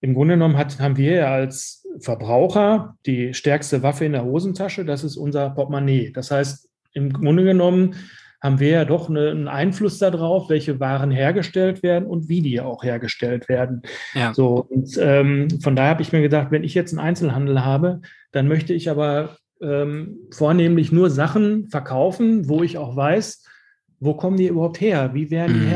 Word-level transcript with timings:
im 0.00 0.14
Grunde 0.14 0.34
genommen 0.34 0.56
hat, 0.56 0.78
haben 0.78 0.96
wir 0.96 1.12
ja 1.12 1.32
als 1.32 1.84
Verbraucher 2.00 2.96
die 3.06 3.34
stärkste 3.34 3.82
Waffe 3.82 4.04
in 4.04 4.12
der 4.12 4.24
Hosentasche, 4.24 4.84
das 4.84 5.04
ist 5.04 5.16
unser 5.16 5.50
Portemonnaie. 5.50 6.12
Das 6.12 6.30
heißt, 6.30 6.68
im 6.92 7.12
Grunde 7.12 7.44
genommen 7.44 7.94
haben 8.42 8.60
wir 8.60 8.68
ja 8.68 8.84
doch 8.84 9.08
eine, 9.08 9.30
einen 9.30 9.48
Einfluss 9.48 9.98
darauf, 9.98 10.48
welche 10.50 10.78
Waren 10.78 11.10
hergestellt 11.10 11.82
werden 11.82 12.06
und 12.06 12.28
wie 12.28 12.42
die 12.42 12.60
auch 12.60 12.84
hergestellt 12.84 13.48
werden. 13.48 13.82
Ja. 14.14 14.34
So, 14.34 14.66
und 14.68 14.96
ähm, 15.00 15.48
von 15.62 15.74
daher 15.74 15.90
habe 15.90 16.02
ich 16.02 16.12
mir 16.12 16.20
gedacht, 16.20 16.48
wenn 16.50 16.64
ich 16.64 16.74
jetzt 16.74 16.92
einen 16.92 17.06
Einzelhandel 17.06 17.64
habe, 17.64 18.00
dann 18.32 18.46
möchte 18.46 18.74
ich 18.74 18.90
aber 18.90 19.36
ähm, 19.60 20.18
vornehmlich 20.32 20.92
nur 20.92 21.10
Sachen 21.10 21.68
verkaufen, 21.68 22.48
wo 22.48 22.62
ich 22.62 22.76
auch 22.76 22.94
weiß, 22.94 23.44
wo 24.00 24.14
kommen 24.14 24.36
die 24.36 24.48
überhaupt 24.48 24.80
her? 24.80 25.10
Wie 25.14 25.30
werden 25.30 25.54
die 25.54 25.60
mhm. 25.60 25.70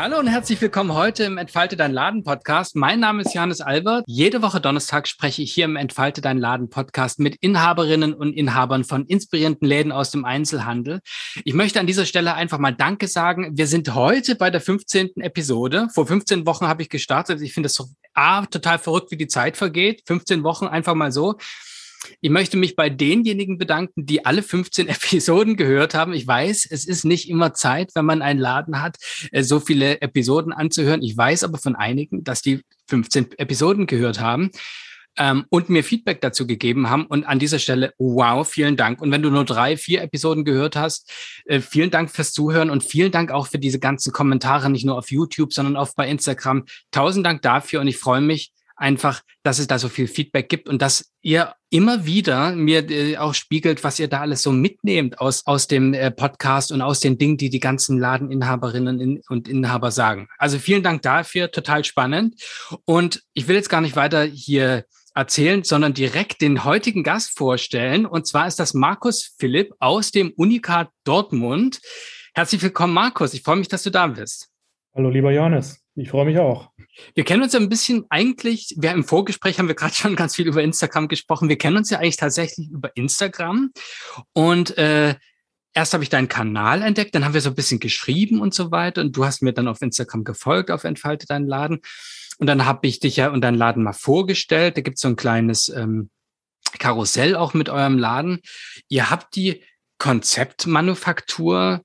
Hallo 0.00 0.20
und 0.20 0.28
herzlich 0.28 0.60
willkommen 0.60 0.94
heute 0.94 1.24
im 1.24 1.38
Entfalte 1.38 1.76
dein 1.76 1.92
Laden 1.92 2.22
Podcast. 2.22 2.76
Mein 2.76 3.00
Name 3.00 3.22
ist 3.22 3.34
Johannes 3.34 3.60
Albert. 3.60 4.04
Jede 4.06 4.42
Woche 4.42 4.60
Donnerstag 4.60 5.08
spreche 5.08 5.42
ich 5.42 5.52
hier 5.52 5.64
im 5.64 5.74
Entfalte 5.74 6.20
dein 6.20 6.38
Laden 6.38 6.70
Podcast 6.70 7.18
mit 7.18 7.34
Inhaberinnen 7.40 8.14
und 8.14 8.32
Inhabern 8.32 8.84
von 8.84 9.06
inspirierenden 9.06 9.66
Läden 9.66 9.90
aus 9.90 10.12
dem 10.12 10.24
Einzelhandel. 10.24 11.00
Ich 11.44 11.52
möchte 11.52 11.80
an 11.80 11.88
dieser 11.88 12.06
Stelle 12.06 12.34
einfach 12.34 12.58
mal 12.58 12.70
Danke 12.70 13.08
sagen. 13.08 13.58
Wir 13.58 13.66
sind 13.66 13.92
heute 13.92 14.36
bei 14.36 14.50
der 14.50 14.60
15. 14.60 15.16
Episode. 15.16 15.88
Vor 15.92 16.06
15 16.06 16.46
Wochen 16.46 16.68
habe 16.68 16.82
ich 16.82 16.90
gestartet. 16.90 17.42
Ich 17.42 17.52
finde 17.52 17.66
es 17.66 17.74
so 17.74 17.88
total 18.52 18.78
verrückt, 18.78 19.10
wie 19.10 19.16
die 19.16 19.26
Zeit 19.26 19.56
vergeht. 19.56 20.02
15 20.06 20.44
Wochen 20.44 20.68
einfach 20.68 20.94
mal 20.94 21.10
so. 21.10 21.38
Ich 22.20 22.30
möchte 22.30 22.56
mich 22.56 22.76
bei 22.76 22.90
denjenigen 22.90 23.58
bedanken, 23.58 24.06
die 24.06 24.24
alle 24.24 24.42
15 24.42 24.88
Episoden 24.88 25.56
gehört 25.56 25.94
haben. 25.94 26.12
Ich 26.12 26.26
weiß, 26.26 26.66
es 26.70 26.86
ist 26.86 27.04
nicht 27.04 27.28
immer 27.28 27.54
Zeit, 27.54 27.90
wenn 27.94 28.04
man 28.04 28.22
einen 28.22 28.40
Laden 28.40 28.82
hat, 28.82 28.96
äh, 29.32 29.42
so 29.42 29.60
viele 29.60 30.00
Episoden 30.00 30.52
anzuhören. 30.52 31.02
Ich 31.02 31.16
weiß 31.16 31.44
aber 31.44 31.58
von 31.58 31.76
einigen, 31.76 32.24
dass 32.24 32.42
die 32.42 32.60
15 32.88 33.32
Episoden 33.38 33.86
gehört 33.86 34.20
haben 34.20 34.50
ähm, 35.18 35.44
und 35.50 35.68
mir 35.68 35.84
Feedback 35.84 36.20
dazu 36.20 36.46
gegeben 36.46 36.88
haben. 36.88 37.06
Und 37.06 37.24
an 37.24 37.38
dieser 37.38 37.58
Stelle, 37.58 37.92
wow, 37.98 38.48
vielen 38.48 38.76
Dank. 38.76 39.02
Und 39.02 39.10
wenn 39.10 39.22
du 39.22 39.30
nur 39.30 39.44
drei, 39.44 39.76
vier 39.76 40.02
Episoden 40.02 40.44
gehört 40.44 40.76
hast, 40.76 41.12
äh, 41.44 41.60
vielen 41.60 41.90
Dank 41.90 42.10
fürs 42.10 42.32
Zuhören 42.32 42.70
und 42.70 42.84
vielen 42.84 43.12
Dank 43.12 43.30
auch 43.30 43.48
für 43.48 43.58
diese 43.58 43.78
ganzen 43.78 44.12
Kommentare, 44.12 44.70
nicht 44.70 44.86
nur 44.86 44.96
auf 44.96 45.10
YouTube, 45.10 45.52
sondern 45.52 45.76
auch 45.76 45.94
bei 45.94 46.08
Instagram. 46.08 46.64
Tausend 46.90 47.26
Dank 47.26 47.42
dafür 47.42 47.80
und 47.80 47.88
ich 47.88 47.98
freue 47.98 48.20
mich, 48.20 48.52
einfach, 48.78 49.22
dass 49.42 49.58
es 49.58 49.66
da 49.66 49.78
so 49.78 49.88
viel 49.88 50.06
Feedback 50.06 50.48
gibt 50.48 50.68
und 50.68 50.80
dass 50.80 51.12
ihr 51.20 51.52
immer 51.70 52.06
wieder 52.06 52.52
mir 52.52 52.90
äh, 52.90 53.16
auch 53.18 53.34
spiegelt, 53.34 53.84
was 53.84 53.98
ihr 53.98 54.08
da 54.08 54.20
alles 54.20 54.42
so 54.42 54.52
mitnehmt 54.52 55.20
aus, 55.20 55.46
aus 55.46 55.68
dem 55.68 55.92
äh, 55.94 56.10
Podcast 56.10 56.72
und 56.72 56.80
aus 56.80 57.00
den 57.00 57.18
Dingen, 57.18 57.36
die 57.36 57.50
die 57.50 57.60
ganzen 57.60 57.98
Ladeninhaberinnen 57.98 59.00
in, 59.00 59.22
und 59.28 59.48
Inhaber 59.48 59.90
sagen. 59.90 60.28
Also 60.38 60.58
vielen 60.58 60.82
Dank 60.82 61.02
dafür, 61.02 61.50
total 61.50 61.84
spannend. 61.84 62.42
Und 62.84 63.22
ich 63.34 63.48
will 63.48 63.56
jetzt 63.56 63.68
gar 63.68 63.80
nicht 63.80 63.96
weiter 63.96 64.22
hier 64.24 64.84
erzählen, 65.14 65.64
sondern 65.64 65.94
direkt 65.94 66.40
den 66.40 66.64
heutigen 66.64 67.02
Gast 67.02 67.36
vorstellen. 67.36 68.06
Und 68.06 68.26
zwar 68.26 68.46
ist 68.46 68.60
das 68.60 68.72
Markus 68.72 69.34
Philipp 69.38 69.74
aus 69.78 70.10
dem 70.10 70.32
Unikat 70.36 70.90
Dortmund. 71.04 71.80
Herzlich 72.34 72.62
willkommen, 72.62 72.94
Markus. 72.94 73.34
Ich 73.34 73.42
freue 73.42 73.56
mich, 73.56 73.68
dass 73.68 73.82
du 73.82 73.90
da 73.90 74.06
bist. 74.06 74.48
Hallo, 74.94 75.10
lieber 75.10 75.32
Johannes. 75.32 75.84
Ich 75.96 76.08
freue 76.08 76.24
mich 76.24 76.38
auch. 76.38 76.70
Wir 77.14 77.24
kennen 77.24 77.42
uns 77.42 77.52
ja 77.52 77.60
ein 77.60 77.68
bisschen 77.68 78.04
eigentlich, 78.10 78.74
wir 78.76 78.92
im 78.92 79.04
Vorgespräch 79.04 79.58
haben 79.58 79.68
wir 79.68 79.74
gerade 79.74 79.94
schon 79.94 80.16
ganz 80.16 80.36
viel 80.36 80.46
über 80.46 80.62
Instagram 80.62 81.08
gesprochen. 81.08 81.48
Wir 81.48 81.58
kennen 81.58 81.76
uns 81.76 81.90
ja 81.90 81.98
eigentlich 81.98 82.16
tatsächlich 82.16 82.70
über 82.70 82.96
Instagram. 82.96 83.70
Und 84.32 84.76
äh, 84.78 85.14
erst 85.74 85.92
habe 85.92 86.02
ich 86.02 86.10
deinen 86.10 86.28
Kanal 86.28 86.82
entdeckt, 86.82 87.14
dann 87.14 87.24
haben 87.24 87.34
wir 87.34 87.40
so 87.40 87.50
ein 87.50 87.54
bisschen 87.54 87.80
geschrieben 87.80 88.40
und 88.40 88.54
so 88.54 88.70
weiter. 88.70 89.00
Und 89.00 89.16
du 89.16 89.24
hast 89.24 89.42
mir 89.42 89.52
dann 89.52 89.68
auf 89.68 89.80
Instagram 89.80 90.24
gefolgt, 90.24 90.70
auf 90.70 90.84
Entfalte 90.84 91.26
deinen 91.26 91.46
Laden. 91.46 91.80
Und 92.38 92.46
dann 92.46 92.66
habe 92.66 92.86
ich 92.86 93.00
dich 93.00 93.16
ja 93.16 93.30
und 93.30 93.40
deinen 93.40 93.58
Laden 93.58 93.82
mal 93.82 93.92
vorgestellt. 93.92 94.76
Da 94.76 94.80
gibt 94.80 94.96
es 94.96 95.02
so 95.02 95.08
ein 95.08 95.16
kleines 95.16 95.68
ähm, 95.68 96.10
Karussell 96.78 97.36
auch 97.36 97.54
mit 97.54 97.68
eurem 97.68 97.98
Laden. 97.98 98.40
Ihr 98.88 99.10
habt 99.10 99.34
die 99.36 99.64
Konzeptmanufaktur 99.98 101.82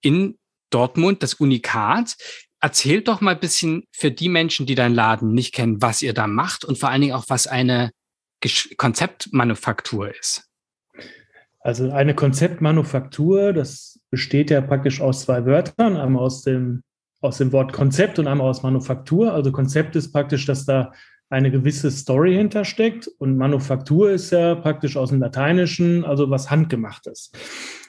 in 0.00 0.38
Dortmund, 0.70 1.22
das 1.22 1.34
Unikat. 1.34 2.16
Erzählt 2.64 3.08
doch 3.08 3.20
mal 3.20 3.34
ein 3.34 3.40
bisschen 3.40 3.84
für 3.92 4.10
die 4.10 4.30
Menschen, 4.30 4.64
die 4.64 4.74
deinen 4.74 4.94
Laden 4.94 5.34
nicht 5.34 5.54
kennen, 5.54 5.82
was 5.82 6.00
ihr 6.00 6.14
da 6.14 6.26
macht 6.26 6.64
und 6.64 6.78
vor 6.78 6.88
allen 6.88 7.02
Dingen 7.02 7.12
auch, 7.12 7.26
was 7.28 7.46
eine 7.46 7.90
Konzeptmanufaktur 8.78 10.16
ist. 10.18 10.48
Also 11.60 11.90
eine 11.90 12.14
Konzeptmanufaktur, 12.14 13.52
das 13.52 14.00
besteht 14.08 14.50
ja 14.50 14.62
praktisch 14.62 15.02
aus 15.02 15.24
zwei 15.24 15.44
Wörtern, 15.44 15.98
einmal 15.98 16.22
aus 16.22 16.40
dem, 16.40 16.82
aus 17.20 17.36
dem 17.36 17.52
Wort 17.52 17.74
Konzept 17.74 18.18
und 18.18 18.28
einmal 18.28 18.48
aus 18.48 18.62
Manufaktur. 18.62 19.34
Also 19.34 19.52
Konzept 19.52 19.94
ist 19.94 20.10
praktisch, 20.10 20.46
dass 20.46 20.64
da 20.64 20.94
eine 21.28 21.50
gewisse 21.50 21.90
Story 21.90 22.34
hintersteckt 22.34 23.08
und 23.18 23.36
Manufaktur 23.36 24.10
ist 24.10 24.30
ja 24.30 24.54
praktisch 24.54 24.96
aus 24.96 25.10
dem 25.10 25.20
Lateinischen, 25.20 26.02
also 26.02 26.30
was 26.30 26.50
Handgemachtes. 26.50 27.30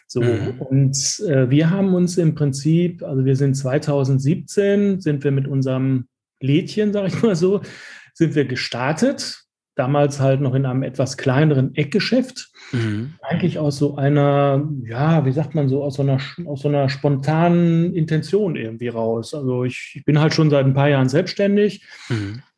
So, 0.07 0.21
mhm. 0.21 0.61
und 0.61 0.95
äh, 1.27 1.49
wir 1.49 1.69
haben 1.69 1.93
uns 1.93 2.17
im 2.17 2.35
Prinzip, 2.35 3.03
also 3.03 3.25
wir 3.25 3.35
sind 3.35 3.55
2017, 3.55 5.01
sind 5.01 5.23
wir 5.23 5.31
mit 5.31 5.47
unserem 5.47 6.07
Lädchen, 6.39 6.93
sage 6.93 7.07
ich 7.07 7.21
mal 7.21 7.35
so, 7.35 7.61
sind 8.13 8.35
wir 8.35 8.45
gestartet. 8.45 9.41
Damals 9.77 10.21
halt 10.21 10.39
noch 10.39 10.53
in 10.53 10.65
einem 10.65 10.83
etwas 10.83 11.17
kleineren 11.17 11.75
Eckgeschäft. 11.75 12.49
Mhm. 12.71 13.15
Eigentlich 13.21 13.59
aus 13.59 13.77
so 13.77 13.97
einer, 13.97 14.69
ja, 14.85 15.25
wie 15.25 15.33
sagt 15.33 15.53
man 15.53 15.67
so, 15.67 15.83
aus 15.83 15.95
so 15.95 16.01
einer, 16.01 16.17
aus 16.45 16.61
so 16.61 16.69
einer 16.69 16.87
spontanen 16.87 17.93
Intention 17.93 18.55
irgendwie 18.55 18.87
raus. 18.87 19.33
Also 19.33 19.65
ich, 19.65 19.95
ich 19.95 20.05
bin 20.05 20.21
halt 20.21 20.33
schon 20.33 20.49
seit 20.49 20.65
ein 20.65 20.75
paar 20.75 20.87
Jahren 20.87 21.09
selbstständig, 21.09 21.85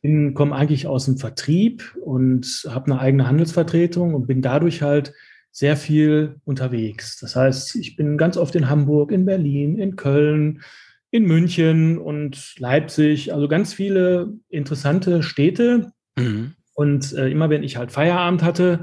mhm. 0.02 0.34
komme 0.34 0.54
eigentlich 0.54 0.86
aus 0.86 1.06
dem 1.06 1.18
Vertrieb 1.18 1.92
und 2.04 2.46
habe 2.68 2.92
eine 2.92 3.00
eigene 3.00 3.26
Handelsvertretung 3.26 4.14
und 4.14 4.28
bin 4.28 4.40
dadurch 4.40 4.82
halt 4.82 5.12
sehr 5.50 5.76
viel 5.76 6.36
unterwegs. 6.44 7.18
Das 7.18 7.34
heißt, 7.34 7.76
ich 7.76 7.96
bin 7.96 8.18
ganz 8.18 8.36
oft 8.36 8.54
in 8.54 8.68
Hamburg, 8.68 9.10
in 9.10 9.24
Berlin, 9.24 9.78
in 9.78 9.96
Köln, 9.96 10.62
in 11.10 11.24
München 11.24 11.98
und 11.98 12.54
Leipzig, 12.58 13.32
also 13.32 13.48
ganz 13.48 13.72
viele 13.72 14.34
interessante 14.48 15.22
Städte. 15.22 15.92
Mhm. 16.16 16.52
Und 16.74 17.12
äh, 17.14 17.28
immer 17.28 17.50
wenn 17.50 17.62
ich 17.62 17.76
halt 17.76 17.90
Feierabend 17.90 18.42
hatte, 18.42 18.80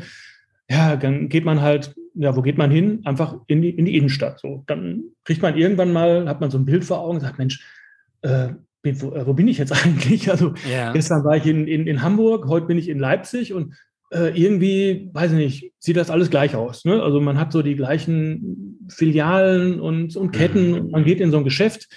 ja, 0.70 0.96
dann 0.96 1.30
geht 1.30 1.46
man 1.46 1.62
halt, 1.62 1.96
ja, 2.16 2.36
wo 2.36 2.42
geht 2.42 2.58
man 2.58 2.72
hin? 2.72 3.02
Einfach 3.06 3.38
in 3.48 3.62
die, 3.62 3.70
in 3.70 3.86
die 3.86 3.96
Innenstadt. 3.96 4.40
So, 4.40 4.64
dann 4.68 5.04
kriegt 5.24 5.42
man 5.42 5.56
irgendwann 5.56 5.94
mal, 5.94 6.28
hat 6.28 6.42
man 6.42 6.50
so 6.50 6.58
ein 6.58 6.66
Bild 6.66 6.84
vor 6.84 7.00
Augen 7.00 7.16
und 7.16 7.22
sagt, 7.22 7.38
Mensch, 7.38 7.64
äh, 8.22 8.50
wo, 8.84 9.14
äh, 9.14 9.26
wo, 9.28 9.34
bin 9.34 9.48
ich 9.48 9.58
jetzt 9.58 9.72
eigentlich? 9.86 10.30
Also 10.30 10.54
ja. 10.70 10.92
gestern 10.94 11.24
war 11.24 11.38
ich 11.38 11.46
in, 11.46 11.68
in, 11.68 11.88
in 11.88 12.02
Hamburg, 12.02 12.48
heute 12.48 12.66
bin 12.66 12.78
ich 12.78 12.90
in 12.90 13.00
Leipzig 13.00 13.54
und 13.54 13.76
irgendwie, 14.12 15.10
weiß 15.14 15.32
ich 15.32 15.38
nicht, 15.38 15.74
sieht 15.80 15.98
das 15.98 16.10
alles 16.10 16.30
gleich 16.30 16.56
aus. 16.56 16.86
Ne? 16.86 17.02
Also 17.02 17.20
man 17.20 17.40
hat 17.40 17.52
so 17.52 17.62
die 17.62 17.76
gleichen 17.76 18.80
Filialen 18.90 19.80
und, 19.80 20.16
und 20.16 20.32
Ketten 20.32 20.74
und 20.74 20.92
man 20.92 21.04
geht 21.04 21.20
in 21.20 21.32
so 21.32 21.38
ein 21.38 21.44
Geschäft 21.44 21.88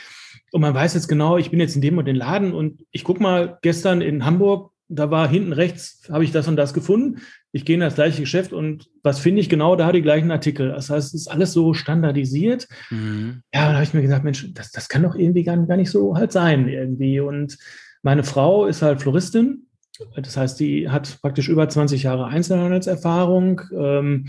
und 0.53 0.61
man 0.61 0.75
weiß 0.75 0.95
jetzt 0.95 1.09
genau, 1.09 1.37
ich 1.37 1.51
bin 1.51 1.61
jetzt 1.61 1.77
in 1.77 1.83
dem 1.83 1.99
und 1.99 2.07
den 2.07 2.17
Laden 2.17 2.53
und 2.53 2.85
ich 2.91 3.05
guck 3.05 3.21
mal 3.21 3.59
gestern 3.63 4.01
in 4.01 4.25
Hamburg, 4.25 4.73
da 4.89 5.11
war 5.11 5.29
hinten 5.29 5.53
rechts, 5.53 6.09
habe 6.11 6.25
ich 6.25 6.33
das 6.33 6.49
und 6.49 6.57
das 6.57 6.73
gefunden. 6.73 7.21
Ich 7.53 7.67
gehe 7.67 7.75
in 7.75 7.81
das 7.81 7.97
gleiche 7.97 8.23
Geschäft 8.23 8.55
und 8.55 8.89
was 9.03 9.19
finde 9.19 9.43
ich 9.43 9.51
genau, 9.51 9.77
da 9.77 9.93
die 9.93 10.03
gleichen 10.03 10.31
Artikel. 10.31 10.71
Das 10.71 10.89
heißt, 10.89 11.09
es 11.09 11.23
ist 11.23 11.29
alles 11.29 11.53
so 11.53 11.75
standardisiert. 11.75 12.69
Mhm. 12.89 13.43
Ja, 13.53 13.69
da 13.69 13.75
habe 13.75 13.85
ich 13.85 13.93
mir 13.93 14.01
gesagt, 14.01 14.25
Mensch, 14.25 14.49
das, 14.55 14.71
das 14.71 14.89
kann 14.89 15.03
doch 15.03 15.15
irgendwie 15.15 15.45
gar, 15.45 15.59
gar 15.67 15.77
nicht 15.77 15.91
so 15.91 16.17
halt 16.17 16.33
sein 16.33 16.69
irgendwie. 16.69 17.21
Und 17.21 17.59
meine 18.03 18.25
Frau 18.25 18.65
ist 18.65 18.81
halt 18.81 19.03
Floristin 19.03 19.68
das 20.17 20.37
heißt, 20.37 20.61
die 20.61 20.89
hat 20.89 21.19
praktisch 21.21 21.49
über 21.49 21.69
20 21.69 22.05
Jahre 22.05 22.27
Einzelhandelserfahrung. 22.27 23.61
Ähm, 23.73 24.27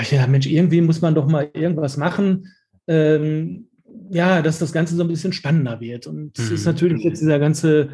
ich 0.00 0.10
gedacht, 0.10 0.28
Mensch, 0.28 0.46
irgendwie 0.46 0.80
muss 0.80 1.00
man 1.00 1.14
doch 1.14 1.26
mal 1.26 1.50
irgendwas 1.52 1.96
machen, 1.96 2.48
ähm, 2.86 3.68
ja, 4.10 4.42
dass 4.42 4.58
das 4.58 4.72
Ganze 4.72 4.96
so 4.96 5.02
ein 5.02 5.08
bisschen 5.08 5.32
spannender 5.32 5.80
wird. 5.80 6.06
Und 6.06 6.38
es 6.38 6.48
mhm. 6.48 6.54
ist 6.54 6.64
natürlich 6.64 7.02
jetzt 7.02 7.20
dieser 7.20 7.38
ganze 7.38 7.90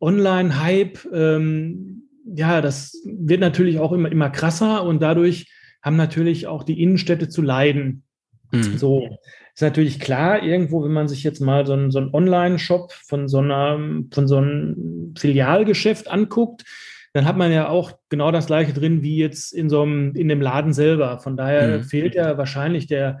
Online-Hype, 0.00 1.06
ähm, 1.12 2.02
ja, 2.24 2.60
das 2.60 2.96
wird 3.04 3.40
natürlich 3.40 3.78
auch 3.78 3.92
immer, 3.92 4.10
immer 4.10 4.30
krasser 4.30 4.84
und 4.84 5.00
dadurch 5.00 5.50
haben 5.82 5.96
natürlich 5.96 6.46
auch 6.46 6.62
die 6.62 6.82
Innenstädte 6.82 7.28
zu 7.28 7.42
leiden. 7.42 8.04
Mhm. 8.50 8.78
So, 8.78 9.18
ist 9.54 9.62
natürlich 9.62 10.00
klar, 10.00 10.42
irgendwo, 10.42 10.84
wenn 10.84 10.92
man 10.92 11.08
sich 11.08 11.24
jetzt 11.24 11.40
mal 11.40 11.66
so 11.66 11.72
einen, 11.72 11.90
so 11.90 11.98
einen 11.98 12.14
Online-Shop 12.14 12.92
von 12.92 13.28
so 13.28 13.38
einer, 13.38 13.78
von 14.12 14.28
so 14.28 14.36
einem 14.36 15.14
Filialgeschäft 15.18 16.08
anguckt, 16.08 16.64
dann 17.12 17.24
hat 17.24 17.36
man 17.36 17.50
ja 17.50 17.68
auch 17.68 17.92
genau 18.08 18.30
das 18.30 18.46
gleiche 18.46 18.72
drin 18.72 19.02
wie 19.02 19.16
jetzt 19.16 19.52
in 19.52 19.68
so 19.68 19.82
einem, 19.82 20.14
in 20.14 20.28
dem 20.28 20.40
Laden 20.40 20.72
selber. 20.72 21.18
Von 21.18 21.36
daher 21.36 21.78
mhm. 21.78 21.82
fehlt 21.84 22.14
ja 22.14 22.38
wahrscheinlich 22.38 22.86
der, 22.86 23.20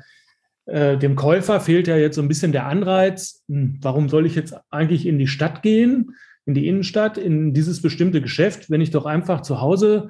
äh, 0.66 0.96
dem 0.96 1.16
Käufer 1.16 1.60
fehlt 1.60 1.88
ja 1.88 1.96
jetzt 1.96 2.16
so 2.16 2.22
ein 2.22 2.28
bisschen 2.28 2.52
der 2.52 2.66
Anreiz, 2.66 3.42
hm, 3.48 3.78
warum 3.80 4.08
soll 4.08 4.26
ich 4.26 4.34
jetzt 4.34 4.54
eigentlich 4.70 5.06
in 5.06 5.18
die 5.18 5.26
Stadt 5.26 5.62
gehen, 5.62 6.14
in 6.44 6.54
die 6.54 6.68
Innenstadt, 6.68 7.18
in 7.18 7.52
dieses 7.52 7.82
bestimmte 7.82 8.20
Geschäft, 8.22 8.70
wenn 8.70 8.80
ich 8.80 8.90
doch 8.90 9.06
einfach 9.06 9.42
zu 9.42 9.60
Hause 9.60 10.08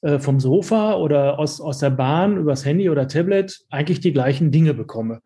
äh, 0.00 0.18
vom 0.18 0.40
Sofa 0.40 0.94
oder 0.94 1.38
aus, 1.38 1.60
aus 1.60 1.78
der 1.78 1.90
Bahn 1.90 2.36
übers 2.36 2.64
Handy 2.64 2.88
oder 2.88 3.08
Tablet 3.08 3.60
eigentlich 3.70 4.00
die 4.00 4.12
gleichen 4.12 4.50
Dinge 4.50 4.74
bekomme. 4.74 5.20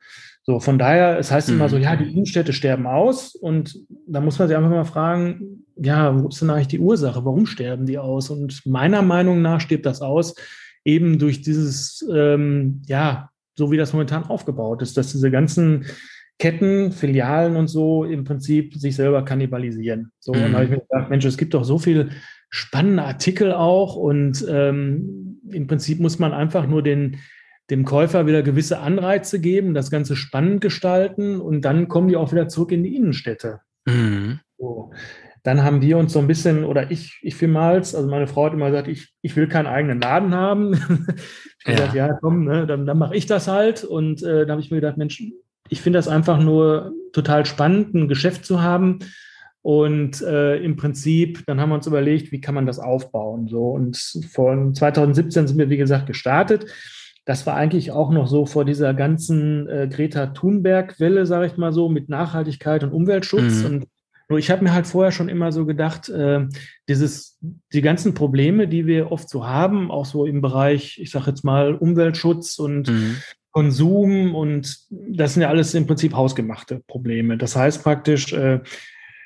So, 0.45 0.59
von 0.59 0.79
daher, 0.79 1.19
es 1.19 1.31
heißt 1.31 1.49
mhm. 1.51 1.57
immer 1.57 1.69
so, 1.69 1.77
ja, 1.77 1.95
die 1.95 2.11
Innenstädte 2.11 2.53
sterben 2.53 2.87
aus 2.87 3.35
und 3.35 3.79
da 4.07 4.21
muss 4.21 4.39
man 4.39 4.49
sich 4.49 4.57
einfach 4.57 4.71
mal 4.71 4.85
fragen, 4.85 5.65
ja, 5.77 6.21
wo 6.21 6.29
ist 6.29 6.41
denn 6.41 6.51
eigentlich 6.51 6.69
die 6.69 6.81
Ursache? 6.81 7.25
Warum 7.25 7.47
sterben 7.47 7.87
die 7.87 7.99
aus? 7.99 8.31
Und 8.31 8.65
meiner 8.67 9.03
Meinung 9.03 9.41
nach 9.43 9.61
stirbt 9.61 9.87
das 9.87 10.01
aus 10.01 10.35
eben 10.85 11.19
durch 11.19 11.43
dieses, 11.43 12.05
ähm, 12.13 12.83
ja, 12.87 13.31
so 13.55 13.71
wie 13.71 13.77
das 13.77 13.93
momentan 13.93 14.25
aufgebaut 14.25 14.83
ist, 14.83 14.97
dass 14.97 15.13
diese 15.13 15.31
ganzen 15.31 15.87
Ketten, 16.39 16.91
Filialen 16.91 17.57
und 17.57 17.69
so 17.69 18.05
im 18.05 18.25
Prinzip 18.25 18.75
sich 18.75 18.97
selber 18.97 19.25
kannibalisieren. 19.25 20.11
So, 20.19 20.33
mhm. 20.33 20.45
und 20.45 20.53
da 20.53 20.59
habe 20.59 20.65
ich 20.65 20.71
mir 20.71 20.81
gedacht, 20.81 21.11
Mensch, 21.11 21.25
es 21.25 21.37
gibt 21.37 21.55
doch 21.55 21.65
so 21.65 21.79
viel 21.79 22.11
spannende 22.53 23.03
Artikel 23.03 23.53
auch 23.53 23.97
und 23.97 24.45
ähm, 24.47 25.41
im 25.51 25.67
Prinzip 25.67 26.01
muss 26.01 26.19
man 26.19 26.35
einfach 26.35 26.67
nur 26.67 26.83
den, 26.83 27.17
dem 27.71 27.87
Käufer 27.87 28.27
wieder 28.27 28.43
gewisse 28.43 28.79
Anreize 28.81 29.41
geben, 29.41 29.73
das 29.73 29.91
Ganze 29.91 30.17
spannend 30.17 30.61
gestalten 30.61 31.41
und 31.41 31.63
dann 31.63 31.89
kommen 31.89 32.09
die 32.09 32.17
auch 32.17 32.31
wieder 32.31 32.49
zurück 32.49 32.71
in 32.71 32.85
die 32.85 32.95
Innenstädte. 32.95 33.61
Mhm. 33.87 34.41
So. 34.59 34.93
Dann 35.43 35.65
haben 35.65 35.81
wir 35.81 35.97
uns 35.97 36.13
so 36.13 36.19
ein 36.19 36.27
bisschen, 36.27 36.65
oder 36.65 36.91
ich, 36.91 37.19
ich 37.23 37.35
vielmals, 37.35 37.95
also 37.95 38.09
meine 38.09 38.27
Frau 38.27 38.45
hat 38.45 38.53
immer 38.53 38.71
gesagt, 38.71 38.89
ich, 38.89 39.13
ich 39.23 39.35
will 39.35 39.49
keinen 39.49 39.67
eigenen 39.67 40.01
Laden 40.01 40.35
haben. 40.35 40.75
ich 40.75 40.79
habe 40.85 41.09
ja. 41.67 41.75
gesagt, 41.75 41.95
ja, 41.95 42.13
komm, 42.21 42.45
ne, 42.45 42.67
dann, 42.67 42.85
dann 42.85 42.99
mache 42.99 43.17
ich 43.17 43.25
das 43.25 43.49
halt. 43.49 43.83
Und 43.83 44.23
äh, 44.23 44.45
da 44.45 44.53
habe 44.53 44.61
ich 44.61 44.71
mir 44.71 44.77
gedacht, 44.77 44.99
Mensch, 44.99 45.23
ich 45.69 45.81
finde 45.81 45.99
das 45.99 46.07
einfach 46.07 46.39
nur 46.39 46.93
total 47.13 47.47
spannend, 47.47 47.95
ein 47.95 48.09
Geschäft 48.09 48.45
zu 48.45 48.63
haben. 48.63 48.99
Und 49.63 50.21
äh, 50.23 50.57
im 50.57 50.75
Prinzip, 50.75 51.47
dann 51.47 51.61
haben 51.61 51.71
wir 51.71 51.77
uns 51.77 51.87
überlegt, 51.87 52.33
wie 52.33 52.41
kann 52.41 52.55
man 52.55 52.67
das 52.67 52.81
aufbauen. 52.81 53.47
So 53.47 53.71
und 53.71 53.97
von 54.33 54.75
2017 54.75 55.47
sind 55.47 55.59
wir, 55.59 55.71
wie 55.71 55.77
gesagt, 55.77 56.07
gestartet. 56.07 56.67
Das 57.25 57.47
war 57.47 57.55
eigentlich 57.55 57.93
auch 57.93 58.11
noch 58.11 58.27
so 58.27 58.45
vor 58.45 58.65
dieser 58.65 58.93
ganzen 58.95 59.69
äh, 59.69 59.89
Greta 59.89 60.27
Thunberg-Welle, 60.27 61.27
sage 61.27 61.47
ich 61.47 61.57
mal 61.57 61.73
so, 61.73 61.89
mit 61.89 62.09
Nachhaltigkeit 62.09 62.83
und 62.83 62.91
Umweltschutz. 62.91 63.61
Mhm. 63.61 63.67
Und 63.67 63.89
nur 64.29 64.41
ich 64.41 64.51
habe 64.51 64.65
mir 64.65 64.73
halt 64.73 64.89
vorher 64.89 65.13
schon 65.13 65.29
immer 65.29 65.53
so 65.53 65.65
gedacht, 65.65 66.09
äh, 66.09 66.49
dieses, 66.89 67.39
die 67.73 67.83
ganzen 67.83 68.15
Probleme, 68.15 68.67
die 68.67 68.87
wir 68.87 69.13
oft 69.13 69.29
so 69.29 69.47
haben, 69.47 69.93
auch 69.93 70.07
so 70.07 70.27
im 70.27 70.41
Bereich, 70.41 70.99
ich 71.01 71.13
sage 71.13 71.31
jetzt 71.31 71.45
mal, 71.45 71.75
Umweltschutz 71.75 72.59
und 72.59 72.89
mhm. 72.89 73.19
Konsum 73.53 74.35
und 74.35 74.79
das 74.91 75.35
sind 75.35 75.43
ja 75.43 75.51
alles 75.51 75.75
im 75.75 75.87
Prinzip 75.87 76.15
hausgemachte 76.15 76.83
Probleme. 76.89 77.37
Das 77.37 77.55
heißt 77.55 77.85
praktisch, 77.85 78.33
äh, 78.33 78.61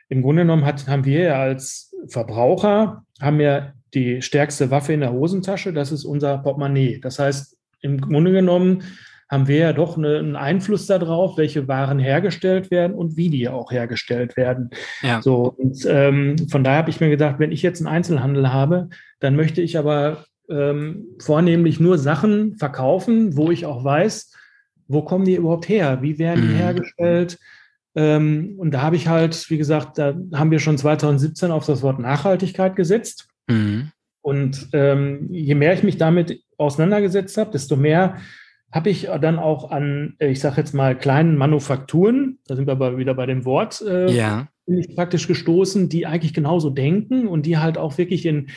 im 0.09 0.23
Grunde 0.23 0.43
genommen 0.43 0.65
hat, 0.65 0.87
haben 0.87 1.05
wir 1.05 1.21
ja 1.21 1.41
als 1.41 1.93
Verbraucher, 2.09 3.05
haben 3.21 3.41
ja 3.41 3.73
die 3.95 4.23
stärkste 4.23 4.71
Waffe 4.71 4.93
in 4.93 5.01
der 5.01 5.13
Hosentasche, 5.13 5.73
das 5.73 5.93
ist 5.93 6.05
unser 6.05 6.39
Portemonnaie. 6.39 7.01
Das 7.01 7.19
heißt, 7.19 7.57
im 7.81 8.01
Grunde 8.01 8.33
genommen 8.33 8.83
haben 9.29 9.49
wir 9.49 9.57
ja 9.57 9.73
doch 9.73 9.97
eine, 9.97 10.19
einen 10.19 10.37
Einfluss 10.37 10.87
darauf, 10.87 11.37
welche 11.37 11.67
Waren 11.67 11.99
hergestellt 11.99 12.71
werden 12.71 12.95
und 12.95 13.17
wie 13.17 13.29
die 13.29 13.49
auch 13.49 13.73
hergestellt 13.73 14.37
werden. 14.37 14.71
Ja. 15.03 15.21
So, 15.21 15.55
und 15.57 15.85
ähm, 15.89 16.37
von 16.49 16.63
daher 16.63 16.79
habe 16.79 16.91
ich 16.91 17.01
mir 17.01 17.11
gedacht, 17.11 17.37
wenn 17.39 17.51
ich 17.51 17.63
jetzt 17.63 17.81
einen 17.81 17.95
Einzelhandel 17.95 18.53
habe, 18.53 18.89
dann 19.19 19.35
möchte 19.35 19.63
ich 19.63 19.79
aber 19.79 20.25
ähm, 20.49 21.07
vornehmlich 21.21 21.81
nur 21.81 21.99
Sachen 21.99 22.57
verkaufen, 22.57 23.37
wo 23.37 23.51
ich 23.51 23.67
auch 23.67 23.83
weiß, 23.83 24.33
wo 24.87 25.03
kommen 25.03 25.25
die 25.25 25.35
überhaupt 25.35 25.69
her? 25.69 25.99
Wie 26.03 26.19
werden 26.21 26.43
die 26.43 26.55
mhm. 26.55 26.59
hergestellt? 26.59 27.39
Ähm, 27.97 28.55
und 28.59 28.73
da 28.73 28.83
habe 28.83 28.97
ich 28.97 29.09
halt, 29.09 29.49
wie 29.51 29.59
gesagt, 29.59 29.99
da 29.99 30.15
haben 30.35 30.51
wir 30.51 30.59
schon 30.59 30.79
2017 30.79 31.51
auf 31.51 31.65
das 31.65 31.83
Wort 31.83 31.99
Nachhaltigkeit 31.99 32.77
gesetzt. 32.77 33.29
Mhm. 33.49 33.91
Und 34.21 34.69
ähm, 34.73 35.29
je 35.31 35.55
mehr 35.55 35.73
ich 35.73 35.83
mich 35.83 35.97
damit 35.97 36.41
auseinandergesetzt 36.59 37.39
habe, 37.39 37.53
desto 37.53 37.77
mehr 37.77 38.17
habe 38.73 38.91
ich 38.91 39.09
dann 39.21 39.39
auch 39.39 39.71
an, 39.71 40.17
äh, 40.19 40.29
ich 40.29 40.41
sage 40.41 40.57
jetzt 40.59 40.75
mal, 40.75 40.97
kleinen 40.97 41.37
Manufakturen, 41.37 42.39
da 42.47 42.57
sind 42.57 42.67
wir 42.67 42.73
aber 42.73 42.99
wieder 42.99 43.15
bei 43.15 43.27
dem 43.27 43.45
Wort, 43.45 43.81
äh, 43.81 44.11
ja. 44.11 44.49
bin 44.67 44.79
ich 44.79 44.95
praktisch 44.95 45.27
gestoßen, 45.29 45.89
die 45.89 46.07
eigentlich 46.07 46.35
genauso 46.35 46.71
denken 46.71 47.29
und 47.29 47.47
die 47.47 47.57
halt 47.57 47.79
auch 47.79 47.97
wirklich 47.97 48.27
in, 48.27 48.49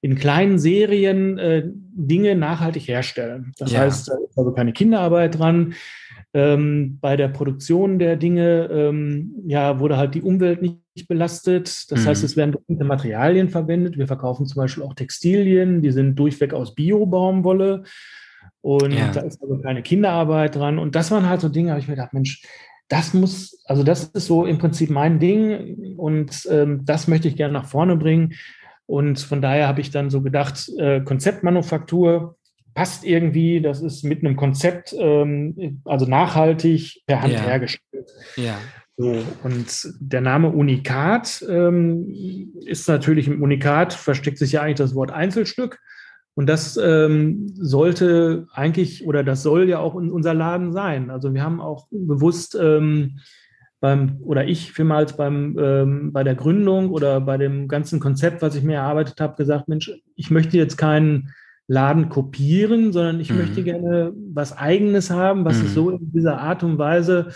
in 0.00 0.16
kleinen 0.16 0.58
Serien 0.58 1.38
äh, 1.38 1.64
Dinge 1.66 2.34
nachhaltig 2.34 2.88
herstellen. 2.88 3.52
Das 3.58 3.72
ja. 3.72 3.80
heißt, 3.80 4.08
da 4.08 4.14
ist 4.14 4.38
also 4.38 4.52
keine 4.52 4.72
Kinderarbeit 4.72 5.38
dran. 5.38 5.74
Ähm, 6.34 6.98
bei 7.00 7.16
der 7.16 7.28
Produktion 7.28 7.98
der 7.98 8.16
Dinge 8.16 8.68
ähm, 8.70 9.34
ja, 9.46 9.80
wurde 9.80 9.96
halt 9.96 10.14
die 10.14 10.22
Umwelt 10.22 10.60
nicht 10.60 11.08
belastet. 11.08 11.90
Das 11.90 12.02
mhm. 12.02 12.06
heißt, 12.06 12.22
es 12.22 12.36
werden 12.36 12.52
bestimmte 12.52 12.84
Materialien 12.84 13.48
verwendet. 13.48 13.96
Wir 13.96 14.06
verkaufen 14.06 14.46
zum 14.46 14.60
Beispiel 14.60 14.84
auch 14.84 14.94
Textilien, 14.94 15.80
die 15.80 15.90
sind 15.90 16.16
durchweg 16.16 16.52
aus 16.52 16.74
Bio-Baumwolle. 16.74 17.84
Und 18.60 18.92
ja. 18.92 19.10
da 19.12 19.20
ist 19.20 19.40
also 19.40 19.58
keine 19.58 19.82
Kinderarbeit 19.82 20.56
dran. 20.56 20.78
Und 20.78 20.94
das 20.94 21.10
waren 21.10 21.28
halt 21.28 21.40
so 21.40 21.48
Dinge, 21.48 21.70
habe 21.70 21.80
ich 21.80 21.88
mir 21.88 21.94
gedacht, 21.94 22.12
Mensch, 22.12 22.42
das 22.88 23.14
muss, 23.14 23.62
also 23.66 23.82
das 23.82 24.04
ist 24.04 24.26
so 24.26 24.46
im 24.46 24.58
Prinzip 24.58 24.90
mein 24.90 25.18
Ding 25.18 25.96
und 25.96 26.48
ähm, 26.50 26.84
das 26.84 27.06
möchte 27.06 27.28
ich 27.28 27.36
gerne 27.36 27.52
nach 27.52 27.66
vorne 27.66 27.96
bringen. 27.96 28.34
Und 28.86 29.20
von 29.20 29.42
daher 29.42 29.68
habe 29.68 29.82
ich 29.82 29.90
dann 29.90 30.08
so 30.08 30.22
gedacht, 30.22 30.70
äh, 30.78 31.02
Konzeptmanufaktur 31.02 32.37
passt 32.78 33.04
irgendwie, 33.04 33.60
das 33.60 33.82
ist 33.82 34.04
mit 34.04 34.24
einem 34.24 34.36
Konzept, 34.36 34.94
ähm, 34.96 35.82
also 35.84 36.06
nachhaltig 36.06 37.02
per 37.08 37.22
Hand 37.22 37.32
ja. 37.32 37.40
hergestellt. 37.40 38.08
Ja. 38.36 38.56
So, 38.96 39.20
und 39.42 39.94
der 39.98 40.20
Name 40.20 40.50
Unikat 40.50 41.44
ähm, 41.48 42.06
ist 42.64 42.86
natürlich 42.86 43.26
im 43.26 43.42
Unikat 43.42 43.92
versteckt 43.94 44.38
sich 44.38 44.52
ja 44.52 44.62
eigentlich 44.62 44.76
das 44.76 44.94
Wort 44.94 45.10
Einzelstück. 45.10 45.80
Und 46.34 46.46
das 46.46 46.76
ähm, 46.76 47.52
sollte 47.56 48.46
eigentlich 48.52 49.04
oder 49.04 49.24
das 49.24 49.42
soll 49.42 49.68
ja 49.68 49.80
auch 49.80 49.98
in 49.98 50.12
unser 50.12 50.34
Laden 50.34 50.72
sein. 50.72 51.10
Also 51.10 51.34
wir 51.34 51.42
haben 51.42 51.60
auch 51.60 51.88
bewusst 51.90 52.56
ähm, 52.60 53.18
beim 53.80 54.18
oder 54.20 54.46
ich 54.46 54.70
vielmals 54.70 55.16
beim 55.16 55.58
ähm, 55.58 56.12
bei 56.12 56.22
der 56.22 56.36
Gründung 56.36 56.90
oder 56.90 57.20
bei 57.20 57.38
dem 57.38 57.66
ganzen 57.66 57.98
Konzept, 57.98 58.40
was 58.40 58.54
ich 58.54 58.62
mir 58.62 58.76
erarbeitet 58.76 59.20
habe, 59.20 59.34
gesagt, 59.34 59.66
Mensch, 59.66 59.90
ich 60.14 60.30
möchte 60.30 60.56
jetzt 60.56 60.76
keinen 60.76 61.34
Laden 61.68 62.08
kopieren, 62.08 62.92
sondern 62.92 63.20
ich 63.20 63.30
mhm. 63.30 63.38
möchte 63.38 63.62
gerne 63.62 64.12
was 64.32 64.56
Eigenes 64.56 65.10
haben, 65.10 65.44
was 65.44 65.58
mhm. 65.58 65.66
es 65.66 65.74
so 65.74 65.90
in 65.90 66.10
dieser 66.12 66.40
Art 66.40 66.62
und 66.62 66.78
Weise, 66.78 67.28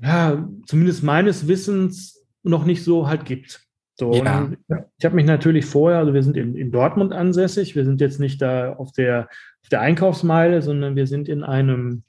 ja, 0.00 0.48
zumindest 0.66 1.02
meines 1.02 1.48
Wissens 1.48 2.24
noch 2.42 2.64
nicht 2.64 2.84
so 2.84 3.08
halt 3.08 3.24
gibt. 3.24 3.60
So, 3.98 4.12
ja. 4.12 4.50
ich 4.98 5.04
habe 5.04 5.16
mich 5.16 5.24
natürlich 5.24 5.64
vorher, 5.64 5.98
also 5.98 6.12
wir 6.12 6.22
sind 6.22 6.36
in, 6.36 6.54
in, 6.54 6.70
Dortmund 6.70 7.12
ansässig, 7.12 7.74
wir 7.74 7.84
sind 7.84 8.00
jetzt 8.00 8.20
nicht 8.20 8.42
da 8.42 8.74
auf 8.74 8.92
der, 8.92 9.28
auf 9.62 9.68
der 9.70 9.80
Einkaufsmeile, 9.80 10.60
sondern 10.60 10.96
wir 10.96 11.06
sind 11.06 11.28
in 11.28 11.42
einem, 11.42 12.02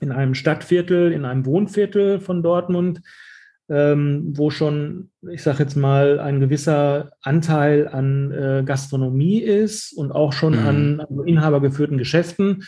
in 0.00 0.10
einem 0.10 0.34
Stadtviertel, 0.34 1.12
in 1.12 1.24
einem 1.24 1.46
Wohnviertel 1.46 2.18
von 2.18 2.42
Dortmund, 2.42 3.02
ähm, 3.72 4.34
wo 4.36 4.50
schon, 4.50 5.10
ich 5.30 5.42
sage 5.42 5.62
jetzt 5.62 5.76
mal, 5.76 6.20
ein 6.20 6.40
gewisser 6.40 7.12
Anteil 7.22 7.88
an 7.88 8.30
äh, 8.30 8.62
Gastronomie 8.64 9.40
ist 9.40 9.92
und 9.96 10.12
auch 10.12 10.34
schon 10.34 10.60
mhm. 10.60 10.66
an, 10.66 11.00
an 11.00 11.26
inhabergeführten 11.26 11.96
Geschäften. 11.96 12.64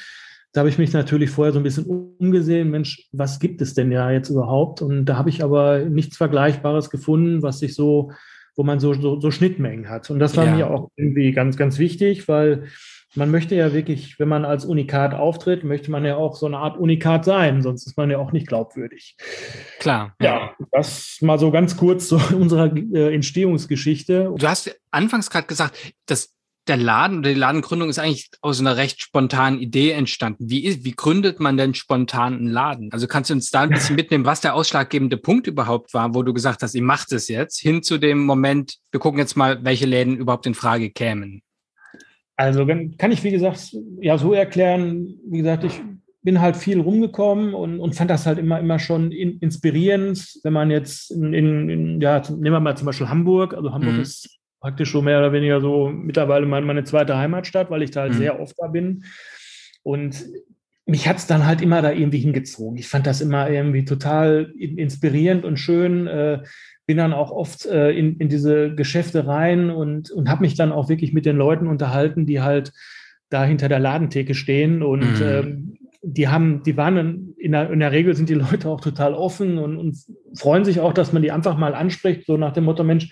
Da 0.53 0.61
habe 0.61 0.71
ich 0.71 0.79
mich 0.79 0.93
natürlich 0.93 1.31
vorher 1.31 1.53
so 1.53 1.61
ein 1.61 1.65
bisschen 1.65 1.85
umgesehen, 1.85 2.71
Mensch, 2.71 3.09
was 3.13 3.39
gibt 3.39 3.61
es 3.61 3.75
denn 3.75 3.93
ja 3.93 4.11
jetzt 4.11 4.31
überhaupt? 4.31 4.81
Und 4.81 5.05
da 5.05 5.17
habe 5.17 5.29
ich 5.29 5.45
aber 5.45 5.81
nichts 5.81 6.17
Vergleichbares 6.17 6.91
gefunden, 6.91 7.43
was 7.43 7.59
sich 7.59 7.75
so 7.75 8.11
wo 8.57 8.63
man 8.63 8.79
so, 8.79 8.95
so, 8.95 9.21
so 9.21 9.31
Schnittmengen 9.31 9.89
hat. 9.89 10.11
Und 10.11 10.19
das 10.21 10.37
war 10.37 10.47
ja. 10.47 10.55
mir 10.55 10.71
auch 10.71 10.91
irgendwie 10.97 11.33
ganz, 11.33 11.57
ganz 11.57 11.79
wichtig, 11.79 12.29
weil 12.29 12.65
man 13.15 13.31
möchte 13.31 13.55
ja 13.55 13.73
wirklich, 13.73 14.19
wenn 14.19 14.29
man 14.29 14.45
als 14.45 14.65
Unikat 14.65 15.15
auftritt, 15.15 15.65
möchte 15.65 15.91
man 15.91 16.05
ja 16.05 16.17
auch 16.17 16.37
so 16.37 16.47
eine 16.47 16.59
Art 16.59 16.79
Unikat 16.79 17.25
sein, 17.25 17.63
sonst 17.63 17.87
ist 17.87 17.97
man 17.97 18.11
ja 18.11 18.19
auch 18.19 18.33
nicht 18.33 18.47
glaubwürdig. 18.47 19.17
Klar. 19.79 20.15
Ja, 20.21 20.53
das 20.73 21.19
mal 21.21 21.39
so 21.39 21.51
ganz 21.51 21.77
kurz 21.77 22.09
zu 22.09 22.17
unserer 22.37 22.75
äh, 22.77 23.15
Entstehungsgeschichte. 23.15 24.33
Du 24.37 24.47
hast 24.49 24.75
anfangs 24.91 25.31
gerade 25.31 25.47
gesagt, 25.47 25.77
dass 26.07 26.35
der 26.67 26.77
Laden 26.77 27.19
oder 27.19 27.29
die 27.29 27.39
Ladengründung 27.39 27.91
ist 27.91 27.99
eigentlich 27.99 28.31
aus 28.41 28.61
einer 28.61 28.77
recht 28.77 29.01
spontanen 29.01 29.61
Idee 29.61 29.91
entstanden. 29.91 30.49
Wie, 30.49 30.65
ist, 30.65 30.85
wie 30.85 30.93
gründet 30.93 31.39
man 31.39 31.57
denn 31.57 31.75
spontan 31.75 32.35
einen 32.35 32.47
Laden? 32.47 32.91
Also 32.93 33.07
kannst 33.07 33.31
du 33.31 33.35
uns 33.35 33.51
da 33.51 33.63
ein 33.63 33.71
bisschen 33.71 33.97
mitnehmen, 33.97 34.25
was 34.25 34.41
der 34.41 34.55
ausschlaggebende 34.55 35.19
Punkt 35.19 35.47
überhaupt 35.47 35.93
war, 35.93 36.15
wo 36.15 36.23
du 36.23 36.33
gesagt 36.33 36.63
hast, 36.63 36.75
ihr 36.75 36.83
macht 36.83 37.13
es 37.13 37.29
jetzt, 37.29 37.61
hin 37.61 37.83
zu 37.83 37.99
dem 37.99 38.25
Moment, 38.25 38.77
wir 38.91 39.01
gucken 39.01 39.19
jetzt 39.19 39.37
mal, 39.37 39.63
welche 39.63 39.87
Läden 39.87 40.17
überhaupt 40.17 40.47
in 40.47 40.55
Frage 40.55 40.91
kämen? 40.91 41.43
Also 42.37 42.67
kann 42.67 43.13
ich, 43.13 43.23
wie 43.23 43.31
gesagt, 43.31 43.77
ja 44.01 44.19
so 44.19 44.33
erklären, 44.33 45.19
wie 45.27 45.39
gesagt, 45.39 45.65
ich 45.65 45.81
bin 46.23 46.41
halt 46.41 46.57
viel 46.57 46.81
rumgekommen 46.81 47.55
und, 47.55 47.81
und 47.81 47.95
fand 47.95 48.11
das 48.11 48.27
halt 48.27 48.39
immer, 48.39 48.59
immer 48.59 48.79
schon 48.79 49.13
in, 49.13 49.39
inspirierend, 49.39 50.41
wenn 50.43 50.53
man 50.53 50.71
jetzt 50.71 51.11
in, 51.11 51.35
in, 51.35 51.69
in, 51.69 52.01
ja, 52.01 52.23
nehmen 52.31 52.57
wir 52.57 52.61
mal 52.61 52.77
zum 52.77 52.87
Beispiel 52.87 53.09
Hamburg, 53.09 53.55
also 53.55 53.73
Hamburg 53.73 53.95
mhm. 53.95 54.01
ist 54.01 54.41
praktisch 54.61 54.89
schon 54.89 55.05
mehr 55.05 55.19
oder 55.19 55.33
weniger 55.33 55.61
so 55.61 55.91
mittlerweile 55.91 56.47
meine, 56.47 56.65
meine 56.65 56.85
zweite 56.85 57.19
Heimatstadt, 57.19 57.71
weil 57.71 57.83
ich 57.83 57.91
da 57.91 58.01
halt 58.01 58.15
mhm. 58.15 58.19
sehr 58.19 58.41
oft 58.41 58.55
da 58.59 58.69
bin. 58.69 59.05
Und 59.83 60.25
mich 60.87 61.07
hat 61.07 61.19
es 61.19 61.27
dann 61.27 61.47
halt 61.47 61.61
immer 61.61 61.83
da 61.83 61.93
irgendwie 61.93 62.19
hingezogen. 62.19 62.79
Ich 62.79 62.89
fand 62.89 63.07
das 63.07 63.21
immer 63.21 63.51
irgendwie 63.51 63.85
total 63.85 64.53
inspirierend 64.59 65.45
und 65.45 65.59
schön. 65.59 66.07
Äh, 66.07 66.43
bin 66.87 66.97
dann 66.97 67.13
auch 67.13 67.31
oft 67.31 67.67
äh, 67.67 67.91
in, 67.91 68.17
in 68.19 68.29
diese 68.29 68.75
Geschäfte 68.75 69.27
rein 69.27 69.71
und, 69.71 70.11
und 70.11 70.29
habe 70.29 70.43
mich 70.43 70.55
dann 70.55 70.73
auch 70.73 70.89
wirklich 70.89 71.13
mit 71.13 71.27
den 71.27 71.37
Leuten 71.37 71.67
unterhalten, 71.67 72.27
die 72.27 72.41
halt 72.41 72.73
da 73.31 73.45
hinter 73.45 73.69
der 73.69 73.81
Ladentheke 73.81 74.35
stehen 74.35 74.83
und 74.83 75.21
mhm. 75.21 75.23
ähm, 75.23 75.79
die 76.03 76.29
haben, 76.29 76.63
die 76.63 76.77
waren 76.77 77.35
in 77.39 77.53
der, 77.53 77.71
in 77.71 77.81
der 77.81 77.93
Regel 77.93 78.15
sind 78.15 78.29
die 78.29 78.35
Leute 78.35 78.69
auch 78.69 78.81
total 78.81 79.15
offen 79.15 79.59
und, 79.59 79.79
und 79.79 79.97
freuen 80.35 80.65
sich 80.65 80.81
auch, 80.81 80.93
dass 80.93 81.13
man 81.13 81.23
die 81.23 81.33
einfach 81.33 81.57
mal 81.57 81.75
anspricht, 81.75 82.27
so 82.27 82.37
nach 82.37 82.53
dem 82.53 82.65
Motto, 82.65 82.85
Mensch, 82.85 83.11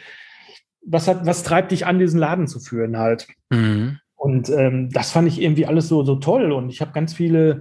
was 0.84 1.08
hat, 1.08 1.24
was 1.24 1.42
treibt 1.42 1.72
dich 1.72 1.86
an, 1.86 1.98
diesen 1.98 2.20
Laden 2.20 2.46
zu 2.46 2.60
führen 2.60 2.98
halt? 2.98 3.26
Mhm. 3.50 3.98
Und 4.16 4.50
ähm, 4.50 4.90
das 4.90 5.10
fand 5.10 5.26
ich 5.26 5.40
irgendwie 5.40 5.66
alles 5.66 5.88
so, 5.88 6.04
so 6.04 6.16
toll. 6.16 6.52
Und 6.52 6.70
ich 6.70 6.80
habe 6.80 6.92
ganz 6.92 7.14
viele, 7.14 7.60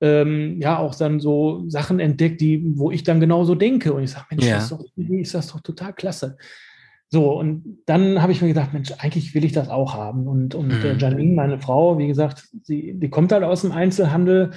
ähm, 0.00 0.60
ja, 0.60 0.78
auch 0.78 0.94
dann 0.94 1.20
so 1.20 1.64
Sachen 1.68 2.00
entdeckt, 2.00 2.40
die, 2.40 2.62
wo 2.76 2.90
ich 2.90 3.04
dann 3.04 3.20
genauso 3.20 3.54
denke. 3.54 3.92
Und 3.92 4.02
ich 4.02 4.10
sage, 4.10 4.26
Mensch, 4.30 4.44
ja. 4.44 4.56
das 4.56 4.64
ist, 4.64 4.72
doch, 4.72 4.84
ist 4.96 5.34
das 5.34 5.48
doch 5.48 5.60
total 5.60 5.92
klasse. 5.92 6.36
So, 7.08 7.38
und 7.38 7.78
dann 7.86 8.20
habe 8.20 8.32
ich 8.32 8.42
mir 8.42 8.48
gedacht, 8.48 8.72
Mensch, 8.72 8.92
eigentlich 8.98 9.34
will 9.34 9.44
ich 9.44 9.52
das 9.52 9.68
auch 9.68 9.94
haben. 9.94 10.26
Und, 10.26 10.54
und 10.54 10.68
mhm. 10.68 10.98
Janine, 10.98 11.34
meine 11.34 11.58
Frau, 11.60 11.98
wie 11.98 12.08
gesagt, 12.08 12.48
sie, 12.62 12.94
die 12.94 13.08
kommt 13.08 13.32
halt 13.32 13.44
aus 13.44 13.62
dem 13.62 13.72
Einzelhandel. 13.72 14.50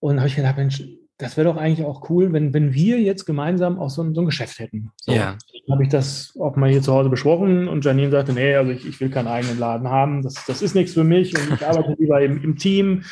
Und 0.00 0.18
habe 0.18 0.26
ich 0.26 0.34
gedacht, 0.34 0.56
Mensch, 0.56 0.82
das 1.22 1.36
wäre 1.36 1.48
doch 1.48 1.56
eigentlich 1.56 1.86
auch 1.86 2.10
cool, 2.10 2.32
wenn, 2.32 2.52
wenn 2.52 2.74
wir 2.74 3.00
jetzt 3.00 3.24
gemeinsam 3.24 3.78
auch 3.78 3.90
so 3.90 4.02
ein, 4.02 4.14
so 4.14 4.22
ein 4.22 4.26
Geschäft 4.26 4.58
hätten. 4.58 4.90
So, 4.96 5.12
ja. 5.12 5.36
Habe 5.70 5.84
ich 5.84 5.88
das 5.88 6.36
auch 6.40 6.56
mal 6.56 6.70
hier 6.70 6.82
zu 6.82 6.92
Hause 6.92 7.08
besprochen 7.08 7.68
und 7.68 7.84
Janine 7.84 8.10
sagte, 8.10 8.32
nee, 8.32 8.56
also 8.56 8.72
ich, 8.72 8.84
ich 8.86 9.00
will 9.00 9.10
keinen 9.10 9.28
eigenen 9.28 9.58
Laden 9.58 9.88
haben, 9.88 10.22
das, 10.22 10.44
das 10.46 10.62
ist 10.62 10.74
nichts 10.74 10.94
für 10.94 11.04
mich 11.04 11.38
und 11.38 11.54
ich 11.54 11.64
arbeite 11.64 11.94
lieber 11.98 12.20
im, 12.20 12.42
im 12.42 12.56
Team 12.56 13.04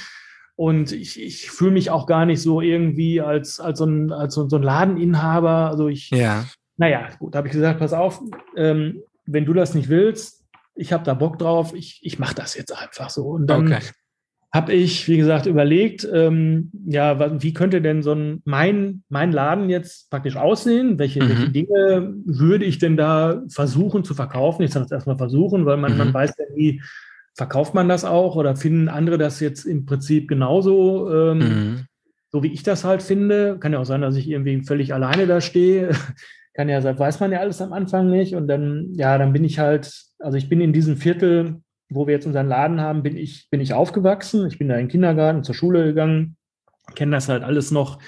und 0.61 0.93
ich, 0.93 1.19
ich 1.19 1.51
fühle 1.51 1.71
mich 1.71 1.89
auch 1.89 2.05
gar 2.05 2.27
nicht 2.27 2.43
so 2.43 2.61
irgendwie 2.61 3.23
als, 3.23 3.61
als, 3.61 3.79
so, 3.79 3.87
ein, 3.87 4.13
als 4.13 4.35
so, 4.35 4.47
so 4.47 4.57
ein 4.57 4.63
Ladeninhaber. 4.63 5.71
Also 5.71 5.89
ich, 5.89 6.11
ja. 6.11 6.45
naja, 6.77 7.09
gut, 7.19 7.35
da 7.35 7.39
habe 7.39 7.49
ich 7.49 7.55
gesagt, 7.55 7.79
pass 7.79 7.95
auf, 7.95 8.21
ähm, 8.59 9.03
wenn 9.25 9.47
du 9.47 9.55
das 9.55 9.75
nicht 9.75 9.89
willst, 9.89 10.45
ich 10.75 10.93
habe 10.93 11.03
da 11.03 11.15
Bock 11.15 11.39
drauf, 11.39 11.73
ich, 11.75 12.01
ich 12.03 12.19
mache 12.19 12.35
das 12.35 12.55
jetzt 12.57 12.77
einfach 12.77 13.09
so. 13.09 13.23
Und 13.29 13.47
dann 13.47 13.69
okay 13.69 13.81
habe 14.53 14.73
ich, 14.73 15.07
wie 15.07 15.17
gesagt, 15.17 15.47
überlegt, 15.47 16.07
ähm, 16.13 16.73
ja, 16.87 17.41
wie 17.41 17.55
könnte 17.55 17.81
denn 17.81 18.03
so 18.03 18.13
ein 18.13 18.43
mein, 18.45 19.05
mein 19.09 19.31
Laden 19.31 19.71
jetzt 19.71 20.11
praktisch 20.11 20.35
aussehen? 20.35 20.99
Welche, 20.99 21.23
mhm. 21.23 21.29
welche 21.29 21.51
Dinge 21.51 22.15
würde 22.25 22.65
ich 22.65 22.79
denn 22.79 22.97
da 22.97 23.43
versuchen 23.49 24.03
zu 24.03 24.13
verkaufen? 24.13 24.63
Ich 24.65 24.73
sage 24.73 24.87
es 24.87 24.91
erstmal 24.91 25.19
versuchen, 25.19 25.67
weil 25.67 25.77
man, 25.77 25.93
mhm. 25.93 25.99
man 25.99 26.15
weiß 26.15 26.35
ja 26.37 26.45
nie, 26.57 26.83
verkauft 27.41 27.75
man 27.75 27.89
das 27.89 28.05
auch 28.05 28.37
oder 28.37 28.55
finden 28.55 28.89
andere 28.89 29.17
das 29.17 29.41
jetzt 29.41 29.65
im 29.65 29.87
Prinzip 29.87 30.29
genauso, 30.29 31.11
ähm, 31.11 31.39
mhm. 31.39 31.87
so 32.31 32.43
wie 32.43 32.53
ich 32.53 32.63
das 32.63 32.85
halt 32.85 33.03
finde. 33.03 33.59
Kann 33.59 33.73
ja 33.73 33.79
auch 33.79 33.87
sein, 33.87 34.03
dass 34.03 34.17
ich 34.17 34.29
irgendwie 34.29 34.63
völlig 34.63 34.93
alleine 34.93 35.27
da 35.27 35.41
stehe. 35.41 35.91
Kann 36.55 36.69
ja 36.69 36.83
sein, 36.83 36.99
weiß 36.99 37.21
man 37.21 37.33
ja 37.33 37.39
alles 37.41 37.63
am 37.63 37.73
Anfang 37.73 38.11
nicht. 38.11 38.35
Und 38.35 38.47
dann, 38.49 38.89
ja, 38.93 39.17
dann 39.17 39.33
bin 39.33 39.45
ich 39.45 39.59
halt, 39.59 40.05
also 40.19 40.37
ich 40.37 40.49
bin 40.49 40.61
in 40.61 40.73
diesem 40.73 40.97
Viertel 40.97 41.63
wo 41.91 42.07
wir 42.07 42.15
jetzt 42.15 42.27
unseren 42.27 42.49
Laden 42.49 42.81
haben, 42.81 43.03
bin 43.03 43.17
ich, 43.17 43.49
bin 43.51 43.61
ich 43.61 43.75
aufgewachsen. 43.75 44.47
Ich 44.47 44.59
bin 44.59 44.69
da 44.69 44.77
in 44.77 44.83
den 44.83 44.89
Kindergarten, 44.89 45.43
zur 45.43 45.55
Schule 45.55 45.85
gegangen, 45.85 46.37
kenne 46.95 47.17
das 47.17 47.29
halt 47.29 47.43
alles 47.43 47.71
noch 47.73 47.99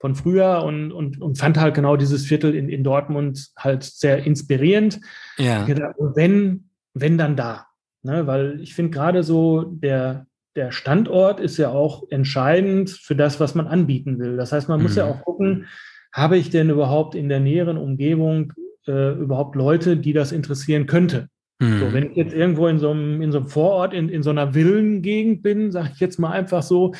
von 0.00 0.14
früher 0.14 0.62
und, 0.64 0.92
und, 0.92 1.20
und 1.20 1.38
fand 1.38 1.58
halt 1.58 1.74
genau 1.74 1.96
dieses 1.96 2.26
Viertel 2.26 2.54
in, 2.54 2.68
in 2.68 2.84
Dortmund 2.84 3.48
halt 3.56 3.84
sehr 3.84 4.24
inspirierend. 4.24 5.00
Ja. 5.38 5.66
Wenn, 5.98 6.70
wenn 6.94 7.16
dann 7.16 7.36
da. 7.36 7.67
Ne? 8.02 8.26
Weil 8.26 8.60
ich 8.60 8.74
finde 8.74 8.90
gerade 8.90 9.22
so, 9.22 9.62
der, 9.62 10.26
der 10.56 10.72
Standort 10.72 11.40
ist 11.40 11.56
ja 11.56 11.70
auch 11.70 12.04
entscheidend 12.10 12.90
für 12.90 13.16
das, 13.16 13.40
was 13.40 13.54
man 13.54 13.66
anbieten 13.66 14.18
will. 14.18 14.36
Das 14.36 14.52
heißt, 14.52 14.68
man 14.68 14.78
mhm. 14.78 14.84
muss 14.84 14.96
ja 14.96 15.06
mhm. 15.06 15.12
auch 15.12 15.24
gucken, 15.24 15.66
habe 16.12 16.38
ich 16.38 16.50
denn 16.50 16.70
überhaupt 16.70 17.14
in 17.14 17.28
der 17.28 17.40
näheren 17.40 17.76
Umgebung 17.76 18.52
äh, 18.86 19.12
überhaupt 19.12 19.56
Leute, 19.56 19.96
die 19.96 20.12
das 20.12 20.32
interessieren 20.32 20.86
könnte? 20.86 21.28
Mhm. 21.60 21.78
So, 21.78 21.92
wenn 21.92 22.10
ich 22.10 22.16
jetzt 22.16 22.34
irgendwo 22.34 22.66
in 22.68 22.78
so 22.78 22.90
einem, 22.90 23.20
in 23.20 23.32
so 23.32 23.38
einem 23.38 23.48
Vorort, 23.48 23.92
in, 23.92 24.08
in 24.08 24.22
so 24.22 24.30
einer 24.30 24.54
Villengegend 24.54 25.42
bin, 25.42 25.70
sage 25.72 25.90
ich 25.94 26.00
jetzt 26.00 26.18
mal 26.18 26.32
einfach 26.32 26.62
so, 26.62 26.94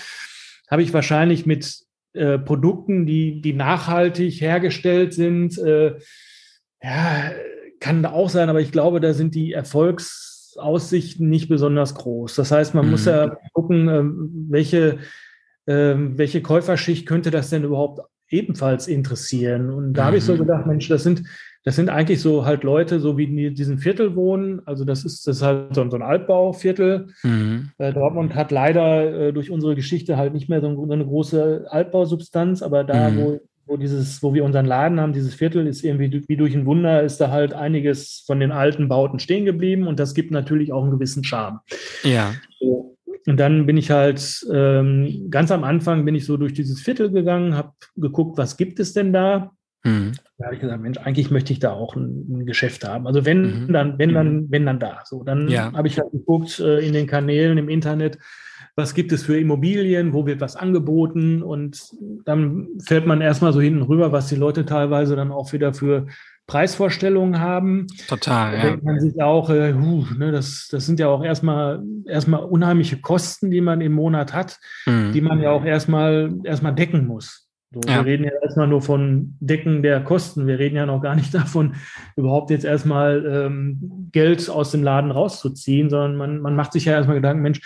habe 0.70 0.82
ich 0.82 0.92
wahrscheinlich 0.92 1.46
mit 1.46 1.78
äh, 2.12 2.38
Produkten, 2.38 3.06
die, 3.06 3.40
die 3.40 3.54
nachhaltig 3.54 4.40
hergestellt 4.40 5.14
sind, 5.14 5.58
äh, 5.58 5.96
ja, 6.82 7.32
kann 7.80 8.02
da 8.02 8.12
auch 8.12 8.28
sein, 8.28 8.48
aber 8.48 8.60
ich 8.60 8.72
glaube, 8.72 9.00
da 9.00 9.14
sind 9.14 9.34
die 9.34 9.52
Erfolgsaussichten 10.56 11.28
nicht 11.28 11.48
besonders 11.48 11.94
groß. 11.94 12.34
Das 12.34 12.50
heißt, 12.50 12.74
man 12.74 12.86
mhm. 12.86 12.90
muss 12.92 13.04
ja 13.04 13.36
gucken, 13.52 13.88
äh, 13.88 14.02
welche, 14.50 14.98
äh, 15.66 15.94
welche 15.96 16.42
Käuferschicht 16.42 17.06
könnte 17.06 17.30
das 17.30 17.50
denn 17.50 17.64
überhaupt 17.64 18.00
ebenfalls 18.30 18.88
interessieren. 18.88 19.70
Und 19.70 19.94
da 19.94 20.02
mhm. 20.02 20.06
habe 20.06 20.16
ich 20.18 20.24
so 20.24 20.34
mhm. 20.34 20.38
gedacht, 20.38 20.66
Mensch, 20.66 20.88
das 20.88 21.02
sind 21.02 21.22
das 21.64 21.76
sind 21.76 21.90
eigentlich 21.90 22.22
so 22.22 22.46
halt 22.46 22.62
Leute, 22.64 22.98
so 22.98 23.18
wie 23.18 23.24
in 23.24 23.54
diesem 23.54 23.76
Viertel 23.76 24.16
wohnen. 24.16 24.62
Also 24.64 24.86
das 24.86 25.04
ist, 25.04 25.26
das 25.26 25.38
ist 25.38 25.42
halt 25.42 25.74
so, 25.74 25.82
ein 25.82 26.02
Altbauviertel. 26.02 27.08
Mhm. 27.22 27.72
Äh, 27.76 27.92
Dortmund 27.92 28.34
hat 28.34 28.52
leider 28.52 29.28
äh, 29.28 29.32
durch 29.34 29.50
unsere 29.50 29.74
Geschichte 29.74 30.16
halt 30.16 30.32
nicht 30.32 30.48
mehr 30.48 30.62
so, 30.62 30.90
eine 30.90 31.04
große 31.04 31.66
Altbausubstanz, 31.68 32.62
aber 32.62 32.84
da, 32.84 33.10
mhm. 33.10 33.18
wo, 33.18 33.40
wo 33.68 33.76
dieses, 33.76 34.22
wo 34.22 34.34
wir 34.34 34.44
unseren 34.44 34.66
Laden 34.66 35.00
haben, 35.00 35.12
dieses 35.12 35.34
Viertel 35.34 35.66
ist 35.66 35.84
irgendwie 35.84 36.24
wie 36.26 36.36
durch 36.36 36.54
ein 36.54 36.66
Wunder, 36.66 37.02
ist 37.02 37.18
da 37.18 37.30
halt 37.30 37.52
einiges 37.52 38.24
von 38.26 38.40
den 38.40 38.50
alten 38.50 38.88
Bauten 38.88 39.18
stehen 39.18 39.44
geblieben 39.44 39.86
und 39.86 40.00
das 40.00 40.14
gibt 40.14 40.30
natürlich 40.30 40.72
auch 40.72 40.82
einen 40.82 40.92
gewissen 40.92 41.24
Charme. 41.24 41.60
Ja. 42.02 42.34
So. 42.58 42.96
Und 43.26 43.38
dann 43.38 43.66
bin 43.66 43.76
ich 43.76 43.90
halt 43.90 44.46
ähm, 44.50 45.26
ganz 45.30 45.50
am 45.50 45.62
Anfang 45.62 46.04
bin 46.06 46.14
ich 46.14 46.24
so 46.24 46.38
durch 46.38 46.54
dieses 46.54 46.80
Viertel 46.80 47.10
gegangen, 47.10 47.54
habe 47.54 47.72
geguckt, 47.96 48.38
was 48.38 48.56
gibt 48.56 48.80
es 48.80 48.94
denn 48.94 49.12
da? 49.12 49.52
Mhm. 49.84 50.12
Da 50.38 50.46
habe 50.46 50.54
ich 50.54 50.60
gesagt, 50.60 50.82
Mensch, 50.82 50.98
eigentlich 50.98 51.30
möchte 51.30 51.52
ich 51.52 51.58
da 51.58 51.72
auch 51.72 51.94
ein, 51.94 52.26
ein 52.30 52.46
Geschäft 52.46 52.86
haben. 52.86 53.06
Also 53.06 53.26
wenn 53.26 53.66
mhm. 53.66 53.72
dann, 53.72 53.98
wenn 53.98 54.14
dann, 54.14 54.34
mhm. 54.34 54.46
wenn 54.50 54.66
dann 54.66 54.80
da. 54.80 55.00
So, 55.04 55.24
dann 55.24 55.48
ja. 55.48 55.72
habe 55.72 55.88
ich 55.88 55.98
halt 55.98 56.10
geguckt 56.10 56.58
äh, 56.60 56.78
in 56.78 56.92
den 56.92 57.06
Kanälen 57.06 57.58
im 57.58 57.68
Internet, 57.68 58.18
was 58.78 58.94
gibt 58.94 59.10
es 59.10 59.24
für 59.24 59.36
Immobilien, 59.36 60.12
wo 60.12 60.24
wird 60.24 60.40
was 60.40 60.54
angeboten 60.54 61.42
und 61.42 61.90
dann 62.24 62.68
fällt 62.86 63.06
man 63.06 63.20
erstmal 63.20 63.52
so 63.52 63.60
hinten 63.60 63.82
rüber, 63.82 64.12
was 64.12 64.28
die 64.28 64.36
Leute 64.36 64.64
teilweise 64.64 65.16
dann 65.16 65.32
auch 65.32 65.52
wieder 65.52 65.74
für 65.74 66.06
Preisvorstellungen 66.46 67.40
haben. 67.40 67.88
Total, 68.06 68.52
da 68.52 68.58
ja. 68.58 68.64
denkt 68.70 68.84
man 68.84 69.00
sich 69.00 69.20
auch, 69.20 69.50
äh, 69.50 69.74
huh, 69.74 70.04
ne, 70.16 70.30
das, 70.30 70.68
das 70.70 70.86
sind 70.86 71.00
ja 71.00 71.08
auch 71.08 71.24
erstmal 71.24 71.82
erstmal 72.06 72.44
unheimliche 72.44 73.00
Kosten, 73.00 73.50
die 73.50 73.60
man 73.60 73.80
im 73.80 73.92
Monat 73.92 74.32
hat, 74.32 74.60
mhm. 74.86 75.10
die 75.12 75.22
man 75.22 75.42
ja 75.42 75.50
auch 75.50 75.64
erstmal 75.64 76.32
erstmal 76.44 76.74
decken 76.74 77.04
muss. 77.04 77.48
So, 77.72 77.80
ja. 77.84 77.96
Wir 77.96 78.12
reden 78.12 78.24
ja 78.24 78.30
erstmal 78.42 78.68
nur 78.68 78.80
von 78.80 79.36
Decken 79.40 79.82
der 79.82 80.04
Kosten. 80.04 80.46
Wir 80.46 80.60
reden 80.60 80.76
ja 80.76 80.86
noch 80.86 81.02
gar 81.02 81.16
nicht 81.16 81.34
davon, 81.34 81.74
überhaupt 82.14 82.50
jetzt 82.50 82.64
erstmal 82.64 83.26
ähm, 83.26 84.08
Geld 84.12 84.48
aus 84.48 84.70
dem 84.70 84.84
Laden 84.84 85.10
rauszuziehen, 85.10 85.90
sondern 85.90 86.16
man, 86.16 86.40
man 86.40 86.54
macht 86.54 86.72
sich 86.72 86.84
ja 86.84 86.92
erstmal 86.92 87.16
Gedanken, 87.16 87.42
Mensch, 87.42 87.60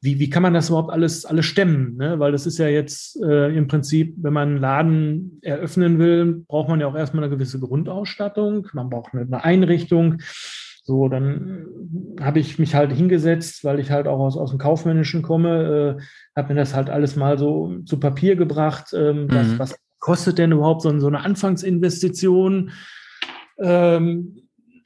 wie, 0.00 0.18
wie 0.18 0.30
kann 0.30 0.42
man 0.42 0.54
das 0.54 0.68
überhaupt 0.68 0.90
alles, 0.90 1.24
alles 1.24 1.46
stemmen? 1.46 1.96
Ne? 1.96 2.18
Weil 2.18 2.32
das 2.32 2.46
ist 2.46 2.58
ja 2.58 2.68
jetzt 2.68 3.20
äh, 3.22 3.56
im 3.56 3.66
Prinzip, 3.66 4.14
wenn 4.18 4.32
man 4.32 4.48
einen 4.50 4.58
Laden 4.58 5.38
eröffnen 5.42 5.98
will, 5.98 6.44
braucht 6.46 6.68
man 6.68 6.80
ja 6.80 6.86
auch 6.86 6.94
erstmal 6.94 7.24
eine 7.24 7.34
gewisse 7.34 7.58
Grundausstattung. 7.58 8.68
Man 8.72 8.90
braucht 8.90 9.14
eine, 9.14 9.22
eine 9.22 9.44
Einrichtung. 9.44 10.18
So, 10.84 11.08
dann 11.08 11.66
habe 12.20 12.38
ich 12.38 12.58
mich 12.60 12.74
halt 12.76 12.92
hingesetzt, 12.92 13.64
weil 13.64 13.80
ich 13.80 13.90
halt 13.90 14.06
auch 14.06 14.20
aus, 14.20 14.36
aus 14.36 14.50
dem 14.50 14.58
Kaufmännischen 14.58 15.22
komme, 15.22 15.98
äh, 15.98 16.02
habe 16.36 16.54
mir 16.54 16.60
das 16.60 16.74
halt 16.74 16.90
alles 16.90 17.16
mal 17.16 17.38
so 17.38 17.78
zu 17.84 17.98
Papier 17.98 18.36
gebracht. 18.36 18.92
Ähm, 18.94 19.24
mhm. 19.24 19.30
was, 19.30 19.58
was, 19.58 19.78
kostet 19.98 20.38
denn 20.38 20.52
überhaupt 20.52 20.82
so, 20.82 20.98
so 21.00 21.08
eine 21.08 21.24
Anfangsinvestition? 21.24 22.70
Ähm, 23.58 24.36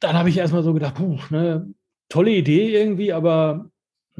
dann 0.00 0.17
habe 0.17 0.31
ich 0.31 0.38
erstmal 0.38 0.62
so 0.62 0.73
gedacht, 0.73 0.95
puh, 0.95 1.19
ne, 1.29 1.69
tolle 2.09 2.31
Idee 2.31 2.75
irgendwie, 2.75 3.12
aber 3.12 3.70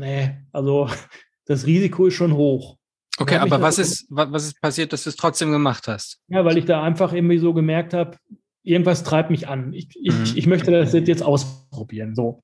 nee, 0.01 0.37
also 0.53 0.89
das 1.47 1.67
Risiko 1.67 2.07
ist 2.07 2.15
schon 2.15 2.35
hoch. 2.35 2.77
Okay, 3.19 3.37
aber 3.37 3.61
was 3.61 3.79
ist, 3.79 4.07
was 4.09 4.47
ist 4.47 4.61
passiert, 4.63 4.93
dass 4.95 5.05
du 5.05 5.11
es 5.11 5.17
trotzdem 5.17 5.53
gemacht 5.53 5.87
hast? 5.89 6.21
Ja, 6.29 6.45
weil 6.45 6.57
ich 6.57 6.65
da 6.65 6.83
einfach 6.83 7.13
irgendwie 7.13 7.37
so 7.37 7.53
gemerkt 7.53 7.93
habe, 7.93 8.17
irgendwas 8.63 9.05
treibt 9.05 9.31
mich 9.31 9.47
an. 9.47 9.75
Ich, 9.75 9.89
ich, 10.01 10.15
mhm. 10.15 10.33
ich 10.37 10.47
möchte 10.47 10.71
das 10.71 10.93
jetzt 10.93 11.23
ausprobieren. 11.23 12.15
So. 12.15 12.43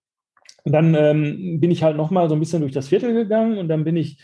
Und 0.64 0.72
dann 0.72 0.94
ähm, 0.94 1.60
bin 1.60 1.70
ich 1.70 1.82
halt 1.82 1.96
nochmal 1.96 2.28
so 2.28 2.34
ein 2.34 2.40
bisschen 2.40 2.60
durch 2.60 2.72
das 2.72 2.88
Viertel 2.88 3.14
gegangen 3.14 3.56
und 3.56 3.68
dann 3.68 3.84
bin 3.84 3.96
ich 3.96 4.18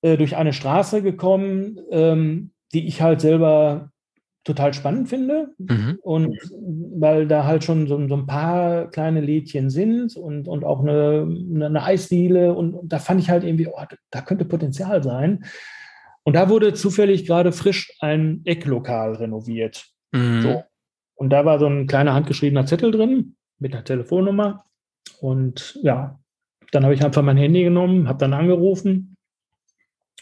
äh, 0.00 0.16
durch 0.16 0.36
eine 0.36 0.52
Straße 0.52 1.02
gekommen, 1.02 1.78
ähm, 1.90 2.52
die 2.72 2.86
ich 2.86 3.02
halt 3.02 3.20
selber 3.20 3.90
total 4.46 4.72
spannend 4.72 5.08
finde. 5.08 5.48
Mhm. 5.58 5.98
Und 6.02 6.38
weil 6.98 7.26
da 7.26 7.44
halt 7.44 7.64
schon 7.64 7.88
so, 7.88 8.08
so, 8.08 8.14
ein 8.14 8.26
paar 8.26 8.88
kleine 8.90 9.20
Lädchen 9.20 9.70
sind 9.70 10.16
und, 10.16 10.46
und 10.46 10.64
auch 10.64 10.80
eine, 10.80 11.28
eine 11.62 11.82
Eisdiele 11.82 12.54
und, 12.54 12.74
und 12.74 12.92
da 12.92 13.00
fand 13.00 13.20
ich 13.20 13.28
halt 13.28 13.42
irgendwie, 13.42 13.66
oh, 13.66 13.84
da 14.10 14.20
könnte 14.22 14.44
Potenzial 14.44 15.02
sein. 15.02 15.44
Und 16.22 16.34
da 16.34 16.48
wurde 16.48 16.74
zufällig 16.74 17.26
gerade 17.26 17.52
frisch 17.52 17.92
ein 18.00 18.42
Ecklokal 18.44 19.14
renoviert. 19.14 19.86
Mhm. 20.12 20.42
So. 20.42 20.64
Und 21.16 21.30
da 21.30 21.44
war 21.44 21.58
so 21.58 21.66
ein 21.66 21.88
kleiner 21.88 22.14
handgeschriebener 22.14 22.66
Zettel 22.66 22.92
drin 22.92 23.36
mit 23.58 23.74
einer 23.74 23.84
Telefonnummer. 23.84 24.64
Und 25.20 25.78
ja, 25.82 26.20
dann 26.70 26.84
habe 26.84 26.94
ich 26.94 27.04
einfach 27.04 27.22
mein 27.22 27.36
Handy 27.36 27.64
genommen, 27.64 28.08
habe 28.08 28.18
dann 28.18 28.32
angerufen 28.32 29.16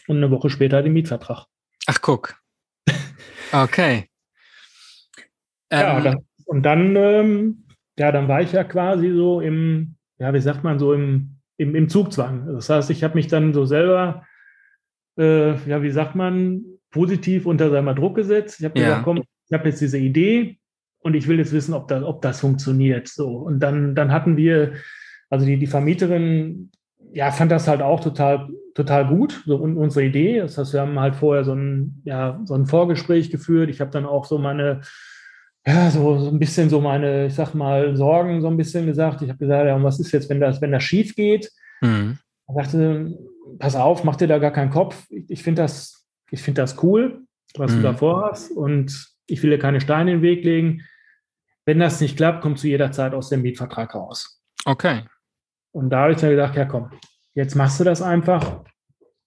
und 0.07 0.17
eine 0.17 0.31
Woche 0.31 0.49
später 0.49 0.81
den 0.81 0.93
Mietvertrag. 0.93 1.45
Ach, 1.85 2.01
guck. 2.01 2.41
Okay. 3.51 4.09
Ja, 5.71 5.97
ähm, 5.97 6.03
dann, 6.03 6.17
und 6.45 6.63
dann, 6.63 6.95
ähm, 6.95 7.65
ja, 7.97 8.11
dann 8.11 8.27
war 8.27 8.41
ich 8.41 8.51
ja 8.51 8.63
quasi 8.63 9.11
so 9.11 9.41
im, 9.41 9.95
ja, 10.19 10.33
wie 10.33 10.39
sagt 10.39 10.63
man, 10.63 10.79
so 10.79 10.93
im, 10.93 11.37
im, 11.57 11.75
im 11.75 11.89
Zugzwang. 11.89 12.45
Das 12.53 12.69
heißt, 12.69 12.89
ich 12.89 13.03
habe 13.03 13.15
mich 13.15 13.27
dann 13.27 13.53
so 13.53 13.65
selber, 13.65 14.25
äh, 15.17 15.55
ja, 15.67 15.81
wie 15.81 15.91
sagt 15.91 16.15
man, 16.15 16.63
positiv 16.91 17.45
unter 17.45 17.69
seinem 17.69 17.95
Druck 17.95 18.15
gesetzt. 18.15 18.59
Ich 18.59 18.65
habe 18.65 18.79
ja. 18.79 18.85
gesagt, 18.85 19.03
komm, 19.03 19.17
ich 19.17 19.53
habe 19.53 19.69
jetzt 19.69 19.81
diese 19.81 19.97
Idee 19.97 20.57
und 20.99 21.13
ich 21.13 21.27
will 21.27 21.37
jetzt 21.37 21.53
wissen, 21.53 21.73
ob 21.73 21.87
das, 21.87 22.03
ob 22.03 22.21
das 22.21 22.39
funktioniert. 22.39 23.07
So. 23.07 23.29
Und 23.29 23.59
dann, 23.59 23.95
dann 23.95 24.11
hatten 24.11 24.37
wir, 24.37 24.73
also 25.29 25.45
die, 25.45 25.57
die 25.57 25.67
Vermieterin, 25.67 26.71
ja, 27.11 27.31
fand 27.31 27.51
das 27.51 27.67
halt 27.67 27.81
auch 27.81 28.01
total, 28.01 28.49
total 28.73 29.07
gut, 29.07 29.43
so 29.45 29.55
unsere 29.57 30.05
Idee. 30.05 30.39
Das 30.39 30.57
heißt, 30.57 30.73
wir 30.73 30.81
haben 30.81 30.99
halt 30.99 31.15
vorher 31.15 31.43
so 31.43 31.53
ein, 31.53 32.01
ja, 32.03 32.41
so 32.43 32.55
ein 32.55 32.65
Vorgespräch 32.65 33.29
geführt. 33.29 33.69
Ich 33.69 33.79
habe 33.79 33.91
dann 33.91 34.05
auch 34.05 34.25
so 34.25 34.37
meine, 34.37 34.81
ja, 35.67 35.89
so, 35.89 36.19
so 36.19 36.29
ein 36.29 36.39
bisschen 36.39 36.69
so 36.69 36.79
meine, 36.79 37.25
ich 37.27 37.35
sag 37.35 37.55
mal, 37.55 37.97
Sorgen 37.97 38.41
so 38.41 38.47
ein 38.47 38.57
bisschen 38.57 38.85
gesagt. 38.85 39.21
Ich 39.21 39.29
habe 39.29 39.39
gesagt, 39.39 39.65
ja, 39.65 39.75
und 39.75 39.83
was 39.83 39.99
ist 39.99 40.11
jetzt, 40.11 40.29
wenn 40.29 40.39
das, 40.39 40.61
wenn 40.61 40.71
das 40.71 40.83
schief 40.83 41.15
geht? 41.15 41.51
Mhm. 41.81 42.19
Ich 42.47 42.55
dachte, 42.55 43.17
pass 43.57 43.75
auf, 43.75 44.03
mach 44.03 44.15
dir 44.15 44.27
da 44.27 44.37
gar 44.37 44.51
keinen 44.51 44.69
Kopf. 44.69 45.05
Ich, 45.09 45.29
ich 45.29 45.43
finde 45.43 45.63
das, 45.63 46.05
ich 46.29 46.41
finde 46.41 46.61
das 46.61 46.81
cool, 46.83 47.23
was 47.55 47.71
mhm. 47.71 47.77
du 47.77 47.81
da 47.81 47.93
vorhast. 47.95 48.51
Und 48.51 49.11
ich 49.25 49.41
will 49.41 49.49
dir 49.49 49.59
keine 49.59 49.81
Steine 49.81 50.11
in 50.11 50.17
den 50.17 50.23
Weg 50.23 50.43
legen. 50.43 50.83
Wenn 51.65 51.79
das 51.79 51.99
nicht 51.99 52.17
klappt, 52.17 52.41
kommst 52.41 52.63
du 52.63 52.67
jederzeit 52.67 53.13
aus 53.15 53.29
dem 53.29 53.41
Mietvertrag 53.41 53.95
raus. 53.95 54.39
Okay. 54.65 55.03
Und 55.71 55.89
da 55.89 56.01
habe 56.01 56.13
ich 56.13 56.19
dann 56.19 56.29
gedacht, 56.29 56.55
ja 56.55 56.65
komm, 56.65 56.91
jetzt 57.33 57.55
machst 57.55 57.79
du 57.79 57.83
das 57.83 58.03
einfach. 58.03 58.63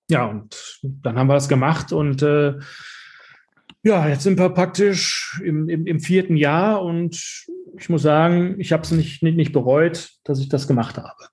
Ja, 0.09 0.27
und 0.27 0.81
dann 0.83 1.19
haben 1.19 1.27
wir 1.27 1.35
es 1.35 1.49
gemacht 1.49 1.93
und 1.93 2.23
äh, 2.23 2.55
ja, 3.83 4.09
jetzt 4.09 4.25
sind 4.25 4.39
wir 4.39 4.51
praktisch 4.51 5.41
im, 5.45 5.69
im, 5.69 5.87
im, 5.87 6.01
vierten 6.01 6.37
Jahr 6.37 6.83
und 6.83 7.47
ich 7.79 7.89
muss 7.89 8.03
sagen, 8.03 8.57
ich 8.59 8.73
habe 8.73 8.83
es 8.83 8.91
nicht, 8.91 9.23
nicht, 9.23 9.37
nicht 9.37 9.53
bereut, 9.53 10.11
dass 10.25 10.41
ich 10.41 10.49
das 10.49 10.67
gemacht 10.67 10.97
habe. 10.97 11.29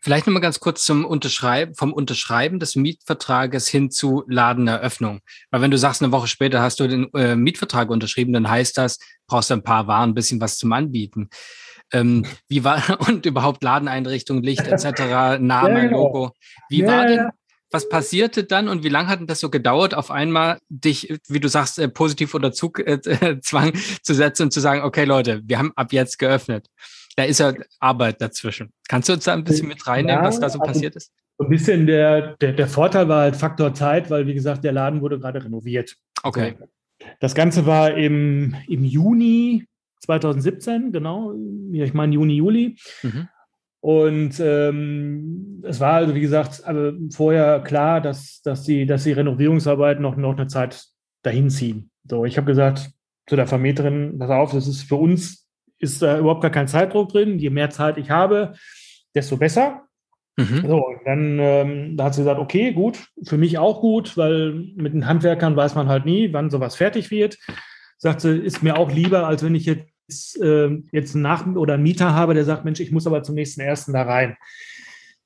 Vielleicht 0.00 0.26
nochmal 0.26 0.42
ganz 0.42 0.60
kurz 0.60 0.84
zum 0.84 1.04
Unterschreiben, 1.04 1.74
vom 1.74 1.92
Unterschreiben 1.92 2.58
des 2.58 2.76
Mietvertrages 2.76 3.68
hin 3.68 3.90
zu 3.90 4.24
Ladeneröffnung. 4.26 5.20
Weil 5.50 5.60
wenn 5.60 5.70
du 5.70 5.78
sagst, 5.78 6.02
eine 6.02 6.12
Woche 6.12 6.28
später 6.28 6.62
hast 6.62 6.80
du 6.80 6.88
den 6.88 7.12
äh, 7.14 7.36
Mietvertrag 7.36 7.90
unterschrieben, 7.90 8.32
dann 8.32 8.48
heißt 8.48 8.78
das, 8.78 8.98
brauchst 9.26 9.50
du 9.50 9.54
ein 9.54 9.62
paar 9.62 9.86
Waren, 9.86 10.10
ein 10.10 10.14
bisschen 10.14 10.40
was 10.40 10.56
zum 10.56 10.72
Anbieten. 10.72 11.28
Ähm, 11.92 12.24
wie 12.48 12.64
war 12.64 12.82
und 13.08 13.26
überhaupt 13.26 13.62
Ladeneinrichtung, 13.62 14.42
Licht 14.42 14.66
etc., 14.66 15.38
Name, 15.40 15.40
ja, 15.40 15.80
genau. 15.80 16.04
Logo. 16.04 16.32
Wie 16.68 16.80
ja, 16.80 16.86
war 16.86 17.06
denn 17.06 17.28
was 17.70 17.88
passierte 17.88 18.44
dann 18.44 18.68
und 18.68 18.82
wie 18.82 18.88
lange 18.88 19.08
hat 19.08 19.20
denn 19.20 19.26
das 19.26 19.40
so 19.40 19.50
gedauert, 19.50 19.94
auf 19.94 20.10
einmal 20.10 20.58
dich, 20.68 21.14
wie 21.28 21.40
du 21.40 21.48
sagst, 21.48 21.78
äh, 21.78 21.88
positiv 21.88 22.34
unter 22.34 22.52
Zugzwang 22.52 23.74
äh, 23.74 23.78
zu 24.02 24.14
setzen 24.14 24.44
und 24.44 24.52
zu 24.52 24.60
sagen, 24.60 24.82
okay 24.82 25.04
Leute, 25.04 25.42
wir 25.44 25.58
haben 25.58 25.72
ab 25.76 25.92
jetzt 25.92 26.18
geöffnet. 26.18 26.68
Da 27.16 27.24
ist 27.24 27.40
ja 27.40 27.52
Arbeit 27.80 28.20
dazwischen. 28.20 28.72
Kannst 28.88 29.08
du 29.08 29.14
uns 29.14 29.24
da 29.24 29.34
ein 29.34 29.44
bisschen 29.44 29.68
mit 29.68 29.86
reinnehmen, 29.86 30.22
ja, 30.22 30.28
was 30.28 30.40
da 30.40 30.48
so 30.48 30.60
also 30.60 30.72
passiert 30.72 30.96
ist? 30.96 31.12
So 31.36 31.44
ein 31.44 31.50
bisschen 31.50 31.86
der, 31.86 32.36
der, 32.36 32.52
der 32.52 32.68
Vorteil 32.68 33.08
war 33.08 33.22
halt 33.22 33.36
Faktor 33.36 33.74
Zeit, 33.74 34.10
weil 34.10 34.26
wie 34.26 34.34
gesagt, 34.34 34.64
der 34.64 34.72
Laden 34.72 35.00
wurde 35.00 35.18
gerade 35.18 35.44
renoviert. 35.44 35.96
Okay. 36.22 36.56
Das 37.20 37.34
Ganze 37.34 37.66
war 37.66 37.94
im, 37.94 38.56
im 38.68 38.84
Juni 38.84 39.66
2017, 40.00 40.92
genau, 40.92 41.34
ich 41.72 41.94
meine 41.94 42.14
Juni, 42.14 42.34
Juli. 42.34 42.76
Mhm. 43.02 43.28
Und 43.80 44.40
ähm, 44.40 45.62
es 45.64 45.78
war 45.78 45.94
also, 45.94 46.14
wie 46.14 46.20
gesagt, 46.20 46.62
aber 46.66 46.92
vorher 47.12 47.60
klar, 47.60 48.00
dass, 48.00 48.42
dass, 48.42 48.64
die, 48.64 48.86
dass 48.86 49.04
die 49.04 49.12
Renovierungsarbeiten 49.12 50.02
noch, 50.02 50.16
noch 50.16 50.36
eine 50.36 50.48
Zeit 50.48 50.84
dahin 51.22 51.48
ziehen. 51.50 51.90
So, 52.08 52.24
ich 52.24 52.36
habe 52.36 52.46
gesagt 52.46 52.90
zu 53.26 53.36
der 53.36 53.46
Vermieterin, 53.46 54.18
pass 54.18 54.30
auf, 54.30 54.52
das 54.52 54.66
ist 54.66 54.82
für 54.82 54.96
uns 54.96 55.48
ist 55.78 56.02
da 56.02 56.18
überhaupt 56.18 56.42
gar 56.42 56.50
kein 56.50 56.68
Zeitdruck 56.68 57.10
drin. 57.10 57.38
Je 57.38 57.50
mehr 57.50 57.70
Zeit 57.70 57.98
ich 57.98 58.10
habe, 58.10 58.54
desto 59.14 59.36
besser. 59.36 59.82
Mhm. 60.36 60.66
So, 60.66 60.84
dann 61.04 61.38
ähm, 61.40 61.96
da 61.96 62.04
hat 62.04 62.14
sie 62.14 62.22
gesagt, 62.22 62.40
okay, 62.40 62.72
gut, 62.72 63.08
für 63.24 63.38
mich 63.38 63.58
auch 63.58 63.80
gut, 63.80 64.16
weil 64.16 64.52
mit 64.76 64.94
den 64.94 65.06
Handwerkern 65.06 65.56
weiß 65.56 65.74
man 65.74 65.88
halt 65.88 66.04
nie, 66.04 66.32
wann 66.32 66.50
sowas 66.50 66.76
fertig 66.76 67.10
wird. 67.10 67.38
Sagt 67.96 68.20
sie, 68.20 68.36
ist 68.36 68.62
mir 68.62 68.76
auch 68.76 68.90
lieber, 68.90 69.26
als 69.26 69.42
wenn 69.42 69.54
ich 69.54 69.66
jetzt 69.66 69.88
jetzt 70.08 71.14
einen 71.14 71.22
Nach- 71.22 71.46
oder 71.46 71.74
einen 71.74 71.82
Mieter 71.82 72.14
habe, 72.14 72.34
der 72.34 72.44
sagt, 72.44 72.64
Mensch, 72.64 72.80
ich 72.80 72.92
muss 72.92 73.06
aber 73.06 73.22
zum 73.22 73.34
nächsten 73.34 73.60
ersten 73.60 73.92
da 73.92 74.02
rein. 74.02 74.36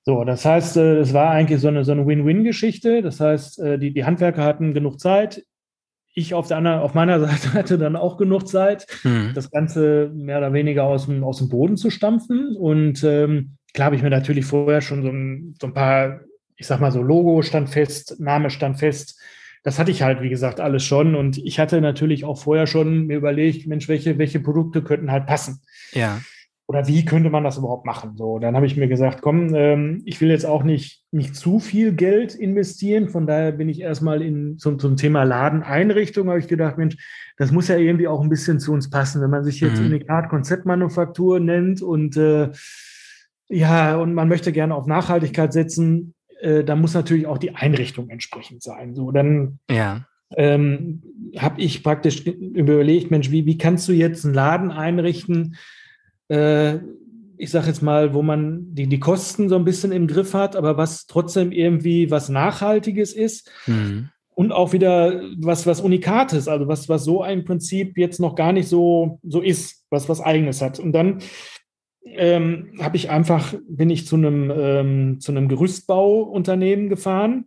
So, 0.04 0.24
das 0.24 0.44
heißt, 0.44 0.76
äh, 0.78 0.98
es 0.98 1.14
war 1.14 1.30
eigentlich 1.30 1.60
so 1.60 1.68
eine, 1.68 1.84
so 1.84 1.92
eine 1.92 2.06
Win-Win-Geschichte. 2.06 3.02
Das 3.02 3.20
heißt, 3.20 3.60
äh, 3.60 3.78
die, 3.78 3.92
die 3.92 4.04
Handwerker 4.04 4.44
hatten 4.44 4.74
genug 4.74 4.98
Zeit. 4.98 5.44
Ich 6.14 6.34
auf, 6.34 6.48
der 6.48 6.56
anderen, 6.56 6.80
auf 6.80 6.94
meiner 6.94 7.20
Seite 7.26 7.52
hatte 7.52 7.78
dann 7.78 7.96
auch 7.96 8.16
genug 8.16 8.48
Zeit, 8.48 8.86
mhm. 9.04 9.30
das 9.34 9.50
Ganze 9.50 10.10
mehr 10.12 10.38
oder 10.38 10.52
weniger 10.52 10.84
aus 10.84 11.06
dem, 11.06 11.22
aus 11.22 11.38
dem 11.38 11.48
Boden 11.48 11.76
zu 11.76 11.90
stampfen. 11.90 12.56
Und 12.56 13.04
ähm, 13.04 13.56
klar 13.74 13.86
habe 13.86 13.96
ich 13.96 14.02
mir 14.02 14.10
natürlich 14.10 14.44
vorher 14.44 14.80
schon 14.80 15.02
so 15.02 15.08
ein, 15.08 15.54
so 15.60 15.68
ein 15.68 15.74
paar, 15.74 16.20
ich 16.56 16.66
sag 16.66 16.80
mal 16.80 16.92
so, 16.92 17.00
Logo 17.00 17.42
stand 17.42 17.70
fest, 17.70 18.16
Name 18.18 18.50
stand 18.50 18.80
fest, 18.80 19.20
das 19.62 19.78
hatte 19.78 19.90
ich 19.90 20.02
halt, 20.02 20.22
wie 20.22 20.28
gesagt, 20.28 20.60
alles 20.60 20.84
schon. 20.84 21.14
Und 21.14 21.38
ich 21.38 21.58
hatte 21.58 21.80
natürlich 21.80 22.24
auch 22.24 22.38
vorher 22.38 22.66
schon 22.66 23.06
mir 23.06 23.16
überlegt, 23.16 23.66
Mensch, 23.66 23.88
welche, 23.88 24.18
welche 24.18 24.40
Produkte 24.40 24.82
könnten 24.82 25.12
halt 25.12 25.26
passen? 25.26 25.60
Ja. 25.92 26.20
Oder 26.66 26.86
wie 26.86 27.04
könnte 27.04 27.28
man 27.28 27.44
das 27.44 27.58
überhaupt 27.58 27.84
machen? 27.84 28.16
So, 28.16 28.38
dann 28.38 28.56
habe 28.56 28.66
ich 28.66 28.76
mir 28.76 28.88
gesagt, 28.88 29.20
komm, 29.20 29.54
ähm, 29.54 30.02
ich 30.04 30.20
will 30.20 30.30
jetzt 30.30 30.46
auch 30.46 30.62
nicht, 30.62 31.04
nicht 31.10 31.36
zu 31.36 31.58
viel 31.58 31.92
Geld 31.92 32.34
investieren. 32.34 33.08
Von 33.08 33.26
daher 33.26 33.52
bin 33.52 33.68
ich 33.68 33.80
erstmal 33.80 34.22
in, 34.22 34.58
zum, 34.58 34.78
zum 34.78 34.96
Thema 34.96 35.24
Ladeneinrichtung, 35.24 36.28
habe 36.28 36.38
ich 36.38 36.48
gedacht, 36.48 36.78
Mensch, 36.78 36.96
das 37.36 37.52
muss 37.52 37.68
ja 37.68 37.76
irgendwie 37.76 38.08
auch 38.08 38.22
ein 38.22 38.28
bisschen 38.28 38.58
zu 38.58 38.72
uns 38.72 38.90
passen, 38.90 39.20
wenn 39.20 39.30
man 39.30 39.44
sich 39.44 39.60
jetzt 39.60 39.80
mhm. 39.80 39.86
Unikat 39.86 40.28
Konzeptmanufaktur 40.28 41.40
nennt 41.40 41.82
und 41.82 42.16
äh, 42.16 42.50
ja, 43.48 43.96
und 43.96 44.14
man 44.14 44.28
möchte 44.28 44.50
gerne 44.50 44.74
auf 44.74 44.86
Nachhaltigkeit 44.86 45.52
setzen, 45.52 46.14
äh, 46.42 46.64
da 46.64 46.76
muss 46.76 46.94
natürlich 46.94 47.26
auch 47.26 47.38
die 47.38 47.54
Einrichtung 47.54 48.10
entsprechend 48.10 48.62
sein. 48.62 48.94
So, 48.94 49.12
dann 49.12 49.58
ja. 49.70 50.04
ähm, 50.36 51.02
habe 51.38 51.60
ich 51.60 51.82
praktisch 51.82 52.26
überlegt, 52.26 53.10
Mensch, 53.10 53.30
wie, 53.30 53.46
wie 53.46 53.58
kannst 53.58 53.88
du 53.88 53.92
jetzt 53.92 54.24
einen 54.24 54.34
Laden 54.34 54.70
einrichten? 54.70 55.56
Äh, 56.28 56.78
ich 57.36 57.50
sage 57.50 57.68
jetzt 57.68 57.82
mal, 57.82 58.12
wo 58.12 58.22
man 58.22 58.74
die, 58.74 58.88
die 58.88 59.00
Kosten 59.00 59.48
so 59.48 59.56
ein 59.56 59.64
bisschen 59.64 59.92
im 59.92 60.06
Griff 60.06 60.34
hat, 60.34 60.56
aber 60.56 60.76
was 60.76 61.06
trotzdem 61.06 61.52
irgendwie 61.52 62.10
was 62.10 62.28
Nachhaltiges 62.28 63.12
ist. 63.12 63.50
Mhm. 63.66 64.10
Und 64.34 64.50
auch 64.50 64.72
wieder 64.72 65.22
was, 65.38 65.66
was 65.66 65.80
Unikates, 65.80 66.48
also 66.48 66.66
was, 66.66 66.88
was 66.88 67.04
so 67.04 67.22
ein 67.22 67.44
Prinzip 67.44 67.98
jetzt 67.98 68.18
noch 68.18 68.34
gar 68.34 68.52
nicht 68.52 68.66
so, 68.66 69.20
so 69.22 69.40
ist, 69.40 69.84
was 69.90 70.08
was 70.08 70.20
Eigenes 70.20 70.62
hat. 70.62 70.78
Und 70.78 70.92
dann 70.92 71.18
ähm, 72.04 72.72
habe 72.80 72.96
ich 72.96 73.10
einfach, 73.10 73.54
bin 73.68 73.90
ich 73.90 74.06
zu 74.06 74.16
einem, 74.16 74.50
ähm, 74.54 75.20
zu 75.20 75.32
einem 75.32 75.48
Gerüstbauunternehmen 75.48 76.88
gefahren 76.88 77.46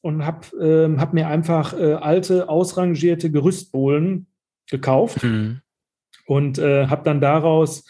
und 0.00 0.24
habe 0.24 0.46
ähm, 0.60 1.00
hab 1.00 1.12
mir 1.12 1.28
einfach 1.28 1.78
äh, 1.78 1.94
alte, 1.94 2.48
ausrangierte 2.48 3.30
Gerüstbohlen 3.30 4.26
gekauft 4.70 5.22
mhm. 5.22 5.60
und 6.26 6.58
äh, 6.58 6.86
habe 6.86 7.04
dann 7.04 7.20
daraus 7.20 7.84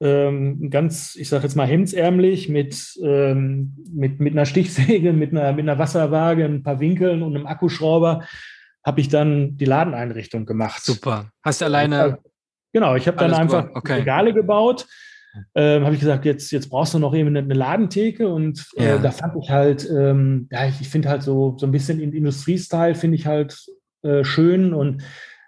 ähm, 0.00 0.70
ganz, 0.70 1.14
ich 1.16 1.28
sage 1.28 1.44
jetzt 1.44 1.56
mal 1.56 1.66
hemdsärmlich 1.66 2.48
mit, 2.48 2.98
ähm, 3.02 3.76
mit, 3.92 4.18
mit 4.18 4.32
einer 4.32 4.46
Stichsäge, 4.46 5.12
mit 5.14 5.32
einer, 5.32 5.52
mit 5.52 5.68
einer 5.68 5.78
Wasserwaage, 5.78 6.44
ein 6.44 6.62
paar 6.62 6.80
Winkeln 6.80 7.22
und 7.22 7.36
einem 7.36 7.46
Akkuschrauber 7.46 8.24
habe 8.82 9.00
ich 9.02 9.08
dann 9.08 9.58
die 9.58 9.66
Ladeneinrichtung 9.66 10.46
gemacht. 10.46 10.82
Super. 10.82 11.30
Hast 11.42 11.60
du 11.60 11.66
alleine. 11.66 12.18
Genau, 12.72 12.94
ich 12.94 13.06
habe 13.08 13.18
dann 13.18 13.34
einfach 13.34 13.68
okay. 13.74 13.94
Regale 13.94 14.32
gebaut 14.32 14.86
ähm, 15.54 15.84
habe 15.84 15.94
ich 15.94 16.00
gesagt, 16.00 16.24
jetzt, 16.24 16.50
jetzt 16.50 16.70
brauchst 16.70 16.94
du 16.94 16.98
noch 16.98 17.14
eben 17.14 17.36
eine, 17.36 17.54
Ladentheke 17.54 18.28
und 18.28 18.66
äh, 18.76 18.88
ja. 18.88 18.98
da 18.98 19.10
fand 19.10 19.34
ich 19.42 19.50
halt, 19.50 19.88
ähm, 19.90 20.48
ja, 20.50 20.66
ich, 20.66 20.80
ich 20.80 20.88
finde 20.88 21.08
halt 21.08 21.22
so, 21.22 21.56
so 21.58 21.66
ein 21.66 21.72
bisschen 21.72 22.00
in 22.00 22.12
Industriestyle 22.12 22.94
finde 22.94 23.16
ich 23.16 23.26
halt 23.26 23.56
äh, 24.02 24.24
schön 24.24 24.74
und 24.74 25.02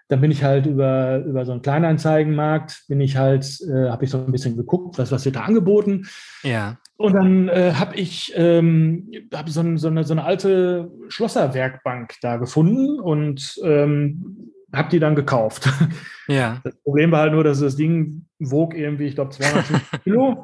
dann 0.09 0.21
bin 0.21 0.31
ich 0.31 0.43
halt 0.43 0.65
über, 0.65 1.23
über 1.25 1.45
so 1.45 1.53
einen 1.53 1.61
Kleinanzeigenmarkt, 1.61 2.83
bin 2.87 3.01
ich 3.01 3.17
halt, 3.17 3.59
äh, 3.61 3.89
habe 3.89 4.05
ich 4.05 4.11
so 4.11 4.23
ein 4.23 4.31
bisschen 4.31 4.55
geguckt, 4.55 4.97
was, 4.97 5.11
was 5.11 5.25
wird 5.25 5.37
da 5.37 5.41
angeboten. 5.41 6.07
Ja. 6.43 6.77
Und 6.97 7.13
dann 7.13 7.49
äh, 7.49 7.73
habe 7.73 7.95
ich 7.95 8.31
ähm, 8.35 9.09
hab 9.33 9.49
so, 9.49 9.61
ein, 9.61 9.77
so, 9.77 9.87
eine, 9.87 10.03
so 10.03 10.13
eine 10.13 10.23
alte 10.23 10.91
Schlosserwerkbank 11.07 12.15
da 12.21 12.37
gefunden 12.37 12.99
und 12.99 13.59
ähm, 13.63 14.51
habe 14.73 14.89
die 14.89 14.99
dann 14.99 15.15
gekauft. 15.15 15.69
Ja. 16.27 16.61
Das 16.63 16.75
Problem 16.83 17.11
war 17.11 17.21
halt 17.21 17.33
nur, 17.33 17.43
dass 17.43 17.59
das 17.59 17.75
Ding 17.75 18.25
wog 18.39 18.75
irgendwie, 18.75 19.05
ich 19.05 19.15
glaube, 19.15 19.31
250 19.31 19.91
Kilo. 20.03 20.43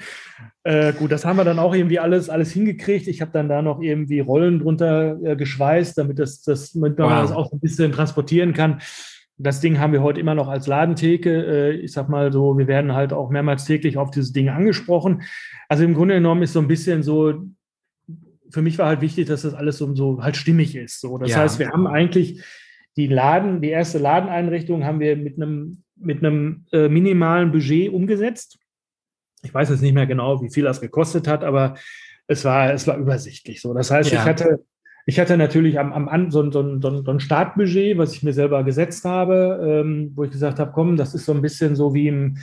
äh, 0.64 0.92
gut, 0.92 1.12
das 1.12 1.24
haben 1.24 1.36
wir 1.36 1.44
dann 1.44 1.58
auch 1.58 1.74
irgendwie 1.74 1.98
alles, 1.98 2.28
alles 2.28 2.52
hingekriegt. 2.52 3.08
Ich 3.08 3.20
habe 3.20 3.30
dann 3.32 3.48
da 3.48 3.62
noch 3.62 3.80
irgendwie 3.80 4.20
Rollen 4.20 4.60
drunter 4.60 5.18
äh, 5.22 5.36
geschweißt, 5.36 5.96
damit, 5.96 6.18
das, 6.18 6.42
das, 6.42 6.72
damit 6.72 6.98
man 6.98 7.10
wow. 7.10 7.22
das 7.22 7.32
auch 7.32 7.52
ein 7.52 7.60
bisschen 7.60 7.92
transportieren 7.92 8.52
kann. 8.52 8.80
Das 9.36 9.60
Ding 9.60 9.80
haben 9.80 9.92
wir 9.92 10.02
heute 10.02 10.20
immer 10.20 10.34
noch 10.34 10.48
als 10.48 10.66
Ladentheke. 10.66 11.30
Äh, 11.30 11.72
ich 11.76 11.92
sag 11.92 12.08
mal 12.08 12.32
so, 12.32 12.56
wir 12.56 12.68
werden 12.68 12.92
halt 12.92 13.12
auch 13.12 13.30
mehrmals 13.30 13.64
täglich 13.64 13.96
auf 13.96 14.10
dieses 14.10 14.32
Ding 14.32 14.50
angesprochen. 14.50 15.22
Also 15.68 15.84
im 15.84 15.94
Grunde 15.94 16.14
genommen 16.14 16.42
ist 16.42 16.52
so 16.52 16.60
ein 16.60 16.68
bisschen 16.68 17.02
so 17.02 17.42
für 18.50 18.62
mich 18.62 18.78
war 18.78 18.86
halt 18.86 19.00
wichtig, 19.00 19.26
dass 19.26 19.42
das 19.42 19.54
alles 19.54 19.78
so, 19.78 19.92
so 19.96 20.22
halt 20.22 20.36
stimmig 20.36 20.76
ist. 20.76 21.00
So, 21.00 21.18
das 21.18 21.30
ja. 21.30 21.38
heißt, 21.38 21.58
wir 21.58 21.70
haben 21.70 21.88
eigentlich 21.88 22.40
die 22.96 23.06
Laden, 23.06 23.60
die 23.60 23.70
erste 23.70 23.98
Ladeneinrichtung 23.98 24.84
haben 24.84 25.00
wir 25.00 25.16
mit 25.16 25.36
einem, 25.36 25.82
mit 25.96 26.18
einem 26.18 26.66
äh, 26.72 26.88
minimalen 26.88 27.52
Budget 27.52 27.92
umgesetzt. 27.92 28.58
Ich 29.42 29.52
weiß 29.52 29.70
jetzt 29.70 29.82
nicht 29.82 29.94
mehr 29.94 30.06
genau, 30.06 30.42
wie 30.42 30.50
viel 30.50 30.64
das 30.64 30.80
gekostet 30.80 31.28
hat, 31.28 31.44
aber 31.44 31.74
es 32.26 32.44
war, 32.44 32.72
es 32.72 32.86
war 32.86 32.96
übersichtlich 32.96 33.60
so. 33.60 33.74
Das 33.74 33.90
heißt, 33.90 34.10
ja. 34.10 34.20
ich 34.20 34.24
hatte, 34.24 34.64
ich 35.06 35.20
hatte 35.20 35.36
natürlich 35.36 35.78
am, 35.78 35.92
am 35.92 36.30
so, 36.30 36.50
so, 36.50 36.80
so, 36.80 37.02
so 37.02 37.10
ein 37.10 37.20
Startbudget, 37.20 37.98
was 37.98 38.14
ich 38.14 38.22
mir 38.22 38.32
selber 38.32 38.64
gesetzt 38.64 39.04
habe, 39.04 39.82
ähm, 39.84 40.12
wo 40.14 40.24
ich 40.24 40.30
gesagt 40.30 40.58
habe, 40.58 40.72
komm, 40.72 40.96
das 40.96 41.14
ist 41.14 41.26
so 41.26 41.32
ein 41.32 41.42
bisschen 41.42 41.76
so 41.76 41.92
wie 41.92 42.08
im, 42.08 42.38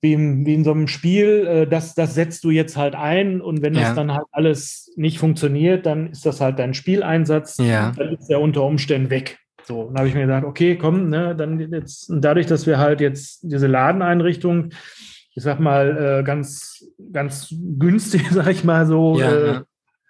wie 0.00 0.12
in, 0.12 0.46
wie 0.46 0.54
in 0.54 0.64
so 0.64 0.72
einem 0.72 0.86
Spiel, 0.86 1.46
äh, 1.46 1.66
das, 1.66 1.94
das 1.94 2.14
setzt 2.14 2.44
du 2.44 2.50
jetzt 2.50 2.76
halt 2.76 2.94
ein 2.94 3.40
und 3.40 3.62
wenn 3.62 3.74
ja. 3.74 3.80
das 3.80 3.94
dann 3.94 4.12
halt 4.12 4.26
alles 4.30 4.92
nicht 4.96 5.18
funktioniert, 5.18 5.84
dann 5.84 6.10
ist 6.10 6.24
das 6.24 6.40
halt 6.40 6.58
dein 6.58 6.74
Spieleinsatz, 6.74 7.58
ja. 7.58 7.92
dann 7.96 8.14
ist 8.14 8.28
der 8.28 8.40
unter 8.40 8.62
Umständen 8.62 9.10
weg. 9.10 9.38
So, 9.70 9.84
dann 9.84 9.98
habe 9.98 10.08
ich 10.08 10.14
mir 10.16 10.22
gedacht, 10.22 10.42
okay, 10.42 10.76
komm, 10.76 11.10
ne, 11.10 11.36
dann 11.36 11.60
jetzt, 11.72 12.10
dadurch, 12.12 12.46
dass 12.46 12.66
wir 12.66 12.78
halt 12.78 13.00
jetzt 13.00 13.44
diese 13.44 13.68
Ladeneinrichtung, 13.68 14.70
ich 15.32 15.44
sag 15.44 15.60
mal, 15.60 16.18
äh, 16.18 16.24
ganz, 16.24 16.84
ganz 17.12 17.54
günstig, 17.78 18.28
sag 18.32 18.48
ich 18.48 18.64
mal 18.64 18.84
so, 18.84 19.20
ja, 19.20 19.58
äh, 19.58 19.60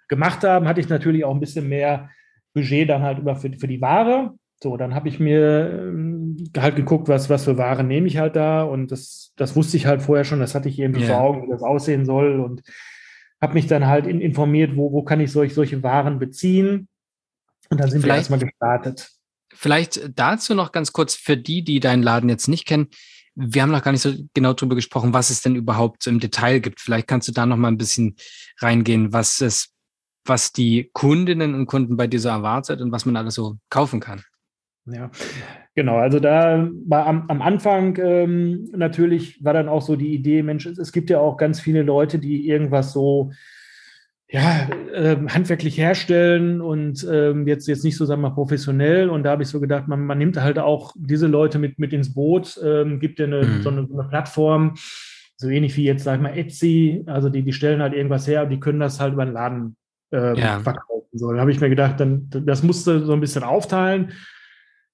gemacht 0.07 0.43
haben, 0.43 0.67
hatte 0.67 0.79
ich 0.79 0.89
natürlich 0.89 1.23
auch 1.25 1.35
ein 1.35 1.39
bisschen 1.39 1.69
mehr 1.69 2.09
Budget 2.55 2.89
dann 2.89 3.03
halt 3.03 3.19
über 3.19 3.35
für, 3.35 3.51
für 3.53 3.67
die 3.67 3.81
Ware. 3.81 4.33
So, 4.63 4.77
dann 4.77 4.95
habe 4.95 5.09
ich 5.09 5.19
mir 5.19 5.69
ähm, 5.71 6.37
halt 6.57 6.75
geguckt, 6.75 7.07
was, 7.07 7.29
was 7.29 7.43
für 7.43 7.59
Ware 7.59 7.83
nehme 7.83 8.07
ich 8.07 8.17
halt 8.17 8.35
da. 8.35 8.63
Und 8.63 8.91
das, 8.91 9.31
das 9.35 9.55
wusste 9.55 9.77
ich 9.77 9.85
halt 9.85 10.01
vorher 10.01 10.25
schon, 10.25 10.39
das 10.39 10.55
hatte 10.55 10.69
ich 10.69 10.79
irgendwie 10.79 11.03
yeah. 11.03 11.13
vor 11.13 11.21
Augen, 11.21 11.43
wie 11.43 11.51
das 11.51 11.61
aussehen 11.61 12.03
soll. 12.03 12.39
Und 12.39 12.63
habe 13.39 13.53
mich 13.53 13.67
dann 13.67 13.85
halt 13.85 14.07
in, 14.07 14.21
informiert, 14.21 14.75
wo, 14.75 14.91
wo 14.91 15.03
kann 15.03 15.19
ich 15.19 15.31
solch, 15.31 15.53
solche 15.53 15.83
Waren 15.83 16.17
beziehen. 16.17 16.87
Und 17.69 17.79
dann 17.79 17.91
sind 17.91 18.01
vielleicht, 18.01 18.29
wir 18.29 18.35
erstmal 18.35 18.39
gestartet. 18.39 19.20
Vielleicht 19.61 20.17
dazu 20.17 20.55
noch 20.55 20.71
ganz 20.71 20.91
kurz 20.91 21.13
für 21.13 21.37
die, 21.37 21.63
die 21.63 21.79
deinen 21.79 22.01
Laden 22.01 22.29
jetzt 22.29 22.47
nicht 22.47 22.65
kennen. 22.65 22.87
Wir 23.35 23.61
haben 23.61 23.69
noch 23.69 23.83
gar 23.83 23.91
nicht 23.91 24.01
so 24.01 24.11
genau 24.33 24.53
darüber 24.53 24.73
gesprochen, 24.73 25.13
was 25.13 25.29
es 25.29 25.43
denn 25.43 25.55
überhaupt 25.55 26.07
im 26.07 26.19
Detail 26.19 26.59
gibt. 26.59 26.81
Vielleicht 26.81 27.07
kannst 27.07 27.27
du 27.27 27.31
da 27.31 27.45
noch 27.45 27.57
mal 27.57 27.67
ein 27.67 27.77
bisschen 27.77 28.15
reingehen, 28.57 29.13
was 29.13 29.39
es, 29.39 29.71
was 30.25 30.51
die 30.51 30.89
Kundinnen 30.93 31.53
und 31.53 31.67
Kunden 31.67 31.95
bei 31.95 32.07
dir 32.07 32.19
so 32.19 32.29
erwartet 32.29 32.81
und 32.81 32.91
was 32.91 33.05
man 33.05 33.15
alles 33.15 33.35
so 33.35 33.59
kaufen 33.69 33.99
kann. 33.99 34.23
Ja, 34.87 35.11
genau. 35.75 35.97
Also 35.97 36.19
da 36.19 36.67
war 36.87 37.05
am, 37.05 37.29
am 37.29 37.43
Anfang 37.43 37.99
ähm, 38.01 38.67
natürlich 38.71 39.43
war 39.43 39.53
dann 39.53 39.69
auch 39.69 39.83
so 39.83 39.95
die 39.95 40.11
Idee, 40.15 40.41
Mensch, 40.41 40.65
es, 40.65 40.79
es, 40.79 40.91
gibt 40.91 41.11
ja 41.11 41.19
auch 41.19 41.37
ganz 41.37 41.59
viele 41.59 41.83
Leute, 41.83 42.17
die 42.17 42.47
irgendwas 42.47 42.93
so 42.93 43.31
ja, 44.31 44.69
äh, 44.93 45.17
handwerklich 45.27 45.77
herstellen 45.77 46.61
und 46.61 47.05
ähm, 47.11 47.45
jetzt, 47.47 47.67
jetzt 47.67 47.83
nicht 47.83 47.97
so, 47.97 48.05
sagen 48.05 48.21
wir 48.21 48.29
mal, 48.29 48.35
professionell. 48.35 49.09
Und 49.09 49.23
da 49.23 49.31
habe 49.31 49.43
ich 49.43 49.49
so 49.49 49.59
gedacht, 49.59 49.89
man, 49.89 50.05
man 50.05 50.17
nimmt 50.17 50.41
halt 50.41 50.57
auch 50.57 50.93
diese 50.95 51.27
Leute 51.27 51.59
mit, 51.59 51.79
mit 51.79 51.91
ins 51.91 52.13
Boot, 52.13 52.57
ähm, 52.63 53.01
gibt 53.01 53.19
ja 53.19 53.25
eine, 53.25 53.43
mhm. 53.43 53.61
so, 53.61 53.69
eine, 53.69 53.87
eine 53.91 54.07
Plattform, 54.07 54.75
so 55.35 55.49
ähnlich 55.49 55.75
wie 55.75 55.83
jetzt, 55.83 56.05
sag 56.05 56.15
ich 56.15 56.21
mal, 56.21 56.37
Etsy. 56.37 57.03
Also 57.07 57.27
die, 57.27 57.43
die 57.43 57.51
stellen 57.51 57.81
halt 57.81 57.93
irgendwas 57.93 58.25
her 58.25 58.43
und 58.43 58.51
die 58.51 58.59
können 58.61 58.79
das 58.79 59.01
halt 59.01 59.13
über 59.13 59.25
den 59.25 59.33
Laden 59.33 59.75
ähm, 60.13 60.35
ja. 60.35 60.59
verkaufen. 60.61 61.07
So, 61.11 61.29
dann 61.29 61.41
habe 61.41 61.51
ich 61.51 61.59
mir 61.59 61.69
gedacht, 61.69 61.99
dann, 61.99 62.29
das 62.29 62.63
musste 62.63 63.03
so 63.03 63.11
ein 63.11 63.19
bisschen 63.19 63.43
aufteilen 63.43 64.13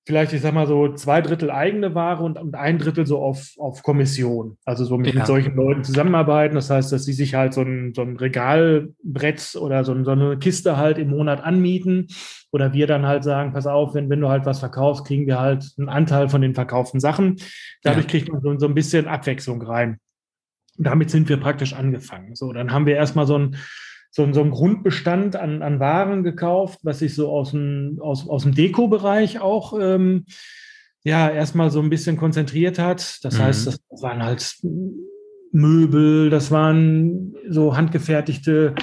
vielleicht, 0.08 0.32
ich 0.32 0.42
sag 0.42 0.54
mal 0.54 0.68
so, 0.68 0.94
zwei 0.94 1.20
Drittel 1.20 1.52
eigene 1.52 1.94
Ware 1.94 2.24
und, 2.24 2.40
und 2.40 2.56
ein 2.56 2.80
Drittel 2.80 3.06
so 3.06 3.20
auf, 3.20 3.52
auf 3.58 3.84
Kommission. 3.84 4.58
Also 4.64 4.86
so 4.86 4.98
mit, 4.98 5.08
ja. 5.08 5.20
mit 5.20 5.28
solchen 5.28 5.54
Leuten 5.54 5.84
zusammenarbeiten. 5.84 6.56
Das 6.56 6.70
heißt, 6.70 6.94
dass 6.94 7.04
sie 7.04 7.12
sich 7.12 7.36
halt 7.36 7.54
so 7.54 7.62
ein, 7.62 7.94
so 7.94 8.04
ein 8.04 8.16
Regalbrett 8.16 9.58
oder 9.60 9.84
so, 9.84 10.02
so, 10.06 10.12
eine 10.12 10.38
Kiste 10.38 10.78
halt 10.78 10.98
im 10.98 11.10
Monat 11.10 11.44
anmieten. 11.44 12.08
Oder 12.54 12.72
wir 12.72 12.88
dann 12.88 13.06
halt 13.06 13.26
sagen, 13.26 13.52
pass 13.52 13.68
auf, 13.68 13.96
wenn, 13.96 14.10
wenn 14.10 14.22
du 14.22 14.30
halt 14.30 14.46
was 14.46 14.60
verkaufst, 14.60 15.06
kriegen 15.06 15.28
wir 15.28 15.42
halt 15.42 15.74
einen 15.78 15.90
Anteil 15.90 16.30
von 16.30 16.42
den 16.42 16.56
verkauften 16.56 17.02
Sachen. 17.02 17.36
Dadurch 17.84 18.06
ja. 18.06 18.12
kriegt 18.12 18.32
man 18.32 18.42
so, 18.42 18.58
so 18.58 18.66
ein 18.66 18.76
bisschen 18.76 19.08
Abwechslung 19.08 19.62
rein. 19.62 20.00
Und 20.78 20.88
damit 20.88 21.10
sind 21.10 21.28
wir 21.28 21.36
praktisch 21.36 21.74
angefangen. 21.74 22.34
So, 22.34 22.54
dann 22.54 22.72
haben 22.72 22.86
wir 22.86 22.96
erstmal 22.96 23.28
so 23.28 23.38
ein 23.38 23.58
so, 24.12 24.32
so 24.34 24.42
einen 24.42 24.52
Grundbestand 24.52 25.36
an, 25.36 25.62
an 25.62 25.80
Waren 25.80 26.24
gekauft, 26.24 26.80
was 26.84 27.00
sich 27.00 27.16
so 27.16 27.30
aus 27.30 27.52
dem, 27.52 28.00
aus, 28.02 28.28
aus 28.28 28.44
dem 28.44 28.56
Deko-Bereich 28.56 29.40
auch 29.40 29.78
ähm, 29.80 30.26
ja 31.04 31.30
erstmal 31.30 31.70
so 31.70 31.80
ein 31.82 31.90
bisschen 31.90 32.18
konzentriert 32.18 32.80
hat. 32.80 33.24
Das 33.24 33.38
mhm. 33.38 33.44
heißt, 33.44 33.68
das 33.68 33.80
waren 34.02 34.24
halt 34.24 34.58
Möbel, 35.52 36.30
das 36.30 36.52
waren 36.52 37.36
so 37.50 37.76
handgefertigte 37.76 38.76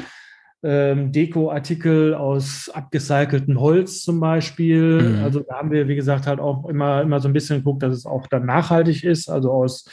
ähm, 0.62 1.12
Deko-Artikel 1.12 2.14
aus 2.14 2.70
abgecyceltem 2.72 3.60
Holz 3.60 4.02
zum 4.02 4.18
Beispiel. 4.18 5.02
Mhm. 5.02 5.22
Also 5.22 5.40
da 5.40 5.56
haben 5.56 5.70
wir, 5.70 5.88
wie 5.88 5.94
gesagt, 5.94 6.26
halt 6.26 6.40
auch 6.40 6.66
immer, 6.68 7.02
immer 7.02 7.20
so 7.20 7.28
ein 7.28 7.34
bisschen 7.34 7.58
geguckt, 7.58 7.82
dass 7.82 7.94
es 7.94 8.06
auch 8.06 8.26
dann 8.28 8.46
nachhaltig 8.46 9.04
ist. 9.04 9.28
Also 9.28 9.52
aus 9.52 9.84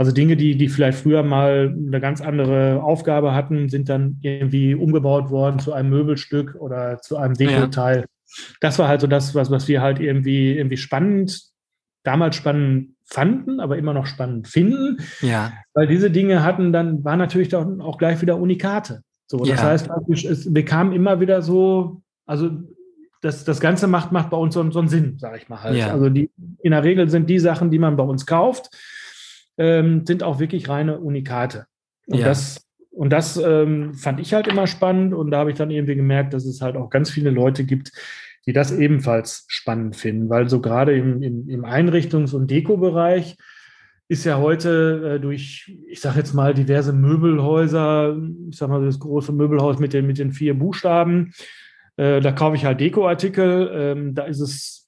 also 0.00 0.12
Dinge, 0.12 0.34
die, 0.34 0.56
die 0.56 0.70
vielleicht 0.70 1.00
früher 1.00 1.22
mal 1.22 1.76
eine 1.76 2.00
ganz 2.00 2.22
andere 2.22 2.82
Aufgabe 2.82 3.34
hatten, 3.34 3.68
sind 3.68 3.90
dann 3.90 4.16
irgendwie 4.22 4.74
umgebaut 4.74 5.28
worden 5.28 5.58
zu 5.58 5.74
einem 5.74 5.90
Möbelstück 5.90 6.54
oder 6.58 7.02
zu 7.02 7.18
einem 7.18 7.34
Dekoteil. 7.34 7.98
Ja. 7.98 8.06
Das 8.62 8.78
war 8.78 8.88
halt 8.88 9.02
so 9.02 9.06
das, 9.06 9.34
was, 9.34 9.50
was 9.50 9.68
wir 9.68 9.82
halt 9.82 10.00
irgendwie, 10.00 10.56
irgendwie 10.56 10.78
spannend, 10.78 11.42
damals 12.02 12.36
spannend 12.36 12.94
fanden, 13.04 13.60
aber 13.60 13.76
immer 13.76 13.92
noch 13.92 14.06
spannend 14.06 14.48
finden. 14.48 14.96
Ja. 15.20 15.52
Weil 15.74 15.86
diese 15.86 16.10
Dinge 16.10 16.42
hatten 16.44 16.72
dann, 16.72 17.04
waren 17.04 17.18
natürlich 17.18 17.50
dann 17.50 17.82
auch 17.82 17.98
gleich 17.98 18.22
wieder 18.22 18.38
Unikate. 18.38 19.02
So, 19.26 19.40
das 19.40 19.48
ja. 19.60 19.62
heißt, 19.64 19.90
es 20.24 20.50
bekam 20.50 20.94
immer 20.94 21.20
wieder 21.20 21.42
so, 21.42 22.00
also 22.24 22.48
das, 23.20 23.44
das 23.44 23.60
Ganze 23.60 23.86
macht, 23.86 24.12
macht 24.12 24.30
bei 24.30 24.38
uns 24.38 24.54
so, 24.54 24.70
so 24.70 24.78
einen 24.78 24.88
Sinn, 24.88 25.18
sage 25.18 25.36
ich 25.36 25.50
mal 25.50 25.62
halt. 25.62 25.76
Ja. 25.76 25.88
Also 25.88 26.08
die, 26.08 26.30
in 26.62 26.70
der 26.70 26.84
Regel 26.84 27.10
sind 27.10 27.28
die 27.28 27.38
Sachen, 27.38 27.70
die 27.70 27.78
man 27.78 27.98
bei 27.98 28.04
uns 28.04 28.24
kauft, 28.24 28.70
ähm, 29.60 30.06
sind 30.06 30.22
auch 30.22 30.40
wirklich 30.40 30.70
reine 30.70 30.98
Unikate. 30.98 31.66
Und 32.06 32.20
ja. 32.20 32.24
das, 32.24 32.66
und 32.90 33.10
das 33.10 33.36
ähm, 33.36 33.92
fand 33.92 34.18
ich 34.18 34.32
halt 34.32 34.48
immer 34.48 34.66
spannend 34.66 35.12
und 35.12 35.30
da 35.30 35.38
habe 35.38 35.50
ich 35.50 35.58
dann 35.58 35.70
irgendwie 35.70 35.94
gemerkt, 35.94 36.32
dass 36.32 36.46
es 36.46 36.62
halt 36.62 36.76
auch 36.76 36.88
ganz 36.88 37.10
viele 37.10 37.30
Leute 37.30 37.64
gibt, 37.64 37.92
die 38.46 38.54
das 38.54 38.72
ebenfalls 38.72 39.44
spannend 39.48 39.96
finden, 39.96 40.30
weil 40.30 40.48
so 40.48 40.62
gerade 40.62 40.96
im, 40.96 41.22
im, 41.22 41.48
im 41.48 41.64
Einrichtungs- 41.66 42.34
und 42.34 42.50
Deko-Bereich 42.50 43.36
ist 44.08 44.24
ja 44.24 44.38
heute 44.38 45.16
äh, 45.16 45.20
durch, 45.20 45.78
ich 45.86 46.00
sage 46.00 46.18
jetzt 46.18 46.32
mal, 46.32 46.54
diverse 46.54 46.94
Möbelhäuser, 46.94 48.16
ich 48.48 48.56
sage 48.56 48.72
mal 48.72 48.84
das 48.84 48.98
große 48.98 49.32
Möbelhaus 49.32 49.78
mit 49.78 49.92
den, 49.92 50.06
mit 50.06 50.18
den 50.18 50.32
vier 50.32 50.58
Buchstaben, 50.58 51.32
äh, 51.96 52.20
da 52.20 52.32
kaufe 52.32 52.56
ich 52.56 52.64
halt 52.64 52.80
Dekoartikel, 52.80 53.70
ähm, 53.74 54.14
da 54.14 54.24
ist 54.24 54.40
es 54.40 54.79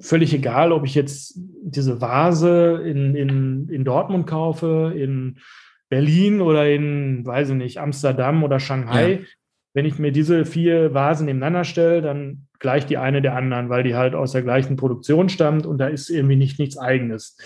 völlig 0.00 0.34
egal, 0.34 0.72
ob 0.72 0.84
ich 0.84 0.94
jetzt 0.94 1.38
diese 1.62 2.00
Vase 2.00 2.82
in, 2.84 3.14
in, 3.14 3.68
in 3.68 3.84
Dortmund 3.84 4.26
kaufe, 4.26 4.92
in 4.96 5.38
Berlin 5.88 6.40
oder 6.40 6.68
in, 6.70 7.24
weiß 7.26 7.50
ich 7.50 7.56
nicht, 7.56 7.78
Amsterdam 7.78 8.42
oder 8.42 8.60
Shanghai. 8.60 9.12
Ja. 9.12 9.18
Wenn 9.72 9.86
ich 9.86 9.98
mir 9.98 10.10
diese 10.10 10.44
vier 10.46 10.94
Vasen 10.94 11.26
nebeneinander 11.26 11.64
stelle, 11.64 12.02
dann 12.02 12.48
gleicht 12.58 12.90
die 12.90 12.98
eine 12.98 13.22
der 13.22 13.36
anderen, 13.36 13.68
weil 13.68 13.82
die 13.84 13.94
halt 13.94 14.14
aus 14.14 14.32
der 14.32 14.42
gleichen 14.42 14.76
Produktion 14.76 15.28
stammt 15.28 15.64
und 15.64 15.78
da 15.78 15.86
ist 15.86 16.10
irgendwie 16.10 16.36
nicht 16.36 16.58
nichts 16.58 16.76
Eigenes. 16.76 17.36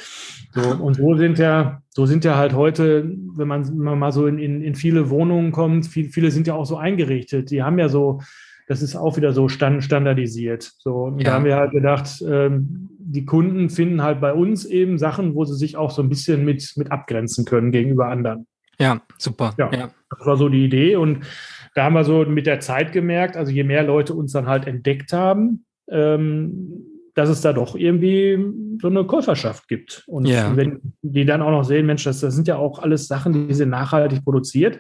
So, 0.53 0.61
und 0.83 0.95
so 0.95 1.15
sind 1.17 1.39
ja, 1.39 1.83
so 1.91 2.07
sind 2.07 2.25
ja 2.25 2.37
halt 2.37 2.55
heute, 2.55 3.11
wenn 3.37 3.49
man, 3.49 3.69
wenn 3.69 3.77
man 3.77 3.99
mal 3.99 4.13
so 4.13 4.27
in, 4.27 4.39
in, 4.39 4.63
in 4.63 4.75
viele 4.75 5.11
Wohnungen 5.11 5.53
kommt, 5.53 5.87
viel, 5.87 6.11
viele 6.11 6.31
sind 6.31 6.47
ja 6.47 6.55
auch 6.55 6.67
so 6.67 6.77
eingerichtet. 6.77 7.51
Die 7.51 7.63
haben 7.63 7.79
ja 7.79 7.89
so 7.89 8.21
das 8.67 8.83
ist 8.83 8.97
auch 8.97 9.17
wieder 9.17 9.33
so 9.33 9.49
stand, 9.49 9.85
standardisiert. 9.85 10.73
So, 10.79 11.05
und 11.05 11.19
ja. 11.19 11.25
da 11.25 11.33
haben 11.35 11.45
wir 11.45 11.57
halt 11.57 11.73
gedacht, 11.73 12.23
ähm, 12.27 12.89
die 12.99 13.25
Kunden 13.25 13.69
finden 13.69 14.03
halt 14.03 14.21
bei 14.21 14.33
uns 14.33 14.65
eben 14.65 14.99
Sachen, 14.99 15.35
wo 15.35 15.45
sie 15.45 15.57
sich 15.57 15.77
auch 15.77 15.91
so 15.91 16.03
ein 16.03 16.09
bisschen 16.09 16.45
mit, 16.45 16.73
mit 16.77 16.91
abgrenzen 16.91 17.45
können 17.45 17.71
gegenüber 17.71 18.09
anderen. 18.09 18.47
Ja, 18.79 19.01
super. 19.19 19.55
Ja, 19.59 19.71
ja, 19.73 19.91
das 20.11 20.27
war 20.27 20.37
so 20.37 20.49
die 20.49 20.65
Idee. 20.65 20.97
Und 20.97 21.25
da 21.75 21.85
haben 21.85 21.95
wir 21.95 22.05
so 22.05 22.25
mit 22.25 22.47
der 22.47 22.61
Zeit 22.61 22.93
gemerkt, 22.93 23.37
also 23.37 23.53
je 23.53 23.65
mehr 23.65 23.83
Leute 23.83 24.15
uns 24.15 24.33
dann 24.33 24.47
halt 24.47 24.67
entdeckt 24.67 25.13
haben, 25.13 25.65
ähm, 25.89 26.85
dass 27.15 27.29
es 27.29 27.41
da 27.41 27.53
doch 27.53 27.77
irgendwie 27.77 28.39
so 28.81 28.89
eine 28.89 29.05
Käuferschaft 29.05 29.69
gibt. 29.69 30.05
Und 30.07 30.27
ja. 30.27 30.57
wenn 30.57 30.81
die 31.03 31.25
dann 31.25 31.43
auch 31.43 31.51
noch 31.51 31.65
sehen, 31.65 31.87
Mensch, 31.87 32.05
das, 32.05 32.21
das 32.21 32.35
sind 32.35 32.49
ja 32.49 32.57
auch 32.57 32.81
alles 32.81 33.07
Sachen, 33.07 33.49
die 33.49 33.55
sind 33.55 33.71
nachhaltig 33.71 34.25
produziert 34.25 34.79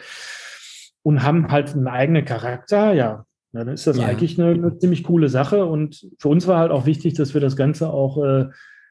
und 1.02 1.22
haben 1.22 1.52
halt 1.52 1.74
einen 1.74 1.86
eigenen 1.86 2.24
Charakter, 2.24 2.92
ja, 2.92 3.24
ja, 3.54 3.62
dann 3.62 3.74
ist 3.74 3.86
das 3.86 3.98
ja. 3.98 4.06
eigentlich 4.06 4.40
eine, 4.40 4.50
eine, 4.50 4.78
ziemlich 4.78 5.04
coole 5.04 5.28
Sache. 5.28 5.64
Und 5.64 6.08
für 6.18 6.28
uns 6.28 6.48
war 6.48 6.58
halt 6.58 6.72
auch 6.72 6.86
wichtig, 6.86 7.14
dass 7.14 7.34
wir 7.34 7.40
das 7.40 7.56
Ganze 7.56 7.88
auch, 7.88 8.22
äh, 8.22 8.46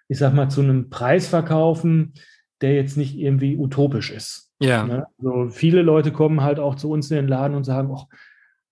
ich 0.07 0.17
sag 0.17 0.33
mal, 0.33 0.49
zu 0.49 0.61
einem 0.61 0.89
Preis 0.89 1.27
verkaufen, 1.27 2.13
der 2.61 2.73
jetzt 2.73 2.95
nicht 2.95 3.17
irgendwie 3.17 3.57
utopisch 3.57 4.09
ist. 4.09 4.51
Ja. 4.61 4.85
Ne? 4.85 5.05
Also 5.17 5.49
viele 5.49 5.81
Leute 5.81 6.13
kommen 6.13 6.41
halt 6.41 6.59
auch 6.59 6.75
zu 6.75 6.89
uns 6.89 7.11
in 7.11 7.17
den 7.17 7.27
Laden 7.27 7.57
und 7.57 7.65
sagen, 7.65 7.91
oh, 7.91 8.07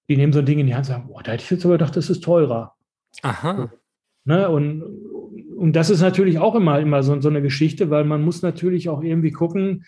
die 0.08 0.16
nehmen 0.16 0.32
so 0.32 0.40
ein 0.40 0.46
Ding 0.46 0.60
in 0.60 0.68
die 0.68 0.74
Hand 0.74 0.88
und 0.88 0.94
sagen, 0.94 1.08
boah, 1.10 1.22
da 1.24 1.34
hätte 1.34 1.44
ich 1.44 1.52
jetzt 1.52 1.66
aber 1.66 1.74
gedacht, 1.74 1.98
das 1.98 2.10
ist 2.10 2.24
teurer. 2.24 2.74
Aha. 3.22 3.70
Ne? 4.24 4.50
Und, 4.50 4.84
und 5.58 5.74
das 5.74 5.90
ist 5.90 6.00
natürlich 6.00 6.40
auch 6.40 6.56
immer, 6.56 6.80
immer 6.80 7.04
so, 7.04 7.20
so 7.20 7.28
eine 7.28 7.42
Geschichte, 7.42 7.90
weil 7.90 8.06
man 8.06 8.24
muss 8.24 8.42
natürlich 8.42 8.88
auch 8.88 9.04
irgendwie 9.04 9.32
gucken, 9.32 9.84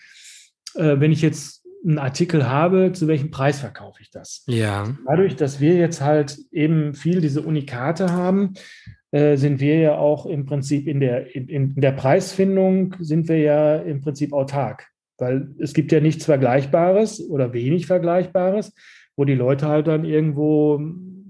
äh, 0.74 1.00
wenn 1.00 1.12
ich 1.12 1.22
jetzt 1.22 1.63
einen 1.84 1.98
Artikel 1.98 2.48
habe, 2.48 2.92
zu 2.92 3.08
welchem 3.08 3.30
Preis 3.30 3.60
verkaufe 3.60 4.00
ich 4.00 4.10
das? 4.10 4.42
Ja. 4.46 4.96
Dadurch, 5.06 5.36
dass 5.36 5.60
wir 5.60 5.74
jetzt 5.74 6.00
halt 6.00 6.38
eben 6.50 6.94
viel 6.94 7.20
diese 7.20 7.42
Unikate 7.42 8.12
haben, 8.12 8.54
äh, 9.10 9.36
sind 9.36 9.60
wir 9.60 9.78
ja 9.78 9.96
auch 9.96 10.26
im 10.26 10.44
Prinzip 10.46 10.88
in 10.88 11.00
der, 11.00 11.34
in, 11.34 11.48
in 11.48 11.74
der 11.76 11.92
Preisfindung 11.92 12.96
sind 13.00 13.28
wir 13.28 13.38
ja 13.38 13.76
im 13.76 14.00
Prinzip 14.00 14.32
autark. 14.32 14.88
Weil 15.18 15.54
es 15.58 15.74
gibt 15.74 15.92
ja 15.92 16.00
nichts 16.00 16.24
Vergleichbares 16.24 17.20
oder 17.28 17.52
wenig 17.52 17.86
Vergleichbares, 17.86 18.74
wo 19.16 19.24
die 19.24 19.34
Leute 19.34 19.68
halt 19.68 19.86
dann 19.86 20.04
irgendwo 20.04 20.80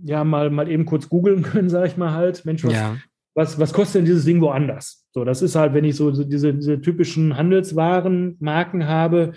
ja 0.04 0.24
mal, 0.24 0.50
mal 0.50 0.70
eben 0.70 0.86
kurz 0.86 1.08
googeln 1.08 1.42
können, 1.42 1.68
sage 1.68 1.88
ich 1.88 1.96
mal 1.96 2.12
halt, 2.12 2.44
Mensch, 2.44 2.64
was, 2.64 2.72
ja. 2.72 2.96
was, 3.34 3.58
was 3.58 3.72
kostet 3.72 4.00
denn 4.00 4.06
dieses 4.06 4.24
Ding 4.24 4.40
woanders? 4.40 5.06
So, 5.12 5.24
das 5.24 5.42
ist 5.42 5.54
halt, 5.54 5.74
wenn 5.74 5.84
ich 5.84 5.96
so, 5.96 6.12
so 6.12 6.24
diese, 6.24 6.54
diese 6.54 6.80
typischen 6.80 7.36
Handelswarenmarken 7.36 8.88
habe, 8.88 9.32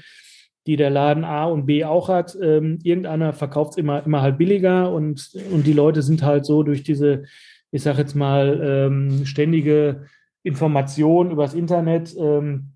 die 0.68 0.76
der 0.76 0.90
Laden 0.90 1.24
A 1.24 1.46
und 1.46 1.66
B 1.66 1.86
auch 1.86 2.10
hat. 2.10 2.38
Ähm, 2.42 2.80
irgendeiner 2.84 3.34
verkauft 3.34 3.72
es 3.72 3.78
immer, 3.78 4.06
immer 4.06 4.22
halt 4.22 4.38
billiger 4.38 4.92
und, 4.92 5.32
und 5.52 5.66
die 5.66 5.74
Leute 5.74 6.02
sind 6.02 6.22
halt 6.24 6.46
so 6.46 6.62
durch 6.62 6.84
diese, 6.84 7.24
ich 7.72 7.82
sage 7.82 8.00
jetzt 8.00 8.16
mal, 8.16 8.60
ähm, 8.62 9.26
ständige 9.26 10.04
Information 10.44 11.32
übers 11.32 11.54
Internet, 11.54 12.16
ähm, 12.20 12.74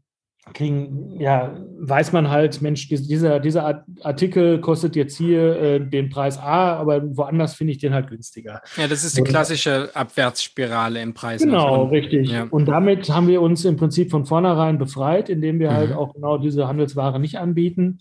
kriegen, 0.54 1.20
ja, 1.20 1.56
weiß 1.80 2.14
man 2.14 2.30
halt, 2.30 2.62
Mensch, 2.62 2.88
dieser, 2.88 3.40
dieser 3.40 3.86
Artikel 4.02 4.60
kostet 4.60 4.96
jetzt 4.96 5.16
hier 5.16 5.56
äh, 5.62 5.80
den 5.80 6.10
Preis 6.10 6.40
A, 6.40 6.76
aber 6.76 7.16
woanders 7.16 7.54
finde 7.54 7.74
ich 7.74 7.80
den 7.80 7.94
halt 7.94 8.10
günstiger. 8.10 8.62
Ja, 8.76 8.88
das 8.88 9.04
ist 9.04 9.18
die 9.18 9.22
klassische 9.22 9.92
Abwärtsspirale 9.94 11.02
im 11.02 11.14
Preis. 11.14 11.42
Genau, 11.42 11.86
richtig. 11.86 12.32
Ja. 12.32 12.48
Und 12.50 12.66
damit 12.66 13.10
haben 13.10 13.28
wir 13.28 13.42
uns 13.42 13.66
im 13.66 13.78
Prinzip 13.78 14.10
von 14.10 14.26
vornherein 14.26 14.80
befreit, 14.80 15.30
indem 15.30 15.60
wir 15.60 15.72
halt 15.72 15.90
mhm. 15.90 15.96
halt 15.96 16.00
auch 16.00 16.14
genau 16.16 16.38
diese 16.38 16.68
Handelsware 16.68 17.20
nicht 17.20 17.38
anbieten. 17.38 18.00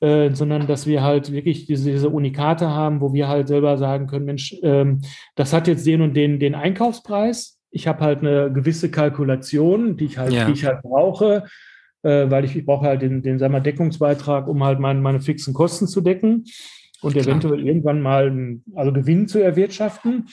Äh, 0.00 0.32
sondern 0.32 0.68
dass 0.68 0.86
wir 0.86 1.02
halt 1.02 1.32
wirklich 1.32 1.66
diese, 1.66 1.90
diese, 1.90 2.08
Unikate 2.08 2.68
haben, 2.70 3.00
wo 3.00 3.12
wir 3.12 3.26
halt 3.26 3.48
selber 3.48 3.76
sagen 3.78 4.06
können, 4.06 4.26
Mensch, 4.26 4.54
ähm, 4.62 5.00
das 5.34 5.52
hat 5.52 5.66
jetzt 5.66 5.84
den 5.88 6.02
und 6.02 6.14
den, 6.14 6.38
den 6.38 6.54
Einkaufspreis. 6.54 7.58
Ich 7.72 7.88
habe 7.88 8.04
halt 8.04 8.20
eine 8.20 8.52
gewisse 8.52 8.92
Kalkulation, 8.92 9.96
die 9.96 10.04
ich 10.04 10.18
halt, 10.18 10.32
ja. 10.32 10.44
die 10.44 10.52
ich 10.52 10.64
halt 10.64 10.82
brauche 10.82 11.42
äh, 12.08 12.30
weil 12.30 12.44
ich, 12.44 12.56
ich 12.56 12.64
brauche 12.64 12.86
halt 12.86 13.02
den, 13.02 13.22
den 13.22 13.38
sagen 13.38 13.52
wir, 13.52 13.60
Deckungsbeitrag, 13.60 14.48
um 14.48 14.64
halt 14.64 14.80
mein, 14.80 15.02
meine 15.02 15.20
fixen 15.20 15.52
Kosten 15.52 15.86
zu 15.86 16.00
decken 16.00 16.44
und 17.02 17.12
Klar. 17.12 17.26
eventuell 17.26 17.64
irgendwann 17.64 18.00
mal 18.00 18.58
also 18.74 18.92
Gewinn 18.92 19.28
zu 19.28 19.38
erwirtschaften. 19.38 20.28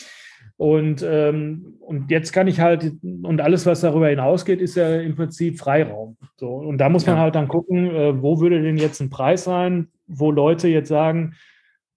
Und, 0.58 1.06
ähm, 1.08 1.76
und 1.82 2.10
jetzt 2.10 2.32
kann 2.32 2.48
ich 2.48 2.62
halt, 2.62 2.94
und 3.04 3.42
alles, 3.42 3.66
was 3.66 3.82
darüber 3.82 4.08
hinausgeht, 4.08 4.62
ist 4.62 4.76
ja 4.76 5.02
im 5.02 5.16
Prinzip 5.16 5.60
Freiraum. 5.60 6.16
So, 6.38 6.48
und 6.48 6.78
da 6.78 6.88
muss 6.88 7.06
man 7.06 7.18
ja. 7.18 7.24
halt 7.24 7.36
dann 7.36 7.50
gucken, 7.50 7.94
äh, 7.94 8.22
wo 8.22 8.40
würde 8.40 8.62
denn 8.62 8.78
jetzt 8.78 9.02
ein 9.02 9.10
Preis 9.10 9.44
sein, 9.44 9.90
wo 10.08 10.32
Leute 10.32 10.70
jetzt 10.70 10.88
sagen, 10.88 11.36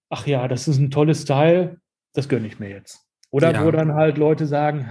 ach 0.09 0.27
ja, 0.27 0.47
das 0.49 0.67
ist 0.67 0.77
ein 0.77 0.91
tolles 0.91 1.23
Teil, 1.23 1.77
das 2.13 2.27
gönne 2.27 2.47
ich 2.47 2.59
mir 2.59 2.69
jetzt. 2.69 3.05
Oder 3.31 3.53
ja. 3.53 3.65
wo 3.65 3.71
dann 3.71 3.93
halt 3.93 4.17
Leute 4.17 4.45
sagen, 4.45 4.87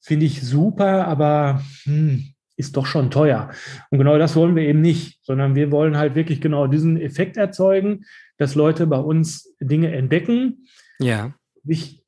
finde 0.00 0.26
ich 0.26 0.42
super, 0.42 1.06
aber 1.06 1.62
hm, 1.84 2.34
ist 2.56 2.76
doch 2.76 2.86
schon 2.86 3.10
teuer. 3.10 3.50
Und 3.90 3.98
genau 3.98 4.18
das 4.18 4.34
wollen 4.36 4.56
wir 4.56 4.64
eben 4.64 4.80
nicht, 4.80 5.20
sondern 5.22 5.54
wir 5.54 5.70
wollen 5.70 5.96
halt 5.96 6.14
wirklich 6.14 6.40
genau 6.40 6.66
diesen 6.66 7.00
Effekt 7.00 7.36
erzeugen, 7.36 8.04
dass 8.38 8.54
Leute 8.54 8.86
bei 8.86 8.98
uns 8.98 9.54
Dinge 9.60 9.92
entdecken, 9.92 10.66
ja. 10.98 11.34
sich 11.64 12.02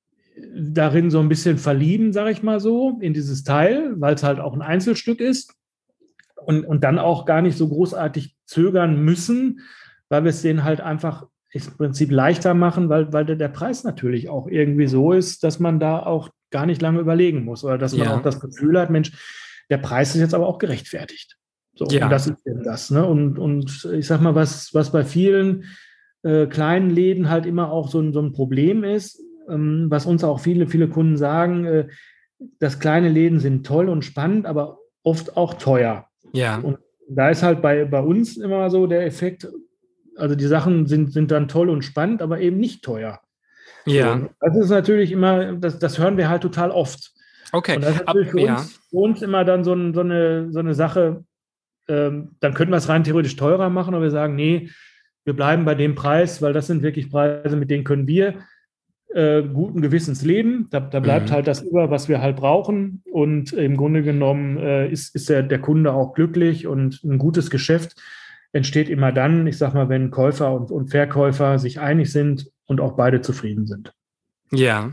darin 0.54 1.10
so 1.10 1.20
ein 1.20 1.28
bisschen 1.28 1.58
verlieben, 1.58 2.12
sage 2.12 2.30
ich 2.30 2.42
mal 2.42 2.60
so, 2.60 2.98
in 3.00 3.12
dieses 3.12 3.44
Teil, 3.44 3.94
weil 3.96 4.14
es 4.14 4.22
halt 4.22 4.40
auch 4.40 4.54
ein 4.54 4.62
Einzelstück 4.62 5.20
ist 5.20 5.54
und, 6.36 6.64
und 6.64 6.84
dann 6.84 6.98
auch 6.98 7.24
gar 7.26 7.42
nicht 7.42 7.56
so 7.56 7.68
großartig 7.68 8.36
zögern 8.46 9.04
müssen, 9.04 9.60
weil 10.08 10.24
wir 10.24 10.30
es 10.30 10.42
denen 10.42 10.64
halt 10.64 10.80
einfach 10.80 11.26
im 11.50 11.62
Prinzip 11.76 12.10
leichter 12.10 12.54
machen, 12.54 12.88
weil, 12.88 13.12
weil 13.12 13.24
der 13.24 13.48
Preis 13.48 13.84
natürlich 13.84 14.28
auch 14.28 14.46
irgendwie 14.48 14.86
so 14.86 15.12
ist, 15.12 15.44
dass 15.44 15.58
man 15.58 15.80
da 15.80 15.98
auch 15.98 16.30
gar 16.50 16.66
nicht 16.66 16.80
lange 16.80 17.00
überlegen 17.00 17.44
muss 17.44 17.64
oder 17.64 17.78
dass 17.78 17.96
man 17.96 18.06
ja. 18.06 18.16
auch 18.16 18.22
das 18.22 18.40
Gefühl 18.40 18.78
hat, 18.78 18.90
Mensch, 18.90 19.12
der 19.70 19.78
Preis 19.78 20.14
ist 20.14 20.20
jetzt 20.20 20.34
aber 20.34 20.46
auch 20.46 20.58
gerechtfertigt. 20.58 21.36
So, 21.74 21.86
ja. 21.86 22.04
und 22.04 22.10
das 22.10 22.26
ist 22.26 22.42
denn 22.44 22.62
das. 22.64 22.90
Ne? 22.90 23.04
Und, 23.06 23.38
und 23.38 23.88
ich 23.92 24.06
sag 24.06 24.20
mal, 24.20 24.34
was, 24.34 24.74
was 24.74 24.90
bei 24.90 25.04
vielen 25.04 25.64
äh, 26.22 26.46
kleinen 26.46 26.90
Läden 26.90 27.30
halt 27.30 27.46
immer 27.46 27.70
auch 27.70 27.88
so 27.88 28.00
ein, 28.00 28.12
so 28.12 28.20
ein 28.20 28.32
Problem 28.32 28.82
ist, 28.82 29.20
ähm, 29.48 29.86
was 29.88 30.06
uns 30.06 30.24
auch 30.24 30.40
viele, 30.40 30.66
viele 30.66 30.88
Kunden 30.88 31.16
sagen, 31.16 31.64
äh, 31.64 31.88
dass 32.58 32.80
kleine 32.80 33.08
Läden 33.08 33.40
sind 33.40 33.66
toll 33.66 33.88
und 33.88 34.04
spannend, 34.04 34.46
aber 34.46 34.78
oft 35.02 35.36
auch 35.36 35.54
teuer. 35.54 36.08
Ja. 36.32 36.58
Und 36.58 36.78
da 37.08 37.30
ist 37.30 37.42
halt 37.42 37.62
bei, 37.62 37.84
bei 37.84 38.00
uns 38.00 38.36
immer 38.36 38.70
so 38.70 38.86
der 38.86 39.06
Effekt, 39.06 39.48
also 40.16 40.34
die 40.34 40.46
Sachen 40.46 40.86
sind, 40.86 41.12
sind 41.12 41.30
dann 41.30 41.48
toll 41.48 41.70
und 41.70 41.82
spannend, 41.82 42.22
aber 42.22 42.40
eben 42.40 42.58
nicht 42.58 42.82
teuer. 42.82 43.20
Ja. 43.86 44.12
Und 44.12 44.30
das 44.40 44.56
ist 44.56 44.70
natürlich 44.70 45.12
immer, 45.12 45.54
das, 45.54 45.78
das 45.78 45.98
hören 45.98 46.16
wir 46.16 46.28
halt 46.28 46.42
total 46.42 46.70
oft. 46.70 47.12
Okay. 47.52 47.76
Und 47.76 47.84
das 47.84 47.96
ist 47.96 48.06
natürlich 48.06 48.28
Ab, 48.28 48.32
für, 48.32 48.46
uns, 48.46 48.80
für, 48.90 48.96
uns, 48.96 49.22
immer 49.22 49.44
dann 49.44 49.64
so, 49.64 49.72
ein, 49.72 49.94
so, 49.94 50.00
eine, 50.00 50.52
so 50.52 50.58
eine 50.58 50.74
Sache, 50.74 51.24
ähm, 51.88 52.36
dann 52.40 52.54
könnten 52.54 52.72
wir 52.72 52.78
es 52.78 52.88
rein 52.88 53.04
theoretisch 53.04 53.36
teurer 53.36 53.70
machen, 53.70 53.94
aber 53.94 54.04
wir 54.04 54.10
sagen, 54.10 54.34
nee, 54.34 54.68
wir 55.24 55.34
bleiben 55.34 55.64
bei 55.64 55.74
dem 55.74 55.94
Preis, 55.94 56.40
weil 56.42 56.52
das 56.52 56.66
sind 56.66 56.82
wirklich 56.82 57.10
Preise, 57.10 57.56
mit 57.56 57.70
denen 57.70 57.84
können 57.84 58.06
wir 58.06 58.34
äh, 59.14 59.42
guten 59.42 59.80
Gewissens 59.80 60.22
leben. 60.22 60.68
Da, 60.70 60.80
da 60.80 61.00
bleibt 61.00 61.30
mhm. 61.30 61.34
halt 61.34 61.46
das 61.46 61.62
über, 61.62 61.90
was 61.90 62.08
wir 62.08 62.20
halt 62.20 62.36
brauchen. 62.36 63.02
Und 63.10 63.52
im 63.52 63.76
Grunde 63.76 64.02
genommen 64.02 64.58
äh, 64.58 64.88
ist, 64.88 65.14
ist 65.14 65.28
der, 65.28 65.42
der 65.42 65.60
Kunde 65.60 65.92
auch 65.92 66.14
glücklich 66.14 66.66
und 66.66 67.02
ein 67.04 67.18
gutes 67.18 67.50
Geschäft 67.50 67.96
entsteht 68.52 68.88
immer 68.88 69.12
dann, 69.12 69.46
ich 69.46 69.58
sag 69.58 69.74
mal, 69.74 69.88
wenn 69.88 70.10
Käufer 70.10 70.52
und, 70.54 70.70
und 70.70 70.88
Verkäufer 70.90 71.58
sich 71.58 71.80
einig 71.80 72.10
sind 72.10 72.50
und 72.66 72.80
auch 72.80 72.92
beide 72.92 73.20
zufrieden 73.20 73.66
sind. 73.66 73.92
Ja, 74.50 74.92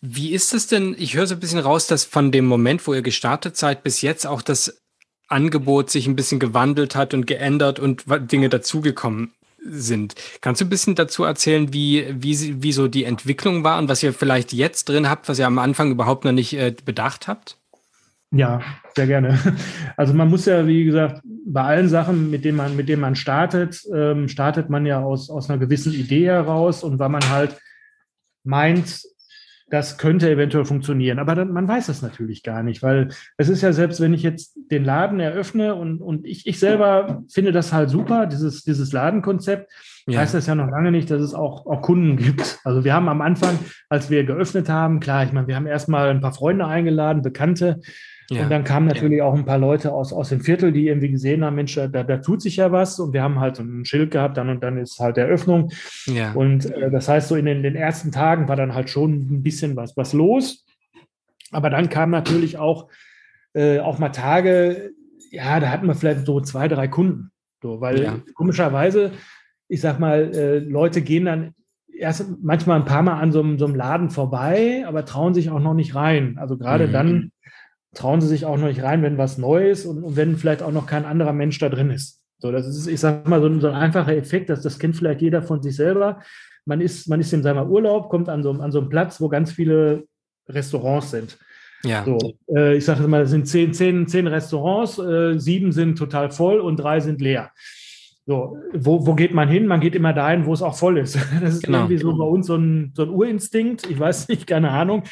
wie 0.00 0.32
ist 0.32 0.54
es 0.54 0.66
denn? 0.66 0.94
Ich 0.98 1.14
höre 1.14 1.26
so 1.26 1.34
ein 1.34 1.40
bisschen 1.40 1.58
raus, 1.58 1.86
dass 1.86 2.04
von 2.04 2.32
dem 2.32 2.46
Moment, 2.46 2.86
wo 2.86 2.94
ihr 2.94 3.02
gestartet 3.02 3.56
seid, 3.56 3.82
bis 3.82 4.00
jetzt 4.00 4.26
auch 4.26 4.42
das 4.42 4.82
Angebot 5.28 5.90
sich 5.90 6.06
ein 6.06 6.16
bisschen 6.16 6.40
gewandelt 6.40 6.96
hat 6.96 7.14
und 7.14 7.26
geändert 7.26 7.78
und 7.78 8.04
Dinge 8.32 8.48
dazugekommen 8.48 9.32
sind. 9.62 10.14
Kannst 10.40 10.60
du 10.60 10.64
ein 10.64 10.70
bisschen 10.70 10.94
dazu 10.94 11.24
erzählen, 11.24 11.72
wie, 11.72 12.06
wie, 12.10 12.62
wie 12.62 12.72
so 12.72 12.88
die 12.88 13.04
Entwicklung 13.04 13.62
war 13.62 13.78
und 13.78 13.88
was 13.88 14.02
ihr 14.02 14.12
vielleicht 14.14 14.52
jetzt 14.52 14.88
drin 14.88 15.08
habt, 15.08 15.28
was 15.28 15.38
ihr 15.38 15.46
am 15.46 15.58
Anfang 15.58 15.90
überhaupt 15.90 16.24
noch 16.24 16.32
nicht 16.32 16.54
äh, 16.54 16.74
bedacht 16.84 17.28
habt? 17.28 17.58
Ja, 18.32 18.60
sehr 18.96 19.06
gerne. 19.06 19.38
Also 19.96 20.14
man 20.14 20.30
muss 20.30 20.46
ja, 20.46 20.66
wie 20.66 20.84
gesagt, 20.84 21.20
bei 21.44 21.62
allen 21.62 21.90
Sachen, 21.90 22.30
mit 22.30 22.44
denen 22.44 22.56
man, 22.56 22.74
mit 22.74 22.88
denen 22.88 23.02
man 23.02 23.16
startet, 23.16 23.82
ähm, 23.94 24.28
startet 24.28 24.70
man 24.70 24.86
ja 24.86 25.00
aus, 25.00 25.28
aus 25.28 25.50
einer 25.50 25.58
gewissen 25.58 25.92
Idee 25.92 26.26
heraus 26.26 26.82
und 26.82 26.98
weil 26.98 27.10
man 27.10 27.28
halt 27.28 27.58
meint, 28.42 29.02
das 29.70 29.98
könnte 29.98 30.28
eventuell 30.28 30.64
funktionieren. 30.64 31.18
Aber 31.18 31.34
dann, 31.34 31.52
man 31.52 31.66
weiß 31.66 31.88
es 31.88 32.02
natürlich 32.02 32.42
gar 32.42 32.62
nicht, 32.62 32.82
weil 32.82 33.08
es 33.36 33.48
ist 33.48 33.62
ja 33.62 33.72
selbst, 33.72 34.00
wenn 34.00 34.12
ich 34.12 34.22
jetzt 34.22 34.56
den 34.70 34.84
Laden 34.84 35.20
eröffne 35.20 35.74
und, 35.76 36.00
und 36.02 36.26
ich, 36.26 36.46
ich 36.46 36.58
selber 36.58 37.22
finde 37.28 37.52
das 37.52 37.72
halt 37.72 37.88
super, 37.88 38.26
dieses, 38.26 38.64
dieses 38.64 38.92
Ladenkonzept, 38.92 39.70
ja. 40.06 40.20
heißt 40.20 40.34
das 40.34 40.46
ja 40.46 40.54
noch 40.54 40.68
lange 40.68 40.90
nicht, 40.90 41.10
dass 41.10 41.22
es 41.22 41.34
auch, 41.34 41.66
auch 41.66 41.82
Kunden 41.82 42.16
gibt. 42.16 42.58
Also 42.64 42.84
wir 42.84 42.92
haben 42.92 43.08
am 43.08 43.20
Anfang, 43.20 43.58
als 43.88 44.10
wir 44.10 44.24
geöffnet 44.24 44.68
haben, 44.68 45.00
klar, 45.00 45.24
ich 45.24 45.32
meine, 45.32 45.46
wir 45.46 45.56
haben 45.56 45.66
erstmal 45.66 46.10
ein 46.10 46.20
paar 46.20 46.34
Freunde 46.34 46.66
eingeladen, 46.66 47.22
Bekannte, 47.22 47.80
ja. 48.30 48.44
Und 48.44 48.50
dann 48.50 48.62
kamen 48.62 48.86
natürlich 48.86 49.18
ja. 49.18 49.24
auch 49.24 49.34
ein 49.34 49.44
paar 49.44 49.58
Leute 49.58 49.92
aus, 49.92 50.12
aus 50.12 50.28
dem 50.28 50.40
Viertel, 50.40 50.70
die 50.70 50.86
irgendwie 50.86 51.10
gesehen 51.10 51.44
haben, 51.44 51.56
Mensch, 51.56 51.74
da, 51.74 51.88
da 51.88 52.16
tut 52.18 52.40
sich 52.40 52.56
ja 52.56 52.70
was. 52.70 53.00
Und 53.00 53.12
wir 53.12 53.22
haben 53.22 53.40
halt 53.40 53.56
so 53.56 53.64
ein 53.64 53.84
Schild 53.84 54.12
gehabt, 54.12 54.36
dann 54.36 54.48
und 54.48 54.62
dann 54.62 54.78
ist 54.78 55.00
halt 55.00 55.18
Eröffnung. 55.18 55.72
Ja. 56.06 56.32
Und 56.32 56.66
äh, 56.66 56.90
das 56.90 57.08
heißt, 57.08 57.28
so 57.28 57.34
in 57.34 57.46
den, 57.46 57.64
den 57.64 57.74
ersten 57.74 58.12
Tagen 58.12 58.46
war 58.46 58.54
dann 58.54 58.74
halt 58.74 58.88
schon 58.88 59.12
ein 59.12 59.42
bisschen 59.42 59.74
was, 59.74 59.96
was 59.96 60.12
los. 60.12 60.64
Aber 61.50 61.70
dann 61.70 61.88
kamen 61.88 62.12
natürlich 62.12 62.56
auch, 62.56 62.88
äh, 63.52 63.80
auch 63.80 63.98
mal 63.98 64.10
Tage, 64.10 64.92
ja, 65.30 65.58
da 65.58 65.70
hatten 65.70 65.88
wir 65.88 65.94
vielleicht 65.96 66.24
so 66.24 66.40
zwei, 66.40 66.68
drei 66.68 66.86
Kunden. 66.86 67.32
So, 67.62 67.80
weil 67.80 68.02
ja. 68.02 68.20
komischerweise, 68.34 69.10
ich 69.68 69.80
sag 69.80 69.98
mal, 69.98 70.32
äh, 70.34 70.58
Leute 70.60 71.02
gehen 71.02 71.24
dann 71.24 71.54
erst 72.00 72.26
manchmal 72.42 72.78
ein 72.78 72.86
paar 72.86 73.02
Mal 73.02 73.20
an 73.20 73.32
so, 73.32 73.42
so 73.58 73.66
einem 73.66 73.74
Laden 73.74 74.10
vorbei, 74.10 74.84
aber 74.86 75.04
trauen 75.04 75.34
sich 75.34 75.50
auch 75.50 75.60
noch 75.60 75.74
nicht 75.74 75.94
rein. 75.94 76.38
Also 76.38 76.56
gerade 76.56 76.88
mhm. 76.88 76.92
dann, 76.92 77.32
trauen 77.94 78.20
sie 78.20 78.28
sich 78.28 78.44
auch 78.44 78.56
noch 78.56 78.68
nicht 78.68 78.82
rein, 78.82 79.02
wenn 79.02 79.18
was 79.18 79.38
Neues 79.38 79.84
und, 79.84 80.02
und 80.02 80.16
wenn 80.16 80.36
vielleicht 80.36 80.62
auch 80.62 80.72
noch 80.72 80.86
kein 80.86 81.04
anderer 81.04 81.32
Mensch 81.32 81.58
da 81.58 81.68
drin 81.68 81.90
ist. 81.90 82.20
So, 82.38 82.52
das 82.52 82.66
ist, 82.66 82.86
ich 82.86 83.00
sag 83.00 83.28
mal, 83.28 83.40
so 83.40 83.46
ein, 83.46 83.60
so 83.60 83.68
ein 83.68 83.74
einfacher 83.74 84.16
Effekt, 84.16 84.48
dass 84.48 84.62
das 84.62 84.78
kennt 84.78 84.96
vielleicht 84.96 85.20
jeder 85.20 85.42
von 85.42 85.62
sich 85.62 85.76
selber. 85.76 86.20
Man 86.64 86.80
ist, 86.80 87.08
man 87.08 87.20
ist 87.20 87.32
in 87.32 87.42
seinem 87.42 87.68
Urlaub, 87.68 88.08
kommt 88.08 88.28
an 88.28 88.42
so, 88.42 88.50
an 88.52 88.72
so 88.72 88.80
einen 88.80 88.88
Platz, 88.88 89.20
wo 89.20 89.28
ganz 89.28 89.52
viele 89.52 90.04
Restaurants 90.48 91.10
sind. 91.10 91.38
Ja. 91.84 92.04
So, 92.04 92.34
äh, 92.54 92.76
ich 92.76 92.84
sage 92.84 93.06
mal, 93.08 93.22
es 93.22 93.30
sind 93.30 93.46
zehn, 93.46 93.72
zehn, 93.72 94.06
zehn 94.06 94.26
Restaurants, 94.26 94.98
äh, 94.98 95.38
sieben 95.38 95.72
sind 95.72 95.96
total 95.96 96.30
voll 96.30 96.60
und 96.60 96.76
drei 96.76 97.00
sind 97.00 97.20
leer. 97.20 97.50
So, 98.26 98.58
wo, 98.72 99.06
wo 99.06 99.14
geht 99.14 99.34
man 99.34 99.48
hin? 99.48 99.66
Man 99.66 99.80
geht 99.80 99.94
immer 99.94 100.12
dahin, 100.12 100.46
wo 100.46 100.52
es 100.52 100.62
auch 100.62 100.76
voll 100.76 100.98
ist. 100.98 101.18
Das 101.40 101.54
ist 101.54 101.64
genau. 101.64 101.78
irgendwie 101.78 101.98
so 101.98 102.16
bei 102.16 102.24
uns 102.24 102.46
so 102.46 102.56
ein, 102.56 102.92
so 102.94 103.02
ein 103.02 103.08
Urinstinkt. 103.08 103.90
Ich 103.90 103.98
weiß 103.98 104.28
nicht, 104.28 104.46
keine 104.46 104.70
Ahnung. 104.70 105.02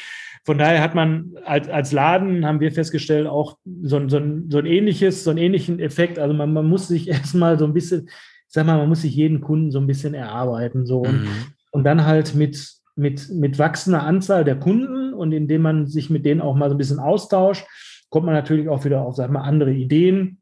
Von 0.49 0.57
daher 0.57 0.81
hat 0.81 0.95
man 0.95 1.35
als, 1.45 1.69
als 1.69 1.91
Laden, 1.91 2.43
haben 2.43 2.59
wir 2.59 2.71
festgestellt, 2.71 3.27
auch 3.27 3.59
so 3.83 3.97
ein, 3.97 4.09
so 4.09 4.17
ein, 4.17 4.49
so 4.49 4.57
ein 4.57 4.65
ähnliches, 4.65 5.23
so 5.23 5.29
einen 5.29 5.37
ähnlichen 5.37 5.79
Effekt. 5.79 6.17
Also 6.17 6.33
man, 6.33 6.51
man 6.51 6.67
muss 6.67 6.87
sich 6.87 7.07
erstmal 7.07 7.59
so 7.59 7.65
ein 7.65 7.73
bisschen, 7.73 8.07
ich 8.07 8.13
sag 8.47 8.65
mal, 8.65 8.79
man 8.79 8.89
muss 8.89 9.03
sich 9.03 9.13
jeden 9.13 9.41
Kunden 9.41 9.69
so 9.69 9.77
ein 9.79 9.85
bisschen 9.85 10.15
erarbeiten. 10.15 10.87
So. 10.87 11.01
Und, 11.01 11.21
mhm. 11.21 11.27
und 11.69 11.83
dann 11.83 12.03
halt 12.03 12.33
mit, 12.33 12.67
mit, 12.95 13.29
mit 13.29 13.59
wachsender 13.59 14.01
Anzahl 14.01 14.43
der 14.43 14.55
Kunden 14.55 15.13
und 15.13 15.33
indem 15.33 15.61
man 15.61 15.85
sich 15.85 16.09
mit 16.09 16.25
denen 16.25 16.41
auch 16.41 16.55
mal 16.55 16.69
so 16.69 16.73
ein 16.73 16.79
bisschen 16.79 16.97
austauscht, 16.97 17.67
kommt 18.09 18.25
man 18.25 18.33
natürlich 18.33 18.69
auch 18.69 18.83
wieder 18.85 19.01
auf, 19.01 19.17
sag 19.17 19.29
mal, 19.29 19.41
andere 19.41 19.71
Ideen 19.71 20.41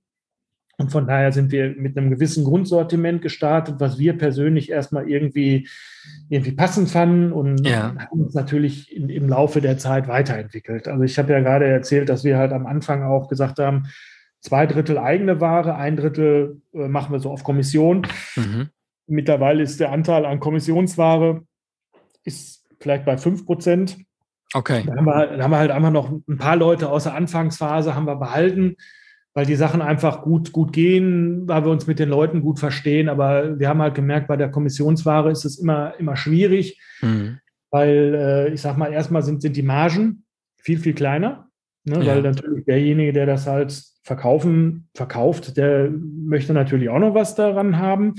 und 0.80 0.92
von 0.92 1.08
daher 1.08 1.32
sind 1.32 1.52
wir 1.52 1.74
mit 1.76 1.98
einem 1.98 2.12
gewissen 2.12 2.44
Grundsortiment 2.44 3.24
gestartet, 3.24 3.76
was 3.80 3.98
wir 3.98 4.16
persönlich 4.16 4.70
erstmal 4.70 5.10
irgendwie, 5.10 5.68
irgendwie 6.30 6.52
passend 6.52 6.90
fanden 6.90 7.32
und 7.32 7.68
ja. 7.68 7.96
haben 7.98 8.22
uns 8.22 8.36
natürlich 8.36 8.96
in, 8.96 9.10
im 9.10 9.28
Laufe 9.28 9.60
der 9.60 9.80
Zeit 9.80 10.08
weiterentwickelt. 10.08 10.88
Also 10.88 11.04
ich 11.04 11.18
habe 11.18 11.34
ja 11.34 11.40
gerade 11.40 11.66
erzählt, 11.66 12.10
dass 12.10 12.24
wir 12.24 12.38
halt 12.38 12.54
am 12.54 12.68
Anfang 12.68 13.02
auch 13.02 13.28
gesagt 13.28 13.58
haben, 13.58 13.88
zwei 14.40 14.68
Drittel 14.68 15.00
eigene 15.00 15.42
Ware, 15.42 15.76
ein 15.76 15.98
Drittel 15.98 16.62
äh, 16.74 16.88
machen 16.88 17.12
wir 17.12 17.20
so 17.20 17.32
auf 17.32 17.44
Kommission. 17.44 18.06
Mhm. 18.36 18.70
Mittlerweile 19.08 19.63
ist 19.63 19.80
der 19.80 19.92
Anteil 19.92 20.26
an 20.28 20.40
Kommissionsware 20.40 21.42
ist 22.24 22.68
vielleicht 22.80 23.06
bei 23.06 23.18
fünf 23.18 23.46
Prozent. 23.46 23.98
Okay. 24.54 24.84
Da 24.86 24.96
haben, 24.96 25.06
wir, 25.06 25.38
da 25.38 25.44
haben 25.44 25.52
wir 25.52 25.58
halt 25.58 25.72
einfach 25.72 25.92
noch 25.92 26.12
ein 26.12 26.38
paar 26.38 26.56
Leute 26.56 26.90
aus 26.90 27.06
der 27.06 27.16
Anfangsphase 27.16 27.96
haben 27.96 28.06
wir 28.06 28.16
behalten 28.18 28.76
weil 29.38 29.45
die 29.45 29.56
Sachen 29.56 29.84
einfach 29.84 30.23
gut, 30.23 30.52
gut 30.52 30.73
gehen, 30.73 31.47
weil 31.47 31.63
wir 31.63 31.69
uns 31.69 31.86
mit 31.86 32.00
den 32.00 32.10
Leuten 32.10 32.41
gut 32.41 32.58
verstehen. 32.58 33.08
Aber 33.08 33.60
wir 33.60 33.69
haben 33.69 33.84
halt 33.84 33.93
gemerkt, 33.93 34.28
bei 34.28 34.36
der 34.36 34.50
Kommissionsware 34.50 35.30
ist 35.30 35.45
es 35.45 35.60
immer, 35.60 35.93
immer 36.00 36.15
schwierig, 36.15 36.82
mhm. 37.04 37.38
weil 37.69 38.15
äh, 38.15 38.54
ich 38.56 38.62
sag 38.62 38.78
mal, 38.78 38.91
erstmal 38.91 39.21
sind, 39.21 39.43
sind 39.43 39.56
die 39.56 39.62
Margen 39.62 40.26
viel, 40.58 40.80
viel 40.80 40.95
kleiner, 40.95 41.50
ne? 41.84 42.04
ja. 42.04 42.15
weil 42.15 42.23
natürlich 42.23 42.65
derjenige, 42.65 43.13
der 43.13 43.28
das 43.28 43.45
halt 43.45 43.80
verkaufen, 44.02 44.89
verkauft, 44.95 45.56
der 45.56 45.91
möchte 45.91 46.54
natürlich 46.54 46.89
auch 46.89 46.97
noch 46.97 47.13
was 47.13 47.36
daran 47.36 47.78
haben. 47.78 48.15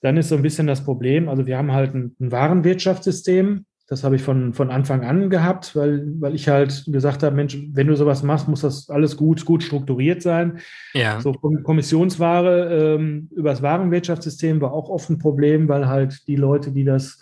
Dann 0.00 0.16
ist 0.16 0.30
so 0.30 0.36
ein 0.36 0.42
bisschen 0.42 0.66
das 0.66 0.82
Problem, 0.82 1.28
also 1.28 1.46
wir 1.46 1.58
haben 1.58 1.72
halt 1.72 1.94
ein, 1.94 2.16
ein 2.18 2.32
Warenwirtschaftssystem, 2.32 3.66
das 3.88 4.02
habe 4.02 4.16
ich 4.16 4.22
von, 4.22 4.52
von 4.52 4.70
Anfang 4.70 5.04
an 5.04 5.30
gehabt, 5.30 5.76
weil, 5.76 6.04
weil 6.20 6.34
ich 6.34 6.48
halt 6.48 6.84
gesagt 6.88 7.22
habe, 7.22 7.36
Mensch, 7.36 7.56
wenn 7.72 7.86
du 7.86 7.94
sowas 7.94 8.24
machst, 8.24 8.48
muss 8.48 8.62
das 8.62 8.90
alles 8.90 9.16
gut, 9.16 9.44
gut 9.44 9.62
strukturiert 9.62 10.22
sein. 10.22 10.58
Ja. 10.92 11.20
So 11.20 11.32
Kommissionsware 11.32 12.96
ähm, 12.96 13.28
über 13.34 13.50
das 13.50 13.62
Warenwirtschaftssystem 13.62 14.60
war 14.60 14.72
auch 14.72 14.88
oft 14.88 15.08
ein 15.08 15.18
Problem, 15.18 15.68
weil 15.68 15.86
halt 15.86 16.26
die 16.26 16.36
Leute, 16.36 16.72
die 16.72 16.84
das 16.84 17.20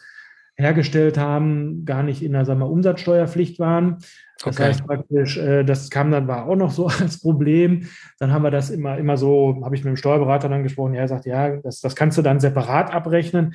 hergestellt 0.57 1.19
haben, 1.19 1.85
gar 1.85 2.03
nicht 2.03 2.23
in 2.23 2.33
der 2.33 2.45
sagen 2.47 2.61
wir, 2.61 2.71
Umsatzsteuerpflicht 2.71 3.59
waren. 3.59 3.99
Das 4.43 4.57
okay. 4.57 4.65
heißt 4.69 4.87
praktisch, 4.87 5.37
äh, 5.37 5.65
das 5.65 5.91
kam 5.91 6.11
dann 6.11 6.29
war 6.29 6.47
auch 6.47 6.57
noch 6.57 6.71
so 6.71 6.87
als 7.01 7.21
Problem. 7.21 7.89
Dann 8.19 8.33
haben 8.33 8.43
wir 8.43 8.51
das 8.51 8.71
immer, 8.71 8.97
immer 8.97 9.19
so, 9.19 9.61
habe 9.63 9.75
ich 9.75 9.85
mit 9.85 9.91
dem 9.91 9.97
Steuerberater 9.97 10.49
dann 10.49 10.63
gesprochen, 10.63 10.95
ja, 10.95 11.03
er 11.03 11.09
sagt, 11.09 11.27
ja, 11.27 11.57
das, 11.57 11.81
das 11.81 11.95
kannst 11.95 12.17
du 12.17 12.23
dann 12.23 12.41
separat 12.41 12.93
abrechnen 12.95 13.55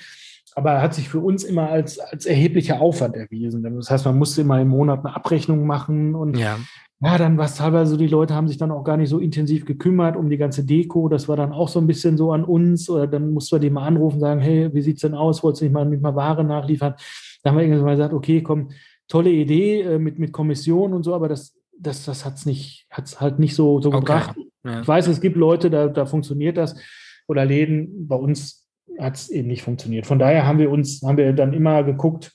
aber 0.60 0.82
hat 0.82 0.94
sich 0.94 1.10
für 1.10 1.20
uns 1.20 1.44
immer 1.44 1.70
als, 1.70 2.00
als 2.00 2.26
erheblicher 2.26 2.82
Aufwand 2.82 3.16
erwiesen. 3.16 3.64
Das 3.64 3.90
heißt, 3.90 4.06
man 4.06 4.18
musste 4.18 4.42
immer 4.42 4.62
im 4.62 4.68
Monat 4.68 5.00
eine 5.00 5.16
Abrechnung 5.16 5.66
machen 5.66 6.14
und 6.14 6.38
ja, 6.38 6.60
ja 7.00 7.18
dann 7.18 7.38
war 7.38 7.46
es 7.46 7.56
teilweise 7.56 7.92
so, 7.92 7.98
die 7.98 8.08
Leute 8.08 8.36
haben 8.36 8.48
sich 8.48 8.58
dann 8.58 8.72
auch 8.72 8.84
gar 8.84 8.98
nicht 8.98 9.10
so 9.10 9.20
intensiv 9.20 9.66
gekümmert 9.66 10.18
um 10.18 10.30
die 10.30 10.38
ganze 10.38 10.66
Deko. 10.66 11.08
Das 11.08 11.28
war 11.30 11.38
dann 11.38 11.54
auch 11.54 11.70
so 11.70 11.80
ein 11.80 11.88
bisschen 11.88 12.18
so 12.18 12.34
an 12.34 12.44
uns. 12.44 12.90
Oder 12.90 13.08
dann 13.08 13.32
mussten 13.32 13.56
wir 13.56 13.60
die 13.60 13.70
mal 13.70 13.88
anrufen 13.88 14.16
und 14.16 14.22
sagen, 14.22 14.42
hey, 14.42 14.70
wie 14.74 14.82
sieht 14.82 14.98
es 14.98 15.02
denn 15.02 15.16
aus? 15.16 15.42
Wolltest 15.42 15.62
du 15.62 15.66
nicht 15.66 15.74
mal 15.74 15.86
mit 15.86 16.02
mal 16.02 16.16
Ware 16.16 16.44
nachliefern? 16.44 16.96
Dann 17.42 17.52
haben 17.52 17.58
wir 17.58 17.64
irgendwann 17.64 17.86
mal 17.86 17.96
gesagt, 17.96 18.14
okay, 18.14 18.44
komm, 18.44 18.70
tolle 19.08 19.32
Idee 19.32 19.82
äh, 19.82 20.00
mit, 20.00 20.20
mit 20.20 20.32
Kommission 20.34 20.94
und 20.94 21.04
so, 21.04 21.16
aber 21.16 21.30
das, 21.30 21.56
das, 21.78 22.06
das 22.06 22.26
hat 22.26 22.36
es 22.36 22.46
nicht, 22.46 22.86
hat's 22.92 23.22
halt 23.22 23.40
nicht 23.40 23.56
so, 23.56 23.82
so 23.82 23.90
okay. 23.90 24.00
gebracht. 24.00 24.36
Ja. 24.66 24.82
Ich 24.82 24.88
weiß, 24.88 25.08
es 25.08 25.22
gibt 25.22 25.38
Leute, 25.38 25.70
da, 25.70 25.88
da 25.88 26.06
funktioniert 26.06 26.58
das. 26.58 26.76
Oder 27.28 27.46
Läden, 27.46 28.08
bei 28.08 28.16
uns 28.16 28.59
hat 29.00 29.16
es 29.16 29.30
eben 29.30 29.48
nicht 29.48 29.64
funktioniert. 29.64 30.06
Von 30.06 30.20
daher 30.20 30.46
haben 30.46 30.60
wir 30.60 30.70
uns, 30.70 31.02
haben 31.04 31.18
wir 31.18 31.34
dann 31.34 31.54
immer 31.54 31.84
geguckt, 31.84 32.34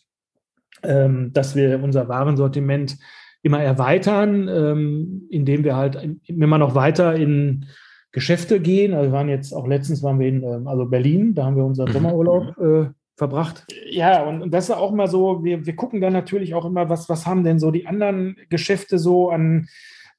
ähm, 0.83 1.33
dass 1.33 1.55
wir 1.57 1.83
unser 1.83 2.09
Warensortiment 2.09 2.97
immer 3.43 3.63
erweitern, 3.63 4.49
ähm, 4.49 5.27
indem 5.31 5.65
wir 5.65 5.77
halt 5.77 5.99
immer 6.27 6.59
noch 6.59 6.75
weiter 6.75 7.15
in 7.15 7.67
Geschäfte 8.13 8.61
gehen. 8.61 8.95
Also 8.95 9.11
wir 9.11 9.13
waren 9.13 9.29
jetzt 9.29 9.53
auch 9.53 9.67
letztens 9.67 10.03
waren 10.03 10.19
wir 10.19 10.29
in 10.29 10.43
ähm, 10.43 10.67
also 10.67 10.87
Berlin, 10.87 11.35
da 11.35 11.45
haben 11.45 11.57
wir 11.57 11.65
unseren 11.65 11.89
mhm. 11.89 11.93
Sommerurlaub 11.93 12.59
äh, 12.59 12.87
verbracht. 13.17 13.67
Ja, 13.91 14.25
und, 14.25 14.43
und, 14.43 14.55
das 14.55 14.65
ist 14.65 14.71
auch 14.71 14.93
immer 14.93 15.09
so, 15.09 15.45
wir, 15.45 15.67
wir 15.67 15.77
gucken 15.77 16.01
dann 16.01 16.13
natürlich 16.13 16.55
auch 16.55 16.65
immer, 16.65 16.89
was, 16.89 17.09
was 17.09 17.27
haben 17.27 17.45
denn 17.45 17.59
so 17.59 17.71
die 17.71 17.87
anderen 17.87 18.37
Geschäfte 18.49 18.99
so 18.99 19.31
an, 19.31 19.69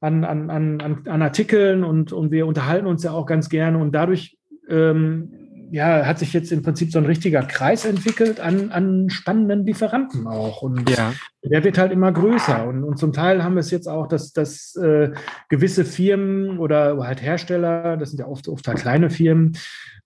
an, 0.01 0.23
an, 0.23 0.49
an, 0.49 1.01
an 1.07 1.21
Artikeln 1.21 1.83
und, 1.83 2.13
und 2.13 2.31
wir 2.31 2.45
unterhalten 2.45 2.85
uns 2.85 3.03
ja 3.03 3.11
auch 3.11 3.25
ganz 3.25 3.49
gerne 3.49 3.79
und 3.79 3.93
dadurch 3.93 4.37
ähm, 4.69 5.44
ja, 5.75 6.05
hat 6.05 6.19
sich 6.19 6.31
jetzt 6.31 6.53
im 6.53 6.61
Prinzip 6.63 6.93
so 6.93 6.99
ein 6.99 7.05
richtiger 7.05 7.41
Kreis 7.41 7.83
entwickelt 7.83 8.39
an, 8.39 8.71
an 8.71 9.09
spannenden 9.09 9.65
Lieferanten 9.65 10.25
auch. 10.25 10.61
Und 10.61 10.89
ja. 10.89 11.11
der 11.43 11.65
wird 11.65 11.77
halt 11.77 11.91
immer 11.91 12.13
größer. 12.13 12.65
Und, 12.65 12.85
und 12.85 12.97
zum 12.97 13.11
Teil 13.11 13.43
haben 13.43 13.55
wir 13.55 13.59
es 13.59 13.71
jetzt 13.71 13.89
auch, 13.89 14.07
dass, 14.07 14.31
dass 14.31 14.77
äh, 14.77 15.11
gewisse 15.49 15.83
Firmen 15.83 16.59
oder 16.59 16.97
halt 17.05 17.21
Hersteller, 17.21 17.97
das 17.97 18.11
sind 18.11 18.19
ja 18.19 18.25
oft, 18.25 18.47
oft 18.47 18.65
halt 18.69 18.77
kleine 18.77 19.09
Firmen, 19.09 19.57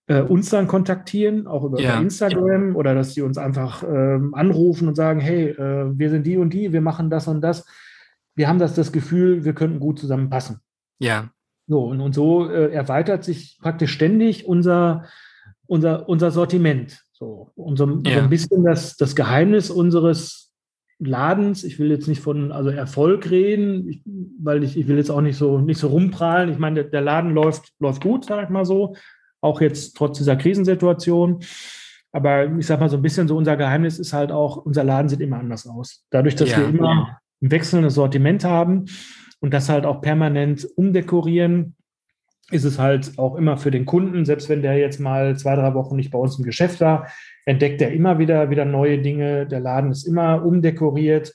äh, 0.08 0.22
uns 0.22 0.50
dann 0.50 0.66
kontaktieren, 0.66 1.46
auch 1.46 1.64
über, 1.64 1.80
ja. 1.80 2.00
Instagram 2.00 2.76
oder 2.76 2.96
dass 2.96 3.14
sie 3.14 3.22
uns 3.22 3.38
einfach 3.38 3.84
äh, 3.84 4.20
anrufen 4.32 4.88
und 4.88 4.96
sagen, 4.96 5.20
hey, 5.20 5.50
äh, 5.50 5.96
wir 5.96 6.10
sind 6.10 6.26
die 6.26 6.38
und 6.38 6.52
die, 6.52 6.74
wir 6.74 6.82
machen 6.82 7.12
das 7.12 7.28
und 7.28 7.42
das. 7.42 7.64
Wir 8.34 8.48
haben 8.48 8.58
das, 8.58 8.74
das 8.74 8.92
Gefühl, 8.92 9.46
wir 9.46 9.54
könnten 9.54 9.80
gut 9.80 10.00
zusammenpassen. 10.00 10.62
Ja. 10.98 11.30
So, 11.68 11.86
und, 11.86 12.02
und 12.02 12.16
so 12.16 12.50
äh, 12.50 12.74
erweitert 12.74 13.24
sich 13.24 13.60
praktisch 13.62 13.92
ständig 13.92 14.48
unser, 14.48 15.06
unser, 15.70 16.10
unser 16.10 16.32
Sortiment. 16.32 17.00
So, 17.14 17.52
und 17.56 17.78
so, 17.78 17.86
ja. 18.06 18.16
so 18.16 18.20
ein 18.22 18.30
bisschen 18.30 18.64
das, 18.64 18.98
das 18.98 19.16
Geheimnis 19.16 19.70
unseres 19.70 20.52
Ladens. 21.00 21.64
Ich 21.64 21.80
will 21.80 21.92
jetzt 21.92 22.08
nicht 22.08 22.22
von 22.22 22.52
also 22.52 22.70
Erfolg 22.70 23.30
reden, 23.30 23.88
ich, 23.88 24.02
weil 24.42 24.64
ich, 24.64 24.78
ich 24.78 24.88
will 24.88 24.98
jetzt 24.98 25.12
auch 25.12 25.22
nicht 25.22 25.38
so, 25.38 25.60
nicht 25.60 25.78
so 25.78 25.88
rumprahlen. 25.88 26.50
Ich 26.50 26.58
meine, 26.58 26.76
der, 26.76 26.84
der 26.86 27.02
Laden 27.02 27.34
läuft, 27.34 27.74
läuft 27.80 28.02
gut, 28.02 28.26
sag 28.26 28.44
ich 28.44 28.50
mal 28.50 28.66
so, 28.66 28.96
auch 29.42 29.62
jetzt 29.62 29.96
trotz 29.96 30.18
dieser 30.18 30.36
Krisensituation. 30.36 31.40
Aber 32.12 32.52
ich 32.58 32.66
sag 32.66 32.80
mal, 32.80 32.90
so 32.90 32.98
ein 32.98 33.04
bisschen 33.04 33.28
so 33.28 33.38
unser 33.38 33.56
Geheimnis 33.56 34.00
ist 34.00 34.14
halt 34.14 34.32
auch, 34.32 34.58
unser 34.58 34.84
Laden 34.84 35.10
sieht 35.10 35.22
immer 35.22 35.38
anders 35.38 35.68
aus. 35.68 36.06
Dadurch, 36.10 36.36
dass 36.36 36.50
ja. 36.50 36.58
wir 36.58 36.70
immer 36.70 37.20
ein 37.42 37.52
wechselndes 37.52 37.94
Sortiment 37.94 38.44
haben 38.44 38.86
und 39.40 39.54
das 39.54 39.70
halt 39.70 39.86
auch 39.86 40.02
permanent 40.02 40.68
umdekorieren, 40.76 41.76
ist 42.52 42.64
es 42.64 42.80
halt 42.80 43.18
auch 43.18 43.36
immer 43.36 43.58
für 43.58 43.72
den 43.72 43.86
Kunden, 43.86 44.26
selbst 44.26 44.50
wenn 44.50 44.62
der 44.62 44.78
jetzt 44.78 45.00
mal 45.00 45.38
zwei, 45.38 45.56
drei 45.56 45.74
Wochen 45.74 45.96
nicht 45.96 46.12
bei 46.12 46.18
uns 46.18 46.38
im 46.40 46.46
Geschäft 46.46 46.82
war, 46.82 47.08
entdeckt 47.46 47.82
er 47.82 47.92
immer 47.92 48.20
wieder, 48.20 48.50
wieder 48.50 48.66
neue 48.66 49.00
Dinge. 49.00 49.46
Der 49.46 49.60
Laden 49.60 49.92
ist 49.92 50.06
immer 50.06 50.44
umdekoriert. 50.44 51.34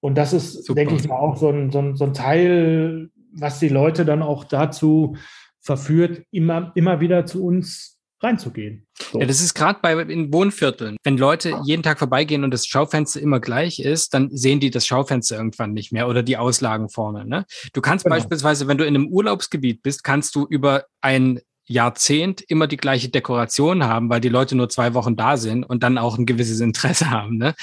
Und 0.00 0.16
das 0.16 0.32
ist, 0.32 0.64
Super. 0.64 0.76
denke 0.80 0.94
ich 0.94 1.08
mal, 1.08 1.16
auch 1.16 1.36
so 1.36 1.50
ein, 1.50 1.70
so, 1.70 1.80
ein, 1.80 1.96
so 1.96 2.04
ein 2.04 2.14
Teil, 2.14 3.10
was 3.32 3.58
die 3.58 3.68
Leute 3.68 4.04
dann 4.04 4.22
auch 4.22 4.44
dazu 4.44 5.16
verführt, 5.60 6.22
immer, 6.30 6.72
immer 6.74 7.00
wieder 7.00 7.26
zu 7.26 7.44
uns 7.44 7.95
reinzugehen. 8.22 8.86
So. 9.12 9.20
Ja, 9.20 9.26
das 9.26 9.40
ist 9.40 9.54
gerade 9.54 9.78
bei 9.82 9.92
in 10.00 10.32
Wohnvierteln. 10.32 10.96
Wenn 11.04 11.18
Leute 11.18 11.60
jeden 11.64 11.82
Tag 11.82 11.98
vorbeigehen 11.98 12.44
und 12.44 12.50
das 12.50 12.66
Schaufenster 12.66 13.20
immer 13.20 13.40
gleich 13.40 13.78
ist, 13.78 14.14
dann 14.14 14.30
sehen 14.30 14.60
die 14.60 14.70
das 14.70 14.86
Schaufenster 14.86 15.36
irgendwann 15.36 15.72
nicht 15.72 15.92
mehr 15.92 16.08
oder 16.08 16.22
die 16.22 16.36
Auslagen 16.36 16.88
vorne. 16.88 17.26
Ne? 17.26 17.44
Du 17.72 17.80
kannst 17.80 18.04
genau. 18.04 18.16
beispielsweise, 18.16 18.68
wenn 18.68 18.78
du 18.78 18.86
in 18.86 18.94
einem 18.94 19.08
Urlaubsgebiet 19.08 19.82
bist, 19.82 20.02
kannst 20.02 20.34
du 20.34 20.46
über 20.46 20.84
ein 21.00 21.40
Jahrzehnt 21.66 22.42
immer 22.42 22.66
die 22.66 22.76
gleiche 22.76 23.08
Dekoration 23.08 23.84
haben, 23.84 24.08
weil 24.08 24.20
die 24.20 24.28
Leute 24.28 24.54
nur 24.54 24.68
zwei 24.68 24.94
Wochen 24.94 25.16
da 25.16 25.36
sind 25.36 25.64
und 25.64 25.82
dann 25.82 25.98
auch 25.98 26.16
ein 26.16 26.26
gewisses 26.26 26.60
Interesse 26.60 27.10
haben. 27.10 27.36
Ne? 27.36 27.54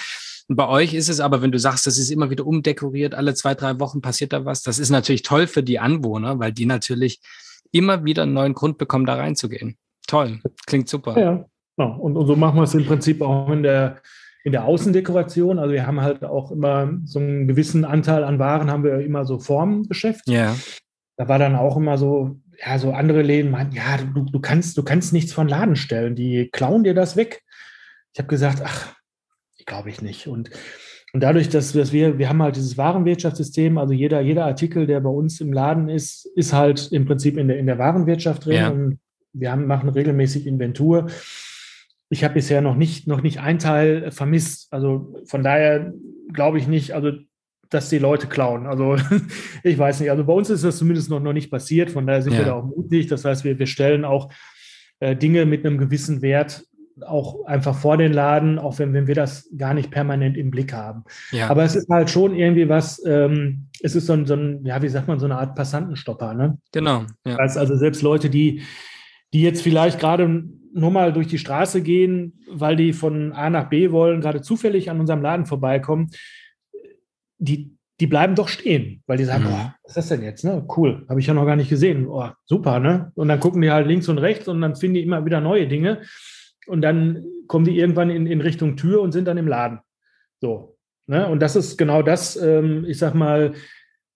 Und 0.48 0.58
bei 0.58 0.68
euch 0.68 0.94
ist 0.94 1.10
es 1.10 1.20
aber, 1.20 1.42
wenn 1.42 1.52
du 1.52 1.60
sagst, 1.60 1.88
das 1.88 1.98
ist 1.98 2.12
immer 2.12 2.30
wieder 2.30 2.46
umdekoriert, 2.46 3.16
alle 3.16 3.34
zwei, 3.34 3.56
drei 3.56 3.80
Wochen 3.80 4.02
passiert 4.02 4.34
da 4.34 4.46
was, 4.46 4.62
das 4.62 4.78
ist 4.78 4.90
natürlich 4.90 5.24
toll 5.24 5.48
für 5.48 5.64
die 5.64 5.80
Anwohner, 5.80 6.40
weil 6.40 6.52
die 6.52 6.66
natürlich 6.66 7.22
immer 7.72 8.04
wieder 8.04 8.24
einen 8.24 8.34
neuen 8.34 8.54
Grund 8.54 8.78
bekommen, 8.78 9.06
da 9.06 9.16
reinzugehen. 9.16 9.78
Toll, 10.08 10.40
klingt 10.66 10.90
super. 10.90 11.20
Ja, 11.20 11.46
genau. 11.78 11.98
und, 12.00 12.18
und 12.18 12.28
so 12.28 12.36
machen 12.36 12.58
wir 12.58 12.64
es 12.64 12.74
im 12.74 12.86
Prinzip 12.86 13.22
auch 13.22 13.50
in 13.50 13.64
der, 13.64 14.02
in 14.44 14.52
der 14.52 14.66
Außendekoration. 14.66 15.60
Also 15.60 15.74
wir 15.74 15.88
haben 15.88 16.02
halt 16.02 16.24
auch 16.24 16.52
immer 16.52 17.00
so 17.06 17.20
einen 17.20 17.48
gewissen 17.48 17.86
Anteil 17.86 18.24
an 18.24 18.40
Waren, 18.40 18.70
haben 18.70 18.84
wir 18.84 19.00
immer 19.00 19.26
so 19.26 19.40
Formgeschäft. 19.40 20.28
Ja. 20.28 20.56
Da 21.18 21.28
war 21.28 21.40
dann 21.40 21.56
auch 21.56 21.78
immer 21.78 21.98
so, 21.98 22.40
ja, 22.64 22.78
so 22.78 22.92
andere 22.92 23.22
Läden 23.22 23.52
meinten, 23.52 23.76
ja, 23.76 23.98
du, 23.98 24.24
du 24.24 24.40
kannst, 24.40 24.78
du 24.78 24.84
kannst 24.84 25.14
nichts 25.14 25.32
von 25.32 25.48
Laden 25.48 25.76
stellen, 25.76 26.16
die 26.16 26.50
klauen 26.52 26.84
dir 26.84 26.94
das 26.94 27.16
weg. 27.16 27.42
Ich 28.14 28.20
habe 28.20 28.28
gesagt, 28.28 28.62
ach, 28.64 28.94
glaube 29.66 29.90
ich 29.90 30.02
nicht. 30.02 30.28
Und, 30.28 30.50
und 31.14 31.22
dadurch, 31.22 31.50
dass, 31.50 31.72
dass 31.72 31.94
wir, 31.94 32.18
wir 32.18 32.30
haben 32.30 32.42
halt 32.42 32.56
dieses 32.56 32.78
Warenwirtschaftssystem, 32.78 33.78
also 33.78 33.94
jeder, 33.94 34.22
jeder 34.22 34.46
Artikel, 34.46 34.88
der 34.88 35.00
bei 35.00 35.10
uns 35.10 35.40
im 35.40 35.54
Laden 35.54 35.88
ist, 35.88 36.26
ist 36.36 36.54
halt 36.54 36.92
im 36.92 37.06
Prinzip 37.06 37.38
in 37.38 37.48
der, 37.48 37.58
in 37.58 37.68
der 37.68 37.78
Warenwirtschaft 37.78 38.46
drin. 38.46 38.56
Ja. 38.56 38.70
Und 38.70 39.00
wir 39.34 39.52
haben, 39.52 39.66
machen 39.66 39.90
regelmäßig 39.90 40.48
Inventur. 40.48 41.08
Ich 42.10 42.24
habe 42.24 42.36
bisher 42.36 42.62
noch 42.62 42.76
nicht, 42.76 43.08
noch 43.08 43.22
nicht 43.22 43.40
ein 43.40 43.60
Teil 43.60 44.12
vermisst. 44.12 44.72
Also 44.72 45.16
von 45.26 45.44
daher 45.44 45.94
glaube 46.32 46.60
ich 46.60 46.68
nicht, 46.68 46.92
also 46.92 47.12
dass 47.70 47.90
die 47.90 47.98
Leute 47.98 48.28
klauen. 48.28 48.68
Also 48.68 48.98
ich 49.64 49.78
weiß 49.78 50.00
nicht. 50.00 50.12
Also 50.12 50.24
bei 50.24 50.34
uns 50.34 50.50
ist 50.50 50.64
das 50.64 50.78
zumindest 50.78 51.10
noch, 51.10 51.20
noch 51.20 51.34
nicht 51.34 51.50
passiert. 51.50 51.90
Von 51.90 52.06
daher 52.06 52.22
sind 52.22 52.34
ja. 52.34 52.40
wir 52.40 52.46
da 52.46 52.54
auch 52.54 52.66
mutig. 52.66 53.08
Das 53.08 53.26
heißt, 53.26 53.44
wir, 53.44 53.58
wir 53.58 53.68
stellen 53.68 54.06
auch 54.06 54.32
äh, 55.00 55.16
Dinge 55.16 55.46
mit 55.46 55.66
einem 55.66 55.78
gewissen 55.78 56.22
Wert 56.22 56.64
auch 57.02 57.46
einfach 57.46 57.76
vor 57.76 57.98
den 57.98 58.14
Laden, 58.14 58.60
auch 58.60 58.78
wenn, 58.80 58.94
wenn 58.94 59.08
wir 59.08 59.16
das 59.16 59.50
gar 59.58 59.74
nicht 59.74 59.90
permanent 59.90 60.38
im 60.38 60.52
Blick 60.52 60.74
haben. 60.74 61.04
Ja. 61.32 61.50
Aber 61.50 61.64
es 61.64 61.76
ist 61.76 61.90
halt 61.90 62.10
schon 62.10 62.36
irgendwie 62.36 62.70
was, 62.70 63.04
ähm, 63.06 63.68
es 63.82 63.96
ist 63.96 64.06
so 64.06 64.14
ein, 64.14 64.26
so 64.26 64.36
ein, 64.36 64.66
ja, 64.66 64.82
wie 64.82 64.90
sagt 64.90 65.08
man, 65.08 65.20
so 65.20 65.26
eine 65.26 65.38
Art 65.38 65.56
Passantenstopper, 65.56 66.34
ne? 66.34 66.58
Genau. 66.72 67.06
Ja. 67.26 67.38
Heißt 67.40 67.58
also 67.58 67.76
selbst 67.76 68.02
Leute, 68.02 68.30
die, 68.30 68.62
die 69.34 69.42
jetzt 69.42 69.62
vielleicht 69.62 70.00
gerade 70.00 70.44
nur 70.74 70.92
mal 70.92 71.14
durch 71.14 71.28
die 71.28 71.38
Straße 71.38 71.82
gehen, 71.82 72.40
weil 72.50 72.76
die 72.76 72.94
von 72.94 73.34
A 73.34 73.50
nach 73.50 73.70
B 73.70 73.92
wollen, 73.92 74.22
gerade 74.22 74.42
zufällig 74.42 74.90
an 74.90 75.00
unserem 75.00 75.22
Laden 75.22 75.46
vorbeikommen, 75.46 76.10
die, 77.38 77.76
die 78.00 78.08
bleiben 78.08 78.36
doch 78.36 78.48
stehen, 78.48 79.04
weil 79.06 79.18
die 79.18 79.26
sagen, 79.26 79.44
mhm. 79.44 79.50
boah, 79.50 79.76
was 79.84 79.92
ist 79.92 79.98
das 79.98 80.08
denn 80.10 80.24
jetzt? 80.24 80.44
Ne? 80.44 80.66
Cool, 80.76 81.06
habe 81.10 81.20
ich 81.20 81.28
ja 81.28 81.34
noch 81.34 81.46
gar 81.46 81.56
nicht 81.56 81.70
gesehen. 81.70 82.08
Oh, 82.08 82.30
super, 82.46 82.80
ne? 82.80 83.12
Und 83.16 83.28
dann 83.28 83.40
gucken 83.40 83.62
die 83.62 83.72
halt 83.72 83.88
links 83.88 84.08
und 84.08 84.18
rechts 84.18 84.48
und 84.48 84.62
dann 84.62 84.76
finden 84.76 84.96
die 84.96 85.04
immer 85.04 85.26
wieder 85.26 85.42
neue 85.42 85.68
Dinge. 85.68 86.02
Und 86.66 86.82
dann 86.82 87.26
kommen 87.48 87.66
die 87.66 87.78
irgendwann 87.78 88.10
in, 88.10 88.26
in 88.26 88.42
Richtung 88.42 88.78
Tür 88.78 89.02
und 89.02 89.12
sind 89.12 89.28
dann 89.28 89.38
im 89.38 89.48
Laden. 89.48 89.80
So. 90.40 90.78
Ne? 91.08 91.28
Und 91.28 91.42
das 91.42 91.56
ist 91.56 91.78
genau 91.78 92.02
das, 92.02 92.36
ähm, 92.38 92.86
ich 92.88 92.98
sag 92.98 93.14
mal, 93.14 93.54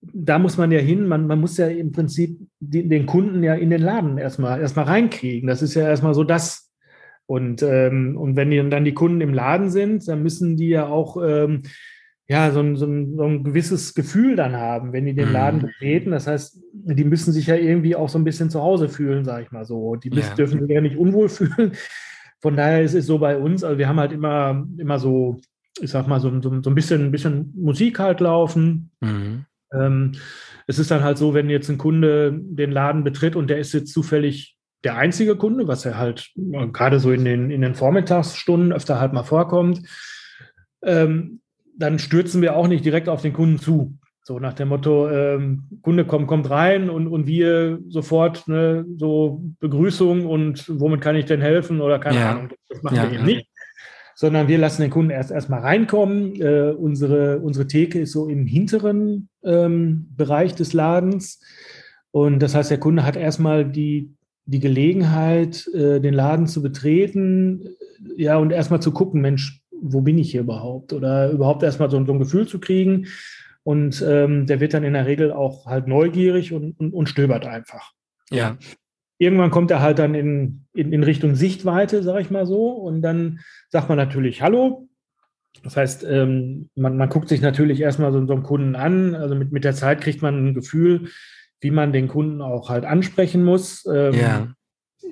da 0.00 0.38
muss 0.38 0.56
man 0.56 0.70
ja 0.70 0.78
hin, 0.78 1.06
man, 1.06 1.26
man 1.26 1.40
muss 1.40 1.56
ja 1.56 1.66
im 1.68 1.92
Prinzip 1.92 2.38
die, 2.60 2.88
den 2.88 3.06
Kunden 3.06 3.42
ja 3.42 3.54
in 3.54 3.70
den 3.70 3.82
Laden 3.82 4.18
erstmal, 4.18 4.60
erstmal 4.60 4.84
reinkriegen. 4.84 5.48
Das 5.48 5.62
ist 5.62 5.74
ja 5.74 5.88
erstmal 5.88 6.14
so 6.14 6.24
das. 6.24 6.70
Und, 7.26 7.62
ähm, 7.62 8.16
und 8.16 8.36
wenn 8.36 8.50
die, 8.50 8.70
dann 8.70 8.84
die 8.84 8.94
Kunden 8.94 9.20
im 9.20 9.34
Laden 9.34 9.70
sind, 9.70 10.06
dann 10.08 10.22
müssen 10.22 10.56
die 10.56 10.68
ja 10.68 10.86
auch 10.86 11.16
ähm, 11.22 11.62
ja, 12.28 12.50
so 12.52 12.60
ein, 12.60 12.76
so, 12.76 12.84
ein, 12.84 13.16
so 13.16 13.24
ein 13.24 13.42
gewisses 13.42 13.94
Gefühl 13.94 14.36
dann 14.36 14.54
haben, 14.54 14.92
wenn 14.92 15.06
die 15.06 15.14
den 15.14 15.32
Laden 15.32 15.60
mhm. 15.60 15.66
betreten. 15.66 16.10
Das 16.10 16.26
heißt, 16.26 16.60
die 16.72 17.04
müssen 17.04 17.32
sich 17.32 17.46
ja 17.46 17.56
irgendwie 17.56 17.96
auch 17.96 18.10
so 18.10 18.18
ein 18.18 18.24
bisschen 18.24 18.50
zu 18.50 18.62
Hause 18.62 18.90
fühlen, 18.90 19.24
sage 19.24 19.44
ich 19.44 19.50
mal 19.50 19.64
so. 19.64 19.96
Die 19.96 20.10
müssen, 20.10 20.28
ja. 20.28 20.34
dürfen 20.34 20.60
sich 20.60 20.70
ja 20.70 20.82
nicht 20.82 20.98
unwohl 20.98 21.28
fühlen. 21.30 21.72
Von 22.40 22.54
daher 22.54 22.82
ist 22.82 22.94
es 22.94 23.06
so 23.06 23.18
bei 23.18 23.36
uns, 23.36 23.64
also 23.64 23.78
wir 23.78 23.88
haben 23.88 23.98
halt 23.98 24.12
immer, 24.12 24.66
immer 24.76 24.98
so, 24.98 25.40
ich 25.80 25.90
sag 25.90 26.06
mal, 26.06 26.20
so, 26.20 26.30
so, 26.42 26.62
so 26.62 26.70
ein, 26.70 26.74
bisschen, 26.74 27.06
ein 27.06 27.10
bisschen 27.10 27.52
Musik 27.56 27.98
halt 27.98 28.20
laufen. 28.20 28.90
Mhm. 29.00 29.46
Ähm, 29.72 30.12
es 30.66 30.78
ist 30.78 30.90
dann 30.90 31.02
halt 31.02 31.18
so, 31.18 31.34
wenn 31.34 31.50
jetzt 31.50 31.68
ein 31.68 31.78
Kunde 31.78 32.32
den 32.34 32.70
Laden 32.70 33.04
betritt 33.04 33.36
und 33.36 33.48
der 33.48 33.58
ist 33.58 33.72
jetzt 33.72 33.92
zufällig 33.92 34.56
der 34.84 34.96
einzige 34.96 35.36
Kunde, 35.36 35.66
was 35.66 35.84
er 35.84 35.98
halt 35.98 36.30
gerade 36.72 37.00
so 37.00 37.10
in 37.10 37.24
den, 37.24 37.50
in 37.50 37.62
den 37.62 37.74
Vormittagsstunden 37.74 38.72
öfter 38.72 39.00
halt 39.00 39.12
mal 39.12 39.24
vorkommt, 39.24 39.82
ähm, 40.82 41.40
dann 41.76 41.98
stürzen 41.98 42.42
wir 42.42 42.56
auch 42.56 42.68
nicht 42.68 42.84
direkt 42.84 43.08
auf 43.08 43.22
den 43.22 43.32
Kunden 43.32 43.58
zu. 43.58 43.98
So 44.22 44.38
nach 44.38 44.52
dem 44.52 44.68
Motto, 44.68 45.08
ähm, 45.08 45.64
Kunde 45.80 46.04
kommt, 46.04 46.26
kommt 46.26 46.50
rein 46.50 46.90
und, 46.90 47.06
und 47.06 47.26
wir 47.26 47.78
sofort 47.88 48.46
ne, 48.46 48.84
so 48.96 49.42
Begrüßung 49.58 50.26
und 50.26 50.66
womit 50.68 51.00
kann 51.00 51.16
ich 51.16 51.24
denn 51.24 51.40
helfen 51.40 51.80
oder 51.80 51.98
keine 51.98 52.18
ja. 52.18 52.30
Ahnung. 52.32 52.50
Das 52.68 52.82
machen 52.82 52.96
ja, 52.96 53.10
wir 53.10 53.18
eben 53.18 53.24
nicht. 53.24 53.47
Sondern 54.20 54.48
wir 54.48 54.58
lassen 54.58 54.82
den 54.82 54.90
Kunden 54.90 55.12
erst 55.12 55.30
erstmal 55.30 55.60
reinkommen. 55.60 56.34
Äh, 56.40 56.74
unsere, 56.76 57.38
unsere 57.38 57.68
Theke 57.68 58.00
ist 58.00 58.10
so 58.10 58.26
im 58.28 58.46
hinteren 58.46 59.28
ähm, 59.44 60.08
Bereich 60.16 60.56
des 60.56 60.72
Ladens. 60.72 61.40
Und 62.10 62.40
das 62.40 62.56
heißt, 62.56 62.68
der 62.68 62.80
Kunde 62.80 63.04
hat 63.04 63.14
erstmal 63.14 63.64
die, 63.64 64.12
die 64.44 64.58
Gelegenheit, 64.58 65.68
äh, 65.68 66.00
den 66.00 66.14
Laden 66.14 66.48
zu 66.48 66.62
betreten, 66.62 67.76
ja, 68.16 68.38
und 68.38 68.50
erstmal 68.50 68.82
zu 68.82 68.90
gucken, 68.90 69.20
Mensch, 69.20 69.62
wo 69.80 70.00
bin 70.00 70.18
ich 70.18 70.32
hier 70.32 70.40
überhaupt? 70.40 70.92
Oder 70.92 71.30
überhaupt 71.30 71.62
erstmal 71.62 71.88
so, 71.88 72.04
so 72.04 72.12
ein 72.12 72.18
Gefühl 72.18 72.48
zu 72.48 72.58
kriegen. 72.58 73.06
Und 73.62 74.04
ähm, 74.04 74.46
der 74.46 74.58
wird 74.58 74.74
dann 74.74 74.82
in 74.82 74.94
der 74.94 75.06
Regel 75.06 75.30
auch 75.30 75.66
halt 75.66 75.86
neugierig 75.86 76.52
und, 76.52 76.72
und, 76.80 76.92
und 76.92 77.08
stöbert 77.08 77.46
einfach. 77.46 77.92
Ja. 78.30 78.58
Irgendwann 79.18 79.50
kommt 79.50 79.70
er 79.70 79.80
halt 79.80 79.98
dann 79.98 80.14
in, 80.14 80.64
in, 80.72 80.92
in 80.92 81.02
Richtung 81.02 81.34
Sichtweite, 81.34 82.02
sage 82.02 82.20
ich 82.20 82.30
mal 82.30 82.46
so. 82.46 82.70
Und 82.70 83.02
dann 83.02 83.40
sagt 83.68 83.88
man 83.88 83.98
natürlich 83.98 84.42
Hallo. 84.42 84.88
Das 85.64 85.76
heißt, 85.76 86.04
ähm, 86.04 86.70
man, 86.76 86.96
man 86.96 87.08
guckt 87.08 87.28
sich 87.28 87.40
natürlich 87.40 87.80
erstmal 87.80 88.12
so, 88.12 88.24
so 88.26 88.32
einen 88.32 88.44
Kunden 88.44 88.76
an. 88.76 89.14
Also 89.14 89.34
mit, 89.34 89.50
mit 89.50 89.64
der 89.64 89.74
Zeit 89.74 90.00
kriegt 90.00 90.22
man 90.22 90.48
ein 90.48 90.54
Gefühl, 90.54 91.08
wie 91.60 91.72
man 91.72 91.92
den 91.92 92.06
Kunden 92.06 92.40
auch 92.40 92.70
halt 92.70 92.84
ansprechen 92.84 93.42
muss. 93.42 93.84
Ähm, 93.86 94.14
ja 94.14 94.48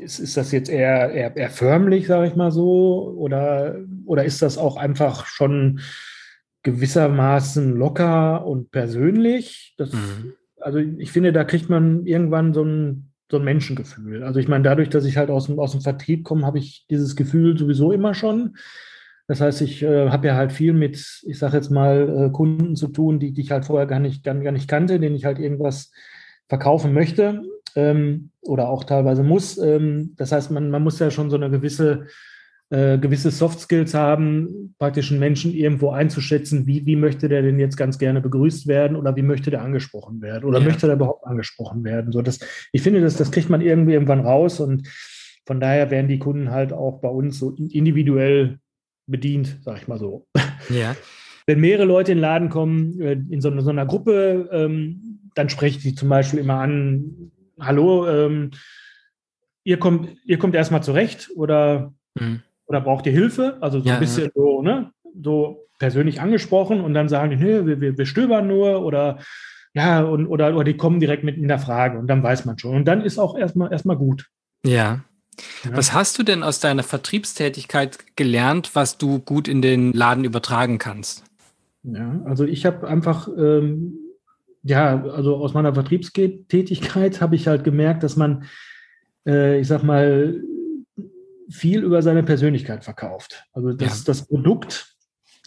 ist, 0.00 0.18
ist 0.18 0.36
das 0.36 0.52
jetzt 0.52 0.68
eher, 0.68 1.10
eher, 1.10 1.36
eher 1.36 1.50
förmlich, 1.50 2.06
sage 2.06 2.28
ich 2.28 2.36
mal 2.36 2.50
so, 2.50 3.14
oder, 3.16 3.76
oder 4.04 4.24
ist 4.24 4.42
das 4.42 4.58
auch 4.58 4.76
einfach 4.76 5.26
schon 5.26 5.80
gewissermaßen 6.62 7.76
locker 7.76 8.44
und 8.46 8.70
persönlich? 8.70 9.74
Das, 9.78 9.92
mhm. 9.92 10.34
Also 10.60 10.78
ich 10.78 11.12
finde, 11.12 11.32
da 11.32 11.44
kriegt 11.44 11.68
man 11.68 12.06
irgendwann 12.06 12.52
so 12.52 12.64
ein, 12.64 13.12
so 13.30 13.38
ein 13.38 13.44
Menschengefühl. 13.44 14.22
Also 14.22 14.38
ich 14.38 14.48
meine, 14.48 14.64
dadurch, 14.64 14.88
dass 14.88 15.04
ich 15.04 15.16
halt 15.16 15.30
aus 15.30 15.46
dem, 15.46 15.58
aus 15.58 15.72
dem 15.72 15.80
Vertrieb 15.80 16.24
komme, 16.24 16.46
habe 16.46 16.58
ich 16.58 16.86
dieses 16.90 17.16
Gefühl 17.16 17.58
sowieso 17.58 17.92
immer 17.92 18.14
schon. 18.14 18.56
Das 19.26 19.40
heißt, 19.40 19.60
ich 19.62 19.82
äh, 19.82 20.10
habe 20.10 20.28
ja 20.28 20.36
halt 20.36 20.52
viel 20.52 20.72
mit, 20.72 21.22
ich 21.24 21.38
sage 21.38 21.56
jetzt 21.56 21.70
mal, 21.70 22.26
äh, 22.26 22.30
Kunden 22.30 22.76
zu 22.76 22.88
tun, 22.88 23.18
die, 23.18 23.32
die 23.32 23.40
ich 23.40 23.50
halt 23.50 23.64
vorher 23.64 23.86
gar 23.86 23.98
nicht, 23.98 24.22
gar, 24.22 24.34
gar 24.36 24.52
nicht 24.52 24.68
kannte, 24.68 25.00
denen 25.00 25.16
ich 25.16 25.24
halt 25.24 25.40
irgendwas 25.40 25.90
verkaufen 26.48 26.92
möchte 26.92 27.42
ähm, 27.74 28.30
oder 28.42 28.68
auch 28.68 28.84
teilweise 28.84 29.24
muss. 29.24 29.58
Ähm, 29.58 30.14
das 30.16 30.30
heißt, 30.30 30.52
man, 30.52 30.70
man 30.70 30.82
muss 30.82 31.00
ja 31.00 31.10
schon 31.10 31.30
so 31.30 31.36
eine 31.36 31.50
gewisse, 31.50 32.06
äh, 32.70 32.98
gewisse 32.98 33.30
Soft 33.30 33.60
Skills 33.60 33.94
haben, 33.94 34.74
praktisch 34.78 35.10
einen 35.10 35.20
Menschen 35.20 35.52
irgendwo 35.52 35.90
einzuschätzen, 35.90 36.66
wie, 36.66 36.84
wie 36.84 36.96
möchte 36.96 37.28
der 37.28 37.42
denn 37.42 37.60
jetzt 37.60 37.76
ganz 37.76 37.98
gerne 37.98 38.20
begrüßt 38.20 38.66
werden 38.66 38.96
oder 38.96 39.14
wie 39.14 39.22
möchte 39.22 39.50
der 39.50 39.62
angesprochen 39.62 40.20
werden 40.20 40.44
oder 40.44 40.58
ja. 40.58 40.64
möchte 40.64 40.86
der 40.86 40.96
überhaupt 40.96 41.24
angesprochen 41.26 41.84
werden. 41.84 42.10
So, 42.10 42.22
das, 42.22 42.40
ich 42.72 42.82
finde, 42.82 43.00
das, 43.00 43.16
das 43.16 43.30
kriegt 43.30 43.50
man 43.50 43.60
irgendwie 43.60 43.92
irgendwann 43.92 44.20
raus 44.20 44.58
und 44.58 44.88
von 45.46 45.60
daher 45.60 45.92
werden 45.92 46.08
die 46.08 46.18
Kunden 46.18 46.50
halt 46.50 46.72
auch 46.72 47.00
bei 47.00 47.08
uns 47.08 47.38
so 47.38 47.54
individuell 47.54 48.58
bedient, 49.06 49.58
sag 49.62 49.78
ich 49.78 49.88
mal 49.88 49.98
so. 49.98 50.26
Ja. 50.68 50.96
Wenn 51.46 51.60
mehrere 51.60 51.84
Leute 51.84 52.10
in 52.10 52.18
den 52.18 52.22
Laden 52.22 52.48
kommen, 52.48 53.00
äh, 53.00 53.12
in 53.12 53.40
so, 53.40 53.56
so 53.60 53.70
einer 53.70 53.86
Gruppe, 53.86 54.48
ähm, 54.50 55.30
dann 55.36 55.48
spreche 55.48 55.76
ich 55.76 55.82
die 55.84 55.94
zum 55.94 56.08
Beispiel 56.08 56.40
immer 56.40 56.58
an, 56.58 57.30
hallo, 57.60 58.08
ähm, 58.08 58.50
ihr 59.62 59.78
kommt, 59.78 60.16
ihr 60.24 60.38
kommt 60.38 60.56
erstmal 60.56 60.82
zurecht 60.82 61.30
oder, 61.36 61.94
mhm. 62.18 62.42
Oder 62.66 62.80
braucht 62.80 63.06
ihr 63.06 63.12
Hilfe? 63.12 63.58
Also 63.60 63.80
so 63.80 63.88
ja, 63.88 63.94
ein 63.94 64.00
bisschen 64.00 64.24
ja. 64.24 64.30
so, 64.34 64.62
ne? 64.62 64.90
So 65.22 65.66
persönlich 65.78 66.20
angesprochen 66.20 66.80
und 66.80 66.94
dann 66.94 67.08
sagen 67.08 67.30
die, 67.30 67.36
nee, 67.36 67.66
wir, 67.66 67.80
wir, 67.80 67.98
wir 67.98 68.06
stöbern 68.06 68.46
nur 68.46 68.84
oder 68.84 69.18
ja, 69.74 70.02
und, 70.02 70.26
oder, 70.26 70.54
oder 70.54 70.64
die 70.64 70.76
kommen 70.76 71.00
direkt 71.00 71.22
mit 71.22 71.36
in 71.36 71.48
der 71.48 71.58
Frage 71.58 71.98
und 71.98 72.06
dann 72.06 72.22
weiß 72.22 72.46
man 72.46 72.58
schon. 72.58 72.76
Und 72.76 72.84
dann 72.86 73.02
ist 73.02 73.18
auch 73.18 73.36
erstmal 73.36 73.70
erstmal 73.70 73.96
gut. 73.96 74.26
Ja. 74.64 75.04
ja. 75.64 75.70
Was 75.76 75.92
hast 75.92 76.18
du 76.18 76.22
denn 76.22 76.42
aus 76.42 76.60
deiner 76.60 76.82
Vertriebstätigkeit 76.82 77.98
gelernt, 78.16 78.70
was 78.74 78.96
du 78.96 79.18
gut 79.18 79.48
in 79.48 79.60
den 79.60 79.92
Laden 79.92 80.24
übertragen 80.24 80.78
kannst? 80.78 81.24
Ja, 81.82 82.20
also 82.24 82.44
ich 82.44 82.64
habe 82.64 82.88
einfach 82.88 83.28
ähm, 83.28 83.98
ja, 84.68 85.04
also 85.04 85.36
aus 85.36 85.54
meiner 85.54 85.72
Vertriebstätigkeit 85.74 87.20
habe 87.20 87.36
ich 87.36 87.46
halt 87.46 87.62
gemerkt, 87.62 88.02
dass 88.02 88.16
man, 88.16 88.46
äh, 89.24 89.60
ich 89.60 89.68
sag 89.68 89.84
mal, 89.84 90.42
viel 91.48 91.82
über 91.82 92.02
seine 92.02 92.22
Persönlichkeit 92.22 92.84
verkauft. 92.84 93.44
Also 93.52 93.72
das, 93.72 94.00
ja. 94.00 94.04
das 94.06 94.26
Produkt 94.26 94.96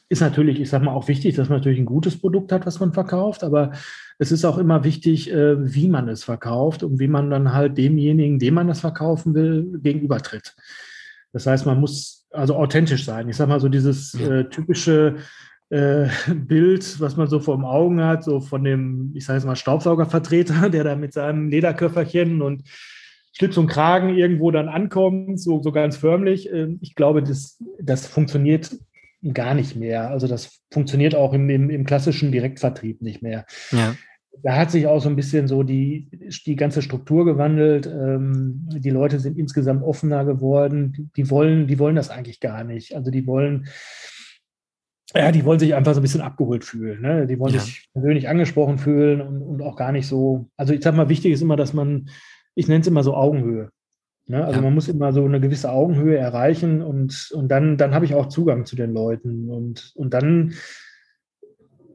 ist 0.10 0.22
natürlich, 0.22 0.60
ich 0.60 0.70
sag 0.70 0.82
mal, 0.82 0.94
auch 0.94 1.08
wichtig, 1.08 1.36
dass 1.36 1.50
man 1.50 1.60
natürlich 1.60 1.80
ein 1.80 1.86
gutes 1.86 2.20
Produkt 2.20 2.52
hat, 2.52 2.66
was 2.66 2.80
man 2.80 2.94
verkauft, 2.94 3.44
aber 3.44 3.72
es 4.18 4.32
ist 4.32 4.44
auch 4.44 4.58
immer 4.58 4.84
wichtig, 4.84 5.32
äh, 5.32 5.74
wie 5.74 5.88
man 5.88 6.10
es 6.10 6.24
verkauft 6.24 6.84
und 6.84 7.00
wie 7.00 7.08
man 7.08 7.30
dann 7.30 7.54
halt 7.54 7.78
demjenigen, 7.78 8.40
dem 8.40 8.56
man 8.56 8.68
das 8.68 8.80
verkaufen 8.80 9.36
will, 9.36 9.80
gegenübertritt. 9.82 10.56
Das 11.32 11.46
heißt, 11.46 11.66
man 11.68 11.80
muss 11.80 12.28
also 12.32 12.56
authentisch 12.56 13.06
sein. 13.06 13.30
Ich 13.30 13.38
sag 13.38 13.48
mal 13.50 13.60
so 13.60 13.70
dieses 13.70 14.16
äh, 14.16 14.46
typische, 14.46 15.18
äh, 15.70 16.08
Bild, 16.34 17.00
was 17.00 17.16
man 17.16 17.28
so 17.28 17.40
vor 17.40 17.56
den 17.58 17.66
Augen 17.66 18.04
hat, 18.04 18.24
so 18.24 18.42
von 18.42 18.64
dem, 18.64 19.12
ich 19.16 19.26
sage 19.26 19.38
jetzt 19.38 19.46
mal, 19.46 19.56
Staubsaugervertreter, 19.56 20.70
der 20.72 20.84
da 20.84 20.96
mit 20.96 21.14
seinem 21.14 21.50
Lederköfferchen 21.50 22.42
und 22.42 22.64
Schlips 23.32 23.58
und 23.58 23.68
Kragen 23.68 24.16
irgendwo 24.16 24.52
dann 24.52 24.70
ankommt, 24.70 25.40
so, 25.40 25.62
so 25.62 25.72
ganz 25.72 25.98
förmlich. 25.98 26.52
Äh, 26.52 26.76
ich 26.82 26.96
glaube, 26.96 27.24
das, 27.24 27.62
das 27.82 28.08
funktioniert 28.08 28.72
gar 29.34 29.54
nicht 29.54 29.76
mehr. 29.76 30.10
Also 30.10 30.28
das 30.28 30.62
funktioniert 30.72 31.16
auch 31.16 31.34
im, 31.34 31.50
im, 31.50 31.70
im 31.70 31.86
klassischen 31.86 32.32
Direktvertrieb 32.32 33.02
nicht 33.02 33.22
mehr. 33.22 33.46
Ja. 33.72 33.96
Da 34.42 34.56
hat 34.56 34.72
sich 34.72 34.88
auch 34.88 35.02
so 35.02 35.10
ein 35.10 35.16
bisschen 35.16 35.48
so 35.48 35.64
die, 35.64 36.08
die 36.46 36.56
ganze 36.56 36.82
Struktur 36.82 37.26
gewandelt. 37.26 37.88
Ähm, 37.88 38.68
die 38.70 38.90
Leute 38.90 39.20
sind 39.20 39.38
insgesamt 39.38 39.84
offener 39.84 40.24
geworden. 40.24 41.12
Die 41.18 41.30
wollen, 41.30 41.68
die 41.68 41.80
wollen 41.80 41.96
das 41.96 42.10
eigentlich 42.10 42.40
gar 42.40 42.64
nicht. 42.64 42.96
Also 42.96 43.12
die 43.12 43.28
wollen, 43.28 43.68
ja, 45.14 45.32
die 45.32 45.44
wollen 45.44 45.60
sich 45.60 45.76
einfach 45.76 45.94
so 45.94 46.00
ein 46.00 46.04
bisschen 46.04 46.22
abgeholt 46.22 46.64
fühlen. 46.64 47.02
Ne? 47.02 47.28
Die 47.28 47.40
wollen 47.40 47.56
ja. 47.56 47.60
sich 47.60 47.90
persönlich 47.92 48.30
angesprochen 48.30 48.78
fühlen 48.78 49.20
und, 49.20 49.42
und, 49.42 49.62
auch 49.62 49.76
gar 49.76 49.92
nicht 49.92 50.08
so. 50.08 50.50
Also 50.56 50.74
ich 50.74 50.84
sag 50.84 50.96
mal, 50.96 51.10
wichtig 51.10 51.34
ist 51.34 51.42
immer, 51.42 51.58
dass 51.58 51.74
man, 51.74 52.10
ich 52.56 52.68
nenne 52.68 52.82
es 52.82 52.88
immer 52.88 53.04
so 53.04 53.16
Augenhöhe. 53.16 53.70
Ne? 54.28 54.46
Also 54.46 54.60
ja. 54.60 54.62
man 54.62 54.76
muss 54.76 54.88
immer 54.88 55.12
so 55.12 55.26
eine 55.26 55.40
gewisse 55.40 55.72
Augenhöhe 55.72 56.18
erreichen 56.18 56.82
und, 56.82 57.32
und 57.34 57.50
dann, 57.50 57.78
dann 57.78 57.94
habe 57.94 58.06
ich 58.06 58.14
auch 58.14 58.28
Zugang 58.28 58.66
zu 58.66 58.76
den 58.76 58.94
Leuten. 58.94 59.50
Und, 59.50 59.92
und 59.96 60.14
dann 60.14 60.54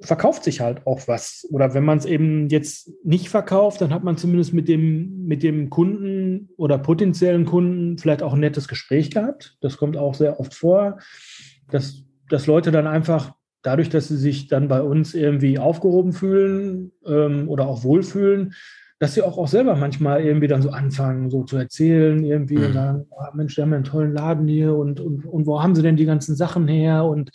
verkauft 0.01 0.45
sich 0.45 0.61
halt 0.61 0.87
auch 0.87 1.07
was. 1.07 1.47
Oder 1.51 1.75
wenn 1.75 1.85
man 1.85 1.99
es 1.99 2.05
eben 2.05 2.49
jetzt 2.49 2.91
nicht 3.05 3.29
verkauft, 3.29 3.81
dann 3.81 3.95
hat 3.95 4.05
man 4.05 4.17
zumindest 4.17 4.53
mit 4.53 4.69
dem, 4.69 5.27
mit 5.27 5.43
dem 5.43 5.71
Kunden 5.71 6.51
oder 6.57 6.77
potenziellen 6.79 7.45
Kunden 7.45 7.99
vielleicht 7.99 8.23
auch 8.23 8.35
ein 8.35 8.41
nettes 8.41 8.69
Gespräch 8.69 9.11
gehabt. 9.11 9.57
Das 9.61 9.77
kommt 9.77 9.97
auch 9.97 10.15
sehr 10.15 10.41
oft 10.41 10.55
vor, 10.55 10.99
dass, 11.71 12.03
dass 12.29 12.47
Leute 12.47 12.73
dann 12.73 12.87
einfach 12.87 13.35
dadurch, 13.63 13.89
dass 13.89 14.09
sie 14.09 14.17
sich 14.17 14.49
dann 14.49 14.69
bei 14.69 14.83
uns 14.83 15.15
irgendwie 15.15 15.59
aufgehoben 15.59 16.13
fühlen 16.13 16.93
ähm, 17.07 17.49
oder 17.49 17.67
auch 17.67 17.85
wohlfühlen, 17.85 18.55
dass 18.99 19.15
sie 19.15 19.23
auch, 19.23 19.39
auch 19.39 19.49
selber 19.49 19.77
manchmal 19.77 20.23
irgendwie 20.25 20.47
dann 20.47 20.63
so 20.63 20.71
anfangen, 20.71 21.31
so 21.31 21.45
zu 21.45 21.57
erzählen, 21.57 22.23
irgendwie 22.25 22.57
mhm. 22.57 22.67
und 22.67 22.73
sagen, 22.73 23.07
oh, 23.11 23.35
Mensch, 23.35 23.57
wir 23.57 23.65
haben 23.65 23.73
einen 23.73 23.85
tollen 23.85 24.13
Laden 24.13 24.47
hier 24.47 24.75
und, 24.75 25.01
und, 25.01 25.25
und 25.25 25.47
wo 25.47 25.63
haben 25.63 25.75
sie 25.75 25.83
denn 25.83 25.97
die 25.97 26.05
ganzen 26.05 26.37
Sachen 26.37 26.69
her? 26.69 27.05
Und 27.05 27.31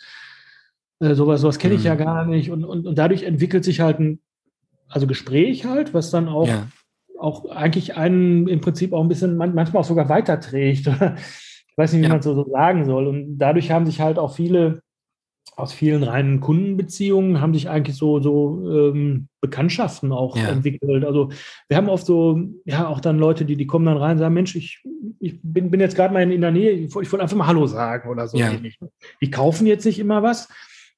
äh, 1.00 1.14
sowas, 1.14 1.40
sowas 1.40 1.58
kenne 1.58 1.74
ich 1.74 1.84
ja 1.84 1.94
mhm. 1.94 1.98
gar 1.98 2.26
nicht. 2.26 2.50
Und, 2.50 2.64
und, 2.64 2.86
und 2.86 2.98
dadurch 2.98 3.24
entwickelt 3.24 3.64
sich 3.64 3.80
halt 3.80 4.00
ein 4.00 4.20
also 4.88 5.06
Gespräch 5.06 5.64
halt, 5.66 5.94
was 5.94 6.10
dann 6.10 6.28
auch, 6.28 6.48
ja. 6.48 6.66
auch 7.18 7.48
eigentlich 7.50 7.96
einen 7.96 8.48
im 8.48 8.60
Prinzip 8.60 8.92
auch 8.92 9.02
ein 9.02 9.08
bisschen, 9.08 9.36
manchmal 9.36 9.76
auch 9.76 9.84
sogar 9.84 10.08
weiterträgt. 10.08 10.86
ich 10.86 11.76
weiß 11.76 11.92
nicht, 11.92 12.02
wie 12.02 12.06
ja. 12.06 12.12
man 12.12 12.22
so, 12.22 12.34
so 12.34 12.50
sagen 12.50 12.84
soll. 12.86 13.06
Und 13.06 13.38
dadurch 13.38 13.70
haben 13.70 13.86
sich 13.86 14.00
halt 14.00 14.18
auch 14.18 14.34
viele 14.34 14.82
aus 15.56 15.72
vielen 15.72 16.02
reinen 16.02 16.40
Kundenbeziehungen 16.40 17.40
haben 17.40 17.54
sich 17.54 17.68
eigentlich 17.68 17.96
so, 17.96 18.20
so 18.20 18.90
ähm, 18.92 19.28
Bekanntschaften 19.40 20.12
auch 20.12 20.36
ja. 20.36 20.48
entwickelt. 20.48 21.04
Also 21.04 21.30
wir 21.68 21.76
haben 21.76 21.88
oft 21.88 22.06
so, 22.06 22.40
ja, 22.64 22.86
auch 22.88 23.00
dann 23.00 23.18
Leute, 23.18 23.44
die, 23.44 23.56
die 23.56 23.66
kommen 23.66 23.86
dann 23.86 23.96
rein 23.96 24.12
und 24.12 24.18
sagen, 24.18 24.34
Mensch, 24.34 24.56
ich, 24.56 24.82
ich 25.18 25.40
bin, 25.42 25.70
bin 25.70 25.80
jetzt 25.80 25.96
gerade 25.96 26.14
mal 26.14 26.22
in, 26.22 26.30
in, 26.30 26.40
der 26.40 26.50
Nähe, 26.50 26.70
ich, 26.70 26.86
ich 26.86 26.94
wollte 26.94 27.20
einfach 27.20 27.36
mal 27.36 27.46
Hallo 27.46 27.66
sagen 27.66 28.08
oder 28.08 28.26
so. 28.26 28.38
Ja. 28.38 28.52
Die 29.20 29.30
kaufen 29.30 29.66
jetzt 29.66 29.84
nicht 29.84 29.98
immer 29.98 30.22
was, 30.22 30.48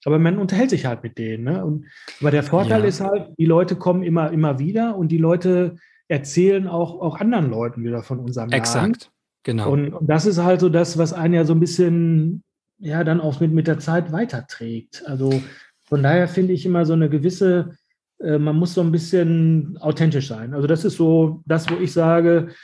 aber 0.05 0.18
man 0.18 0.38
unterhält 0.38 0.70
sich 0.70 0.86
halt 0.86 1.03
mit 1.03 1.18
denen. 1.18 1.45
Ne? 1.45 1.64
Und, 1.64 1.86
aber 2.20 2.30
der 2.30 2.43
Vorteil 2.43 2.82
ja. 2.82 2.86
ist 2.86 3.01
halt, 3.01 3.30
die 3.38 3.47
Leute 3.47 3.76
kommen 3.76 4.03
immer, 4.03 4.30
immer 4.30 4.59
wieder 4.59 4.97
und 4.97 5.09
die 5.09 5.18
Leute 5.18 5.76
erzählen 6.09 6.68
auch, 6.68 7.01
auch 7.01 7.20
anderen 7.20 7.51
Leuten 7.51 7.84
wieder 7.84 8.03
von 8.03 8.18
unserem 8.18 8.51
Laden. 8.51 8.61
Exakt, 8.61 9.11
genau. 9.45 9.70
Und, 9.70 9.93
und 9.93 10.07
das 10.09 10.26
ist 10.26 10.43
halt 10.43 10.61
so 10.61 10.68
das, 10.68 10.99
was 10.99 11.12
einen 11.12 11.34
ja 11.34 11.45
so 11.45 11.55
ein 11.55 11.61
bisschen, 11.61 12.43
ja, 12.83 13.05
dann 13.05 13.20
auch 13.20 13.41
mit, 13.41 13.53
mit 13.53 13.66
der 13.66 13.78
Zeit 13.78 14.12
weiterträgt. 14.12 15.03
Also 15.07 15.43
von 15.85 16.03
daher 16.03 16.28
finde 16.28 16.53
ich 16.53 16.66
immer 16.66 16.85
so 16.85 16.93
eine 16.93 17.09
gewisse, 17.09 17.76
äh, 18.20 18.39
man 18.39 18.57
muss 18.57 18.74
so 18.74 18.80
ein 18.80 18.93
bisschen 18.93 19.78
authentisch 19.78 20.28
sein. 20.28 20.55
Also 20.55 20.66
das 20.66 20.85
ist 20.85 20.97
so 20.97 21.43
das, 21.47 21.70
wo 21.70 21.76
ich 21.76 21.93
sage, 21.93 22.55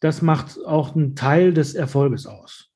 das 0.00 0.22
macht 0.22 0.58
auch 0.64 0.94
einen 0.94 1.16
Teil 1.16 1.52
des 1.52 1.74
Erfolges 1.74 2.26
aus. 2.26 2.68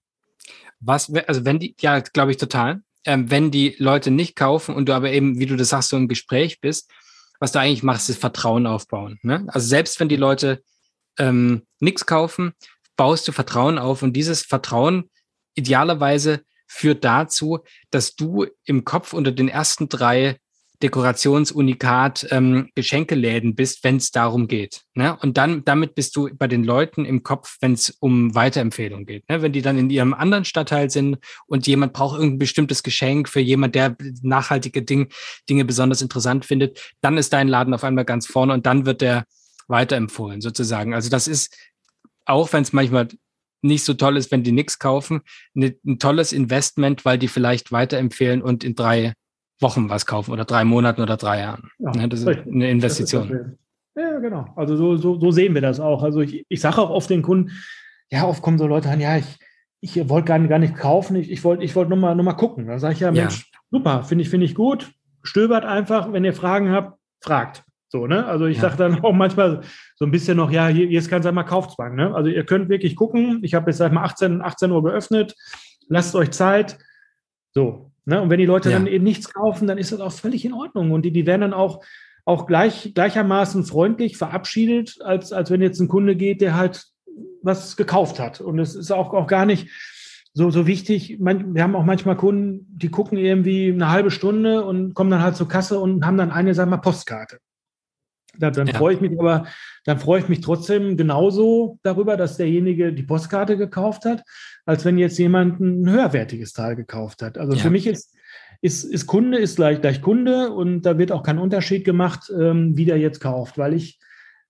Was, 0.80 1.12
also 1.26 1.44
wenn 1.44 1.58
die, 1.58 1.74
ja, 1.80 2.00
glaube 2.00 2.30
ich 2.30 2.36
total 2.36 2.82
ähm, 3.08 3.30
wenn 3.30 3.50
die 3.50 3.74
Leute 3.78 4.10
nicht 4.10 4.36
kaufen 4.36 4.74
und 4.74 4.86
du 4.86 4.94
aber 4.94 5.10
eben, 5.10 5.38
wie 5.38 5.46
du 5.46 5.56
das 5.56 5.70
sagst, 5.70 5.88
so 5.88 5.96
im 5.96 6.08
Gespräch 6.08 6.60
bist, 6.60 6.90
was 7.40 7.52
du 7.52 7.58
eigentlich 7.58 7.82
machst, 7.82 8.10
ist 8.10 8.20
Vertrauen 8.20 8.66
aufbauen. 8.66 9.18
Ne? 9.22 9.46
Also 9.48 9.66
selbst 9.66 9.98
wenn 9.98 10.10
die 10.10 10.16
Leute 10.16 10.62
ähm, 11.18 11.62
nichts 11.80 12.04
kaufen, 12.04 12.52
baust 12.96 13.26
du 13.26 13.32
Vertrauen 13.32 13.78
auf 13.78 14.02
und 14.02 14.12
dieses 14.12 14.42
Vertrauen 14.42 15.08
idealerweise 15.54 16.42
führt 16.68 17.04
dazu, 17.04 17.60
dass 17.90 18.14
du 18.14 18.46
im 18.64 18.84
Kopf 18.84 19.12
unter 19.12 19.32
den 19.32 19.48
ersten 19.48 19.88
drei 19.88 20.38
Dekorationsunikat 20.82 22.28
ähm, 22.30 22.70
Geschenkeläden 22.76 23.56
bist, 23.56 23.82
wenn 23.82 23.96
es 23.96 24.12
darum 24.12 24.46
geht. 24.46 24.82
Ne? 24.94 25.16
Und 25.20 25.36
dann 25.36 25.64
damit 25.64 25.96
bist 25.96 26.14
du 26.14 26.28
bei 26.32 26.46
den 26.46 26.62
Leuten 26.62 27.04
im 27.04 27.24
Kopf, 27.24 27.56
wenn 27.60 27.72
es 27.72 27.90
um 27.98 28.34
Weiterempfehlung 28.34 29.04
geht. 29.04 29.28
Ne? 29.28 29.42
Wenn 29.42 29.52
die 29.52 29.62
dann 29.62 29.76
in 29.76 29.90
ihrem 29.90 30.14
anderen 30.14 30.44
Stadtteil 30.44 30.88
sind 30.88 31.18
und 31.46 31.66
jemand 31.66 31.94
braucht 31.94 32.16
irgendein 32.16 32.38
bestimmtes 32.38 32.84
Geschenk 32.84 33.28
für 33.28 33.40
jemand, 33.40 33.74
der 33.74 33.96
nachhaltige 34.22 34.82
Ding, 34.82 35.08
Dinge 35.50 35.64
besonders 35.64 36.00
interessant 36.00 36.44
findet, 36.44 36.94
dann 37.00 37.18
ist 37.18 37.32
dein 37.32 37.48
Laden 37.48 37.74
auf 37.74 37.82
einmal 37.82 38.04
ganz 38.04 38.28
vorne 38.28 38.52
und 38.52 38.64
dann 38.64 38.86
wird 38.86 39.00
der 39.00 39.24
weiterempfohlen 39.66 40.40
sozusagen. 40.40 40.94
Also 40.94 41.10
das 41.10 41.26
ist, 41.26 41.56
auch 42.24 42.52
wenn 42.52 42.62
es 42.62 42.72
manchmal 42.72 43.08
nicht 43.62 43.84
so 43.84 43.94
toll 43.94 44.16
ist, 44.16 44.30
wenn 44.30 44.42
die 44.42 44.52
nichts 44.52 44.78
kaufen, 44.78 45.22
ein 45.54 45.98
tolles 45.98 46.32
Investment, 46.32 47.04
weil 47.04 47.18
die 47.18 47.28
vielleicht 47.28 47.72
weiterempfehlen 47.72 48.42
und 48.42 48.64
in 48.64 48.74
drei 48.74 49.14
Wochen 49.60 49.88
was 49.88 50.06
kaufen 50.06 50.32
oder 50.32 50.44
drei 50.44 50.64
Monaten 50.64 51.02
oder 51.02 51.16
drei 51.16 51.40
Jahren. 51.40 51.70
Ja, 51.78 51.90
ne, 51.92 52.08
das 52.08 52.20
ist 52.20 52.28
eine 52.28 52.70
Investition. 52.70 53.30
Ist 53.30 53.58
ja, 53.98 54.18
genau. 54.20 54.46
Also 54.54 54.76
so, 54.76 54.96
so, 54.96 55.18
so 55.18 55.30
sehen 55.32 55.54
wir 55.54 55.60
das 55.60 55.80
auch. 55.80 56.04
Also 56.04 56.20
ich, 56.20 56.46
ich 56.48 56.60
sage 56.60 56.78
auch 56.78 56.90
oft 56.90 57.10
den 57.10 57.22
Kunden, 57.22 57.50
ja, 58.10 58.26
oft 58.26 58.42
kommen 58.42 58.58
so 58.58 58.66
Leute 58.66 58.88
an, 58.88 59.00
ja, 59.00 59.16
ich, 59.16 59.26
ich 59.80 60.08
wollte 60.08 60.26
gar, 60.26 60.38
gar 60.46 60.60
nicht 60.60 60.76
kaufen, 60.76 61.16
ich, 61.16 61.30
ich 61.30 61.42
wollte 61.42 61.64
ich 61.64 61.74
wollt 61.74 61.88
nur, 61.88 61.98
mal, 61.98 62.14
nur 62.14 62.24
mal 62.24 62.34
gucken. 62.34 62.66
Dann 62.68 62.78
sage 62.78 62.94
ich 62.94 63.00
ja, 63.00 63.10
Mensch, 63.10 63.50
ja. 63.52 63.58
super, 63.70 64.04
finde 64.04 64.22
ich, 64.22 64.30
finde 64.30 64.46
ich 64.46 64.54
gut. 64.54 64.92
Stöbert 65.24 65.64
einfach, 65.64 66.12
wenn 66.12 66.24
ihr 66.24 66.32
Fragen 66.32 66.70
habt, 66.70 66.98
fragt. 67.20 67.64
So, 67.88 68.06
ne? 68.06 68.26
Also 68.26 68.46
ich 68.46 68.56
ja. 68.56 68.62
sage 68.62 68.76
dann 68.76 69.02
auch 69.04 69.12
manchmal 69.12 69.62
so 69.96 70.04
ein 70.04 70.10
bisschen 70.10 70.36
noch, 70.36 70.50
ja, 70.50 70.68
hier, 70.68 70.90
ist 70.90 71.08
kein 71.08 71.22
mal 71.34 71.44
Kaufzwang. 71.44 71.94
Ne? 71.94 72.14
Also 72.14 72.30
ihr 72.30 72.44
könnt 72.44 72.68
wirklich 72.68 72.96
gucken. 72.96 73.40
Ich 73.42 73.54
habe 73.54 73.70
jetzt 73.70 73.78
seit 73.78 73.92
mal 73.92 74.04
18, 74.04 74.42
18 74.42 74.70
Uhr 74.70 74.82
geöffnet. 74.82 75.34
Lasst 75.88 76.14
euch 76.14 76.30
Zeit. 76.30 76.78
So, 77.54 77.88
Ne? 78.08 78.22
Und 78.22 78.30
wenn 78.30 78.38
die 78.38 78.46
Leute 78.46 78.70
ja. 78.70 78.78
dann 78.78 78.86
eben 78.86 79.04
nichts 79.04 79.30
kaufen, 79.34 79.68
dann 79.68 79.76
ist 79.76 79.92
das 79.92 80.00
auch 80.00 80.12
völlig 80.12 80.42
in 80.46 80.54
Ordnung. 80.54 80.92
Und 80.92 81.02
die, 81.02 81.12
die 81.12 81.26
werden 81.26 81.42
dann 81.42 81.52
auch, 81.52 81.84
auch 82.24 82.46
gleich, 82.46 82.92
gleichermaßen 82.94 83.64
freundlich 83.64 84.16
verabschiedet, 84.16 84.96
als, 85.02 85.30
als 85.30 85.50
wenn 85.50 85.60
jetzt 85.60 85.78
ein 85.78 85.88
Kunde 85.88 86.16
geht, 86.16 86.40
der 86.40 86.56
halt 86.56 86.86
was 87.42 87.76
gekauft 87.76 88.18
hat. 88.18 88.40
Und 88.40 88.58
es 88.60 88.74
ist 88.74 88.92
auch, 88.92 89.12
auch 89.12 89.26
gar 89.26 89.44
nicht 89.44 89.68
so, 90.32 90.50
so 90.50 90.66
wichtig. 90.66 91.18
Man, 91.20 91.54
wir 91.54 91.62
haben 91.62 91.76
auch 91.76 91.84
manchmal 91.84 92.16
Kunden, 92.16 92.66
die 92.70 92.88
gucken 92.88 93.18
irgendwie 93.18 93.70
eine 93.70 93.90
halbe 93.90 94.10
Stunde 94.10 94.64
und 94.64 94.94
kommen 94.94 95.10
dann 95.10 95.22
halt 95.22 95.36
zur 95.36 95.48
Kasse 95.48 95.78
und 95.78 96.06
haben 96.06 96.16
dann 96.16 96.30
eine, 96.30 96.54
sagen 96.54 96.70
wir, 96.70 96.78
Postkarte. 96.78 97.40
Da, 98.38 98.50
dann 98.50 98.68
ja. 98.68 98.74
freue 98.74 98.94
ich 98.94 99.00
mich 99.00 99.18
aber, 99.18 99.46
dann 99.84 99.98
freue 99.98 100.20
ich 100.20 100.28
mich 100.28 100.40
trotzdem 100.40 100.96
genauso 100.96 101.78
darüber, 101.82 102.16
dass 102.16 102.36
derjenige 102.36 102.92
die 102.92 103.02
Postkarte 103.02 103.56
gekauft 103.56 104.04
hat, 104.04 104.22
als 104.64 104.84
wenn 104.84 104.98
jetzt 104.98 105.18
jemand 105.18 105.60
ein 105.60 105.88
höherwertiges 105.88 106.52
Teil 106.52 106.76
gekauft 106.76 107.22
hat. 107.22 107.36
Also 107.36 107.54
ja. 107.54 107.62
für 107.62 107.70
mich 107.70 107.86
ist, 107.86 108.16
ist, 108.60 108.84
ist 108.84 109.06
Kunde 109.06 109.38
ist 109.38 109.56
gleich, 109.56 109.80
gleich 109.80 110.00
Kunde 110.00 110.50
und 110.52 110.82
da 110.82 110.98
wird 110.98 111.12
auch 111.12 111.22
kein 111.22 111.38
Unterschied 111.38 111.84
gemacht, 111.84 112.32
ähm, 112.36 112.76
wie 112.76 112.84
der 112.84 112.98
jetzt 112.98 113.20
kauft, 113.20 113.58
weil 113.58 113.74
ich, 113.74 113.98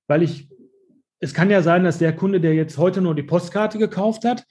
weil 0.06 0.22
ich, 0.22 0.48
es 1.20 1.34
kann 1.34 1.50
ja 1.50 1.62
sein, 1.62 1.84
dass 1.84 1.98
der 1.98 2.14
Kunde, 2.14 2.40
der 2.40 2.54
jetzt 2.54 2.78
heute 2.78 3.00
nur 3.00 3.14
die 3.14 3.22
Postkarte 3.22 3.78
gekauft 3.78 4.24
hat, 4.24 4.44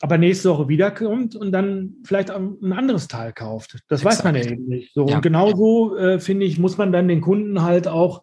aber 0.00 0.18
nächste 0.18 0.50
Woche 0.50 0.68
wiederkommt 0.68 1.36
und 1.36 1.52
dann 1.52 1.94
vielleicht 2.04 2.30
ein 2.30 2.72
anderes 2.72 3.08
Teil 3.08 3.32
kauft. 3.32 3.78
Das 3.88 4.00
Exakt. 4.00 4.18
weiß 4.18 4.24
man 4.24 4.34
ja 4.34 4.42
eben 4.42 4.66
nicht. 4.66 4.92
So, 4.92 5.06
ja. 5.06 5.16
Und 5.16 5.22
genauso, 5.22 5.96
äh, 5.96 6.20
finde 6.20 6.44
ich, 6.44 6.58
muss 6.58 6.76
man 6.76 6.92
dann 6.92 7.08
den 7.08 7.20
Kunden 7.20 7.62
halt 7.62 7.88
auch 7.88 8.22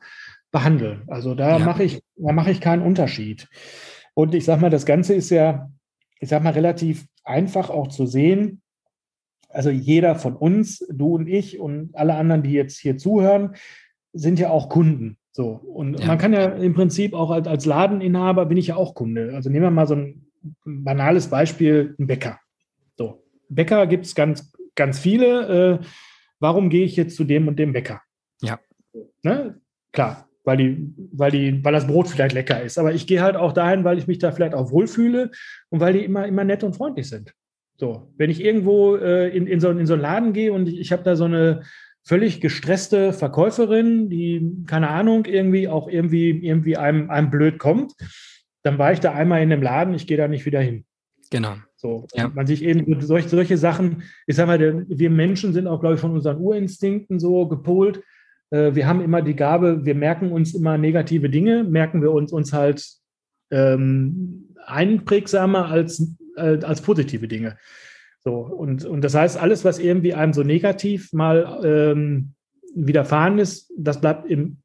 behandeln. 0.53 1.01
Also 1.07 1.35
da 1.35 1.57
ja. 1.57 1.65
mache 1.65 1.83
ich, 1.83 2.01
da 2.15 2.31
mache 2.31 2.51
ich 2.51 2.61
keinen 2.61 2.83
Unterschied. 2.83 3.49
Und 4.13 4.33
ich 4.35 4.45
sage 4.45 4.61
mal, 4.61 4.69
das 4.69 4.85
Ganze 4.85 5.15
ist 5.15 5.31
ja, 5.31 5.69
ich 6.19 6.29
sage 6.29 6.43
mal, 6.43 6.53
relativ 6.53 7.05
einfach 7.25 7.69
auch 7.69 7.87
zu 7.87 8.05
sehen. 8.05 8.61
Also 9.49 9.71
jeder 9.71 10.15
von 10.15 10.35
uns, 10.35 10.85
du 10.89 11.15
und 11.15 11.27
ich 11.27 11.59
und 11.59 11.95
alle 11.95 12.13
anderen, 12.13 12.43
die 12.43 12.53
jetzt 12.53 12.79
hier 12.79 12.97
zuhören, 12.97 13.55
sind 14.13 14.39
ja 14.39 14.51
auch 14.51 14.69
Kunden. 14.69 15.17
So. 15.31 15.49
Und 15.49 15.99
ja. 15.99 16.05
man 16.05 16.19
kann 16.19 16.33
ja 16.33 16.45
im 16.45 16.75
Prinzip 16.75 17.13
auch 17.15 17.31
als, 17.31 17.47
als 17.47 17.65
Ladeninhaber 17.65 18.45
bin 18.45 18.57
ich 18.57 18.67
ja 18.67 18.75
auch 18.75 18.93
Kunde. 18.93 19.33
Also 19.33 19.49
nehmen 19.49 19.65
wir 19.65 19.71
mal 19.71 19.87
so 19.87 19.95
ein 19.95 20.27
banales 20.63 21.27
Beispiel, 21.27 21.95
ein 21.97 22.05
Bäcker. 22.05 22.39
So. 22.95 23.23
Bäcker 23.49 23.87
gibt 23.87 24.05
es 24.05 24.13
ganz, 24.13 24.53
ganz 24.75 24.99
viele. 24.99 25.79
Äh, 25.81 25.85
warum 26.39 26.69
gehe 26.69 26.85
ich 26.85 26.95
jetzt 26.95 27.15
zu 27.15 27.23
dem 27.23 27.47
und 27.47 27.57
dem 27.57 27.73
Bäcker? 27.73 28.01
Ja. 28.41 28.59
Ne? 29.23 29.59
Klar, 29.91 30.27
weil, 30.43 30.57
die, 30.57 30.93
weil, 31.11 31.31
die, 31.31 31.63
weil 31.63 31.73
das 31.73 31.87
Brot 31.87 32.07
vielleicht 32.07 32.33
lecker 32.33 32.61
ist. 32.61 32.77
Aber 32.77 32.93
ich 32.93 33.07
gehe 33.07 33.21
halt 33.21 33.35
auch 33.35 33.53
dahin, 33.53 33.83
weil 33.83 33.97
ich 33.97 34.07
mich 34.07 34.19
da 34.19 34.31
vielleicht 34.31 34.53
auch 34.53 34.71
wohlfühle 34.71 35.31
und 35.69 35.79
weil 35.79 35.93
die 35.93 36.03
immer, 36.03 36.27
immer 36.27 36.43
nett 36.43 36.63
und 36.63 36.75
freundlich 36.75 37.09
sind. 37.09 37.33
So, 37.77 38.13
wenn 38.17 38.29
ich 38.29 38.43
irgendwo 38.43 38.95
äh, 38.95 39.29
in, 39.35 39.47
in, 39.47 39.59
so, 39.59 39.69
in 39.69 39.85
so 39.85 39.93
einen 39.93 40.01
Laden 40.01 40.33
gehe 40.33 40.53
und 40.53 40.67
ich, 40.67 40.79
ich 40.79 40.91
habe 40.91 41.03
da 41.03 41.15
so 41.15 41.25
eine 41.25 41.63
völlig 42.05 42.41
gestresste 42.41 43.13
Verkäuferin, 43.13 44.09
die, 44.09 44.63
keine 44.67 44.89
Ahnung, 44.89 45.25
irgendwie 45.25 45.67
auch 45.67 45.87
irgendwie, 45.87 46.29
irgendwie 46.29 46.77
einem, 46.77 47.09
einem 47.09 47.31
blöd 47.31 47.59
kommt, 47.59 47.93
dann 48.61 48.77
war 48.77 48.91
ich 48.91 48.99
da 48.99 49.13
einmal 49.13 49.41
in 49.41 49.49
dem 49.49 49.61
Laden, 49.61 49.93
ich 49.93 50.07
gehe 50.07 50.17
da 50.17 50.27
nicht 50.27 50.45
wieder 50.45 50.59
hin. 50.59 50.85
Genau. 51.31 51.55
So, 51.75 52.07
ja. 52.13 52.29
man 52.29 52.45
sich 52.45 52.63
eben 52.63 53.01
solche, 53.01 53.27
solche 53.27 53.57
Sachen, 53.57 54.03
ich 54.27 54.35
sag 54.35 54.47
mal, 54.47 54.85
wir 54.87 55.09
Menschen 55.09 55.51
sind 55.51 55.67
auch, 55.67 55.79
glaube 55.79 55.95
ich, 55.95 56.01
von 56.01 56.11
unseren 56.11 56.37
Urinstinkten 56.37 57.19
so 57.19 57.47
gepolt, 57.47 58.01
wir 58.53 58.87
haben 58.87 59.01
immer 59.01 59.21
die 59.21 59.35
Gabe, 59.35 59.85
wir 59.85 59.95
merken 59.95 60.31
uns 60.31 60.53
immer 60.53 60.77
negative 60.77 61.29
Dinge, 61.29 61.63
merken 61.63 62.01
wir 62.01 62.11
uns, 62.11 62.31
uns 62.31 62.53
halt 62.53 62.85
ähm, 63.51 64.55
einprägsamer 64.65 65.67
als, 65.67 66.15
äh, 66.35 66.59
als 66.63 66.81
positive 66.81 67.27
Dinge. 67.27 67.57
So, 68.23 68.35
und, 68.35 68.85
und 68.85 69.01
das 69.01 69.15
heißt, 69.15 69.37
alles, 69.37 69.65
was 69.65 69.79
irgendwie 69.79 70.13
einem 70.13 70.33
so 70.33 70.43
negativ 70.43 71.11
mal 71.13 71.61
ähm, 71.63 72.33
widerfahren 72.73 73.37
ist, 73.39 73.71
das 73.77 73.99
bleibt 73.99 74.29
im, 74.29 74.57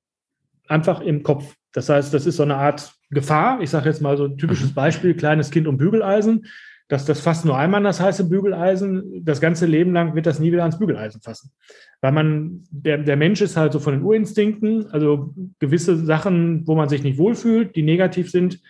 einfach 0.68 1.00
im 1.00 1.22
Kopf. 1.22 1.56
Das 1.72 1.88
heißt, 1.88 2.14
das 2.14 2.26
ist 2.26 2.36
so 2.36 2.44
eine 2.44 2.56
Art 2.56 2.92
Gefahr. 3.10 3.60
Ich 3.60 3.70
sage 3.70 3.88
jetzt 3.88 4.02
mal 4.02 4.16
so 4.16 4.26
ein 4.26 4.36
typisches 4.36 4.70
mhm. 4.70 4.74
Beispiel, 4.74 5.14
kleines 5.14 5.50
Kind 5.50 5.66
und 5.66 5.78
Bügeleisen. 5.78 6.46
Dass 6.88 7.04
das 7.04 7.20
fasst 7.20 7.44
nur 7.44 7.56
einmal 7.56 7.78
an 7.78 7.84
das 7.84 8.00
heiße 8.00 8.28
Bügeleisen. 8.28 9.22
Das 9.24 9.40
ganze 9.40 9.66
Leben 9.66 9.92
lang 9.92 10.14
wird 10.14 10.26
das 10.26 10.40
nie 10.40 10.50
wieder 10.50 10.62
ans 10.62 10.78
Bügeleisen 10.78 11.20
fassen. 11.20 11.52
Weil 12.00 12.12
man, 12.12 12.64
der, 12.70 12.98
der 12.98 13.16
Mensch 13.16 13.42
ist 13.42 13.58
halt 13.58 13.74
so 13.74 13.78
von 13.78 13.92
den 13.92 14.02
Urinstinkten, 14.02 14.86
also 14.90 15.34
gewisse 15.58 15.96
Sachen, 15.96 16.66
wo 16.66 16.74
man 16.74 16.88
sich 16.88 17.02
nicht 17.02 17.18
wohlfühlt, 17.18 17.76
die 17.76 17.82
negativ 17.82 18.30
sind, 18.30 18.60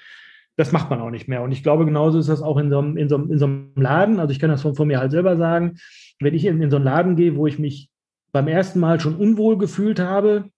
das 0.57 0.73
macht 0.73 0.91
man 0.91 1.01
auch 1.01 1.11
nicht 1.11 1.29
mehr. 1.29 1.43
Und 1.43 1.53
ich 1.53 1.63
glaube, 1.63 1.85
genauso 1.85 2.19
ist 2.19 2.29
das 2.29 2.43
auch 2.43 2.57
in 2.57 2.71
so 2.71 2.81
einem, 2.81 2.97
in 2.97 3.09
so 3.09 3.15
einem, 3.15 3.31
in 3.31 3.39
so 3.39 3.45
einem 3.47 3.71
Laden. 3.77 4.19
Also 4.19 4.33
ich 4.33 4.41
kann 4.41 4.51
das 4.51 4.63
von, 4.63 4.75
von 4.75 4.89
mir 4.89 4.99
halt 4.99 5.13
selber 5.13 5.37
sagen. 5.37 5.77
Wenn 6.19 6.35
ich 6.35 6.45
in, 6.45 6.61
in 6.61 6.71
so 6.71 6.77
einen 6.77 6.85
Laden 6.85 7.15
gehe, 7.15 7.37
wo 7.37 7.47
ich 7.47 7.61
mich 7.61 7.89
beim 8.33 8.49
ersten 8.49 8.81
Mal 8.81 8.99
schon 8.99 9.15
unwohl 9.15 9.57
gefühlt 9.57 10.01
habe, 10.01 10.51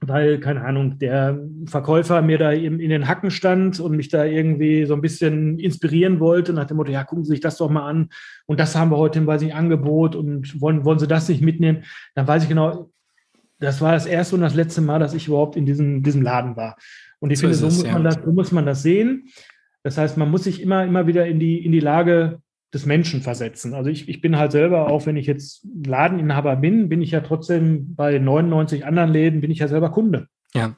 weil, 0.00 0.38
keine 0.38 0.64
Ahnung, 0.64 0.98
der 0.98 1.40
Verkäufer 1.66 2.22
mir 2.22 2.38
da 2.38 2.52
eben 2.52 2.78
in 2.78 2.90
den 2.90 3.08
Hacken 3.08 3.30
stand 3.30 3.80
und 3.80 3.96
mich 3.96 4.08
da 4.08 4.24
irgendwie 4.24 4.84
so 4.86 4.94
ein 4.94 5.00
bisschen 5.00 5.58
inspirieren 5.58 6.20
wollte, 6.20 6.52
nach 6.52 6.66
dem 6.66 6.76
Motto, 6.76 6.92
ja, 6.92 7.04
gucken 7.04 7.24
Sie 7.24 7.30
sich 7.30 7.40
das 7.40 7.56
doch 7.56 7.68
mal 7.68 7.88
an 7.88 8.10
und 8.46 8.60
das 8.60 8.76
haben 8.76 8.90
wir 8.90 8.96
heute 8.96 9.18
im, 9.18 9.26
weiß 9.26 9.42
ich, 9.42 9.54
Angebot 9.54 10.14
und 10.14 10.60
wollen, 10.60 10.84
wollen 10.84 10.98
Sie 10.98 11.08
das 11.08 11.28
nicht 11.28 11.42
mitnehmen, 11.42 11.84
dann 12.14 12.28
weiß 12.28 12.44
ich 12.44 12.48
genau, 12.48 12.90
das 13.58 13.80
war 13.80 13.92
das 13.92 14.06
erste 14.06 14.36
und 14.36 14.42
das 14.42 14.54
letzte 14.54 14.80
Mal, 14.80 15.00
dass 15.00 15.14
ich 15.14 15.26
überhaupt 15.26 15.56
in 15.56 15.66
diesem, 15.66 16.02
diesem 16.02 16.22
Laden 16.22 16.56
war. 16.56 16.76
Und 17.18 17.32
ich 17.32 17.38
so 17.38 17.48
finde, 17.48 17.56
so, 17.56 17.66
muss 17.66 17.84
man 17.84 18.04
das, 18.04 18.14
so 18.24 18.32
muss 18.32 18.52
man 18.52 18.66
das 18.66 18.82
sehen. 18.82 19.28
Das 19.82 19.98
heißt, 19.98 20.16
man 20.16 20.30
muss 20.30 20.44
sich 20.44 20.62
immer, 20.62 20.84
immer 20.84 21.06
wieder 21.08 21.26
in 21.26 21.40
die, 21.40 21.64
in 21.64 21.72
die 21.72 21.80
Lage 21.80 22.40
des 22.74 22.84
Menschen 22.84 23.22
versetzen. 23.22 23.74
Also 23.74 23.88
ich, 23.90 24.08
ich 24.08 24.20
bin 24.20 24.36
halt 24.36 24.52
selber, 24.52 24.88
auch 24.88 25.06
wenn 25.06 25.16
ich 25.16 25.26
jetzt 25.26 25.66
Ladeninhaber 25.86 26.56
bin, 26.56 26.88
bin 26.88 27.00
ich 27.00 27.12
ja 27.12 27.20
trotzdem 27.20 27.94
bei 27.94 28.18
99 28.18 28.84
anderen 28.84 29.10
Läden, 29.10 29.40
bin 29.40 29.50
ich 29.50 29.58
ja 29.58 29.68
selber 29.68 29.90
Kunde. 29.90 30.28
Ja. 30.54 30.76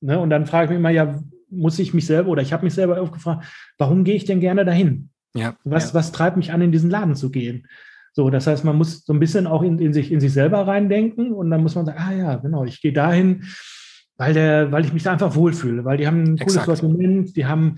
Ne? 0.00 0.18
Und 0.18 0.30
dann 0.30 0.46
frage 0.46 0.66
ich 0.66 0.70
mich 0.70 0.78
immer, 0.78 0.90
ja, 0.90 1.20
muss 1.50 1.78
ich 1.78 1.94
mich 1.94 2.06
selber 2.06 2.30
oder 2.30 2.42
ich 2.42 2.52
habe 2.52 2.64
mich 2.64 2.74
selber 2.74 3.00
aufgefragt, 3.00 3.44
warum 3.76 4.04
gehe 4.04 4.14
ich 4.14 4.24
denn 4.24 4.40
gerne 4.40 4.64
dahin? 4.64 5.10
Ja. 5.34 5.56
Was, 5.64 5.88
ja. 5.88 5.94
was 5.94 6.12
treibt 6.12 6.36
mich 6.36 6.52
an, 6.52 6.62
in 6.62 6.72
diesen 6.72 6.90
Laden 6.90 7.16
zu 7.16 7.30
gehen? 7.30 7.66
So, 8.12 8.30
das 8.30 8.46
heißt, 8.46 8.64
man 8.64 8.76
muss 8.76 9.04
so 9.04 9.12
ein 9.12 9.20
bisschen 9.20 9.46
auch 9.46 9.62
in, 9.62 9.78
in, 9.78 9.92
sich, 9.92 10.10
in 10.10 10.20
sich 10.20 10.32
selber 10.32 10.66
reindenken 10.66 11.32
und 11.32 11.50
dann 11.50 11.62
muss 11.62 11.74
man 11.74 11.86
sagen, 11.86 11.98
ah 11.98 12.12
ja, 12.12 12.36
genau, 12.36 12.64
ich 12.64 12.80
gehe 12.80 12.92
dahin, 12.92 13.44
weil, 14.16 14.34
der, 14.34 14.72
weil 14.72 14.84
ich 14.84 14.92
mich 14.92 15.04
da 15.04 15.12
einfach 15.12 15.34
wohlfühle, 15.34 15.84
weil 15.84 15.96
die 15.96 16.06
haben 16.06 16.24
ein 16.24 16.38
cooles 16.38 16.64
Sortiment, 16.64 17.36
die 17.36 17.46
haben, 17.46 17.76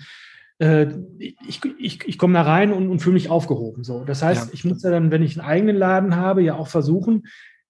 ich, 1.19 1.61
ich, 1.79 2.05
ich 2.07 2.19
komme 2.19 2.35
da 2.35 2.43
rein 2.43 2.73
und, 2.73 2.89
und 2.89 3.01
fühle 3.01 3.15
mich 3.15 3.31
aufgehoben. 3.31 3.83
So. 3.83 4.05
Das 4.05 4.23
heißt, 4.23 4.47
ja. 4.47 4.51
ich 4.53 4.65
muss 4.65 4.83
ja 4.83 4.91
dann, 4.91 5.11
wenn 5.11 5.23
ich 5.23 5.39
einen 5.39 5.49
eigenen 5.49 5.77
Laden 5.77 6.17
habe, 6.17 6.43
ja 6.43 6.55
auch 6.55 6.69
versuchen, 6.69 7.25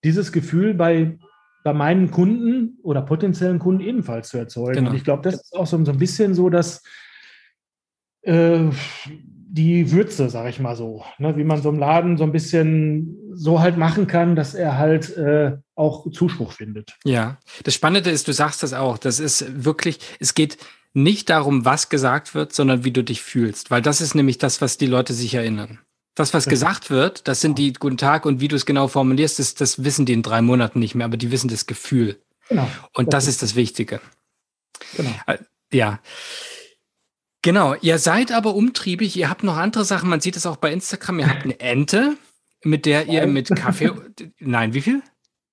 dieses 0.05 0.33
Gefühl 0.33 0.75
bei, 0.75 1.19
bei 1.65 1.73
meinen 1.73 2.11
Kunden 2.11 2.79
oder 2.83 3.03
potenziellen 3.03 3.59
Kunden 3.59 3.81
ebenfalls 3.81 4.29
zu 4.29 4.37
erzeugen. 4.37 4.75
Genau. 4.75 4.91
Und 4.91 4.97
ich 4.97 5.05
glaube, 5.05 5.23
das 5.23 5.37
ist 5.37 5.57
auch 5.57 5.67
so, 5.67 5.83
so 5.85 5.93
ein 5.93 5.99
bisschen 5.99 6.35
so, 6.35 6.51
dass 6.51 6.83
äh, 8.23 8.69
die 9.07 9.91
Würze, 9.93 10.29
sage 10.29 10.51
ich 10.51 10.61
mal 10.61 10.77
so, 10.77 11.05
ne, 11.19 11.37
wie 11.37 11.45
man 11.45 11.63
so 11.63 11.69
im 11.69 11.79
Laden 11.79 12.17
so 12.17 12.25
ein 12.25 12.33
bisschen 12.33 13.17
so 13.35 13.61
halt 13.61 13.77
machen 13.77 14.07
kann, 14.07 14.35
dass 14.35 14.55
er 14.55 14.79
halt 14.79 15.17
äh, 15.17 15.57
auch 15.75 16.11
Zuspruch 16.11 16.53
findet. 16.53 16.97
Ja, 17.05 17.39
das 17.65 17.75
Spannende 17.75 18.11
ist, 18.11 18.29
du 18.29 18.33
sagst 18.33 18.63
das 18.63 18.73
auch, 18.73 18.99
das 18.99 19.21
ist 19.21 19.65
wirklich, 19.65 19.99
es 20.21 20.35
geht 20.35 20.59
nicht 20.95 21.31
darum, 21.31 21.65
was 21.65 21.89
gesagt 21.89 22.35
wird, 22.35 22.53
sondern 22.53 22.85
wie 22.85 22.91
du 22.91 23.03
dich 23.03 23.23
fühlst, 23.23 23.71
weil 23.71 23.83
das 23.83 24.01
ist 24.01 24.15
nämlich 24.15 24.39
das, 24.39 24.61
was 24.61 24.79
die 24.79 24.87
Leute 24.87 25.15
sich 25.15 25.35
erinnern. 25.35 25.79
Das, 26.15 26.35
was 26.35 26.45
gesagt 26.47 26.91
wird, 26.91 27.27
das 27.27 27.41
sind 27.41 27.57
die 27.59 27.73
Guten 27.73 27.97
Tag 27.97 28.27
und 28.27 28.41
wie 28.41 28.49
du 28.49 28.57
es 28.57 28.67
genau 28.67 28.87
formulierst, 28.87 29.39
das, 29.39 29.55
das 29.55 29.83
wissen 29.83 30.05
die 30.05 30.13
in 30.13 30.23
drei 30.23 30.43
Monaten 30.43 30.79
nicht 30.79 30.95
mehr, 30.95 31.07
aber 31.07 31.17
die 31.17 31.31
wissen 31.31 31.49
das 31.49 31.67
Gefühl. 31.67 32.21
Genau. 32.51 32.69
Und 32.93 33.15
das, 33.15 33.25
das 33.25 33.35
ist 33.35 33.43
das 33.43 33.55
Wichtige. 33.55 34.01
Genau. 34.95 35.11
Äh, 35.27 35.39
ja. 35.73 36.01
Genau, 37.41 37.75
ihr 37.81 37.99
seid 37.99 38.31
aber 38.31 38.55
umtriebig, 38.55 39.17
ihr 39.17 39.31
habt 39.31 39.43
noch 39.43 39.57
andere 39.57 39.87
Sachen, 39.87 40.11
man 40.11 40.21
sieht 40.21 40.37
es 40.37 40.45
auch 40.45 40.57
bei 40.57 40.71
Instagram, 40.71 41.19
ihr 41.21 41.29
habt 41.31 41.45
eine 41.45 41.59
Ente, 41.61 42.17
mit 42.63 42.85
der 42.85 43.09
ihr 43.09 43.27
mit 43.27 43.49
Kaffee, 43.57 43.91
nein, 44.39 44.75
wie 44.75 44.83
viel? 44.83 45.03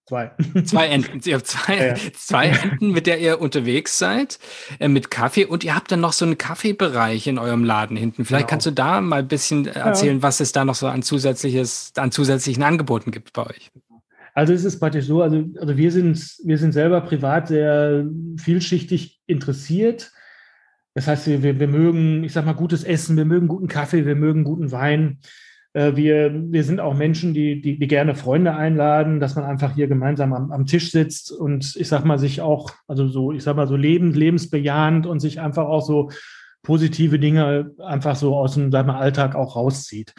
Zwei. 0.10 0.32
Zwei 0.66 0.88
Enten. 0.90 1.22
Ihr 1.24 1.36
habt 1.36 1.48
zwei, 1.48 1.78
ja, 1.78 1.86
ja. 1.86 1.96
zwei 2.14 2.48
Enten, 2.48 2.92
mit 2.92 3.06
der 3.08 3.20
ihr 3.20 3.40
unterwegs 3.40 3.98
seid, 3.98 4.40
äh, 4.80 4.88
mit 4.88 5.12
Kaffee 5.12 5.46
und 5.46 5.64
ihr 5.64 5.76
habt 5.76 5.92
dann 5.92 6.02
noch 6.02 6.14
so 6.14 6.26
einen 6.26 6.38
Kaffeebereich 6.38 7.28
in 7.28 7.38
eurem 7.38 7.64
Laden 7.64 7.96
hinten. 7.96 8.26
Vielleicht 8.26 8.48
genau. 8.48 8.50
kannst 8.50 8.66
du 8.66 8.72
da 8.72 9.02
mal 9.02 9.20
ein 9.20 9.28
bisschen 9.28 9.68
erzählen, 9.68 10.18
ja. 10.18 10.24
was 10.24 10.40
es 10.40 10.52
da 10.52 10.66
noch 10.66 10.76
so 10.76 10.88
an 10.88 11.04
zusätzliches, 11.04 11.94
an 11.96 12.12
zusätzlichen 12.12 12.64
Angeboten 12.64 13.12
gibt 13.12 13.34
bei 13.34 13.46
euch. 13.46 13.72
Also 14.34 14.54
es 14.54 14.66
ist 14.66 14.80
praktisch 14.80 15.06
so, 15.06 15.22
also, 15.22 15.46
also 15.60 15.78
wir 15.78 15.92
sind, 15.92 16.38
wir 16.44 16.58
sind 16.58 16.72
selber 16.72 17.02
privat 17.02 17.48
sehr 17.48 18.06
vielschichtig 18.38 19.22
interessiert 19.28 20.12
das 21.00 21.08
heißt, 21.08 21.28
wir, 21.28 21.60
wir 21.60 21.68
mögen, 21.68 22.24
ich 22.24 22.34
sag 22.34 22.46
mal, 22.46 22.54
gutes 22.54 22.84
Essen, 22.84 23.16
wir 23.16 23.26
mögen 23.26 23.48
guten 23.48 23.68
Kaffee, 23.68 24.06
wir 24.06 24.16
mögen 24.16 24.44
guten 24.44 24.72
Wein. 24.72 25.20
Äh, 25.74 25.96
wir, 25.96 26.34
wir 26.52 26.64
sind 26.64 26.80
auch 26.80 26.96
Menschen, 26.96 27.34
die, 27.34 27.62
die, 27.62 27.78
die 27.78 27.88
gerne 27.88 28.16
Freunde 28.16 28.56
einladen, 28.56 29.20
dass 29.20 29.36
man 29.36 29.46
einfach 29.46 29.76
hier 29.76 29.88
gemeinsam 29.88 30.34
am, 30.34 30.52
am 30.52 30.66
Tisch 30.66 30.92
sitzt 30.92 31.32
und 31.32 31.76
ich 31.76 31.88
sag 31.88 32.06
mal, 32.06 32.20
sich 32.20 32.42
auch, 32.42 32.72
also 32.88 33.08
so, 33.08 33.32
ich 33.32 33.44
sag 33.44 33.56
mal, 33.56 33.68
so 33.68 33.76
lebend, 33.76 34.16
lebensbejahend 34.16 35.06
und 35.06 35.20
sich 35.20 35.40
einfach 35.40 35.66
auch 35.66 35.86
so 35.86 36.10
positive 36.64 37.20
Dinge 37.20 37.72
einfach 37.80 38.16
so 38.16 38.36
aus 38.36 38.56
dem 38.56 38.72
sag 38.72 38.86
mal, 38.86 39.00
Alltag 39.00 39.36
auch 39.36 39.56
rauszieht. 39.56 40.14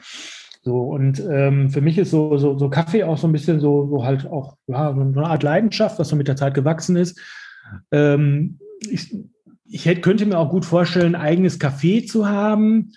So, 0.63 0.83
und 0.83 1.21
ähm, 1.21 1.71
für 1.71 1.81
mich 1.81 1.97
ist 1.97 2.11
so, 2.11 2.37
so, 2.37 2.59
so 2.59 2.69
Kaffee 2.69 3.05
auch 3.05 3.17
so 3.17 3.27
ein 3.27 3.33
bisschen 3.33 3.61
so, 3.61 3.89
so 3.89 4.05
halt 4.05 4.27
auch 4.27 4.57
ja, 4.67 4.95
so 4.95 5.01
eine 5.01 5.27
Art 5.27 5.43
Leidenschaft, 5.43 5.99
was 5.99 6.09
so 6.09 6.17
mit 6.17 6.29
der 6.29 6.37
Zeit 6.37 6.55
gewachsen 6.55 6.97
ist. 6.97 7.19
Ähm, 7.91 8.59
ich, 8.81 9.17
ich 9.65 9.87
hätte, 9.87 10.03
könnte 10.03 10.27
mir 10.27 10.39
auch 10.39 10.51
gut 10.51 10.67
vorstellen, 10.67 11.15
ein 11.15 11.21
eigenes 11.21 11.61
Café 11.61 12.07
zu 12.07 12.29
haben, 12.29 12.93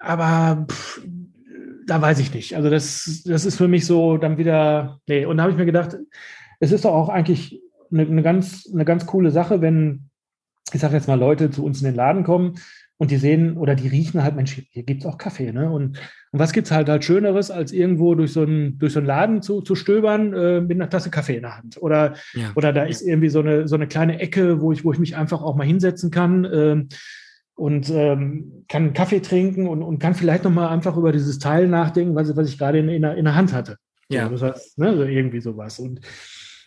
aber 0.00 0.66
pff, 0.68 1.02
da 1.86 2.00
weiß 2.00 2.18
ich 2.18 2.32
nicht. 2.32 2.56
Also 2.56 2.70
das, 2.70 3.22
das 3.26 3.44
ist 3.44 3.56
für 3.56 3.68
mich 3.68 3.86
so 3.86 4.16
dann 4.16 4.38
wieder, 4.38 5.00
nee, 5.06 5.24
und 5.24 5.36
da 5.36 5.44
habe 5.44 5.52
ich 5.52 5.58
mir 5.58 5.66
gedacht, 5.66 5.96
es 6.60 6.72
ist 6.72 6.84
doch 6.84 6.94
auch 6.94 7.08
eigentlich 7.08 7.60
eine, 7.92 8.02
eine, 8.02 8.22
ganz, 8.22 8.68
eine 8.72 8.84
ganz 8.84 9.06
coole 9.06 9.30
Sache, 9.30 9.60
wenn, 9.60 10.08
ich 10.72 10.80
sage 10.80 10.94
jetzt 10.94 11.08
mal, 11.08 11.18
Leute 11.18 11.50
zu 11.50 11.64
uns 11.64 11.80
in 11.80 11.86
den 11.86 11.94
Laden 11.94 12.24
kommen 12.24 12.54
und 12.96 13.10
die 13.10 13.16
sehen 13.16 13.56
oder 13.56 13.74
die 13.74 13.88
riechen 13.88 14.22
halt, 14.22 14.36
Mensch, 14.36 14.62
hier 14.70 14.82
gibt 14.82 15.02
es 15.02 15.06
auch 15.06 15.18
Kaffee. 15.18 15.52
Ne? 15.52 15.70
Und, 15.70 15.98
und 16.30 16.38
was 16.38 16.52
gibt 16.52 16.66
es 16.68 16.72
halt 16.72 16.88
halt 16.88 17.04
Schöneres, 17.04 17.50
als 17.50 17.72
irgendwo 17.72 18.14
durch 18.14 18.32
so 18.32 18.42
einen, 18.42 18.78
durch 18.78 18.92
so 18.92 19.00
einen 19.00 19.06
Laden 19.06 19.42
zu, 19.42 19.62
zu 19.62 19.74
stöbern 19.74 20.32
äh, 20.32 20.60
mit 20.60 20.72
einer 20.72 20.90
Tasse 20.90 21.10
Kaffee 21.10 21.36
in 21.36 21.42
der 21.42 21.58
Hand? 21.58 21.76
Oder, 21.82 22.14
ja. 22.34 22.52
oder 22.54 22.72
da 22.72 22.84
ist 22.84 23.02
irgendwie 23.02 23.28
so 23.28 23.40
eine, 23.40 23.68
so 23.68 23.74
eine 23.74 23.88
kleine 23.88 24.20
Ecke, 24.20 24.60
wo 24.60 24.72
ich, 24.72 24.84
wo 24.84 24.92
ich 24.92 24.98
mich 24.98 25.16
einfach 25.16 25.42
auch 25.42 25.56
mal 25.56 25.66
hinsetzen 25.66 26.10
kann. 26.10 26.44
Äh, 26.44 26.84
und 27.54 27.90
ähm, 27.90 28.64
kann 28.68 28.92
Kaffee 28.92 29.20
trinken 29.20 29.68
und, 29.68 29.82
und 29.82 29.98
kann 29.98 30.14
vielleicht 30.14 30.44
nochmal 30.44 30.68
einfach 30.68 30.96
über 30.96 31.12
dieses 31.12 31.38
Teil 31.38 31.68
nachdenken, 31.68 32.14
was, 32.14 32.36
was 32.36 32.48
ich 32.48 32.58
gerade 32.58 32.78
in, 32.78 32.88
in, 32.88 33.02
der, 33.02 33.16
in 33.16 33.24
der 33.24 33.34
Hand 33.34 33.52
hatte. 33.52 33.76
Ja. 34.08 34.24
So, 34.24 34.30
das 34.32 34.42
heißt, 34.42 34.78
ne, 34.78 34.96
so 34.96 35.02
irgendwie 35.04 35.40
sowas. 35.40 35.78
Und 35.78 36.00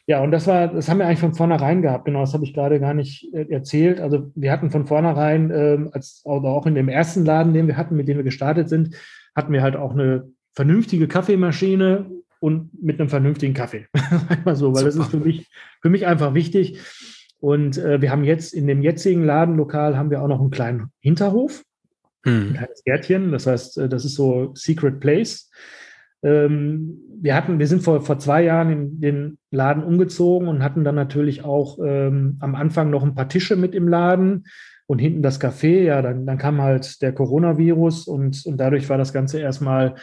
ja, 0.09 0.23
und 0.23 0.31
das 0.31 0.47
war, 0.47 0.69
das 0.69 0.87
haben 0.87 0.99
wir 0.99 1.05
eigentlich 1.05 1.19
von 1.19 1.33
vornherein 1.33 1.81
gehabt. 1.81 2.05
Genau, 2.05 2.21
das 2.21 2.33
habe 2.33 2.45
ich 2.45 2.53
gerade 2.53 2.79
gar 2.79 2.93
nicht 2.93 3.33
äh, 3.33 3.45
erzählt. 3.49 3.99
Also 3.99 4.31
wir 4.35 4.51
hatten 4.51 4.71
von 4.71 4.87
vornherein, 4.87 5.51
ähm, 5.51 5.89
als 5.91 6.21
oder 6.23 6.49
auch 6.49 6.65
in 6.65 6.75
dem 6.75 6.87
ersten 6.87 7.25
Laden, 7.25 7.53
den 7.53 7.67
wir 7.67 7.75
hatten, 7.75 7.97
mit 7.97 8.07
dem 8.07 8.15
wir 8.15 8.23
gestartet 8.23 8.69
sind, 8.69 8.95
hatten 9.35 9.51
wir 9.51 9.61
halt 9.61 9.75
auch 9.75 9.91
eine 9.91 10.31
vernünftige 10.53 11.09
Kaffeemaschine 11.09 12.09
und 12.39 12.81
mit 12.81 12.99
einem 12.99 13.09
vernünftigen 13.09 13.53
Kaffee. 13.53 13.87
Einmal 14.29 14.55
so, 14.55 14.73
weil 14.73 14.83
Super. 14.83 14.85
das 14.85 14.95
ist 14.95 15.11
für 15.11 15.17
mich, 15.17 15.49
für 15.81 15.89
mich 15.89 16.07
einfach 16.07 16.33
wichtig. 16.33 16.79
Und 17.39 17.77
äh, 17.77 18.01
wir 18.01 18.11
haben 18.11 18.23
jetzt 18.23 18.53
in 18.53 18.67
dem 18.67 18.81
jetzigen 18.81 19.23
Ladenlokal 19.23 19.97
haben 19.97 20.09
wir 20.09 20.21
auch 20.21 20.27
noch 20.27 20.39
einen 20.39 20.51
kleinen 20.51 20.91
Hinterhof, 20.99 21.63
hm. 22.23 22.49
ein 22.49 22.53
kleines 22.55 22.83
Gärtchen. 22.83 23.31
Das 23.31 23.47
heißt, 23.47 23.77
äh, 23.77 23.89
das 23.89 24.05
ist 24.05 24.15
so 24.15 24.53
Secret 24.55 24.99
Place. 24.99 25.49
Ähm, 26.23 26.99
wir 27.21 27.35
hatten, 27.35 27.59
wir 27.59 27.67
sind 27.67 27.83
vor, 27.83 28.01
vor 28.01 28.19
zwei 28.19 28.43
Jahren 28.43 28.71
in 28.71 29.01
den 29.01 29.37
Laden 29.51 29.83
umgezogen 29.83 30.47
und 30.47 30.63
hatten 30.63 30.83
dann 30.83 30.95
natürlich 30.95 31.43
auch 31.43 31.79
ähm, 31.83 32.37
am 32.39 32.55
Anfang 32.55 32.89
noch 32.89 33.03
ein 33.03 33.15
paar 33.15 33.29
Tische 33.29 33.55
mit 33.55 33.75
im 33.75 33.87
Laden 33.87 34.45
und 34.87 34.99
hinten 34.99 35.21
das 35.21 35.39
Café. 35.39 35.83
Ja, 35.83 36.01
dann, 36.01 36.25
dann 36.25 36.37
kam 36.37 36.61
halt 36.61 37.01
der 37.01 37.13
Coronavirus 37.13 38.07
und, 38.07 38.43
und 38.45 38.57
dadurch 38.57 38.89
war 38.89 38.97
das 38.97 39.13
Ganze 39.13 39.39
erstmal 39.39 39.95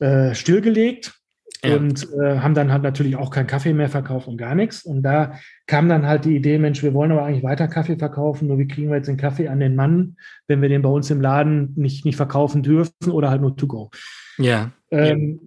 äh, 0.00 0.34
stillgelegt. 0.34 1.15
Ja. 1.64 1.76
Und 1.76 2.06
äh, 2.12 2.38
haben 2.38 2.54
dann 2.54 2.70
halt 2.70 2.82
natürlich 2.82 3.16
auch 3.16 3.30
keinen 3.30 3.46
Kaffee 3.46 3.72
mehr 3.72 3.88
verkauft 3.88 4.28
und 4.28 4.36
gar 4.36 4.54
nichts. 4.54 4.84
Und 4.84 5.02
da 5.02 5.34
kam 5.66 5.88
dann 5.88 6.06
halt 6.06 6.24
die 6.24 6.36
Idee, 6.36 6.58
Mensch, 6.58 6.82
wir 6.82 6.94
wollen 6.94 7.12
aber 7.12 7.24
eigentlich 7.24 7.44
weiter 7.44 7.66
Kaffee 7.68 7.96
verkaufen, 7.96 8.48
nur 8.48 8.58
wie 8.58 8.68
kriegen 8.68 8.88
wir 8.88 8.96
jetzt 8.96 9.08
den 9.08 9.16
Kaffee 9.16 9.48
an 9.48 9.60
den 9.60 9.74
Mann, 9.74 10.16
wenn 10.46 10.62
wir 10.62 10.68
den 10.68 10.82
bei 10.82 10.88
uns 10.88 11.10
im 11.10 11.20
Laden 11.20 11.72
nicht, 11.76 12.04
nicht 12.04 12.16
verkaufen 12.16 12.62
dürfen 12.62 13.10
oder 13.10 13.30
halt 13.30 13.40
nur 13.40 13.56
to 13.56 13.66
go. 13.66 13.90
Ja. 14.38 14.70
Ähm, 14.90 15.40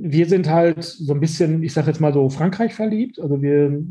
wir 0.00 0.26
sind 0.26 0.48
halt 0.48 0.84
so 0.84 1.12
ein 1.14 1.20
bisschen, 1.20 1.62
ich 1.62 1.72
sage 1.72 1.88
jetzt 1.88 2.00
mal 2.00 2.12
so, 2.12 2.28
Frankreich 2.28 2.74
verliebt. 2.74 3.18
Also 3.18 3.42
wir 3.42 3.82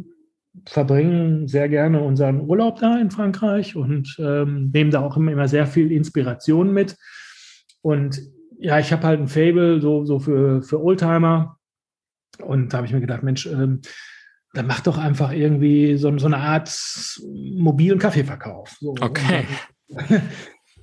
verbringen 0.66 1.48
sehr 1.48 1.70
gerne 1.70 2.02
unseren 2.02 2.42
Urlaub 2.42 2.80
da 2.80 3.00
in 3.00 3.12
Frankreich 3.12 3.76
und 3.76 4.16
ähm, 4.20 4.72
nehmen 4.74 4.92
da 4.92 5.02
auch 5.02 5.18
immer, 5.18 5.32
immer 5.32 5.48
sehr 5.48 5.68
viel 5.68 5.92
Inspiration 5.92 6.74
mit. 6.74 6.96
Und 7.82 8.22
ja, 8.60 8.80
ich 8.80 8.92
habe 8.92 9.06
halt 9.06 9.20
ein 9.20 9.28
Fable 9.28 9.82
so, 9.82 10.06
so 10.06 10.20
für, 10.20 10.62
für 10.62 10.82
Oldtimer. 10.82 11.58
Und 12.44 12.74
da 12.74 12.78
habe 12.78 12.88
ich 12.88 12.94
mir 12.94 13.02
gedacht, 13.02 13.24
Mensch, 13.24 13.46
ähm, 13.46 13.82
dann 14.54 14.68
mach 14.68 14.82
doch 14.82 14.98
einfach 14.98 15.32
irgendwie 15.32 15.98
so, 15.98 16.16
so 16.18 16.28
eine 16.28 16.38
Art 16.38 16.72
mobilen 17.56 18.00
Kaffeeverkauf. 18.00 18.78
So. 18.80 18.96
Okay. 19.00 19.46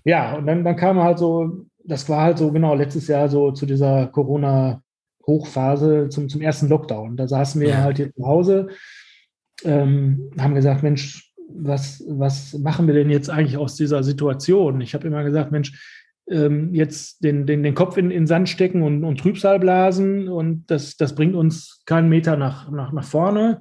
ja, 0.04 0.34
und 0.34 0.46
dann, 0.46 0.64
dann 0.64 0.76
kam 0.76 1.02
halt 1.02 1.18
so, 1.18 1.66
das 1.84 2.08
war 2.08 2.22
halt 2.22 2.38
so 2.38 2.50
genau 2.52 2.74
letztes 2.74 3.08
Jahr 3.08 3.28
so 3.28 3.52
zu 3.52 3.66
dieser 3.66 4.06
Corona-Hochphase 4.08 6.08
zum, 6.08 6.28
zum 6.28 6.40
ersten 6.40 6.68
Lockdown. 6.68 7.16
Da 7.16 7.28
saßen 7.28 7.60
wir 7.60 7.68
ja. 7.68 7.78
halt 7.78 7.96
hier 7.96 8.12
zu 8.12 8.26
Hause, 8.26 8.68
ähm, 9.64 10.30
haben 10.38 10.54
gesagt, 10.54 10.82
Mensch, 10.82 11.32
was, 11.48 12.02
was 12.08 12.54
machen 12.54 12.86
wir 12.86 12.94
denn 12.94 13.10
jetzt 13.10 13.30
eigentlich 13.30 13.56
aus 13.56 13.76
dieser 13.76 14.02
Situation? 14.02 14.80
Ich 14.80 14.94
habe 14.94 15.06
immer 15.06 15.24
gesagt, 15.24 15.52
Mensch, 15.52 16.03
ähm, 16.28 16.74
jetzt 16.74 17.22
den, 17.22 17.46
den, 17.46 17.62
den 17.62 17.74
Kopf 17.74 17.96
in, 17.96 18.10
in 18.10 18.26
Sand 18.26 18.48
stecken 18.48 18.82
und, 18.82 19.04
und 19.04 19.20
Trübsal 19.20 19.58
blasen 19.58 20.28
und 20.28 20.70
das, 20.70 20.96
das 20.96 21.14
bringt 21.14 21.34
uns 21.34 21.82
keinen 21.86 22.08
Meter 22.08 22.36
nach, 22.36 22.70
nach, 22.70 22.92
nach 22.92 23.04
vorne, 23.04 23.60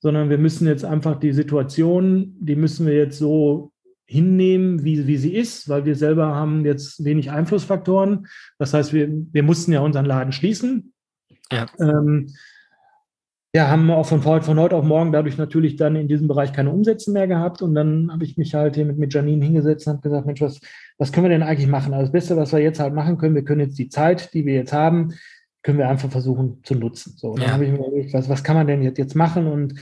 sondern 0.00 0.30
wir 0.30 0.38
müssen 0.38 0.66
jetzt 0.66 0.84
einfach 0.84 1.18
die 1.18 1.32
Situation, 1.32 2.36
die 2.38 2.56
müssen 2.56 2.86
wir 2.86 2.94
jetzt 2.94 3.18
so 3.18 3.72
hinnehmen, 4.06 4.84
wie, 4.84 5.06
wie 5.06 5.16
sie 5.16 5.34
ist, 5.34 5.68
weil 5.68 5.84
wir 5.84 5.96
selber 5.96 6.26
haben 6.34 6.64
jetzt 6.64 7.04
wenig 7.04 7.32
Einflussfaktoren. 7.32 8.28
Das 8.58 8.72
heißt, 8.72 8.92
wir, 8.92 9.08
wir 9.10 9.42
mussten 9.42 9.72
ja 9.72 9.80
unseren 9.80 10.06
Laden 10.06 10.32
schließen. 10.32 10.92
Ja. 11.50 11.66
Ähm, 11.80 12.28
ja, 13.52 13.68
haben 13.68 13.90
auch 13.90 14.06
von, 14.06 14.20
von 14.20 14.60
heute 14.60 14.76
auf 14.76 14.84
morgen 14.84 15.12
dadurch 15.12 15.38
natürlich 15.38 15.76
dann 15.76 15.96
in 15.96 16.08
diesem 16.08 16.28
Bereich 16.28 16.52
keine 16.52 16.70
Umsätze 16.70 17.10
mehr 17.10 17.26
gehabt. 17.26 17.62
Und 17.62 17.74
dann 17.74 18.12
habe 18.12 18.22
ich 18.22 18.36
mich 18.36 18.54
halt 18.54 18.76
hier 18.76 18.84
mit, 18.84 18.98
mit 18.98 19.14
Janine 19.14 19.44
hingesetzt 19.44 19.86
und 19.86 19.94
habe 19.94 20.02
gesagt, 20.02 20.26
Mensch, 20.26 20.40
was, 20.40 20.60
was 20.98 21.12
können 21.12 21.24
wir 21.24 21.30
denn 21.30 21.42
eigentlich 21.42 21.68
machen? 21.68 21.92
Also 21.92 22.06
das 22.06 22.12
Beste, 22.12 22.36
was 22.36 22.52
wir 22.52 22.60
jetzt 22.60 22.80
halt 22.80 22.94
machen 22.94 23.18
können, 23.18 23.34
wir 23.34 23.44
können 23.44 23.60
jetzt 23.60 23.78
die 23.78 23.88
Zeit, 23.88 24.32
die 24.32 24.46
wir 24.46 24.54
jetzt 24.54 24.72
haben, 24.72 25.14
können 25.62 25.78
wir 25.78 25.88
einfach 25.88 26.10
versuchen 26.10 26.60
zu 26.62 26.74
nutzen. 26.74 27.14
So, 27.16 27.34
dann 27.34 27.46
ja. 27.46 27.52
habe 27.52 27.64
ich 27.64 27.72
mir 27.72 27.78
überlegt, 27.78 28.14
was, 28.14 28.28
was 28.28 28.44
kann 28.44 28.56
man 28.56 28.66
denn 28.66 28.82
jetzt, 28.82 28.98
jetzt 28.98 29.16
machen? 29.16 29.46
Und, 29.46 29.74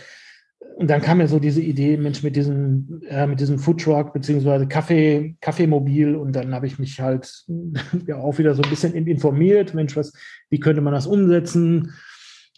und 0.77 0.89
dann 0.89 1.03
kam 1.03 1.19
mir 1.19 1.29
so 1.29 1.39
diese 1.39 1.61
Idee, 1.61 1.97
Mensch, 1.97 2.23
mit 2.23 2.37
diesem, 2.37 3.03
äh, 3.09 3.27
mit 3.27 3.39
diesem 3.39 3.59
Foodtruck 3.59 4.13
beziehungsweise 4.13 4.67
Kaffee, 4.67 5.37
Kaffeemobil 5.41 6.17
und 6.17 6.33
dann 6.35 6.55
habe 6.55 6.67
ich 6.67 6.79
mich 6.79 7.01
halt 7.01 7.45
ja 8.07 8.17
auch 8.17 8.39
wieder 8.39 8.55
so 8.55 8.63
ein 8.63 8.71
bisschen 8.71 8.95
informiert, 8.95 9.75
Mensch, 9.75 9.95
was, 9.97 10.13
wie 10.51 10.59
könnte 10.59 10.81
man 10.81 10.95
das 10.95 11.07
umsetzen? 11.07 11.93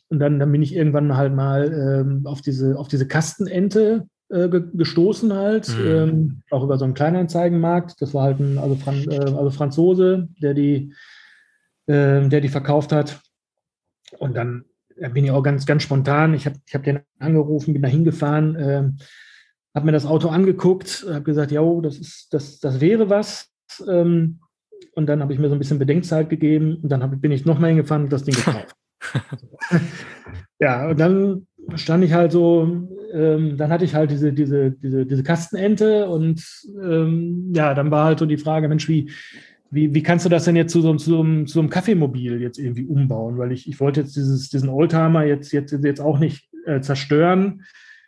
Und 0.09 0.21
dann, 0.21 0.39
dann 0.39 0.53
bin 0.53 0.63
ich 0.63 0.75
irgendwann 0.75 1.17
halt 1.17 1.35
mal 1.35 1.73
ähm, 1.73 2.27
auf, 2.27 2.41
diese, 2.41 2.79
auf 2.79 2.87
diese 2.87 3.09
Kastenente 3.09 4.07
äh, 4.29 4.49
gestoßen 4.49 5.33
halt, 5.33 5.69
mhm. 5.69 5.87
ähm, 5.87 6.43
auch 6.51 6.65
über 6.65 6.79
so 6.79 6.85
einen 6.85 6.95
Kleinanzeigenmarkt. 6.95 8.01
Das 8.01 8.15
war 8.15 8.25
halt 8.25 8.41
ein 8.41 8.59
also, 8.59 8.75
Fran 8.77 9.05
äh, 9.09 9.19
also 9.19 9.51
Franzose, 9.51 10.29
der 10.41 10.55
die, 10.55 10.93
äh, 11.87 12.29
der 12.29 12.41
die 12.41 12.49
verkauft 12.49 12.93
hat. 12.93 13.21
Und 14.19 14.37
dann 14.37 14.65
bin 15.13 15.25
ich 15.25 15.31
auch 15.31 15.43
ganz, 15.43 15.67
ganz 15.67 15.83
spontan. 15.83 16.35
Ich 16.35 16.47
habe 16.47 16.57
ich 16.67 16.75
hab 16.75 16.83
den 16.83 17.01
angerufen, 17.19 17.73
bin 17.73 17.83
da 17.83 17.89
hingefahren, 17.89 18.57
äh, 18.57 18.91
habe 19.75 19.87
mir 19.87 19.93
das 19.93 20.07
Auto 20.07 20.29
angeguckt, 20.29 21.07
habe 21.09 21.23
gesagt, 21.23 21.53
ja, 21.53 21.63
das, 21.83 21.99
ist, 21.99 22.33
das, 22.33 22.61
das 22.61 22.81
wäre 22.81 23.11
was. 23.11 23.51
Ähm, 23.87 24.41
und 24.95 25.07
dann 25.07 25.21
habe 25.21 25.33
ich 25.33 25.39
mir 25.39 25.49
so 25.49 25.55
ein 25.55 25.59
bisschen 25.59 25.79
Bedenkzeit 25.79 26.31
gegeben 26.31 26.79
und 26.83 26.89
dann 26.89 27.03
hab, 27.03 27.21
bin 27.21 27.31
ich 27.31 27.45
nochmal 27.45 27.71
hingefahren 27.71 28.05
und 28.05 28.13
das 28.13 28.25
Ding 28.25 28.35
gekauft. 28.35 28.75
ja, 30.59 30.89
und 30.89 30.99
dann 30.99 31.47
stand 31.75 32.05
ich 32.05 32.13
halt 32.13 32.33
so, 32.33 32.89
ähm, 33.13 33.57
dann 33.57 33.71
hatte 33.71 33.85
ich 33.85 33.95
halt 33.95 34.11
diese, 34.11 34.33
diese, 34.33 34.71
diese, 34.71 35.07
diese 35.07 35.23
Kastenente 35.23 36.09
und 36.09 36.45
ähm, 36.83 37.53
ja, 37.55 37.75
dann 37.75 37.91
war 37.91 38.07
halt 38.07 38.19
so 38.19 38.27
die 38.27 38.39
Frage, 38.39 38.69
Mensch, 38.69 38.89
wie, 38.89 39.11
wie, 39.71 39.95
wie 39.95 40.03
kannst 40.03 40.25
du 40.25 40.29
das 40.29 40.45
denn 40.45 40.57
jetzt 40.57 40.73
zu 40.73 40.81
so, 40.81 40.95
zu 40.95 41.11
so, 41.11 41.21
einem, 41.21 41.47
zu 41.47 41.55
so 41.55 41.61
einem 41.61 41.71
Kaffeemobil 41.71 42.41
jetzt 42.41 42.59
irgendwie 42.59 42.87
umbauen? 42.87 43.39
Weil 43.39 43.53
ich, 43.53 43.69
ich 43.69 43.81
wollte 43.81 44.01
jetzt 44.01 44.17
dieses, 44.17 44.49
diesen 44.49 44.69
Oldtimer 44.69 45.25
jetzt, 45.25 45.53
jetzt, 45.53 45.73
jetzt 45.73 46.01
auch 46.01 46.19
nicht 46.19 46.49
äh, 46.67 46.81
zerstören, 46.81 47.63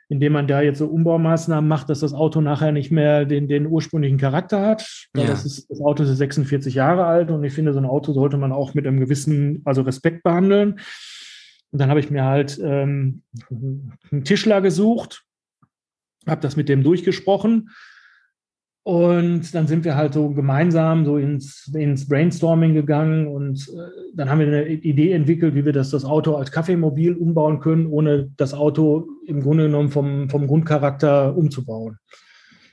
indem 0.09 0.33
man 0.33 0.47
da 0.47 0.63
jetzt 0.63 0.79
so 0.79 0.87
Umbaumaßnahmen 0.87 1.69
macht, 1.69 1.91
dass 1.91 2.01
das 2.01 2.15
Auto 2.15 2.41
nachher 2.41 2.73
nicht 2.73 2.91
mehr 2.91 3.25
den, 3.25 3.49
den 3.49 3.67
ursprünglichen 3.67 4.19
Charakter 4.19 4.65
hat. 4.65 5.07
Ja. 5.17 5.27
Das, 5.27 5.45
ist, 5.45 5.71
das 5.71 5.81
Auto 5.81 6.03
ist 6.05 6.17
46 6.17 6.75
Jahre 6.75 7.05
alt 7.05 7.31
und 7.31 7.45
ich 7.45 7.53
finde, 7.53 7.73
so 7.73 7.79
ein 7.79 7.85
Auto 7.85 8.13
sollte 8.13 8.39
man 8.39 8.53
auch 8.53 8.75
mit 8.75 8.87
einem 8.87 9.01
gewissen, 9.01 9.61
also 9.65 9.83
Respekt 9.83 10.23
behandeln. 10.23 10.77
Und 11.71 11.81
dann 11.81 11.91
habe 11.91 12.01
ich 12.01 12.11
mir 12.11 12.25
halt 12.25 12.59
ähm, 12.63 13.23
einen 13.51 14.25
Tischler 14.25 14.61
gesucht, 14.61 15.25
habe 16.27 16.41
das 16.41 16.57
mit 16.57 16.69
dem 16.69 16.83
durchgesprochen 16.83 17.71
und 18.89 19.55
dann 19.55 19.67
sind 19.67 19.85
wir 19.85 19.97
halt 19.97 20.15
so 20.15 20.31
gemeinsam 20.31 21.05
so 21.05 21.19
ins, 21.19 21.71
ins 21.75 22.09
Brainstorming 22.09 22.73
gegangen 22.73 23.27
und 23.27 23.69
äh, 23.69 24.15
dann 24.15 24.31
haben 24.31 24.39
wir 24.39 24.47
eine 24.47 24.67
Idee 24.67 25.13
entwickelt, 25.13 25.55
wie 25.55 25.67
wir 25.67 25.75
das, 25.75 25.91
das 25.91 26.07
Auto 26.07 26.37
als 26.37 26.51
Kaffeemobil 26.53 27.13
umbauen 27.13 27.61
können, 27.61 27.87
ohne 27.89 28.31
das 28.39 28.55
Auto 28.55 29.07
im 29.27 29.43
Grunde 29.43 29.65
genommen 29.65 29.91
vom, 29.91 30.31
vom 30.31 30.47
Grundcharakter 30.47 31.37
umzubauen. 31.37 31.99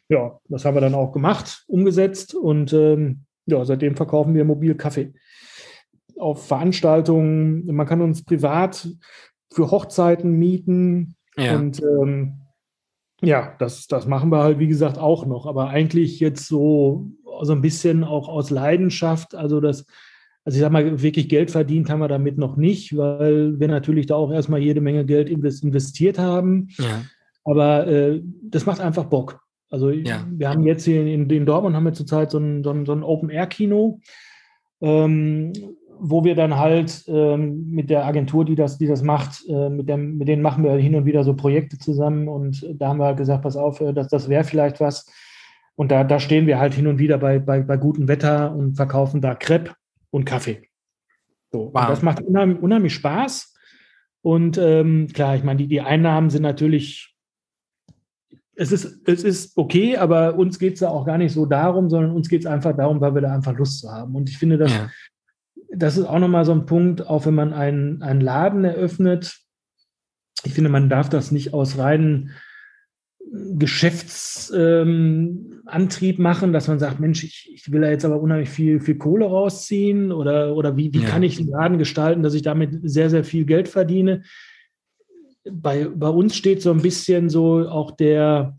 Ja, 0.07 0.39
das 0.47 0.63
haben 0.63 0.75
wir 0.75 0.79
dann 0.81 0.95
auch 0.95 1.11
gemacht, 1.11 1.65
umgesetzt 1.67 2.33
und 2.33 2.71
ähm, 2.71 3.25
ja, 3.45 3.65
seitdem 3.65 3.97
verkaufen 3.97 4.35
wir 4.35 4.45
mobil 4.45 4.75
Kaffee. 4.75 5.11
Auf 6.17 6.47
Veranstaltungen, 6.47 7.65
man 7.67 7.85
kann 7.85 8.01
uns 8.01 8.23
privat 8.23 8.87
für 9.51 9.71
Hochzeiten 9.71 10.31
mieten 10.31 11.15
ja. 11.37 11.55
und 11.55 11.81
ähm, 11.81 12.45
ja, 13.21 13.55
das, 13.59 13.87
das 13.87 14.07
machen 14.07 14.29
wir 14.29 14.43
halt, 14.43 14.59
wie 14.59 14.67
gesagt, 14.67 14.97
auch 14.97 15.25
noch. 15.25 15.45
Aber 15.45 15.69
eigentlich 15.69 16.19
jetzt 16.19 16.47
so, 16.47 17.09
so 17.41 17.53
ein 17.53 17.61
bisschen 17.61 18.03
auch 18.03 18.27
aus 18.27 18.49
Leidenschaft. 18.49 19.35
Also 19.35 19.61
das, 19.61 19.85
also 20.43 20.57
ich 20.57 20.61
sag 20.61 20.71
mal, 20.71 21.01
wirklich 21.01 21.29
Geld 21.29 21.49
verdient 21.51 21.89
haben 21.89 21.99
wir 21.99 22.07
damit 22.07 22.37
noch 22.37 22.57
nicht, 22.57 22.95
weil 22.95 23.59
wir 23.59 23.67
natürlich 23.67 24.05
da 24.05 24.15
auch 24.15 24.31
erstmal 24.31 24.59
jede 24.59 24.81
Menge 24.81 25.05
Geld 25.05 25.29
investiert 25.29 26.19
haben. 26.19 26.69
Ja. 26.77 27.03
Aber 27.43 27.87
äh, 27.87 28.21
das 28.43 28.65
macht 28.65 28.81
einfach 28.81 29.05
Bock. 29.05 29.39
Also 29.69 29.89
ja. 29.89 30.25
wir 30.29 30.49
haben 30.49 30.65
jetzt 30.65 30.85
hier 30.85 31.01
in, 31.01 31.29
in 31.29 31.45
Dortmund 31.45 31.75
haben 31.75 31.85
wir 31.85 31.93
zurzeit 31.93 32.31
so 32.31 32.37
ein, 32.37 32.63
so 32.63 32.71
ein, 32.71 32.85
so 32.85 32.91
ein 32.91 33.03
Open-Air-Kino. 33.03 33.99
Ähm, 34.81 35.53
wo 35.99 36.23
wir 36.23 36.35
dann 36.35 36.57
halt 36.57 37.03
ähm, 37.07 37.69
mit 37.69 37.89
der 37.89 38.05
Agentur, 38.05 38.45
die 38.45 38.55
das, 38.55 38.77
die 38.77 38.87
das 38.87 39.01
macht, 39.01 39.43
äh, 39.47 39.69
mit, 39.69 39.89
dem, 39.89 40.17
mit 40.17 40.27
denen 40.27 40.41
machen 40.41 40.63
wir 40.63 40.73
hin 40.73 40.95
und 40.95 41.05
wieder 41.05 41.23
so 41.23 41.35
Projekte 41.35 41.77
zusammen 41.77 42.27
und 42.27 42.65
da 42.75 42.89
haben 42.89 42.99
wir 42.99 43.05
halt 43.05 43.17
gesagt, 43.17 43.43
pass 43.43 43.55
auf, 43.55 43.81
äh, 43.81 43.93
das, 43.93 44.07
das 44.07 44.29
wäre 44.29 44.43
vielleicht 44.43 44.79
was. 44.79 45.11
Und 45.75 45.91
da, 45.91 46.03
da 46.03 46.19
stehen 46.19 46.47
wir 46.47 46.59
halt 46.59 46.73
hin 46.73 46.87
und 46.87 46.99
wieder 46.99 47.17
bei, 47.17 47.39
bei, 47.39 47.61
bei 47.61 47.77
gutem 47.77 48.07
Wetter 48.07 48.55
und 48.55 48.75
verkaufen 48.75 49.21
da 49.21 49.35
Crepe 49.35 49.73
und 50.09 50.25
Kaffee. 50.25 50.69
So, 51.51 51.71
wow. 51.73 51.87
das 51.87 52.01
macht 52.01 52.21
unheimlich, 52.21 52.61
unheimlich 52.61 52.93
Spaß. 52.93 53.53
Und 54.21 54.57
ähm, 54.57 55.07
klar, 55.13 55.35
ich 55.35 55.43
meine, 55.43 55.57
die, 55.57 55.67
die 55.67 55.81
Einnahmen 55.81 56.29
sind 56.29 56.43
natürlich, 56.43 57.13
es 58.55 58.71
ist, 58.71 59.07
es 59.07 59.23
ist 59.23 59.57
okay, 59.57 59.97
aber 59.97 60.35
uns 60.35 60.59
geht 60.59 60.75
es 60.75 60.79
ja 60.79 60.89
auch 60.89 61.05
gar 61.05 61.17
nicht 61.17 61.33
so 61.33 61.45
darum, 61.45 61.89
sondern 61.89 62.11
uns 62.11 62.29
geht 62.29 62.41
es 62.41 62.45
einfach 62.45 62.75
darum, 62.75 63.01
weil 63.01 63.13
wir 63.13 63.21
da 63.21 63.33
einfach 63.33 63.53
Lust 63.57 63.81
zu 63.81 63.91
haben. 63.91 64.15
Und 64.15 64.29
ich 64.29 64.37
finde, 64.37 64.57
das, 64.57 64.71
ja 64.71 64.89
das 65.75 65.97
ist 65.97 66.05
auch 66.05 66.19
nochmal 66.19 66.45
so 66.45 66.53
ein 66.53 66.65
Punkt, 66.65 67.07
auch 67.07 67.25
wenn 67.25 67.35
man 67.35 67.53
einen, 67.53 68.01
einen 68.01 68.21
Laden 68.21 68.63
eröffnet. 68.63 69.37
Ich 70.43 70.53
finde, 70.53 70.69
man 70.69 70.89
darf 70.89 71.09
das 71.09 71.31
nicht 71.31 71.53
aus 71.53 71.77
reinen 71.77 72.31
Geschäftsantrieb 73.57 76.17
ähm, 76.17 76.23
machen, 76.23 76.53
dass 76.53 76.67
man 76.67 76.79
sagt, 76.79 76.99
Mensch, 76.99 77.23
ich, 77.23 77.51
ich, 77.53 77.71
will 77.71 77.81
da 77.81 77.89
jetzt 77.89 78.05
aber 78.05 78.21
unheimlich 78.21 78.49
viel, 78.49 78.79
viel 78.79 78.97
Kohle 78.97 79.25
rausziehen 79.25 80.11
oder, 80.11 80.55
oder 80.55 80.77
wie, 80.77 80.93
wie 80.93 81.01
ja. 81.01 81.09
kann 81.09 81.23
ich 81.23 81.37
den 81.37 81.47
Laden 81.47 81.79
gestalten, 81.79 82.21
dass 82.21 82.35
ich 82.35 82.43
damit 82.43 82.77
sehr, 82.83 83.09
sehr 83.09 83.23
viel 83.23 83.45
Geld 83.45 83.67
verdiene. 83.67 84.21
Bei, 85.49 85.87
bei 85.87 86.09
uns 86.09 86.35
steht 86.35 86.61
so 86.61 86.71
ein 86.71 86.81
bisschen 86.81 87.29
so 87.29 87.67
auch 87.67 87.91
der, 87.91 88.57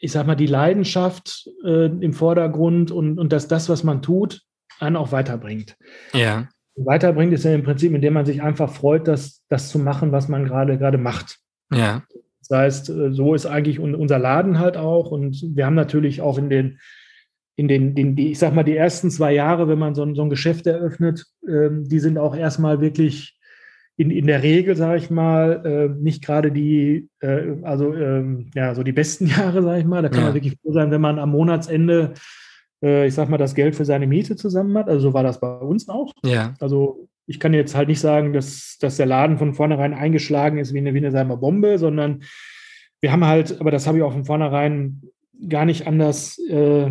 ich 0.00 0.12
sag 0.12 0.26
mal, 0.26 0.36
die 0.36 0.46
Leidenschaft 0.46 1.50
äh, 1.64 1.86
im 1.86 2.14
Vordergrund 2.14 2.90
und, 2.90 3.18
und 3.18 3.32
dass 3.32 3.46
das, 3.46 3.68
was 3.68 3.84
man 3.84 4.00
tut, 4.00 4.45
einen 4.80 4.96
auch 4.96 5.12
weiterbringt. 5.12 5.76
Ja. 6.12 6.48
Weiterbringt 6.76 7.32
ist 7.32 7.44
ja 7.44 7.54
im 7.54 7.62
Prinzip, 7.62 7.94
indem 7.94 8.14
man 8.14 8.26
sich 8.26 8.42
einfach 8.42 8.70
freut, 8.70 9.08
das, 9.08 9.42
das 9.48 9.70
zu 9.70 9.78
machen, 9.78 10.12
was 10.12 10.28
man 10.28 10.44
gerade 10.44 10.78
gerade 10.78 10.98
macht. 10.98 11.38
Ja. 11.72 12.02
Das 12.48 12.58
heißt, 12.58 12.90
äh, 12.90 13.12
so 13.12 13.34
ist 13.34 13.46
eigentlich 13.46 13.80
unser 13.80 14.18
Laden 14.18 14.58
halt 14.58 14.76
auch. 14.76 15.10
Und 15.10 15.42
wir 15.54 15.66
haben 15.66 15.74
natürlich 15.74 16.20
auch 16.20 16.38
in 16.38 16.50
den, 16.50 16.78
in 17.56 17.68
den, 17.68 17.94
den 17.94 18.16
ich 18.18 18.38
sag 18.38 18.54
mal, 18.54 18.62
die 18.62 18.76
ersten 18.76 19.10
zwei 19.10 19.32
Jahre, 19.32 19.68
wenn 19.68 19.78
man 19.78 19.94
so 19.94 20.02
ein, 20.02 20.14
so 20.14 20.22
ein 20.22 20.30
Geschäft 20.30 20.66
eröffnet, 20.66 21.24
ähm, 21.48 21.88
die 21.88 21.98
sind 21.98 22.18
auch 22.18 22.36
erstmal 22.36 22.80
wirklich 22.80 23.38
in, 23.96 24.10
in 24.10 24.26
der 24.26 24.42
Regel, 24.42 24.76
sage 24.76 24.98
ich 24.98 25.10
mal, 25.10 25.64
äh, 25.64 26.02
nicht 26.02 26.22
gerade 26.22 26.52
die, 26.52 27.08
äh, 27.20 27.54
also 27.62 27.94
ähm, 27.94 28.50
ja, 28.54 28.74
so 28.74 28.82
die 28.82 28.92
besten 28.92 29.26
Jahre, 29.38 29.62
sage 29.62 29.80
ich 29.80 29.86
mal. 29.86 30.02
Da 30.02 30.10
kann 30.10 30.20
ja. 30.20 30.24
man 30.26 30.34
wirklich 30.34 30.58
froh 30.62 30.72
sein, 30.72 30.90
wenn 30.90 31.00
man 31.00 31.18
am 31.18 31.30
Monatsende 31.30 32.12
ich 32.80 33.14
sag 33.14 33.28
mal, 33.28 33.38
das 33.38 33.54
Geld 33.54 33.74
für 33.74 33.84
seine 33.84 34.06
Miete 34.06 34.36
zusammen 34.36 34.76
hat. 34.76 34.88
Also 34.88 35.08
so 35.08 35.14
war 35.14 35.22
das 35.22 35.40
bei 35.40 35.58
uns 35.58 35.88
auch. 35.88 36.12
Ja. 36.24 36.54
Also 36.60 37.08
ich 37.26 37.40
kann 37.40 37.54
jetzt 37.54 37.74
halt 37.74 37.88
nicht 37.88 38.00
sagen, 38.00 38.32
dass, 38.32 38.78
dass 38.80 38.96
der 38.96 39.06
Laden 39.06 39.38
von 39.38 39.54
vornherein 39.54 39.94
eingeschlagen 39.94 40.58
ist 40.58 40.72
wie 40.74 40.78
eine, 40.78 40.94
wie 40.94 41.04
eine 41.04 41.12
wir, 41.12 41.36
Bombe, 41.36 41.78
sondern 41.78 42.22
wir 43.00 43.12
haben 43.12 43.26
halt, 43.26 43.60
aber 43.60 43.70
das 43.70 43.86
habe 43.86 43.98
ich 43.98 44.04
auch 44.04 44.12
von 44.12 44.24
vornherein 44.24 45.02
gar 45.48 45.64
nicht 45.64 45.86
anders 45.86 46.38
äh, 46.48 46.90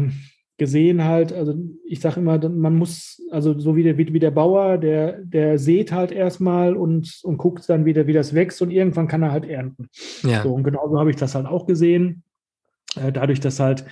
gesehen 0.57 1.03
halt, 1.03 1.33
also 1.33 1.53
ich 1.85 1.99
sage 1.99 2.21
immer, 2.21 2.37
man 2.47 2.75
muss, 2.75 3.21
also 3.29 3.57
so 3.59 3.75
wie 3.75 3.83
der, 3.83 3.97
wie 3.97 4.19
der 4.19 4.31
Bauer, 4.31 4.77
der, 4.77 5.19
der 5.19 5.57
sät 5.57 5.91
halt 5.91 6.11
erstmal 6.11 6.75
und, 6.75 7.19
und 7.23 7.37
guckt 7.37 7.67
dann 7.67 7.85
wieder, 7.85 8.07
wie 8.07 8.13
das 8.13 8.33
wächst 8.33 8.61
und 8.61 8.71
irgendwann 8.71 9.07
kann 9.07 9.23
er 9.23 9.31
halt 9.31 9.45
ernten. 9.45 9.89
Ja. 10.23 10.43
So, 10.43 10.53
und 10.53 10.63
genauso 10.63 10.97
habe 10.97 11.09
ich 11.09 11.17
das 11.17 11.35
halt 11.35 11.45
auch 11.45 11.65
gesehen. 11.65 12.23
Äh, 12.95 13.11
dadurch, 13.11 13.41
dass 13.41 13.59
halt, 13.59 13.85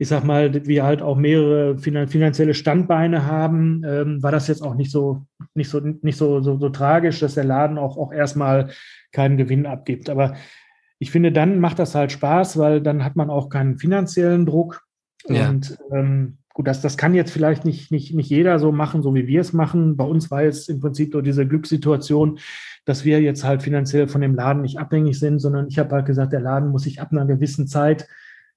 ich 0.00 0.08
sag 0.08 0.24
mal, 0.24 0.66
wir 0.66 0.82
halt 0.82 1.02
auch 1.02 1.16
mehrere 1.16 1.78
finanzielle 1.78 2.54
Standbeine 2.54 3.26
haben, 3.26 3.82
ähm, 3.86 4.22
war 4.22 4.32
das 4.32 4.48
jetzt 4.48 4.62
auch 4.62 4.74
nicht 4.74 4.90
so, 4.90 5.26
nicht 5.54 5.68
so, 5.68 5.80
nicht 5.80 6.16
so, 6.16 6.40
so, 6.40 6.58
so 6.58 6.68
tragisch, 6.70 7.20
dass 7.20 7.34
der 7.34 7.44
Laden 7.44 7.76
auch, 7.78 7.98
auch 7.98 8.12
erstmal 8.12 8.70
keinen 9.12 9.36
Gewinn 9.36 9.66
abgibt. 9.66 10.08
Aber 10.08 10.34
ich 10.98 11.10
finde, 11.10 11.32
dann 11.32 11.60
macht 11.60 11.78
das 11.78 11.94
halt 11.94 12.12
Spaß, 12.12 12.58
weil 12.58 12.80
dann 12.80 13.04
hat 13.04 13.14
man 13.14 13.30
auch 13.30 13.50
keinen 13.50 13.78
finanziellen 13.78 14.46
Druck 14.46 14.82
ja. 15.28 15.48
Und 15.48 15.78
ähm, 15.92 16.38
gut, 16.54 16.66
das, 16.66 16.80
das 16.80 16.96
kann 16.96 17.14
jetzt 17.14 17.32
vielleicht 17.32 17.64
nicht, 17.64 17.90
nicht, 17.90 18.14
nicht 18.14 18.30
jeder 18.30 18.58
so 18.58 18.72
machen, 18.72 19.02
so 19.02 19.14
wie 19.14 19.26
wir 19.26 19.40
es 19.40 19.52
machen. 19.52 19.96
Bei 19.96 20.04
uns 20.04 20.30
war 20.30 20.42
jetzt 20.42 20.68
im 20.68 20.80
Prinzip 20.80 21.12
so 21.12 21.20
diese 21.20 21.46
Glückssituation, 21.46 22.38
dass 22.84 23.04
wir 23.04 23.20
jetzt 23.20 23.44
halt 23.44 23.62
finanziell 23.62 24.08
von 24.08 24.20
dem 24.20 24.34
Laden 24.34 24.62
nicht 24.62 24.78
abhängig 24.78 25.18
sind, 25.18 25.38
sondern 25.38 25.68
ich 25.68 25.78
habe 25.78 25.94
halt 25.94 26.06
gesagt, 26.06 26.32
der 26.32 26.40
Laden 26.40 26.70
muss 26.70 26.82
sich 26.82 27.00
ab 27.00 27.12
einer 27.12 27.26
gewissen 27.26 27.66
Zeit, 27.66 28.08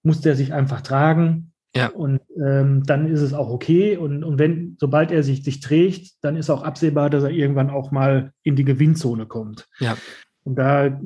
muss 0.04 0.22
der 0.22 0.36
sich 0.36 0.54
einfach 0.54 0.82
tragen. 0.82 1.52
Ja. 1.76 1.88
Und 1.88 2.22
ähm, 2.40 2.84
dann 2.86 3.08
ist 3.08 3.22
es 3.22 3.34
auch 3.34 3.50
okay. 3.50 3.98
Und, 3.98 4.24
und 4.24 4.38
wenn, 4.38 4.78
sobald 4.80 5.12
er 5.12 5.24
sich, 5.24 5.44
sich 5.44 5.60
trägt, 5.60 6.12
dann 6.22 6.36
ist 6.36 6.52
auch 6.52 6.64
absehbar, 6.64 7.10
dass 7.10 7.24
er 7.24 7.32
irgendwann 7.32 7.72
auch 7.72 7.92
mal 7.92 8.32
in 8.44 8.56
die 8.56 8.66
Gewinnzone 8.66 9.26
kommt. 9.26 9.68
Ja. 9.80 9.98
Und 10.44 10.56
da 10.56 11.00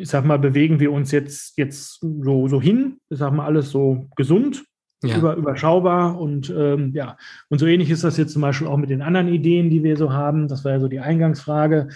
ich 0.00 0.08
sag 0.08 0.24
mal, 0.24 0.38
bewegen 0.38 0.80
wir 0.80 0.92
uns 0.92 1.10
jetzt, 1.12 1.58
jetzt 1.58 2.00
so, 2.00 2.48
so 2.48 2.60
hin. 2.60 2.96
Ich 3.10 3.18
sag 3.18 3.32
mal, 3.32 3.44
alles 3.44 3.70
so 3.70 4.08
gesund, 4.16 4.64
ja. 5.02 5.18
über, 5.18 5.36
überschaubar 5.36 6.18
und 6.18 6.52
ähm, 6.56 6.92
ja. 6.94 7.18
Und 7.48 7.58
so 7.58 7.66
ähnlich 7.66 7.90
ist 7.90 8.02
das 8.02 8.16
jetzt 8.16 8.32
zum 8.32 8.42
Beispiel 8.42 8.66
auch 8.66 8.78
mit 8.78 8.88
den 8.88 9.02
anderen 9.02 9.28
Ideen, 9.28 9.68
die 9.68 9.82
wir 9.82 9.98
so 9.98 10.12
haben. 10.12 10.48
Das 10.48 10.64
war 10.64 10.72
ja 10.72 10.80
so 10.80 10.88
die 10.88 11.00
Eingangsfrage. 11.00 11.88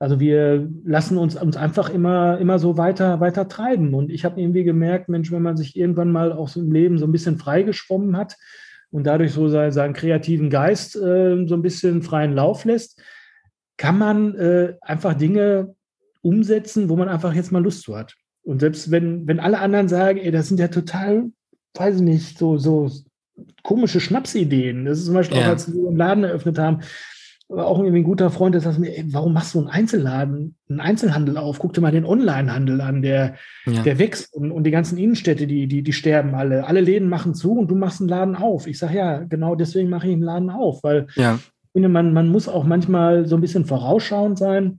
Also 0.00 0.18
wir 0.18 0.66
lassen 0.82 1.18
uns, 1.18 1.36
uns 1.36 1.58
einfach 1.58 1.90
immer, 1.90 2.38
immer 2.38 2.58
so 2.58 2.78
weiter, 2.78 3.20
weiter 3.20 3.48
treiben. 3.48 3.92
Und 3.92 4.10
ich 4.10 4.24
habe 4.24 4.40
irgendwie 4.40 4.64
gemerkt, 4.64 5.10
Mensch, 5.10 5.30
wenn 5.30 5.42
man 5.42 5.58
sich 5.58 5.76
irgendwann 5.76 6.10
mal 6.10 6.32
auch 6.32 6.48
so 6.48 6.60
im 6.60 6.72
Leben 6.72 6.98
so 6.98 7.04
ein 7.04 7.12
bisschen 7.12 7.36
freigeschwommen 7.36 8.16
hat 8.16 8.36
und 8.90 9.04
dadurch 9.04 9.32
so 9.32 9.48
seinen, 9.48 9.72
seinen 9.72 9.92
kreativen 9.92 10.48
Geist 10.48 10.96
äh, 10.96 11.46
so 11.46 11.54
ein 11.54 11.60
bisschen 11.60 12.02
freien 12.02 12.32
Lauf 12.32 12.64
lässt, 12.64 12.98
kann 13.76 13.98
man 13.98 14.34
äh, 14.36 14.74
einfach 14.80 15.12
Dinge 15.12 15.74
umsetzen, 16.22 16.88
wo 16.88 16.96
man 16.96 17.10
einfach 17.10 17.34
jetzt 17.34 17.52
mal 17.52 17.62
Lust 17.62 17.82
zu 17.82 17.94
hat. 17.94 18.14
Und 18.42 18.60
selbst 18.60 18.90
wenn, 18.90 19.28
wenn 19.28 19.38
alle 19.38 19.58
anderen 19.58 19.88
sagen, 19.88 20.18
ey, 20.18 20.30
das 20.30 20.48
sind 20.48 20.58
ja 20.58 20.68
total, 20.68 21.30
weiß 21.74 21.96
ich 21.96 22.02
nicht, 22.02 22.38
so, 22.38 22.56
so 22.56 22.90
komische 23.62 24.00
Schnapsideen. 24.00 24.86
Das 24.86 24.98
ist 24.98 25.04
zum 25.04 25.14
Beispiel 25.14 25.38
ja. 25.38 25.44
auch, 25.44 25.48
als 25.48 25.70
wir 25.70 25.88
einen 25.88 25.96
Laden 25.98 26.24
eröffnet 26.24 26.58
haben, 26.58 26.80
auch 27.50 27.78
irgendwie 27.78 28.00
ein 28.00 28.04
guter 28.04 28.30
Freund, 28.30 28.54
der 28.54 28.62
sagt 28.62 28.78
mir, 28.78 28.96
ey, 28.96 29.04
warum 29.12 29.32
machst 29.32 29.54
du 29.54 29.58
einen 29.58 29.68
Einzelladen, 29.68 30.56
einen 30.68 30.80
Einzelhandel 30.80 31.36
auf? 31.36 31.58
Guck 31.58 31.72
dir 31.72 31.80
mal 31.80 31.90
den 31.90 32.04
Onlinehandel 32.04 32.80
an, 32.80 33.02
der, 33.02 33.34
ja. 33.66 33.82
der 33.82 33.98
wächst 33.98 34.32
und, 34.34 34.52
und 34.52 34.64
die 34.64 34.70
ganzen 34.70 34.98
Innenstädte, 34.98 35.46
die, 35.46 35.66
die, 35.66 35.82
die 35.82 35.92
sterben 35.92 36.34
alle. 36.34 36.66
Alle 36.66 36.80
Läden 36.80 37.08
machen 37.08 37.34
zu 37.34 37.52
und 37.52 37.68
du 37.68 37.74
machst 37.74 38.00
einen 38.00 38.08
Laden 38.08 38.36
auf. 38.36 38.66
Ich 38.66 38.78
sage, 38.78 38.96
ja, 38.96 39.18
genau 39.24 39.56
deswegen 39.56 39.88
mache 39.88 40.06
ich 40.06 40.12
einen 40.12 40.22
Laden 40.22 40.50
auf, 40.50 40.84
weil 40.84 41.08
ja. 41.16 41.34
ich 41.34 41.72
finde, 41.72 41.88
man, 41.88 42.12
man 42.12 42.28
muss 42.28 42.48
auch 42.48 42.64
manchmal 42.64 43.26
so 43.26 43.36
ein 43.36 43.40
bisschen 43.40 43.64
vorausschauend 43.64 44.38
sein 44.38 44.78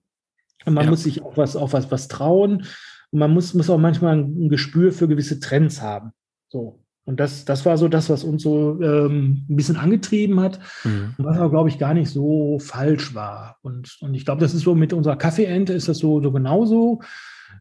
und 0.66 0.74
man 0.74 0.86
ja. 0.86 0.90
muss 0.90 1.04
sich 1.04 1.22
auch 1.24 1.38
was, 1.38 1.56
auch 1.56 1.74
was, 1.74 1.92
was 1.92 2.08
trauen. 2.08 2.66
Und 3.12 3.20
man 3.20 3.32
muss, 3.32 3.54
muss 3.54 3.70
auch 3.70 3.78
manchmal 3.78 4.18
ein, 4.18 4.50
Gespür 4.50 4.92
für 4.92 5.08
gewisse 5.08 5.40
Trends 5.40 5.82
haben. 5.82 6.12
So. 6.50 6.81
Und 7.04 7.20
das, 7.20 7.45
das 7.45 7.66
war 7.66 7.78
so 7.78 7.88
das, 7.88 8.10
was 8.10 8.24
uns 8.24 8.43
so 8.43 8.80
ähm, 8.82 9.45
ein 9.49 9.56
bisschen 9.56 9.78
angetrieben 9.78 10.39
hat. 10.39 10.60
Mhm. 10.84 11.16
Und 11.18 11.26
was 11.26 11.38
aber, 11.38 11.49
glaube 11.49 11.70
ich, 11.70 11.80
gar 11.80 11.93
nicht 11.93 12.10
so 12.10 12.60
falsch 12.60 13.16
war. 13.16 13.58
Und, 13.62 13.97
und 14.02 14.14
ich 14.14 14.26
glaube, 14.26 14.41
das 14.41 14.54
ist 14.54 14.62
so 14.62 14.76
mit 14.76 14.93
unserer 14.93 15.16
Kaffeeente 15.16 15.74
ist 15.74 15.88
das 15.88 15.97
so, 15.97 16.22
so 16.22 16.32
genauso. 16.32 17.02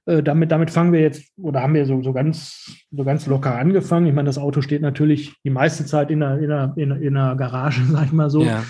Äh, 0.07 0.23
damit, 0.23 0.53
damit 0.53 0.71
fangen 0.71 0.93
wir 0.93 1.01
jetzt, 1.01 1.33
oder 1.39 1.63
haben 1.63 1.75
wir 1.75 1.87
so, 1.87 2.03
so, 2.03 2.13
ganz, 2.13 2.85
so 2.91 3.05
ganz 3.05 3.27
locker 3.27 3.57
angefangen. 3.57 4.07
Ich 4.07 4.15
meine, 4.15 4.27
das 4.27 4.39
Auto 4.39 4.61
steht 4.61 4.83
natürlich 4.83 5.35
die 5.43 5.51
meiste 5.51 5.87
Zeit 5.87 6.11
in 6.11 6.21
der, 6.21 6.39
in 6.39 6.49
der, 6.49 6.73
in 6.77 6.89
der, 6.91 7.01
in 7.01 7.15
der 7.15 7.35
Garage, 7.37 7.83
sag 7.91 8.07
ich 8.07 8.13
mal 8.13 8.31
so. 8.31 8.43
Ja 8.43 8.63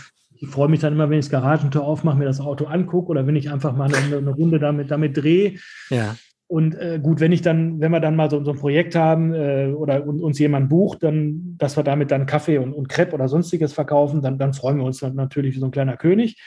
ich 0.43 0.49
freue 0.49 0.69
mich 0.69 0.81
dann 0.81 0.95
immer, 0.95 1.11
wenn 1.11 1.19
ich 1.19 1.27
das 1.27 1.31
Garagentor 1.31 1.85
aufmache, 1.85 2.17
mir 2.17 2.25
das 2.25 2.41
Auto 2.41 2.65
angucke 2.65 3.11
oder 3.11 3.27
wenn 3.27 3.37
ich 3.37 3.51
einfach 3.51 3.77
mal 3.77 3.95
eine, 3.95 4.17
eine 4.17 4.31
Runde 4.31 4.59
damit, 4.59 4.91
damit 4.91 5.17
drehe. 5.17 5.59
Ja. 5.91 6.17
Und 6.51 6.75
äh, 6.75 6.99
gut, 7.01 7.21
wenn 7.21 7.31
ich 7.31 7.43
dann, 7.43 7.79
wenn 7.81 7.93
wir 7.93 8.01
dann 8.01 8.17
mal 8.17 8.29
so, 8.29 8.43
so 8.43 8.51
ein 8.51 8.59
Projekt 8.59 8.97
haben 8.97 9.33
äh, 9.33 9.73
oder 9.73 10.05
uns 10.05 10.37
jemand 10.41 10.69
bucht, 10.69 11.05
dann, 11.05 11.55
dass 11.59 11.77
wir 11.77 11.85
damit 11.85 12.11
dann 12.11 12.27
Kaffee 12.27 12.59
und, 12.59 12.73
und 12.73 12.89
Crepe 12.89 13.15
oder 13.15 13.29
sonstiges 13.29 13.73
verkaufen, 13.73 14.21
dann, 14.21 14.37
dann 14.37 14.53
freuen 14.53 14.79
wir 14.79 14.85
uns 14.85 14.99
dann 14.99 15.15
natürlich 15.15 15.55
wie 15.55 15.61
so 15.61 15.67
ein 15.67 15.71
kleiner 15.71 15.97
König. 15.97 16.43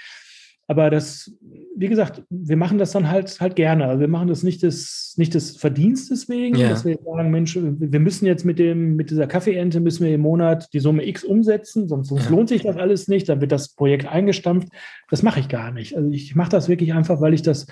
Aber 0.67 0.89
das, 0.89 1.31
wie 1.77 1.87
gesagt, 1.87 2.21
wir 2.29 2.57
machen 2.57 2.79
das 2.79 2.91
dann 2.91 3.09
halt 3.09 3.39
halt 3.39 3.55
gerne. 3.55 3.85
Also 3.85 4.01
wir 4.01 4.09
machen 4.09 4.27
das 4.27 4.43
nicht 4.43 4.61
des, 4.61 5.13
nicht 5.15 5.35
des 5.35 5.55
Verdienstes 5.55 6.27
wegen, 6.27 6.57
yeah. 6.57 6.69
dass 6.69 6.83
wir 6.83 6.99
sagen, 7.01 7.31
Mensch, 7.31 7.57
wir 7.57 7.99
müssen 8.01 8.25
jetzt 8.25 8.43
mit 8.43 8.59
dem, 8.59 8.97
mit 8.97 9.09
dieser 9.09 9.27
Kaffeeente 9.27 9.79
müssen 9.79 10.05
wir 10.05 10.13
im 10.13 10.21
Monat 10.21 10.67
die 10.73 10.79
Summe 10.79 11.07
X 11.07 11.23
umsetzen, 11.23 11.87
sonst, 11.87 12.09
sonst 12.09 12.25
ja. 12.25 12.31
lohnt 12.31 12.49
sich 12.49 12.63
das 12.63 12.75
alles 12.75 13.07
nicht, 13.07 13.29
dann 13.29 13.39
wird 13.39 13.53
das 13.53 13.69
Projekt 13.69 14.05
eingestampft. 14.05 14.67
Das 15.09 15.23
mache 15.23 15.39
ich 15.39 15.47
gar 15.47 15.71
nicht. 15.71 15.95
Also 15.95 16.09
ich 16.09 16.35
mache 16.35 16.51
das 16.51 16.67
wirklich 16.67 16.93
einfach, 16.93 17.21
weil 17.21 17.33
ich 17.33 17.41
das, 17.41 17.67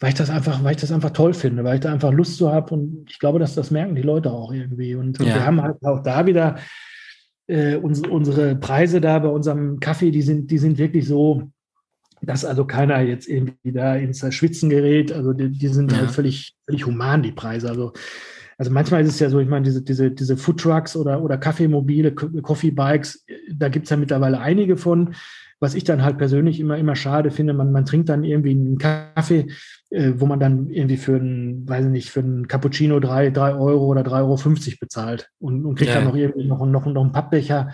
weil 0.00 0.10
ich 0.10 0.14
das 0.14 0.30
einfach, 0.30 0.62
weil 0.62 0.72
ich 0.72 0.80
das 0.80 0.92
einfach 0.92 1.10
toll 1.10 1.34
finde, 1.34 1.64
weil 1.64 1.76
ich 1.76 1.80
da 1.80 1.92
einfach 1.92 2.12
Lust 2.12 2.36
zu 2.36 2.52
habe 2.52 2.74
und 2.74 3.10
ich 3.10 3.18
glaube, 3.18 3.38
dass 3.38 3.54
das 3.54 3.70
merken 3.70 3.96
die 3.96 4.02
Leute 4.02 4.30
auch 4.30 4.52
irgendwie. 4.52 4.94
Und, 4.94 5.18
ja. 5.18 5.26
wir 5.26 5.44
haben 5.44 5.60
halt 5.60 5.84
auch 5.84 6.02
da 6.02 6.26
wieder 6.26 6.56
äh, 7.48 7.76
unsere, 7.76 8.10
unsere 8.10 8.56
Preise 8.56 9.00
da 9.00 9.18
bei 9.18 9.28
unserem 9.28 9.80
Kaffee, 9.80 10.10
die 10.10 10.22
sind, 10.22 10.50
die 10.50 10.58
sind 10.58 10.78
wirklich 10.78 11.06
so, 11.06 11.50
dass 12.22 12.44
also 12.44 12.64
keiner 12.64 13.00
jetzt 13.00 13.28
irgendwie 13.28 13.72
da 13.72 13.96
ins 13.96 14.24
Schwitzen 14.34 14.70
gerät. 14.70 15.12
Also 15.12 15.32
die, 15.32 15.50
die 15.50 15.68
sind 15.68 15.90
halt 15.90 16.00
ja. 16.00 16.06
halt 16.06 16.14
völlig, 16.14 16.54
völlig 16.66 16.86
human, 16.86 17.22
die 17.22 17.32
Preise. 17.32 17.68
Also, 17.68 17.92
also 18.56 18.70
manchmal 18.70 19.02
ist 19.02 19.14
es 19.14 19.20
ja 19.20 19.30
so, 19.30 19.40
ich 19.40 19.48
meine, 19.48 19.64
diese, 19.64 19.82
diese, 19.82 20.10
diese 20.10 20.36
Foodtrucks 20.36 20.96
oder, 20.96 21.22
oder 21.22 21.38
Kaffeemobile, 21.38 22.12
Coffee 22.12 22.70
Bikes, 22.70 23.24
da 23.52 23.68
gibt 23.68 23.84
es 23.84 23.90
ja 23.90 23.96
mittlerweile 23.96 24.40
einige 24.40 24.76
von. 24.76 25.14
Was 25.60 25.74
ich 25.74 25.82
dann 25.82 26.04
halt 26.04 26.18
persönlich 26.18 26.60
immer, 26.60 26.78
immer 26.78 26.94
schade 26.94 27.32
finde, 27.32 27.52
man, 27.52 27.72
man 27.72 27.84
trinkt 27.84 28.08
dann 28.08 28.22
irgendwie 28.22 28.52
einen 28.52 28.78
Kaffee, 28.78 29.48
äh, 29.90 30.12
wo 30.16 30.26
man 30.26 30.38
dann 30.38 30.70
irgendwie 30.70 30.96
für 30.96 31.16
einen, 31.16 31.68
weiß 31.68 31.86
ich 31.86 31.90
nicht, 31.90 32.10
für 32.10 32.20
einen 32.20 32.46
Cappuccino 32.46 33.00
drei, 33.00 33.30
drei 33.30 33.54
Euro 33.54 33.86
oder 33.86 34.04
drei 34.04 34.20
Euro 34.20 34.36
fünfzig 34.36 34.78
bezahlt 34.78 35.30
und, 35.40 35.64
und 35.64 35.74
kriegt 35.74 35.90
ja. 35.90 35.96
dann 35.96 36.04
noch 36.04 36.14
irgendwie 36.14 36.46
noch, 36.46 36.64
noch, 36.64 36.86
noch 36.86 37.02
einen 37.02 37.12
Pappbecher. 37.12 37.72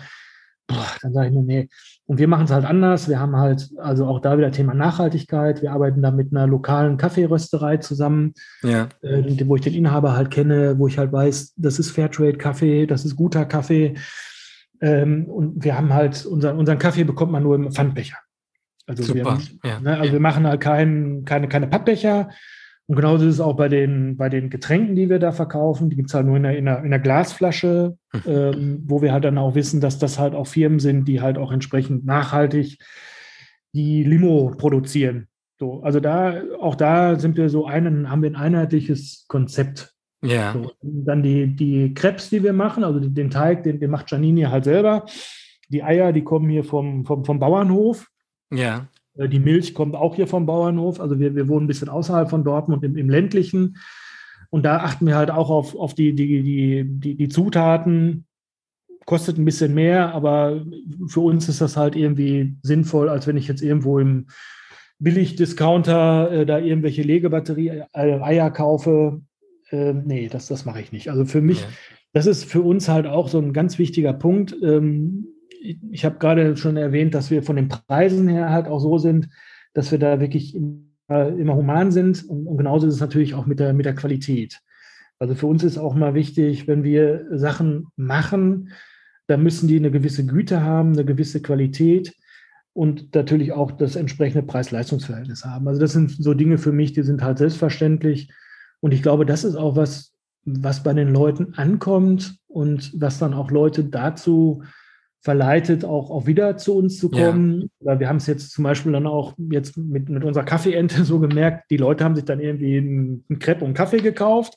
Boah, 0.67 0.87
dann 1.03 1.13
sage 1.13 1.27
ich 1.27 1.33
mir, 1.35 1.43
nee, 1.43 1.69
und 2.07 2.17
wir 2.17 2.27
machen 2.27 2.45
es 2.45 2.51
halt 2.51 2.65
anders. 2.65 3.07
Wir 3.07 3.19
haben 3.19 3.35
halt 3.35 3.69
also 3.77 4.07
auch 4.07 4.19
da 4.19 4.35
wieder 4.35 4.49
Thema 4.49 4.73
Nachhaltigkeit. 4.73 5.61
Wir 5.61 5.71
arbeiten 5.71 6.01
da 6.01 6.09
mit 6.09 6.31
einer 6.31 6.47
lokalen 6.47 6.97
Kaffeerösterei 6.97 7.77
zusammen, 7.77 8.33
ja. 8.63 8.89
äh, 9.03 9.23
wo 9.45 9.55
ich 9.57 9.61
den 9.61 9.75
Inhaber 9.75 10.17
halt 10.17 10.31
kenne, 10.31 10.79
wo 10.79 10.87
ich 10.87 10.97
halt 10.97 11.11
weiß, 11.11 11.53
das 11.55 11.77
ist 11.77 11.91
Fairtrade-Kaffee, 11.91 12.87
das 12.87 13.05
ist 13.05 13.15
guter 13.15 13.45
Kaffee. 13.45 13.93
Ähm, 14.85 15.25
und 15.25 15.63
wir 15.63 15.77
haben 15.77 15.93
halt 15.93 16.25
unseren, 16.25 16.57
unseren 16.57 16.79
Kaffee 16.79 17.03
bekommt 17.03 17.31
man 17.31 17.43
nur 17.43 17.55
im 17.55 17.71
Pfandbecher. 17.71 18.17
Also, 18.87 19.03
Super. 19.03 19.39
Wir, 19.61 19.69
ja. 19.69 19.79
ne, 19.79 19.93
also 19.93 20.07
ja. 20.07 20.13
wir 20.13 20.19
machen 20.19 20.45
halt 20.45 20.61
kein, 20.61 21.23
keine, 21.25 21.47
keine 21.47 21.67
Pappbecher, 21.67 22.29
und 22.87 22.95
genauso 22.97 23.25
ist 23.25 23.35
es 23.35 23.39
auch 23.39 23.55
bei 23.55 23.67
den, 23.67 24.15
bei 24.15 24.29
den 24.29 24.49
Getränken, 24.49 24.95
die 24.95 25.09
wir 25.09 25.17
da 25.17 25.31
verkaufen. 25.31 25.89
Die 25.89 25.95
gibt 25.95 26.09
es 26.09 26.13
halt 26.13 26.27
nur 26.27 26.37
in 26.37 26.45
einer, 26.45 26.55
in 26.55 26.67
einer, 26.67 26.79
in 26.79 26.85
einer 26.85 26.99
Glasflasche, 26.99 27.97
mhm. 28.13 28.21
ähm, 28.27 28.83
wo 28.85 29.01
wir 29.01 29.11
halt 29.11 29.23
dann 29.23 29.39
auch 29.39 29.55
wissen, 29.55 29.81
dass 29.81 29.97
das 29.97 30.19
halt 30.19 30.35
auch 30.35 30.45
Firmen 30.45 30.79
sind, 30.79 31.07
die 31.07 31.19
halt 31.19 31.37
auch 31.37 31.51
entsprechend 31.51 32.05
nachhaltig 32.05 32.77
die 33.73 34.03
Limo 34.03 34.53
produzieren. 34.55 35.27
So, 35.57 35.81
also 35.81 35.99
da, 35.99 36.41
auch 36.59 36.75
da 36.75 37.17
sind 37.17 37.37
wir 37.37 37.49
so 37.49 37.65
einen, 37.65 38.09
haben 38.09 38.21
wir 38.21 38.29
ein 38.29 38.35
einheitliches 38.35 39.25
Konzept. 39.27 39.94
Ja. 40.25 40.53
So, 40.53 40.71
dann 40.81 41.23
die, 41.23 41.47
die 41.47 41.93
Krebs, 41.93 42.29
die 42.29 42.43
wir 42.43 42.53
machen, 42.53 42.83
also 42.83 42.99
den 42.99 43.29
Teig, 43.29 43.63
den, 43.63 43.79
den 43.79 43.91
macht 43.91 44.11
Janini 44.11 44.43
halt 44.43 44.63
selber. 44.63 45.05
Die 45.69 45.83
Eier, 45.83 46.13
die 46.13 46.23
kommen 46.23 46.49
hier 46.49 46.63
vom, 46.63 47.05
vom, 47.05 47.25
vom 47.25 47.39
Bauernhof. 47.39 48.07
Ja. 48.51 48.87
Äh, 49.17 49.29
die 49.29 49.39
Milch 49.39 49.73
kommt 49.73 49.95
auch 49.95 50.15
hier 50.15 50.27
vom 50.27 50.45
Bauernhof. 50.45 50.99
Also 50.99 51.19
wir, 51.19 51.35
wir 51.35 51.47
wohnen 51.47 51.65
ein 51.65 51.67
bisschen 51.67 51.89
außerhalb 51.89 52.29
von 52.29 52.43
Dortmund 52.43 52.83
im, 52.83 52.95
im 52.97 53.09
ländlichen. 53.09 53.77
Und 54.49 54.63
da 54.63 54.77
achten 54.77 55.07
wir 55.07 55.15
halt 55.15 55.31
auch 55.31 55.49
auf, 55.49 55.75
auf 55.75 55.93
die, 55.93 56.13
die, 56.13 56.43
die, 56.43 56.85
die, 56.85 57.15
die 57.15 57.29
Zutaten. 57.29 58.25
Kostet 59.05 59.37
ein 59.37 59.45
bisschen 59.45 59.73
mehr, 59.73 60.15
aber 60.15 60.65
für 61.07 61.19
uns 61.19 61.47
ist 61.47 61.61
das 61.61 61.77
halt 61.77 61.95
irgendwie 61.95 62.55
sinnvoll, 62.63 63.07
als 63.07 63.27
wenn 63.27 63.37
ich 63.37 63.47
jetzt 63.47 63.61
irgendwo 63.61 63.99
im 63.99 64.27
Billig-Discounter 64.97 66.31
äh, 66.31 66.45
da 66.45 66.57
irgendwelche 66.57 67.03
Legebatterie-Eier 67.03 68.47
äh, 68.47 68.51
kaufe. 68.51 69.21
Äh, 69.69 69.93
nee, 69.93 70.29
das, 70.29 70.47
das 70.47 70.65
mache 70.65 70.81
ich 70.81 70.91
nicht. 70.91 71.09
Also 71.09 71.25
für 71.25 71.41
mich, 71.41 71.61
ja. 71.61 71.67
das 72.13 72.25
ist 72.25 72.45
für 72.45 72.61
uns 72.61 72.87
halt 72.87 73.07
auch 73.07 73.27
so 73.27 73.39
ein 73.39 73.53
ganz 73.53 73.77
wichtiger 73.77 74.13
Punkt. 74.13 74.55
Ähm, 74.61 75.27
ich 75.91 76.05
habe 76.05 76.19
gerade 76.19 76.57
schon 76.57 76.77
erwähnt, 76.77 77.15
dass 77.15 77.31
wir 77.31 77.43
von 77.43 77.55
den 77.55 77.69
Preisen 77.69 78.27
her 78.27 78.49
halt 78.49 78.67
auch 78.67 78.79
so 78.79 78.97
sind, 78.97 79.29
dass 79.73 79.91
wir 79.91 79.99
da 79.99 80.19
wirklich 80.19 80.55
immer, 80.55 81.27
immer 81.37 81.55
human 81.55 81.91
sind. 81.91 82.23
Und, 82.25 82.47
und, 82.47 82.57
genauso 82.57 82.87
ist 82.87 82.95
es 82.95 83.01
natürlich 83.01 83.33
auch 83.33 83.45
mit 83.45 83.59
der, 83.59 83.73
mit 83.73 83.85
der 83.85 83.95
Qualität. 83.95 84.59
Also 85.17 85.33
für 85.33 85.47
uns 85.47 85.63
ist 85.63 85.77
auch 85.77 85.95
mal 85.95 86.13
wichtig, 86.13 86.67
wenn 86.67 86.83
wir 86.83 87.25
Sachen 87.31 87.87
machen, 87.95 88.71
da 89.27 89.37
müssen 89.37 89.67
die 89.67 89.77
eine 89.77 89.91
gewisse 89.91 90.25
Güte 90.25 90.61
haben, 90.61 90.93
eine 90.93 91.05
gewisse 91.05 91.41
Qualität 91.41 92.13
und 92.73 93.15
natürlich 93.15 93.53
auch 93.53 93.71
das 93.71 93.95
entsprechende 93.95 94.45
Preis-Leistungs-Verhältnis 94.45 95.45
haben. 95.45 95.67
Also 95.67 95.79
das 95.79 95.93
sind 95.93 96.11
so 96.11 96.33
Dinge 96.33 96.57
für 96.57 96.73
mich, 96.73 96.93
die 96.93 97.03
sind 97.03 97.23
halt 97.23 97.37
selbstverständlich. 97.37 98.29
Und 98.85 98.91
ich 98.91 99.01
glaube, 99.01 99.25
das 99.25 99.43
ist 99.43 99.55
auch 99.55 99.75
was, 99.75 100.13
was 100.43 100.83
bei 100.83 100.93
den 100.93 101.11
Leuten 101.11 101.55
ankommt 101.55 102.37
und 102.45 102.91
was 103.01 103.17
dann 103.17 103.33
auch 103.33 103.49
Leute 103.49 103.83
dazu 103.83 104.61
verleitet, 105.21 105.83
auch, 105.83 106.11
auch 106.11 106.27
wieder 106.27 106.55
zu 106.57 106.77
uns 106.77 106.99
zu 106.99 107.09
kommen. 107.09 107.71
Ja. 107.79 107.99
Wir 107.99 108.07
haben 108.07 108.17
es 108.17 108.27
jetzt 108.27 108.51
zum 108.51 108.63
Beispiel 108.63 108.91
dann 108.91 109.07
auch 109.07 109.33
jetzt 109.49 109.75
mit, 109.75 110.07
mit 110.07 110.23
unserer 110.23 110.43
Kaffeeente 110.43 111.03
so 111.03 111.19
gemerkt, 111.19 111.71
die 111.71 111.77
Leute 111.77 112.03
haben 112.03 112.15
sich 112.15 112.25
dann 112.25 112.39
irgendwie 112.39 112.77
einen, 112.77 113.25
einen 113.27 113.39
Crepe 113.39 113.65
und 113.65 113.73
Kaffee 113.73 114.01
gekauft. 114.01 114.53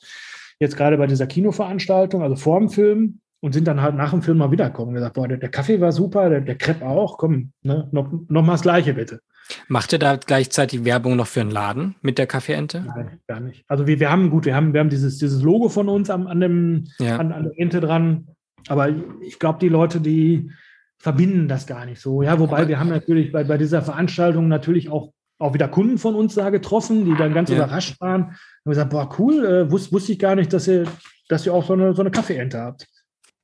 Jetzt 0.59 0.77
gerade 0.77 0.99
bei 0.99 1.07
dieser 1.07 1.25
Kinoveranstaltung, 1.25 2.21
also 2.21 2.35
vor 2.35 2.59
dem 2.59 2.69
Film, 2.69 3.21
und 3.39 3.53
sind 3.53 3.67
dann 3.67 3.81
halt 3.81 3.95
nach 3.95 4.11
dem 4.11 4.21
Film 4.21 4.37
mal 4.37 4.51
wiederkommen 4.51 4.89
und 4.89 4.93
gesagt, 4.93 5.15
boah, 5.15 5.27
der, 5.27 5.37
der 5.37 5.49
Kaffee 5.49 5.81
war 5.81 5.91
super, 5.91 6.29
der, 6.29 6.41
der 6.41 6.55
Crepe 6.55 6.85
auch, 6.85 7.17
komm, 7.17 7.51
ne, 7.63 7.87
noch, 7.91 8.11
noch 8.27 8.43
mal 8.43 8.51
das 8.51 8.61
Gleiche 8.61 8.93
bitte. 8.93 9.21
Macht 9.67 9.93
ihr 9.93 9.99
da 9.99 10.15
gleichzeitig 10.15 10.85
Werbung 10.85 11.15
noch 11.15 11.27
für 11.27 11.41
einen 11.41 11.51
Laden 11.51 11.95
mit 12.01 12.17
der 12.17 12.27
Kaffeeente? 12.27 12.83
Nein, 12.85 13.19
gar 13.27 13.39
nicht. 13.39 13.63
Also 13.67 13.87
wir, 13.87 13.99
wir 13.99 14.11
haben, 14.11 14.29
gut, 14.29 14.45
wir 14.45 14.55
haben, 14.55 14.73
wir 14.73 14.79
haben 14.79 14.89
dieses, 14.89 15.17
dieses 15.17 15.41
Logo 15.41 15.69
von 15.69 15.89
uns 15.89 16.09
an, 16.09 16.27
an, 16.27 16.39
dem, 16.39 16.87
ja. 16.99 17.17
an, 17.17 17.31
an 17.31 17.43
der 17.45 17.59
Ente 17.59 17.81
dran, 17.81 18.27
aber 18.67 18.89
ich 19.21 19.39
glaube, 19.39 19.59
die 19.59 19.69
Leute, 19.69 20.01
die 20.01 20.51
verbinden 20.97 21.47
das 21.47 21.65
gar 21.65 21.85
nicht 21.85 22.01
so. 22.01 22.21
Ja, 22.21 22.39
wobei 22.39 22.67
wir 22.67 22.79
haben 22.79 22.89
natürlich 22.89 23.31
bei, 23.31 23.43
bei 23.43 23.57
dieser 23.57 23.81
Veranstaltung 23.81 24.47
natürlich 24.47 24.89
auch, 24.89 25.13
auch 25.39 25.53
wieder 25.53 25.69
Kunden 25.69 25.97
von 25.97 26.15
uns 26.15 26.35
da 26.35 26.49
getroffen, 26.49 27.05
die 27.05 27.15
dann 27.15 27.33
ganz 27.33 27.49
ja. 27.49 27.55
überrascht 27.55 27.99
waren 28.01 28.35
und 28.65 28.71
gesagt, 28.71 28.89
boah, 28.89 29.09
cool, 29.17 29.45
äh, 29.45 29.71
wusste, 29.71 29.93
wusste 29.93 30.11
ich 30.11 30.19
gar 30.19 30.35
nicht, 30.35 30.51
dass 30.51 30.67
ihr, 30.67 30.85
dass 31.29 31.45
ihr 31.45 31.53
auch 31.53 31.65
so 31.65 31.73
eine, 31.73 31.93
so 31.95 32.01
eine 32.01 32.11
Kaffeeente 32.11 32.59
habt. 32.59 32.85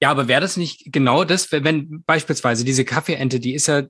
Ja, 0.02 0.12
aber 0.12 0.28
wäre 0.28 0.42
das 0.42 0.58
nicht 0.58 0.92
genau 0.92 1.24
das, 1.24 1.52
wenn 1.52 2.04
beispielsweise 2.06 2.66
diese 2.66 2.84
Kaffeeente, 2.84 3.40
die 3.40 3.54
ist 3.54 3.68
ja 3.68 3.84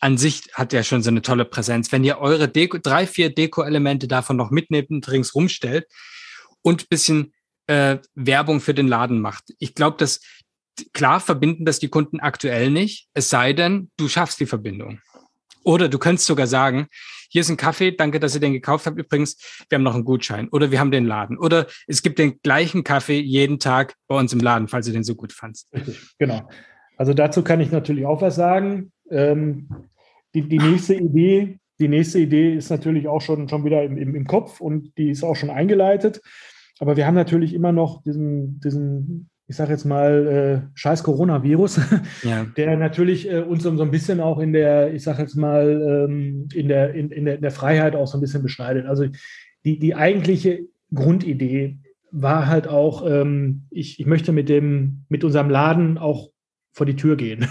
an 0.00 0.18
sich, 0.18 0.48
hat 0.54 0.72
ja 0.72 0.82
schon 0.82 1.02
so 1.02 1.10
eine 1.10 1.22
tolle 1.22 1.44
Präsenz. 1.44 1.92
Wenn 1.92 2.04
ihr 2.04 2.18
eure 2.18 2.48
Deko, 2.48 2.78
drei, 2.78 3.06
vier 3.06 3.34
Deko-Elemente 3.34 4.08
davon 4.08 4.36
noch 4.36 4.50
mitnehmt 4.50 4.90
und 4.90 5.10
ringsrum 5.10 5.48
stellt 5.48 5.86
und 6.62 6.88
bisschen 6.88 7.32
äh, 7.66 7.98
Werbung 8.14 8.60
für 8.60 8.74
den 8.74 8.88
Laden 8.88 9.20
macht. 9.20 9.44
Ich 9.58 9.74
glaube, 9.74 9.96
dass 9.98 10.20
klar 10.92 11.20
verbinden 11.20 11.64
das 11.64 11.78
die 11.78 11.88
Kunden 11.88 12.20
aktuell 12.20 12.70
nicht, 12.70 13.08
es 13.14 13.28
sei 13.28 13.52
denn, 13.52 13.90
du 13.96 14.08
schaffst 14.08 14.40
die 14.40 14.46
Verbindung. 14.46 15.00
Oder 15.62 15.88
du 15.88 15.98
könntest 15.98 16.26
sogar 16.26 16.46
sagen, 16.46 16.88
hier 17.28 17.42
ist 17.42 17.50
ein 17.50 17.56
Kaffee, 17.56 17.92
danke, 17.92 18.18
dass 18.18 18.34
ihr 18.34 18.40
den 18.40 18.52
gekauft 18.52 18.86
habt. 18.86 18.98
Übrigens, 18.98 19.36
wir 19.68 19.76
haben 19.76 19.84
noch 19.84 19.94
einen 19.94 20.04
Gutschein. 20.04 20.48
Oder 20.48 20.70
wir 20.70 20.80
haben 20.80 20.90
den 20.90 21.06
Laden. 21.06 21.38
Oder 21.38 21.66
es 21.86 22.02
gibt 22.02 22.18
den 22.18 22.40
gleichen 22.42 22.82
Kaffee 22.82 23.20
jeden 23.20 23.58
Tag 23.60 23.94
bei 24.08 24.16
uns 24.16 24.32
im 24.32 24.40
Laden, 24.40 24.66
falls 24.66 24.86
du 24.86 24.92
den 24.92 25.04
so 25.04 25.14
gut 25.14 25.32
fandst. 25.32 25.68
Richtig, 25.72 25.96
genau. 26.18 26.48
Also 26.96 27.14
dazu 27.14 27.42
kann 27.42 27.60
ich 27.60 27.70
natürlich 27.70 28.04
auch 28.04 28.20
was 28.20 28.34
sagen. 28.34 28.90
Ähm, 29.10 29.68
die, 30.34 30.42
die 30.42 30.58
nächste 30.58 30.94
Idee, 30.94 31.58
die 31.78 31.88
nächste 31.88 32.18
Idee 32.18 32.54
ist 32.54 32.70
natürlich 32.70 33.08
auch 33.08 33.20
schon, 33.20 33.48
schon 33.48 33.64
wieder 33.64 33.82
im, 33.82 33.96
im, 33.96 34.14
im 34.14 34.26
Kopf 34.26 34.60
und 34.60 34.96
die 34.98 35.10
ist 35.10 35.24
auch 35.24 35.36
schon 35.36 35.50
eingeleitet. 35.50 36.20
Aber 36.78 36.96
wir 36.96 37.06
haben 37.06 37.14
natürlich 37.14 37.54
immer 37.54 37.72
noch 37.72 38.02
diesen, 38.02 38.60
diesen 38.60 39.30
ich 39.50 39.56
sage 39.56 39.72
jetzt 39.72 39.84
mal, 39.84 40.26
äh, 40.28 40.70
scheiß 40.74 41.02
Coronavirus, 41.02 41.80
ja. 42.22 42.46
der 42.56 42.76
natürlich 42.76 43.28
äh, 43.28 43.40
uns 43.40 43.64
so, 43.64 43.70
ein 43.70 43.90
bisschen 43.90 44.20
auch 44.20 44.38
in 44.38 44.52
der, 44.52 44.94
ich 44.94 45.02
sage 45.02 45.22
jetzt 45.22 45.34
mal, 45.34 46.06
ähm, 46.08 46.48
in, 46.54 46.68
der, 46.68 46.94
in, 46.94 47.10
in, 47.10 47.24
der, 47.24 47.34
in 47.34 47.42
der 47.42 47.50
Freiheit 47.50 47.96
auch 47.96 48.06
so 48.06 48.16
ein 48.16 48.20
bisschen 48.20 48.44
beschneidet. 48.44 48.86
Also 48.86 49.06
die, 49.64 49.80
die 49.80 49.96
eigentliche 49.96 50.60
Grundidee 50.94 51.78
war 52.12 52.46
halt 52.46 52.68
auch, 52.68 53.04
ähm, 53.04 53.66
ich, 53.70 53.98
ich 53.98 54.06
möchte 54.06 54.30
mit, 54.30 54.48
dem, 54.48 55.04
mit 55.08 55.24
unserem 55.24 55.50
Laden 55.50 55.98
auch 55.98 56.29
vor 56.72 56.86
die 56.86 56.96
Tür 56.96 57.16
gehen. 57.16 57.46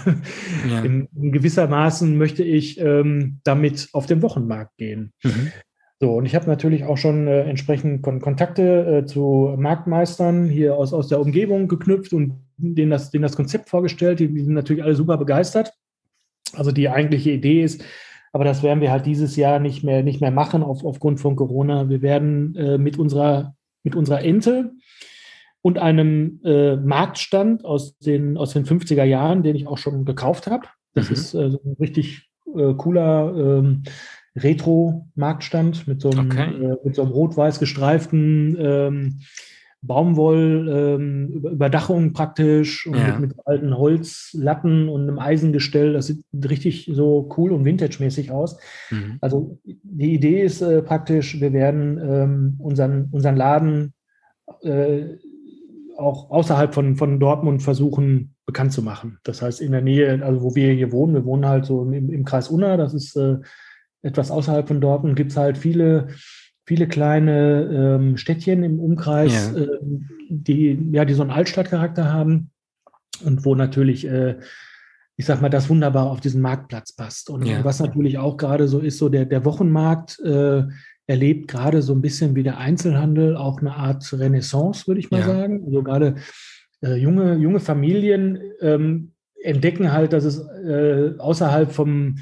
Ja. 0.68 0.80
In, 0.80 1.08
in 1.14 1.32
gewissermaßen 1.32 2.16
möchte 2.16 2.42
ich 2.42 2.80
ähm, 2.80 3.40
damit 3.44 3.88
auf 3.92 4.06
den 4.06 4.22
Wochenmarkt 4.22 4.76
gehen. 4.76 5.12
Mhm. 5.22 5.52
So, 6.00 6.14
und 6.14 6.24
ich 6.24 6.34
habe 6.34 6.46
natürlich 6.46 6.84
auch 6.84 6.96
schon 6.96 7.26
äh, 7.26 7.42
entsprechend 7.42 8.02
Kon 8.02 8.20
Kontakte 8.20 9.02
äh, 9.02 9.06
zu 9.06 9.54
Marktmeistern 9.58 10.46
hier 10.46 10.76
aus, 10.76 10.94
aus 10.94 11.08
der 11.08 11.20
Umgebung 11.20 11.68
geknüpft 11.68 12.14
und 12.14 12.40
denen 12.56 12.90
das, 12.90 13.10
denen 13.10 13.22
das 13.22 13.36
Konzept 13.36 13.68
vorgestellt. 13.68 14.18
Die, 14.20 14.28
die 14.28 14.44
sind 14.44 14.54
natürlich 14.54 14.82
alle 14.82 14.94
super 14.94 15.18
begeistert. 15.18 15.72
Also 16.54 16.72
die 16.72 16.88
eigentliche 16.88 17.30
Idee 17.30 17.62
ist, 17.62 17.84
aber 18.32 18.44
das 18.44 18.62
werden 18.62 18.80
wir 18.80 18.90
halt 18.90 19.06
dieses 19.06 19.36
Jahr 19.36 19.58
nicht 19.58 19.82
mehr, 19.82 20.02
nicht 20.02 20.20
mehr 20.20 20.30
machen 20.30 20.62
auf, 20.62 20.84
aufgrund 20.84 21.20
von 21.20 21.36
Corona. 21.36 21.88
Wir 21.88 22.00
werden 22.00 22.54
äh, 22.54 22.78
mit, 22.78 22.98
unserer, 22.98 23.54
mit 23.82 23.94
unserer 23.94 24.22
Ente 24.22 24.72
und 25.62 25.78
einem 25.78 26.40
äh, 26.44 26.76
Marktstand 26.76 27.64
aus 27.64 27.98
den, 27.98 28.36
aus 28.36 28.52
den 28.52 28.64
50er 28.64 29.04
Jahren, 29.04 29.42
den 29.42 29.56
ich 29.56 29.66
auch 29.66 29.78
schon 29.78 30.04
gekauft 30.04 30.46
habe. 30.46 30.66
Das 30.94 31.08
mhm. 31.08 31.14
ist 31.14 31.34
äh, 31.34 31.50
so 31.50 31.60
ein 31.64 31.76
richtig 31.78 32.30
äh, 32.56 32.74
cooler 32.74 33.34
ähm, 33.36 33.82
Retro-Marktstand 34.36 35.88
mit 35.88 36.00
so 36.00 36.10
einem, 36.10 36.30
okay. 36.30 36.54
äh, 36.54 36.76
mit 36.84 36.94
so 36.94 37.02
einem 37.02 37.10
rot-weiß 37.12 37.58
gestreiften 37.58 38.56
ähm, 38.58 39.20
Baumwoll-Überdachung 39.82 42.04
ähm, 42.04 42.12
praktisch 42.12 42.86
und 42.86 42.98
ja. 42.98 43.18
mit, 43.18 43.30
mit, 43.30 43.38
alten 43.46 43.74
Holzlatten 43.76 44.88
und 44.90 45.02
einem 45.02 45.18
Eisengestell. 45.18 45.94
Das 45.94 46.06
sieht 46.08 46.22
richtig 46.48 46.90
so 46.92 47.28
cool 47.36 47.50
und 47.52 47.64
vintage-mäßig 47.64 48.30
aus. 48.30 48.58
Mhm. 48.90 49.16
Also 49.22 49.58
die 49.64 50.14
Idee 50.14 50.42
ist 50.42 50.60
äh, 50.60 50.82
praktisch, 50.82 51.40
wir 51.40 51.54
werden 51.54 51.98
ähm, 51.98 52.56
unseren, 52.58 53.08
unseren 53.10 53.36
Laden 53.36 53.94
äh, 54.62 55.16
auch 56.00 56.30
außerhalb 56.30 56.74
von, 56.74 56.96
von 56.96 57.20
Dortmund 57.20 57.62
versuchen 57.62 58.34
bekannt 58.46 58.72
zu 58.72 58.82
machen. 58.82 59.18
Das 59.22 59.42
heißt 59.42 59.60
in 59.60 59.72
der 59.72 59.82
Nähe, 59.82 60.24
also 60.24 60.42
wo 60.42 60.54
wir 60.54 60.72
hier 60.72 60.92
wohnen, 60.92 61.14
wir 61.14 61.24
wohnen 61.24 61.46
halt 61.46 61.66
so 61.66 61.82
im, 61.82 62.10
im 62.10 62.24
Kreis 62.24 62.48
Unna, 62.48 62.76
das 62.76 62.94
ist 62.94 63.16
äh, 63.16 63.38
etwas 64.02 64.30
außerhalb 64.30 64.66
von 64.66 64.80
Dortmund 64.80 65.16
gibt 65.16 65.30
es 65.30 65.36
halt 65.36 65.58
viele, 65.58 66.08
viele 66.66 66.88
kleine 66.88 67.98
ähm, 68.00 68.16
Städtchen 68.16 68.62
im 68.62 68.80
Umkreis, 68.80 69.52
ja. 69.54 69.62
Äh, 69.62 69.78
die, 70.28 70.90
ja, 70.92 71.04
die 71.04 71.14
so 71.14 71.22
einen 71.22 71.30
Altstadtcharakter 71.30 72.12
haben 72.12 72.50
und 73.24 73.44
wo 73.44 73.54
natürlich, 73.54 74.06
äh, 74.06 74.38
ich 75.16 75.26
sag 75.26 75.42
mal, 75.42 75.50
das 75.50 75.68
wunderbar 75.68 76.10
auf 76.10 76.20
diesen 76.20 76.40
Marktplatz 76.40 76.92
passt. 76.92 77.28
Und 77.28 77.44
ja. 77.44 77.62
was 77.64 77.80
natürlich 77.80 78.18
auch 78.18 78.36
gerade 78.36 78.68
so 78.68 78.78
ist, 78.78 78.98
so 78.98 79.08
der, 79.08 79.26
der 79.26 79.44
Wochenmarkt 79.44 80.18
äh, 80.20 80.64
erlebt 81.10 81.48
gerade 81.48 81.82
so 81.82 81.92
ein 81.92 82.00
bisschen 82.00 82.36
wie 82.36 82.44
der 82.44 82.58
Einzelhandel 82.58 83.36
auch 83.36 83.60
eine 83.60 83.74
Art 83.74 84.12
Renaissance, 84.12 84.86
würde 84.86 85.00
ich 85.00 85.10
mal 85.10 85.20
ja. 85.20 85.26
sagen. 85.26 85.64
Also 85.66 85.82
gerade 85.82 86.14
äh, 86.84 86.94
junge, 86.94 87.34
junge 87.34 87.58
Familien 87.58 88.40
ähm, 88.60 89.12
entdecken 89.42 89.92
halt, 89.92 90.12
dass 90.12 90.22
es 90.22 90.38
äh, 90.38 91.18
außerhalb 91.18 91.72
vom 91.72 92.18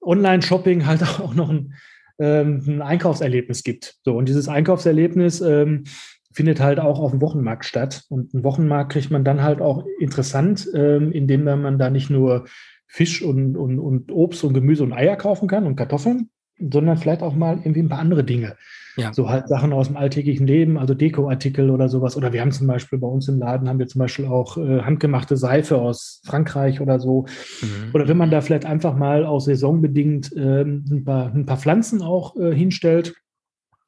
Online-Shopping 0.00 0.86
halt 0.86 1.02
auch 1.20 1.34
noch 1.34 1.50
ein, 1.50 1.74
ähm, 2.18 2.62
ein, 2.66 2.80
Einkaufserlebnis 2.80 3.64
gibt. 3.64 3.96
So, 4.02 4.16
und 4.16 4.30
dieses 4.30 4.48
Einkaufserlebnis 4.48 5.42
ähm, 5.42 5.84
findet 6.32 6.58
halt 6.58 6.80
auch 6.80 7.00
auf 7.00 7.10
dem 7.10 7.20
Wochenmarkt 7.20 7.66
statt. 7.66 8.04
Und 8.08 8.32
ein 8.32 8.44
Wochenmarkt 8.44 8.92
kriegt 8.92 9.10
man 9.10 9.24
dann 9.24 9.42
halt 9.42 9.60
auch 9.60 9.84
interessant, 10.00 10.66
ähm, 10.74 11.12
indem 11.12 11.44
man 11.44 11.78
da 11.78 11.90
nicht 11.90 12.08
nur 12.08 12.46
Fisch 12.86 13.20
und, 13.20 13.58
und, 13.58 13.78
und 13.78 14.10
Obst 14.10 14.42
und 14.42 14.54
Gemüse 14.54 14.84
und 14.84 14.94
Eier 14.94 15.16
kaufen 15.16 15.48
kann 15.48 15.66
und 15.66 15.76
Kartoffeln, 15.76 16.30
sondern 16.58 16.96
vielleicht 16.96 17.22
auch 17.22 17.34
mal 17.34 17.56
irgendwie 17.58 17.82
ein 17.82 17.88
paar 17.88 17.98
andere 17.98 18.24
Dinge. 18.24 18.56
Ja. 18.96 19.12
So 19.12 19.28
halt 19.28 19.48
Sachen 19.48 19.72
aus 19.72 19.88
dem 19.88 19.96
alltäglichen 19.96 20.46
Leben, 20.46 20.78
also 20.78 20.94
Dekoartikel 20.94 21.70
oder 21.70 21.88
sowas. 21.88 22.16
Oder 22.16 22.32
wir 22.32 22.40
haben 22.40 22.52
zum 22.52 22.66
Beispiel 22.66 22.98
bei 22.98 23.06
uns 23.06 23.26
im 23.28 23.38
Laden 23.38 23.68
haben 23.68 23.78
wir 23.78 23.88
zum 23.88 24.00
Beispiel 24.00 24.26
auch 24.26 24.58
äh, 24.58 24.82
handgemachte 24.82 25.36
Seife 25.36 25.78
aus 25.78 26.20
Frankreich 26.24 26.80
oder 26.80 27.00
so. 27.00 27.26
Mhm. 27.62 27.90
Oder 27.94 28.06
wenn 28.08 28.18
man 28.18 28.30
da 28.30 28.42
vielleicht 28.42 28.66
einfach 28.66 28.94
mal 28.94 29.24
auch 29.24 29.40
saisonbedingt 29.40 30.32
äh, 30.36 30.62
ein, 30.62 31.04
paar, 31.04 31.34
ein 31.34 31.46
paar 31.46 31.56
Pflanzen 31.56 32.02
auch 32.02 32.36
äh, 32.36 32.54
hinstellt 32.54 33.14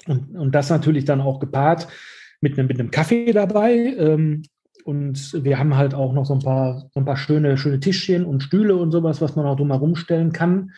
und, 0.06 0.36
und 0.36 0.54
das 0.54 0.70
natürlich 0.70 1.04
dann 1.04 1.20
auch 1.20 1.38
gepaart 1.38 1.88
mit 2.40 2.58
einem, 2.58 2.68
mit 2.68 2.80
einem 2.80 2.90
Kaffee 2.90 3.32
dabei. 3.32 3.74
Ähm, 3.74 4.42
und 4.84 5.44
wir 5.44 5.58
haben 5.58 5.76
halt 5.76 5.94
auch 5.94 6.12
noch 6.12 6.26
so 6.26 6.34
ein 6.34 6.40
paar, 6.40 6.90
so 6.92 7.00
ein 7.00 7.06
paar 7.06 7.16
schöne, 7.16 7.56
schöne 7.56 7.80
Tischchen 7.80 8.24
und 8.24 8.42
Stühle 8.42 8.76
und 8.76 8.90
sowas, 8.90 9.20
was 9.20 9.34
man 9.34 9.46
auch 9.46 9.56
drumherum 9.56 9.96
stellen 9.96 10.32
kann. 10.32 10.72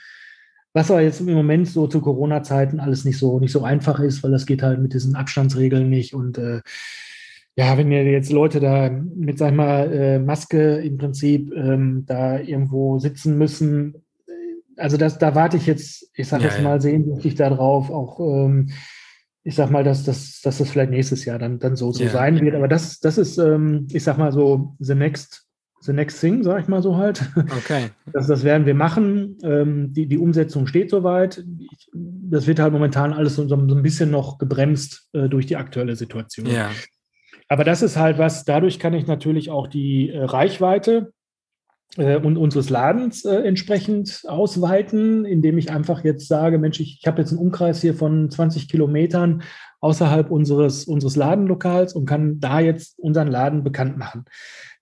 Was 0.77 0.91
aber 0.91 1.01
jetzt 1.01 1.21
im 1.21 1.33
Moment 1.33 1.67
so 1.69 1.87
zu 1.87 2.03
Corona-Zeiten 2.03 2.81
alles 2.81 3.07
nicht 3.07 3.17
so, 3.17 3.41
nicht 3.41 3.51
so 3.51 3.65
einfach 3.65 3.99
ist, 3.99 4.23
weil 4.23 4.31
das 4.31 4.45
geht 4.45 4.63
halt 4.63 4.79
mit 4.79 4.93
diesen 4.93 5.17
Abstandsregeln 5.17 5.89
nicht. 5.89 6.13
Und 6.13 6.37
äh, 6.37 6.61
ja, 7.55 7.79
wenn 7.79 7.91
ihr 7.91 8.05
jetzt 8.05 8.31
Leute 8.31 8.61
da 8.61 8.91
mit, 8.91 9.39
sag 9.39 9.53
ich 9.53 9.57
mal, 9.57 9.91
äh, 9.91 10.19
Maske 10.19 10.77
im 10.83 10.99
Prinzip 10.99 11.51
ähm, 11.55 12.05
da 12.07 12.39
irgendwo 12.39 12.99
sitzen 12.99 13.39
müssen, 13.39 13.95
äh, 14.27 14.33
also 14.77 14.99
das, 14.99 15.17
da 15.17 15.35
warte 15.35 15.57
ich 15.57 15.67
jetzt, 15.67 16.11
ich 16.13 16.29
sag 16.29 16.43
ja, 16.43 16.49
jetzt 16.49 16.61
mal, 16.61 16.79
sehnsüchtig 16.79 17.37
darauf, 17.37 17.89
auch 17.89 18.21
ähm, 18.21 18.69
ich 19.45 19.55
sag 19.55 19.71
mal, 19.71 19.83
dass, 19.83 20.05
dass, 20.05 20.43
dass 20.43 20.59
das 20.59 20.69
vielleicht 20.69 20.91
nächstes 20.91 21.25
Jahr 21.25 21.39
dann, 21.39 21.59
dann 21.59 21.77
so, 21.77 21.91
so 21.91 22.05
ja. 22.05 22.11
sein 22.11 22.39
wird. 22.43 22.55
Aber 22.55 22.69
das, 22.69 23.01
das 23.01 23.17
ist, 23.17 23.39
ähm, 23.39 23.87
ich 23.91 24.05
sag 24.05 24.19
mal 24.19 24.31
so, 24.31 24.77
the 24.79 24.95
next 24.95 25.46
the 25.87 25.93
next 25.93 26.21
thing, 26.21 26.43
sag 26.43 26.63
ich 26.63 26.69
mal 26.69 26.83
so 26.83 26.97
halt. 26.97 27.23
Okay. 27.59 27.91
Das, 28.13 28.29
das 28.29 28.45
werden 28.45 28.67
wir 28.67 28.75
machen. 28.75 29.37
Ähm, 29.43 29.93
die, 29.93 30.07
die 30.07 30.19
Umsetzung 30.19 30.67
steht 30.67 30.91
soweit. 30.91 31.45
Ich, 31.59 31.91
das 31.93 32.47
wird 32.47 32.61
halt 32.61 32.73
momentan 32.73 33.13
alles 33.13 33.37
so, 33.37 33.47
so 33.49 33.57
ein 33.57 33.83
bisschen 33.83 34.11
noch 34.11 34.39
gebremst 34.39 35.09
äh, 35.13 35.29
durch 35.29 35.47
die 35.47 35.57
aktuelle 35.57 35.97
Situation. 35.97 36.47
Ja. 36.47 36.71
Aber 37.49 37.65
das 37.65 37.83
ist 37.83 37.97
halt 37.97 38.19
was, 38.19 38.45
dadurch 38.45 38.79
kann 38.79 38.95
ich 38.95 39.07
natürlich 39.07 39.51
auch 39.51 39.67
die 39.67 40.11
äh, 40.11 40.25
Reichweite 40.25 41.13
äh, 41.97 42.17
und 42.17 42.37
unseres 42.37 42.71
Ladens 42.71 43.25
äh, 43.25 43.37
entsprechend 43.37 44.23
ausweiten, 44.27 45.25
indem 45.25 45.59
ich 45.59 45.71
einfach 45.71 46.05
jetzt 46.05 46.29
sage, 46.29 46.59
Mensch, 46.59 46.81
ich, 46.81 46.99
ich 47.01 47.07
habe 47.07 47.21
jetzt 47.21 47.31
einen 47.31 47.41
Umkreis 47.41 47.81
hier 47.81 47.95
von 47.95 48.31
20 48.31 48.69
Kilometern 48.69 49.43
außerhalb 49.81 50.31
unseres, 50.31 50.85
unseres 50.85 51.17
Ladenlokals 51.17 51.95
und 51.95 52.07
kann 52.07 52.41
da 52.41 52.61
jetzt 52.61 52.99
unseren 52.99 53.29
Laden 53.29 53.63
bekannt 53.63 53.97
machen. 53.97 54.25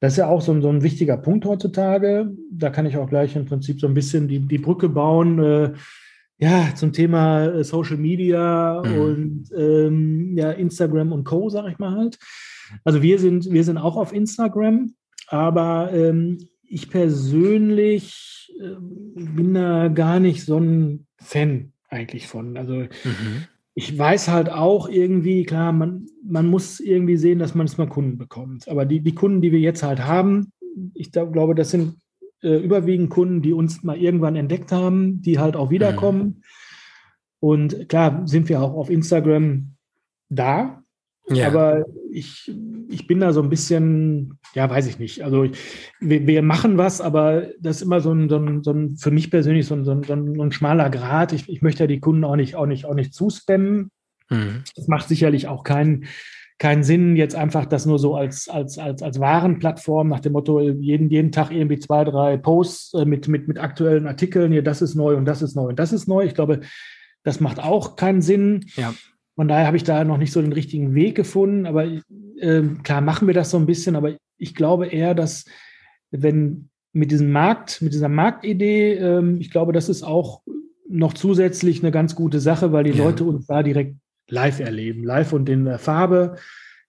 Das 0.04 0.12
ist 0.12 0.18
ja 0.18 0.28
auch 0.28 0.42
so 0.42 0.52
ein, 0.52 0.60
so 0.60 0.68
ein 0.68 0.82
wichtiger 0.82 1.16
Punkt 1.16 1.46
heutzutage. 1.46 2.30
Da 2.50 2.68
kann 2.68 2.84
ich 2.84 2.98
auch 2.98 3.08
gleich 3.08 3.36
im 3.36 3.46
Prinzip 3.46 3.80
so 3.80 3.86
ein 3.86 3.94
bisschen 3.94 4.28
die, 4.28 4.38
die 4.38 4.58
Brücke 4.58 4.90
bauen. 4.90 5.42
Äh, 5.42 5.72
ja, 6.36 6.74
zum 6.74 6.92
Thema 6.92 7.46
äh, 7.46 7.64
Social 7.64 7.96
Media 7.96 8.82
mhm. 8.84 8.98
und 8.98 9.44
ähm, 9.56 10.36
ja, 10.36 10.50
Instagram 10.50 11.10
und 11.10 11.24
Co., 11.24 11.48
sag 11.48 11.72
ich 11.72 11.78
mal 11.78 11.96
halt. 11.96 12.18
Also 12.84 13.00
wir 13.00 13.18
sind, 13.18 13.50
wir 13.50 13.64
sind 13.64 13.78
auch 13.78 13.96
auf 13.96 14.12
Instagram, 14.12 14.92
aber 15.28 15.90
ähm, 15.94 16.36
ich 16.68 16.90
persönlich 16.90 18.52
äh, 18.60 18.74
bin 18.78 19.54
da 19.54 19.88
gar 19.88 20.20
nicht 20.20 20.44
so 20.44 20.58
ein 20.58 21.06
Fan 21.16 21.72
eigentlich 21.88 22.26
von. 22.26 22.58
Also 22.58 22.74
mhm. 22.74 23.46
Ich 23.74 23.98
weiß 23.98 24.28
halt 24.28 24.50
auch 24.50 24.88
irgendwie, 24.88 25.44
klar, 25.44 25.72
man, 25.72 26.06
man 26.22 26.46
muss 26.46 26.78
irgendwie 26.78 27.16
sehen, 27.16 27.40
dass 27.40 27.54
man 27.54 27.66
es 27.66 27.76
mal 27.76 27.88
Kunden 27.88 28.18
bekommt. 28.18 28.68
Aber 28.68 28.84
die, 28.84 29.00
die 29.00 29.14
Kunden, 29.14 29.40
die 29.40 29.50
wir 29.50 29.58
jetzt 29.58 29.82
halt 29.82 30.04
haben, 30.04 30.52
ich 30.94 31.10
glaube, 31.10 31.54
das 31.54 31.70
sind 31.70 31.96
äh, 32.42 32.56
überwiegend 32.56 33.10
Kunden, 33.10 33.42
die 33.42 33.52
uns 33.52 33.82
mal 33.82 33.96
irgendwann 33.96 34.36
entdeckt 34.36 34.70
haben, 34.70 35.22
die 35.22 35.40
halt 35.40 35.56
auch 35.56 35.70
wiederkommen. 35.70 36.22
Mhm. 36.22 36.42
Und 37.40 37.88
klar 37.88 38.22
sind 38.26 38.48
wir 38.48 38.62
auch 38.62 38.74
auf 38.74 38.90
Instagram 38.90 39.74
da, 40.28 40.83
ja. 41.28 41.46
aber 41.46 41.84
ich, 42.10 42.52
ich 42.88 43.06
bin 43.06 43.20
da 43.20 43.32
so 43.32 43.42
ein 43.42 43.48
bisschen, 43.48 44.38
ja, 44.54 44.68
weiß 44.68 44.86
ich 44.86 44.98
nicht. 44.98 45.24
Also 45.24 45.46
wir, 46.00 46.26
wir 46.26 46.42
machen 46.42 46.76
was, 46.76 47.00
aber 47.00 47.48
das 47.60 47.76
ist 47.76 47.82
immer 47.82 48.00
so 48.00 48.12
ein, 48.12 48.28
so 48.28 48.36
ein, 48.36 48.62
so 48.62 48.72
ein 48.72 48.96
für 48.96 49.10
mich 49.10 49.30
persönlich 49.30 49.66
so 49.66 49.74
ein, 49.74 49.84
so 49.84 49.92
ein, 49.92 50.02
so 50.02 50.12
ein 50.14 50.52
schmaler 50.52 50.90
Grad. 50.90 51.32
Ich, 51.32 51.48
ich 51.48 51.62
möchte 51.62 51.84
ja 51.84 51.86
die 51.86 52.00
Kunden 52.00 52.24
auch 52.24 52.36
nicht, 52.36 52.56
auch 52.56 52.66
nicht, 52.66 52.84
auch 52.84 52.94
nicht 52.94 53.14
zuspammen. 53.14 53.90
Mhm. 54.28 54.64
Das 54.76 54.88
macht 54.88 55.08
sicherlich 55.08 55.48
auch 55.48 55.64
keinen 55.64 56.06
keinen 56.58 56.84
Sinn, 56.84 57.16
jetzt 57.16 57.34
einfach 57.34 57.66
das 57.66 57.84
nur 57.84 57.98
so 57.98 58.14
als, 58.14 58.48
als, 58.48 58.78
als, 58.78 59.02
als 59.02 59.18
Warenplattform 59.18 60.08
nach 60.08 60.20
dem 60.20 60.32
Motto, 60.32 60.60
jeden, 60.60 61.10
jeden 61.10 61.32
Tag 61.32 61.50
irgendwie 61.50 61.78
zwei, 61.78 62.04
drei 62.04 62.36
Posts 62.36 62.94
äh, 62.94 63.04
mit, 63.04 63.26
mit, 63.28 63.48
mit 63.48 63.58
aktuellen 63.58 64.06
Artikeln, 64.06 64.52
hier, 64.52 64.62
das 64.62 64.80
ist 64.80 64.94
neu 64.94 65.16
und 65.16 65.24
das 65.24 65.42
ist 65.42 65.56
neu 65.56 65.68
und 65.68 65.78
das 65.78 65.92
ist 65.92 66.06
neu. 66.06 66.24
Ich 66.24 66.34
glaube, 66.34 66.60
das 67.24 67.40
macht 67.40 67.58
auch 67.58 67.96
keinen 67.96 68.22
Sinn. 68.22 68.66
Ja. 68.76 68.94
Von 69.36 69.48
daher 69.48 69.66
habe 69.66 69.76
ich 69.76 69.84
da 69.84 70.04
noch 70.04 70.18
nicht 70.18 70.32
so 70.32 70.40
den 70.40 70.52
richtigen 70.52 70.94
Weg 70.94 71.16
gefunden. 71.16 71.66
Aber 71.66 71.86
äh, 71.86 72.62
klar 72.82 73.00
machen 73.00 73.26
wir 73.26 73.34
das 73.34 73.50
so 73.50 73.56
ein 73.56 73.66
bisschen, 73.66 73.96
aber 73.96 74.16
ich 74.38 74.54
glaube 74.54 74.86
eher, 74.86 75.14
dass 75.14 75.44
wenn 76.10 76.68
mit 76.92 77.10
diesem 77.10 77.30
Markt, 77.32 77.82
mit 77.82 77.92
dieser 77.92 78.08
Marktidee, 78.08 78.94
äh, 78.94 79.36
ich 79.38 79.50
glaube, 79.50 79.72
das 79.72 79.88
ist 79.88 80.02
auch 80.02 80.42
noch 80.88 81.14
zusätzlich 81.14 81.82
eine 81.82 81.90
ganz 81.90 82.14
gute 82.14 82.40
Sache, 82.40 82.72
weil 82.72 82.84
die 82.84 82.96
ja. 82.96 83.04
Leute 83.04 83.24
uns 83.24 83.46
da 83.46 83.62
direkt 83.62 83.96
live 84.28 84.60
erleben, 84.60 85.04
live 85.04 85.32
und 85.32 85.48
in 85.48 85.64
der 85.64 85.78
Farbe 85.78 86.36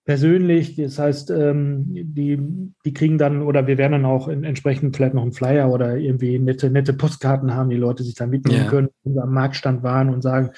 persönlich. 0.04 0.76
Das 0.76 0.98
heißt, 0.98 1.30
ähm, 1.30 1.86
die, 1.88 2.38
die 2.84 2.92
kriegen 2.92 3.18
dann 3.18 3.42
oder 3.42 3.66
wir 3.66 3.76
werden 3.76 3.92
dann 3.92 4.04
auch 4.04 4.28
entsprechend 4.28 4.96
vielleicht 4.96 5.14
noch 5.14 5.22
einen 5.22 5.32
Flyer 5.32 5.70
oder 5.70 5.96
irgendwie 5.96 6.38
nette, 6.38 6.70
nette 6.70 6.94
Postkarten 6.94 7.54
haben, 7.54 7.70
die 7.70 7.76
Leute 7.76 8.04
sich 8.04 8.14
dann 8.14 8.30
mitnehmen 8.30 8.64
ja. 8.64 8.70
können, 8.70 8.88
am 9.04 9.34
Marktstand 9.34 9.82
waren 9.82 10.08
und 10.10 10.22
sagen, 10.22 10.50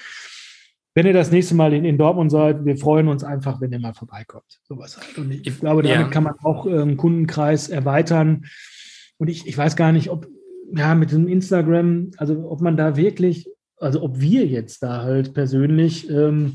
wenn 0.98 1.06
ihr 1.06 1.12
das 1.12 1.30
nächste 1.30 1.54
Mal 1.54 1.72
in, 1.72 1.84
in, 1.84 1.96
Dortmund 1.96 2.30
seid, 2.30 2.64
wir 2.64 2.76
freuen 2.76 3.08
uns 3.08 3.22
einfach, 3.24 3.60
wenn 3.60 3.72
ihr 3.72 3.78
mal 3.78 3.94
vorbeikommt. 3.94 4.60
Sowas 4.64 4.98
halt. 4.98 5.16
Und 5.16 5.30
ich, 5.30 5.46
ich 5.46 5.60
glaube, 5.60 5.82
damit 5.82 5.98
ja. 5.98 6.08
kann 6.08 6.24
man 6.24 6.34
auch 6.42 6.66
einen 6.66 6.90
ähm, 6.90 6.96
Kundenkreis 6.96 7.68
erweitern. 7.68 8.44
Und 9.16 9.28
ich, 9.28 9.46
ich 9.46 9.56
weiß 9.56 9.76
gar 9.76 9.92
nicht, 9.92 10.10
ob 10.10 10.26
ja 10.74 10.94
mit 10.94 11.12
dem 11.12 11.28
Instagram, 11.28 12.10
also 12.18 12.50
ob 12.50 12.60
man 12.60 12.76
da 12.76 12.96
wirklich 12.96 13.48
also 13.80 14.02
ob 14.02 14.20
wir 14.20 14.46
jetzt 14.46 14.82
da 14.82 15.02
halt 15.02 15.34
persönlich 15.34 16.08
ähm, 16.10 16.54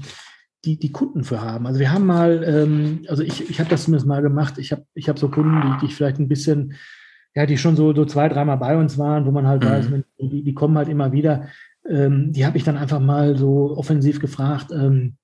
die, 0.65 0.77
die 0.77 0.91
Kunden 0.91 1.23
für 1.23 1.41
haben. 1.41 1.67
Also 1.67 1.79
wir 1.79 1.91
haben 1.91 2.05
mal, 2.05 2.43
ähm, 2.43 3.05
also 3.07 3.21
ich, 3.23 3.49
ich 3.49 3.59
habe 3.59 3.69
das 3.69 3.83
zumindest 3.83 4.07
mal 4.07 4.21
gemacht, 4.21 4.57
ich 4.57 4.71
habe 4.71 4.85
ich 4.93 5.09
hab 5.09 5.19
so 5.19 5.29
Kunden, 5.29 5.61
die, 5.61 5.79
die 5.79 5.85
ich 5.87 5.95
vielleicht 5.95 6.19
ein 6.19 6.29
bisschen, 6.29 6.73
ja, 7.35 7.45
die 7.45 7.57
schon 7.57 7.75
so, 7.75 7.93
so 7.93 8.05
zwei, 8.05 8.29
dreimal 8.29 8.57
bei 8.57 8.77
uns 8.77 8.97
waren, 8.97 9.25
wo 9.25 9.31
man 9.31 9.47
halt 9.47 9.63
mhm. 9.63 9.67
weiß, 9.67 9.87
die, 10.19 10.43
die 10.43 10.53
kommen 10.53 10.77
halt 10.77 10.87
immer 10.87 11.11
wieder. 11.11 11.47
Ähm, 11.89 12.31
die 12.31 12.45
habe 12.45 12.57
ich 12.57 12.63
dann 12.63 12.77
einfach 12.77 12.99
mal 12.99 13.37
so 13.37 13.75
offensiv 13.77 14.19
gefragt, 14.19 14.71
ähm, 14.71 15.17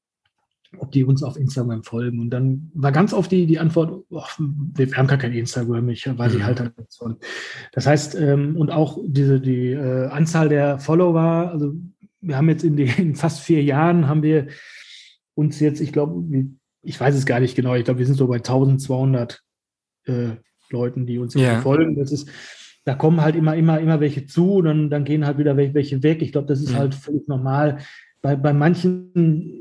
ob 0.77 0.91
die 0.91 1.03
uns 1.03 1.23
auf 1.23 1.37
Instagram 1.37 1.83
folgen. 1.83 2.19
Und 2.19 2.29
dann 2.29 2.71
war 2.73 2.91
ganz 2.91 3.13
oft 3.13 3.31
die, 3.31 3.45
die 3.45 3.59
Antwort, 3.59 4.03
oh, 4.09 4.23
wir 4.37 4.91
haben 4.95 5.07
gar 5.07 5.17
kein 5.17 5.33
Instagram, 5.33 5.89
ich 5.89 6.05
weiß 6.05 6.33
ich 6.33 6.39
mhm. 6.39 6.45
halt 6.45 6.77
nichts 6.77 6.97
von. 6.97 7.17
Das 7.71 7.87
heißt, 7.87 8.15
ähm, 8.15 8.55
und 8.55 8.71
auch 8.71 8.99
diese, 9.03 9.39
die 9.39 9.71
äh, 9.71 10.07
Anzahl 10.07 10.49
der 10.49 10.79
Follower, 10.79 11.51
also 11.51 11.73
wir 12.21 12.37
haben 12.37 12.49
jetzt 12.49 12.63
in 12.63 12.75
den 12.75 13.15
fast 13.15 13.39
vier 13.39 13.63
Jahren 13.63 14.07
haben 14.07 14.23
wir 14.23 14.47
uns 15.33 15.59
jetzt, 15.59 15.79
ich 15.79 15.93
glaube, 15.93 16.23
ich 16.81 16.99
weiß 16.99 17.15
es 17.15 17.25
gar 17.25 17.39
nicht 17.39 17.55
genau, 17.55 17.75
ich 17.75 17.85
glaube, 17.85 17.99
wir 17.99 18.05
sind 18.05 18.15
so 18.15 18.27
bei 18.27 18.37
1200 18.37 19.41
äh, 20.05 20.31
Leuten, 20.69 21.05
die 21.05 21.17
uns 21.17 21.35
yeah. 21.35 21.61
folgen. 21.61 21.95
Das 21.95 22.11
ist, 22.11 22.29
da 22.89 22.95
kommen 22.95 23.21
halt 23.21 23.35
immer, 23.35 23.55
immer, 23.55 23.79
immer 23.79 23.99
welche 23.99 24.25
zu, 24.25 24.63
dann, 24.63 24.89
dann 24.89 25.03
gehen 25.03 25.23
halt 25.23 25.37
wieder 25.37 25.55
welche 25.55 26.01
weg. 26.01 26.23
Ich 26.23 26.31
glaube, 26.31 26.47
das 26.47 26.59
ist 26.59 26.71
mhm. 26.71 26.77
halt 26.77 26.95
völlig 26.95 27.27
normal 27.27 27.77
bei, 28.23 28.35
bei 28.35 28.51
manchen 28.51 29.11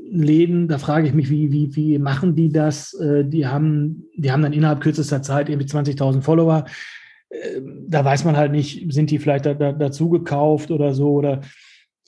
Läden, 0.09 0.67
da 0.67 0.79
frage 0.79 1.07
ich 1.07 1.13
mich, 1.13 1.29
wie, 1.29 1.51
wie, 1.51 1.75
wie 1.75 1.99
machen 1.99 2.33
die 2.35 2.51
das? 2.51 2.95
Äh, 2.95 3.23
die, 3.25 3.45
haben, 3.45 4.05
die 4.15 4.31
haben 4.31 4.41
dann 4.41 4.53
innerhalb 4.53 4.81
kürzester 4.81 5.21
Zeit 5.21 5.47
irgendwie 5.47 5.67
20.000 5.67 6.23
Follower. 6.23 6.65
Äh, 7.29 7.61
da 7.87 8.03
weiß 8.03 8.25
man 8.25 8.35
halt 8.35 8.51
nicht, 8.51 8.91
sind 8.91 9.11
die 9.11 9.19
vielleicht 9.19 9.45
da, 9.45 9.53
da, 9.53 9.73
dazu 9.73 10.09
gekauft 10.09 10.71
oder 10.71 10.95
so 10.95 11.11
oder 11.11 11.41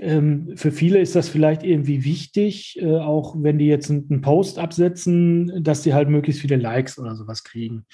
ähm, 0.01 0.53
für 0.55 0.71
viele 0.71 0.99
ist 0.99 1.15
das 1.15 1.29
vielleicht 1.29 1.61
irgendwie 1.61 2.03
wichtig, 2.03 2.79
äh, 2.81 2.97
auch 2.97 3.35
wenn 3.37 3.59
die 3.59 3.67
jetzt 3.67 3.91
einen 3.91 4.21
Post 4.21 4.57
absetzen, 4.57 5.63
dass 5.63 5.83
die 5.83 5.93
halt 5.93 6.09
möglichst 6.09 6.41
viele 6.41 6.55
Likes 6.55 6.97
oder 6.97 7.15
sowas 7.15 7.43
kriegen. 7.43 7.85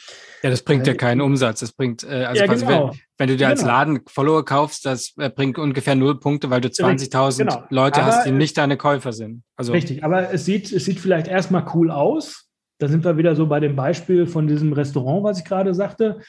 Ja, 0.41 0.49
das 0.49 0.61
bringt 0.61 0.87
ja 0.87 0.93
keinen 0.93 1.19
Umsatz. 1.19 1.59
Das 1.59 1.73
bringt, 1.73 2.03
äh, 2.03 2.23
also 2.23 2.41
ja, 2.41 2.47
genau. 2.47 2.91
wenn, 2.91 2.99
wenn, 3.17 3.27
du 3.27 3.35
dir 3.35 3.49
als 3.49 3.59
genau. 3.59 3.73
Laden 3.73 3.99
Follower 4.07 4.45
kaufst, 4.45 4.85
das 4.85 5.15
äh, 5.17 5.29
bringt 5.29 5.59
ungefähr 5.59 5.95
null 5.95 6.17
Punkte, 6.17 6.49
weil 6.49 6.61
du 6.61 6.69
20.000 6.69 7.37
genau. 7.39 7.63
Leute 7.69 8.01
aber, 8.01 8.13
hast, 8.13 8.25
die 8.25 8.31
nicht 8.31 8.57
deine 8.57 8.77
Käufer 8.77 9.11
sind. 9.11 9.43
Also, 9.57 9.73
richtig, 9.73 10.05
aber 10.05 10.31
es 10.33 10.45
sieht, 10.45 10.71
es 10.71 10.85
sieht 10.85 11.01
vielleicht 11.01 11.27
erstmal 11.27 11.65
cool 11.73 11.91
aus. 11.91 12.45
Da 12.79 12.87
sind 12.87 13.03
wir 13.03 13.17
wieder 13.17 13.35
so 13.35 13.47
bei 13.47 13.59
dem 13.59 13.75
Beispiel 13.75 14.27
von 14.27 14.47
diesem 14.47 14.71
Restaurant, 14.71 15.25
was 15.25 15.39
ich 15.39 15.45
gerade 15.45 15.73
sagte. 15.73 16.21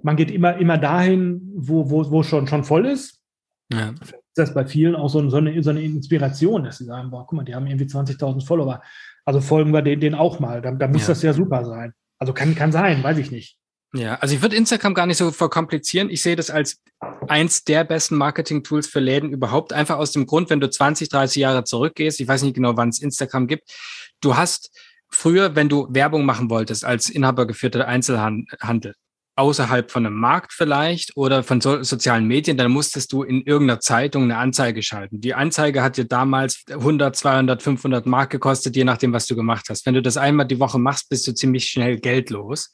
Man 0.00 0.14
geht 0.14 0.30
immer, 0.30 0.56
immer 0.58 0.78
dahin, 0.78 1.40
wo, 1.56 1.90
wo, 1.90 2.08
wo 2.08 2.22
schon, 2.22 2.46
schon 2.46 2.62
voll 2.62 2.86
ist. 2.86 3.18
Ja 3.72 3.94
das 4.38 4.54
bei 4.54 4.66
vielen 4.66 4.94
auch 4.94 5.08
so, 5.08 5.28
so, 5.28 5.36
eine, 5.38 5.62
so 5.62 5.70
eine 5.70 5.82
Inspiration, 5.82 6.64
dass 6.64 6.78
sie 6.78 6.84
sagen, 6.84 7.10
boah, 7.10 7.26
guck 7.26 7.36
mal, 7.36 7.44
die 7.44 7.54
haben 7.54 7.66
irgendwie 7.66 7.86
20.000 7.86 8.46
Follower. 8.46 8.82
Also 9.24 9.40
folgen 9.40 9.72
wir 9.72 9.82
denen, 9.82 10.00
denen 10.00 10.14
auch 10.14 10.40
mal. 10.40 10.62
Da, 10.62 10.72
da 10.72 10.88
muss 10.88 11.02
ja. 11.02 11.08
das 11.08 11.22
ja 11.22 11.32
super 11.32 11.64
sein. 11.64 11.92
Also 12.18 12.32
kann, 12.32 12.54
kann 12.54 12.72
sein, 12.72 13.02
weiß 13.02 13.18
ich 13.18 13.30
nicht. 13.30 13.58
Ja, 13.94 14.16
also 14.16 14.34
ich 14.34 14.42
würde 14.42 14.56
Instagram 14.56 14.92
gar 14.92 15.06
nicht 15.06 15.16
so 15.16 15.30
verkomplizieren. 15.30 16.10
Ich 16.10 16.22
sehe 16.22 16.36
das 16.36 16.50
als 16.50 16.82
eins 17.26 17.64
der 17.64 17.84
besten 17.84 18.16
Marketing-Tools 18.16 18.86
für 18.86 19.00
Läden 19.00 19.30
überhaupt. 19.30 19.72
Einfach 19.72 19.96
aus 19.96 20.12
dem 20.12 20.26
Grund, 20.26 20.50
wenn 20.50 20.60
du 20.60 20.68
20, 20.68 21.08
30 21.08 21.40
Jahre 21.40 21.64
zurückgehst, 21.64 22.20
ich 22.20 22.28
weiß 22.28 22.42
nicht 22.42 22.54
genau, 22.54 22.76
wann 22.76 22.90
es 22.90 23.00
Instagram 23.00 23.46
gibt, 23.46 23.70
du 24.20 24.36
hast 24.36 24.70
früher, 25.08 25.56
wenn 25.56 25.70
du 25.70 25.86
Werbung 25.90 26.26
machen 26.26 26.50
wolltest 26.50 26.84
als 26.84 27.08
inhabergeführter 27.08 27.88
Einzelhandel, 27.88 28.94
außerhalb 29.38 29.90
von 29.90 30.04
einem 30.04 30.16
Markt 30.16 30.52
vielleicht 30.52 31.16
oder 31.16 31.42
von 31.42 31.60
so, 31.60 31.82
sozialen 31.82 32.26
Medien, 32.26 32.56
dann 32.56 32.70
musstest 32.70 33.12
du 33.12 33.22
in 33.22 33.42
irgendeiner 33.42 33.80
Zeitung 33.80 34.24
eine 34.24 34.36
Anzeige 34.36 34.82
schalten. 34.82 35.20
Die 35.20 35.34
Anzeige 35.34 35.82
hat 35.82 35.96
dir 35.96 36.04
damals 36.04 36.64
100, 36.68 37.14
200, 37.14 37.62
500 37.62 38.06
Mark 38.06 38.30
gekostet, 38.30 38.74
je 38.74 38.84
nachdem, 38.84 39.12
was 39.12 39.26
du 39.26 39.36
gemacht 39.36 39.66
hast. 39.70 39.86
Wenn 39.86 39.94
du 39.94 40.02
das 40.02 40.16
einmal 40.16 40.46
die 40.46 40.58
Woche 40.58 40.78
machst, 40.78 41.08
bist 41.08 41.26
du 41.26 41.32
ziemlich 41.32 41.66
schnell 41.66 41.98
geldlos. 41.98 42.72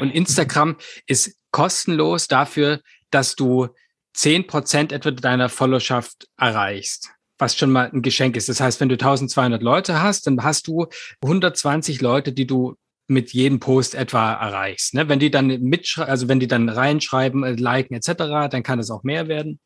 Und 0.00 0.10
Instagram 0.10 0.76
ist 1.06 1.36
kostenlos 1.52 2.26
dafür, 2.26 2.80
dass 3.10 3.36
du 3.36 3.68
zehn 4.12 4.46
Prozent 4.46 4.92
etwa 4.92 5.12
deiner 5.12 5.48
Followerschaft 5.48 6.26
erreichst 6.36 7.10
was 7.40 7.56
schon 7.56 7.70
mal 7.70 7.90
ein 7.90 8.02
Geschenk 8.02 8.36
ist. 8.36 8.50
Das 8.50 8.60
heißt, 8.60 8.80
wenn 8.80 8.90
du 8.90 8.96
1200 8.96 9.62
Leute 9.62 10.02
hast, 10.02 10.26
dann 10.26 10.44
hast 10.44 10.66
du 10.66 10.88
120 11.22 12.02
Leute, 12.02 12.34
die 12.34 12.46
du 12.46 12.76
mit 13.10 13.32
jedem 13.32 13.58
Post 13.58 13.94
etwa 13.94 14.32
erreichst. 14.32 14.94
Ne? 14.94 15.08
Wenn 15.08 15.18
die 15.18 15.30
dann 15.30 15.48
mitschreiben, 15.48 16.10
also 16.10 16.28
wenn 16.28 16.40
die 16.40 16.46
dann 16.46 16.68
reinschreiben, 16.68 17.42
äh, 17.42 17.52
liken 17.52 17.94
etc., 17.94 18.12
dann 18.50 18.62
kann 18.62 18.78
es 18.78 18.90
auch 18.90 19.02
mehr 19.02 19.28
werden. 19.28 19.58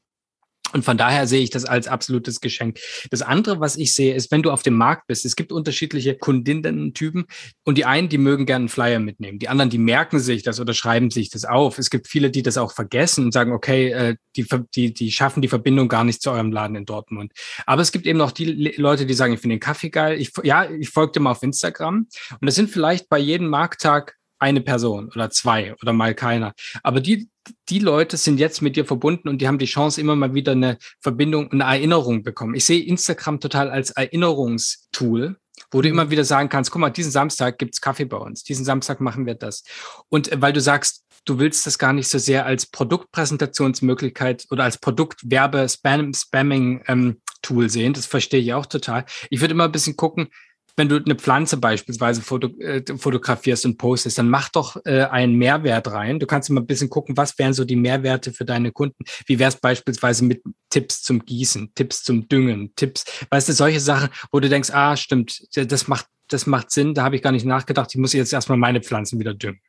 Und 0.73 0.85
von 0.85 0.99
daher 0.99 1.29
sehe 1.29 1.43
ich 1.43 1.51
das 1.51 1.65
als 1.65 1.87
absolutes 1.87 2.41
Geschenk. 2.41 2.79
Das 3.11 3.23
andere, 3.23 3.61
was 3.61 3.77
ich 3.77 3.95
sehe, 3.95 4.15
ist, 4.15 4.33
wenn 4.33 4.43
du 4.43 4.51
auf 4.51 4.63
dem 4.63 4.75
Markt 4.75 5.07
bist, 5.07 5.25
es 5.25 5.37
gibt 5.37 5.53
unterschiedliche 5.53 6.17
Kundinnen-Typen 6.17 7.27
und 7.65 7.79
die 7.79 7.85
einen, 7.85 8.09
die 8.09 8.19
mögen 8.19 8.45
gerne 8.45 8.65
einen 8.65 8.69
Flyer 8.69 8.99
mitnehmen. 8.99 9.39
Die 9.39 9.49
anderen, 9.49 9.71
die 9.71 9.79
merken 9.79 10.19
sich 10.19 10.43
das 10.43 10.59
oder 10.59 10.75
schreiben 10.75 11.11
sich 11.11 11.31
das 11.31 11.45
auf. 11.45 11.79
Es 11.79 11.91
gibt 11.91 12.09
viele, 12.09 12.31
die 12.31 12.43
das 12.43 12.59
auch 12.59 12.73
vergessen 12.73 13.27
und 13.27 13.33
sagen, 13.33 13.53
okay, 13.53 13.91
äh, 13.91 14.17
die, 14.37 14.47
die, 14.75 14.93
die 14.93 15.13
schaffen 15.13 15.43
die 15.43 15.49
Verbindung 15.49 15.89
gar 15.89 16.03
nicht 16.03 16.21
zu 16.21 16.33
eurem 16.33 16.51
Laden 16.51 16.77
in 16.77 16.87
Dortmund. 16.87 17.33
Aber 17.67 17.83
es 17.83 17.93
gibt 17.93 18.07
eben 18.07 18.21
auch 18.21 18.33
die 18.33 18.75
Leute, 18.77 19.07
die 19.07 19.15
sagen, 19.15 19.35
ich 19.35 19.41
finde 19.41 19.57
den 19.57 19.61
Kaffee 19.61 19.91
geil. 19.91 20.21
Ich, 20.21 20.33
ja, 20.43 20.69
ich 20.69 20.89
folge 20.89 21.21
mal 21.21 21.31
auf 21.31 21.43
Instagram. 21.45 22.09
Und 22.41 22.47
das 22.47 22.57
sind 22.57 22.69
vielleicht 22.69 23.09
bei 23.09 23.19
jedem 23.19 23.49
Markttag 23.49 24.17
eine 24.45 24.61
Person 24.61 25.11
oder 25.15 25.31
zwei 25.31 25.75
oder 25.81 25.93
mal 25.93 26.15
keiner. 26.15 26.53
Aber 26.83 27.01
die, 27.01 27.29
die 27.71 27.79
Leute 27.79 28.19
sind 28.19 28.39
jetzt 28.39 28.61
mit 28.61 28.77
dir 28.77 28.85
verbunden 28.85 29.29
und 29.29 29.41
die 29.41 29.49
haben 29.49 29.59
die 29.59 29.65
Chance, 29.65 30.01
immer 30.01 30.17
mal 30.17 30.35
wieder 30.35 30.53
eine 30.53 30.79
Verbindung, 31.01 31.51
eine 31.51 31.65
Erinnerung 31.65 32.23
bekommen. 32.23 32.55
Ich 32.55 32.67
sehe 32.67 32.85
Instagram 32.85 33.41
total 33.41 33.71
als 33.71 33.91
Erinnerungstool, 33.91 35.37
wo 35.71 35.81
du 35.81 35.89
mhm. 35.89 35.95
immer 35.95 36.11
wieder 36.11 36.25
sagen 36.25 36.51
kannst, 36.51 36.71
guck 36.71 36.81
mal, 36.81 36.91
diesen 36.91 37.11
Samstag 37.11 37.59
gibt's 37.59 37.81
Kaffee 37.81 38.05
bei 38.05 38.19
uns, 38.19 38.45
diesen 38.45 38.67
Samstag 38.67 39.01
machen 39.01 39.25
wir 39.25 39.35
das. 39.35 39.65
Und 40.11 40.31
äh, 40.31 40.41
weil 40.43 40.53
du 40.53 40.61
sagst, 40.61 41.05
du 41.25 41.39
willst 41.39 41.67
das 41.67 41.79
gar 41.79 41.95
nicht 41.95 42.09
so 42.09 42.19
sehr 42.19 42.45
als 42.45 42.67
Produktpräsentationsmöglichkeit 42.67 44.47
oder 44.51 44.65
als 44.65 44.77
Produktwerbe 44.77 45.67
Spam 45.71 46.13
Spamming 46.13 46.83
ähm, 46.87 47.21
sehen, 47.67 47.93
das 47.93 48.07
verstehe 48.07 48.41
ich 48.41 48.55
auch 48.55 48.67
total. 48.67 49.05
Ich 49.31 49.41
würde 49.41 49.53
immer 49.53 49.65
ein 49.65 49.73
bisschen 49.73 49.97
gucken, 49.97 50.29
wenn 50.77 50.89
du 50.89 50.97
eine 50.97 51.15
Pflanze 51.15 51.57
beispielsweise 51.57 52.21
foto, 52.21 52.49
äh, 52.59 52.83
fotografierst 52.97 53.65
und 53.65 53.79
postest, 53.79 54.19
dann 54.19 54.29
mach 54.29 54.49
doch 54.49 54.77
äh, 54.85 55.05
einen 55.05 55.37
Mehrwert 55.37 55.91
rein. 55.91 56.19
Du 56.19 56.27
kannst 56.27 56.51
immer 56.51 56.61
ein 56.61 56.67
bisschen 56.67 56.91
gucken, 56.91 57.17
was 57.17 57.39
wären 57.39 57.53
so 57.53 57.65
die 57.65 57.77
Mehrwerte 57.77 58.33
für 58.33 58.45
deine 58.45 58.73
Kunden. 58.73 59.05
Wie 59.27 59.39
wäre 59.39 59.49
es 59.49 59.57
beispielsweise 59.57 60.25
mit 60.25 60.43
Tipps 60.71 61.03
zum 61.03 61.25
Gießen, 61.25 61.73
Tipps 61.75 62.03
zum 62.03 62.29
Düngen, 62.29 62.75
Tipps, 62.75 63.05
weißt 63.31 63.49
du, 63.49 63.53
solche 63.53 63.81
Sachen, 63.81 64.09
wo 64.33 64.41
du 64.41 64.49
denkst, 64.49 64.71
ah, 64.71 64.97
stimmt, 64.97 65.45
das 65.55 65.87
macht, 65.87 66.07
das 66.29 66.47
macht 66.47 66.73
Sinn, 66.73 66.95
da 66.95 67.05
habe 67.05 67.17
ich 67.17 67.23
gar 67.23 67.33
nicht 67.33 67.47
nachgedacht, 67.47 67.91
ich 67.93 68.01
muss 68.01 68.13
jetzt 68.13 68.33
erstmal 68.33 68.59
meine 68.59 68.83
Pflanzen 68.83 69.21
wieder 69.21 69.35
düngen. 69.35 69.61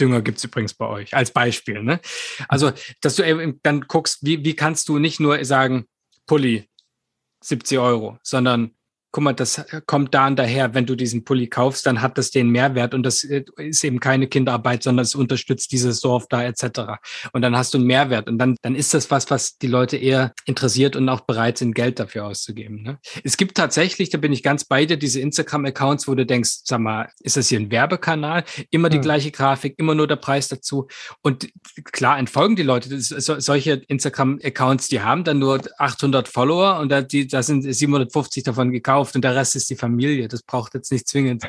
Dünger 0.00 0.22
gibt's 0.22 0.42
übrigens 0.42 0.74
bei 0.74 0.86
euch, 0.86 1.14
als 1.14 1.30
Beispiel. 1.30 1.82
Ne? 1.82 2.00
Also, 2.48 2.72
dass 3.02 3.16
du 3.16 3.22
eben 3.22 3.60
dann 3.62 3.82
guckst, 3.82 4.18
wie, 4.22 4.42
wie 4.44 4.54
kannst 4.54 4.88
du 4.88 4.98
nicht 4.98 5.20
nur 5.20 5.44
sagen, 5.44 5.84
Pulli, 6.26 6.68
70 7.42 7.78
Euro, 7.78 8.18
sondern 8.22 8.74
guck 9.12 9.24
mal, 9.24 9.32
das 9.32 9.64
kommt 9.86 10.14
da 10.14 10.26
und 10.26 10.38
daher, 10.38 10.74
wenn 10.74 10.86
du 10.86 10.94
diesen 10.94 11.24
Pulli 11.24 11.48
kaufst, 11.48 11.86
dann 11.86 12.00
hat 12.00 12.16
das 12.16 12.30
den 12.30 12.48
Mehrwert 12.50 12.94
und 12.94 13.02
das 13.02 13.24
äh, 13.24 13.44
ist 13.56 13.82
eben 13.84 14.00
keine 14.00 14.28
Kinderarbeit, 14.28 14.82
sondern 14.82 15.04
es 15.04 15.14
unterstützt 15.14 15.72
dieses 15.72 16.00
Dorf 16.00 16.26
da 16.28 16.44
etc. 16.44 17.00
Und 17.32 17.42
dann 17.42 17.56
hast 17.56 17.74
du 17.74 17.78
einen 17.78 17.86
Mehrwert 17.86 18.28
und 18.28 18.38
dann, 18.38 18.56
dann 18.62 18.74
ist 18.74 18.94
das 18.94 19.10
was, 19.10 19.30
was 19.30 19.58
die 19.58 19.66
Leute 19.66 19.96
eher 19.96 20.32
interessiert 20.44 20.96
und 20.96 21.08
auch 21.08 21.20
bereit 21.20 21.58
sind, 21.58 21.74
Geld 21.74 21.98
dafür 21.98 22.26
auszugeben. 22.26 22.82
Ne? 22.82 22.98
Es 23.24 23.36
gibt 23.36 23.56
tatsächlich, 23.56 24.10
da 24.10 24.18
bin 24.18 24.32
ich 24.32 24.42
ganz 24.42 24.64
bei 24.64 24.86
dir, 24.86 24.96
diese 24.96 25.20
Instagram-Accounts, 25.20 26.06
wo 26.06 26.14
du 26.14 26.24
denkst, 26.24 26.60
sag 26.64 26.80
mal, 26.80 27.10
ist 27.20 27.36
das 27.36 27.48
hier 27.48 27.58
ein 27.58 27.70
Werbekanal? 27.70 28.44
Immer 28.70 28.90
die 28.90 28.96
ja. 28.96 29.02
gleiche 29.02 29.30
Grafik, 29.30 29.74
immer 29.78 29.94
nur 29.94 30.06
der 30.06 30.16
Preis 30.16 30.48
dazu. 30.48 30.86
Und 31.22 31.48
klar, 31.84 32.18
entfolgen 32.18 32.56
die 32.56 32.62
Leute. 32.62 32.88
Das, 32.88 33.08
so, 33.08 33.40
solche 33.40 33.82
Instagram-Accounts, 33.88 34.88
die 34.88 35.00
haben 35.00 35.24
dann 35.24 35.38
nur 35.38 35.60
800 35.78 36.28
Follower 36.28 36.78
und 36.78 36.90
da, 36.90 37.02
die, 37.02 37.26
da 37.26 37.42
sind 37.42 37.62
750 37.62 38.44
davon 38.44 38.70
gekauft 38.70 38.99
gekauft 39.00 39.14
und 39.14 39.24
der 39.24 39.34
Rest 39.34 39.56
ist 39.56 39.70
die 39.70 39.76
Familie. 39.76 40.28
Das 40.28 40.42
braucht 40.42 40.74
jetzt 40.74 40.92
nicht 40.92 41.08
zwingend. 41.08 41.44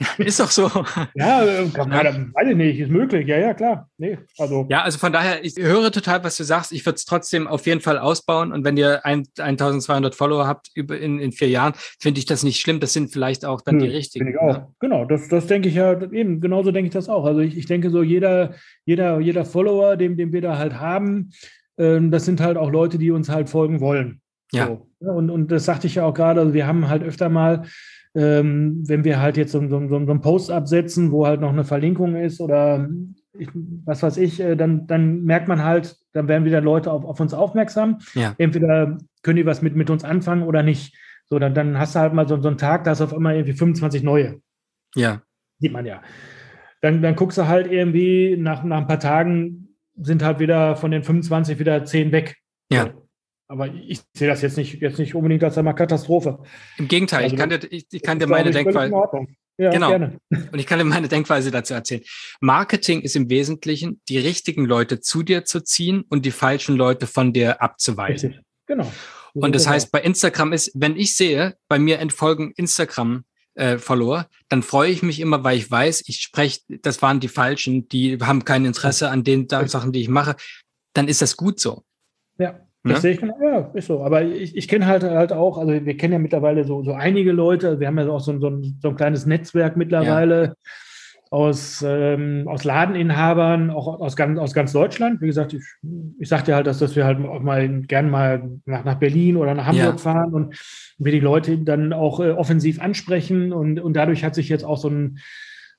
ist 0.18 0.40
doch 0.40 0.50
so. 0.50 0.70
Ja, 1.14 1.44
äh, 1.44 1.68
kann 1.68 1.90
man, 1.90 2.32
weiß 2.32 2.48
ich 2.48 2.56
nicht, 2.56 2.80
ist 2.80 2.90
möglich. 2.90 3.26
Ja, 3.26 3.36
ja, 3.36 3.52
klar. 3.52 3.90
Nee, 3.98 4.16
also. 4.38 4.66
Ja, 4.70 4.80
also 4.80 4.96
von 4.96 5.12
daher, 5.12 5.44
ich 5.44 5.56
höre 5.58 5.92
total, 5.92 6.24
was 6.24 6.38
du 6.38 6.44
sagst. 6.44 6.72
Ich 6.72 6.86
würde 6.86 6.96
es 6.96 7.04
trotzdem 7.04 7.46
auf 7.46 7.66
jeden 7.66 7.82
Fall 7.82 7.98
ausbauen. 7.98 8.50
Und 8.50 8.64
wenn 8.64 8.78
ihr 8.78 9.04
ein, 9.04 9.26
1200 9.38 10.14
Follower 10.14 10.46
habt 10.46 10.70
über 10.74 10.98
in, 10.98 11.18
in 11.18 11.32
vier 11.32 11.48
Jahren, 11.48 11.74
finde 12.00 12.18
ich 12.18 12.24
das 12.24 12.42
nicht 12.42 12.62
schlimm. 12.62 12.80
Das 12.80 12.94
sind 12.94 13.12
vielleicht 13.12 13.44
auch 13.44 13.60
dann 13.60 13.74
hm, 13.74 13.80
die 13.80 13.88
richtigen. 13.88 14.28
Ich 14.28 14.38
auch. 14.38 14.56
Ne? 14.56 14.68
Genau, 14.80 15.04
das, 15.04 15.28
das 15.28 15.46
denke 15.46 15.68
ich 15.68 15.74
ja 15.74 15.92
eben. 16.00 16.40
Genauso 16.40 16.72
denke 16.72 16.86
ich 16.86 16.94
das 16.94 17.10
auch. 17.10 17.26
Also 17.26 17.40
ich, 17.40 17.58
ich 17.58 17.66
denke 17.66 17.90
so, 17.90 18.02
jeder, 18.02 18.54
jeder, 18.86 19.20
jeder 19.20 19.44
Follower, 19.44 19.98
den, 19.98 20.16
den 20.16 20.32
wir 20.32 20.40
da 20.40 20.56
halt 20.56 20.80
haben, 20.80 21.32
ähm, 21.76 22.10
das 22.10 22.24
sind 22.24 22.40
halt 22.40 22.56
auch 22.56 22.70
Leute, 22.70 22.96
die 22.96 23.10
uns 23.10 23.28
halt 23.28 23.50
folgen 23.50 23.80
wollen. 23.80 24.22
Ja. 24.52 24.66
So. 24.66 25.10
Und, 25.10 25.30
und 25.30 25.50
das 25.50 25.64
sagte 25.64 25.86
ich 25.86 25.96
ja 25.96 26.04
auch 26.04 26.14
gerade, 26.14 26.40
also 26.40 26.54
wir 26.54 26.66
haben 26.66 26.88
halt 26.88 27.02
öfter 27.02 27.28
mal, 27.28 27.64
ähm, 28.14 28.82
wenn 28.86 29.04
wir 29.04 29.20
halt 29.20 29.36
jetzt 29.36 29.52
so, 29.52 29.60
so, 29.60 29.80
so, 29.86 29.88
so 29.88 29.96
einen 29.96 30.20
Post 30.20 30.50
absetzen, 30.50 31.12
wo 31.12 31.26
halt 31.26 31.40
noch 31.40 31.52
eine 31.52 31.64
Verlinkung 31.64 32.16
ist 32.16 32.40
oder 32.40 32.88
ich, 33.38 33.48
was 33.84 34.02
weiß 34.02 34.16
ich, 34.16 34.40
äh, 34.40 34.56
dann, 34.56 34.86
dann 34.86 35.22
merkt 35.22 35.48
man 35.48 35.64
halt, 35.64 35.96
dann 36.12 36.26
werden 36.26 36.44
wieder 36.44 36.60
Leute 36.60 36.90
auf, 36.90 37.04
auf 37.04 37.20
uns 37.20 37.32
aufmerksam. 37.32 37.98
Ja. 38.14 38.34
Entweder 38.38 38.98
können 39.22 39.36
die 39.36 39.46
was 39.46 39.62
mit, 39.62 39.76
mit 39.76 39.90
uns 39.90 40.04
anfangen 40.04 40.42
oder 40.42 40.62
nicht. 40.62 40.96
So, 41.26 41.38
dann, 41.38 41.54
dann 41.54 41.78
hast 41.78 41.94
du 41.94 42.00
halt 42.00 42.12
mal 42.12 42.26
so, 42.26 42.40
so 42.40 42.48
einen 42.48 42.58
Tag, 42.58 42.84
da 42.84 42.90
hast 42.90 43.00
du 43.00 43.04
auf 43.04 43.14
einmal 43.14 43.36
irgendwie 43.36 43.52
25 43.52 44.02
neue. 44.02 44.40
Ja. 44.96 45.22
Sieht 45.60 45.72
man 45.72 45.86
ja. 45.86 46.02
Dann, 46.80 47.02
dann 47.02 47.14
guckst 47.14 47.38
du 47.38 47.46
halt 47.46 47.70
irgendwie, 47.70 48.36
nach, 48.36 48.64
nach 48.64 48.78
ein 48.78 48.86
paar 48.88 48.98
Tagen 48.98 49.68
sind 49.96 50.24
halt 50.24 50.40
wieder 50.40 50.76
von 50.76 50.90
den 50.90 51.04
25 51.04 51.58
wieder 51.58 51.84
10 51.84 52.10
weg. 52.10 52.36
Ja. 52.72 52.86
So. 52.86 53.08
Aber 53.50 53.66
ich 53.66 54.00
sehe 54.14 54.28
das 54.28 54.42
jetzt 54.42 54.56
nicht, 54.56 54.80
jetzt 54.80 55.00
nicht 55.00 55.16
unbedingt 55.16 55.42
als 55.42 55.58
eine 55.58 55.74
Katastrophe. 55.74 56.38
Im 56.78 56.86
Gegenteil, 56.86 57.24
also, 57.24 57.34
ich 57.34 57.40
kann 57.40 57.50
dir, 57.50 57.60
ich, 57.68 57.84
ich 57.90 58.00
kann 58.00 58.20
dir 58.20 58.28
meine 58.28 58.52
Denkweise. 58.52 58.94
Ja, 59.58 59.70
genau. 59.70 59.88
Gerne. 59.88 60.20
Und 60.30 60.58
ich 60.60 60.66
kann 60.66 60.78
dir 60.78 60.84
meine 60.84 61.08
Denkweise 61.08 61.50
dazu 61.50 61.74
erzählen. 61.74 62.02
Marketing 62.40 63.00
ist 63.00 63.16
im 63.16 63.28
Wesentlichen, 63.28 64.00
die 64.08 64.18
richtigen 64.18 64.66
Leute 64.66 65.00
zu 65.00 65.24
dir 65.24 65.44
zu 65.44 65.64
ziehen 65.64 66.04
und 66.08 66.24
die 66.24 66.30
falschen 66.30 66.76
Leute 66.76 67.08
von 67.08 67.32
dir 67.32 67.60
abzuweisen. 67.60 68.30
Richtig. 68.30 68.46
Genau. 68.66 68.84
So 69.34 69.40
und 69.40 69.52
das 69.52 69.66
heißt, 69.66 69.90
bei 69.90 70.00
Instagram 70.00 70.52
ist, 70.52 70.70
wenn 70.76 70.96
ich 70.96 71.16
sehe, 71.16 71.56
bei 71.66 71.80
mir 71.80 71.98
entfolgen 71.98 72.52
Instagram 72.52 73.24
äh, 73.54 73.78
Follower, 73.78 74.28
dann 74.48 74.62
freue 74.62 74.92
ich 74.92 75.02
mich 75.02 75.18
immer, 75.18 75.42
weil 75.42 75.58
ich 75.58 75.68
weiß, 75.68 76.04
ich 76.06 76.20
spreche, 76.20 76.60
das 76.68 77.02
waren 77.02 77.18
die 77.18 77.26
Falschen, 77.26 77.88
die 77.88 78.16
haben 78.20 78.44
kein 78.44 78.64
Interesse 78.64 79.10
an 79.10 79.24
den 79.24 79.48
Sachen, 79.48 79.90
die 79.90 80.02
ich 80.02 80.08
mache. 80.08 80.36
Dann 80.92 81.08
ist 81.08 81.20
das 81.20 81.36
gut 81.36 81.58
so. 81.58 81.82
Ja. 82.38 82.60
Das 82.82 82.94
ja? 82.94 83.00
sehe 83.00 83.12
ich, 83.12 83.20
ja, 83.20 83.70
ist 83.74 83.88
so. 83.88 84.02
Aber 84.02 84.22
ich, 84.22 84.56
ich 84.56 84.66
kenne 84.66 84.86
halt 84.86 85.02
halt 85.02 85.32
auch, 85.32 85.58
also 85.58 85.72
wir 85.72 85.96
kennen 85.96 86.14
ja 86.14 86.18
mittlerweile 86.18 86.64
so, 86.64 86.82
so 86.82 86.92
einige 86.92 87.32
Leute, 87.32 87.78
wir 87.78 87.86
haben 87.86 87.98
ja 87.98 88.08
auch 88.08 88.20
so, 88.20 88.38
so, 88.38 88.48
ein, 88.48 88.78
so 88.80 88.88
ein 88.88 88.96
kleines 88.96 89.26
Netzwerk 89.26 89.76
mittlerweile 89.76 90.44
ja. 90.44 90.54
aus, 91.30 91.84
ähm, 91.86 92.44
aus 92.48 92.64
Ladeninhabern, 92.64 93.68
auch 93.68 94.00
aus 94.00 94.16
ganz, 94.16 94.38
aus 94.38 94.54
ganz 94.54 94.72
Deutschland. 94.72 95.20
Wie 95.20 95.26
gesagt, 95.26 95.52
ich, 95.52 95.62
ich 96.18 96.28
sagte 96.28 96.54
halt, 96.54 96.66
dass, 96.66 96.78
dass 96.78 96.96
wir 96.96 97.04
halt 97.04 97.22
auch 97.26 97.40
mal 97.40 97.82
gerne 97.82 98.08
mal 98.08 98.50
nach, 98.64 98.84
nach 98.84 98.96
Berlin 98.96 99.36
oder 99.36 99.54
nach 99.54 99.66
Hamburg 99.66 99.84
ja. 99.84 99.98
fahren 99.98 100.32
und 100.32 100.54
wir 100.96 101.12
die 101.12 101.20
Leute 101.20 101.58
dann 101.58 101.92
auch 101.92 102.20
äh, 102.20 102.30
offensiv 102.30 102.80
ansprechen 102.80 103.52
und, 103.52 103.78
und 103.78 103.92
dadurch 103.92 104.24
hat 104.24 104.34
sich 104.34 104.48
jetzt 104.48 104.64
auch 104.64 104.78
so 104.78 104.88
ein 104.88 105.18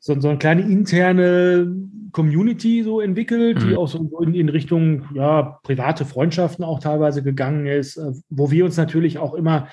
so, 0.02 0.20
so 0.20 0.30
eine 0.30 0.40
kleine 0.40 0.64
interne 0.64 1.74
Community 2.12 2.84
so 2.84 3.00
entwickelt, 3.00 3.64
mhm. 3.64 3.70
die 3.70 3.76
auch 3.78 3.88
so 3.88 4.00
in, 4.22 4.34
in, 4.34 4.50
Richtung 4.50 5.06
ja, 5.14 5.60
private 5.64 6.06
Freundschaften 6.06 6.66
auch 6.66 6.80
teilweise 6.80 7.24
gegangen 7.24 7.68
ist, 7.68 7.98
äh, 7.98 8.12
wo 8.30 8.52
wir 8.52 8.66
uns 8.66 8.76
natürlich 8.76 9.18
auch 9.18 9.34
immer 9.34 9.70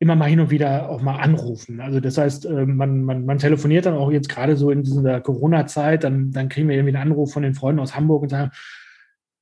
immer 0.00 0.16
mal 0.16 0.28
hin 0.28 0.40
und 0.40 0.50
wieder 0.50 0.90
auch 0.90 1.00
mal 1.00 1.16
anrufen. 1.16 1.80
Also 1.80 2.00
das 2.00 2.18
heißt, 2.18 2.46
äh, 2.46 2.66
man, 2.66 3.04
man, 3.04 3.24
man 3.24 3.38
telefoniert 3.38 3.86
dann 3.86 3.94
auch 3.94 4.10
jetzt 4.10 4.28
gerade 4.28 4.56
so 4.56 4.70
in 4.70 4.82
dieser 4.82 5.20
Corona-Zeit, 5.20 6.04
dann, 6.04 6.30
dann 6.30 6.48
kriegen 6.48 6.68
wir 6.68 6.76
irgendwie 6.76 6.96
einen 6.96 7.12
Anruf 7.12 7.32
von 7.32 7.42
den 7.42 7.54
Freunden 7.54 7.80
aus 7.80 7.94
Hamburg 7.94 8.22
und 8.22 8.28
sagen, 8.28 8.50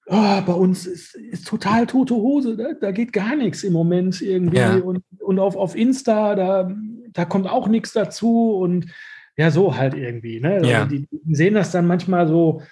oh, 0.07 0.41
bei 0.47 0.53
uns 0.53 0.87
ist, 0.87 1.15
ist 1.15 1.47
total 1.47 1.87
tote 1.87 2.15
Hose, 2.15 2.57
da, 2.57 2.75
da, 2.81 2.91
geht 2.91 3.13
gar 3.13 3.35
nichts 3.35 3.65
im 3.65 3.73
Moment 3.73 4.21
irgendwie. 4.21 4.59
Ja. 4.59 4.77
Und, 4.77 5.03
und 5.19 5.39
auf, 5.39 5.57
auf 5.57 5.75
Insta, 5.75 6.35
da, 6.35 6.71
da 7.13 7.25
kommt 7.25 7.49
auch 7.49 7.67
nichts 7.67 7.93
dazu. 7.93 8.53
Und 8.53 8.87
ja, 9.37 9.51
so 9.51 9.77
halt 9.77 9.95
irgendwie. 9.95 10.41
Ne? 10.41 10.55
Also 10.55 10.71
ja. 10.71 10.85
Die, 10.85 11.07
die, 11.11 11.35
sehen 11.35 11.55
das 11.55 11.71
dann 11.71 11.87
manchmal 11.87 12.29
so, 12.29 12.63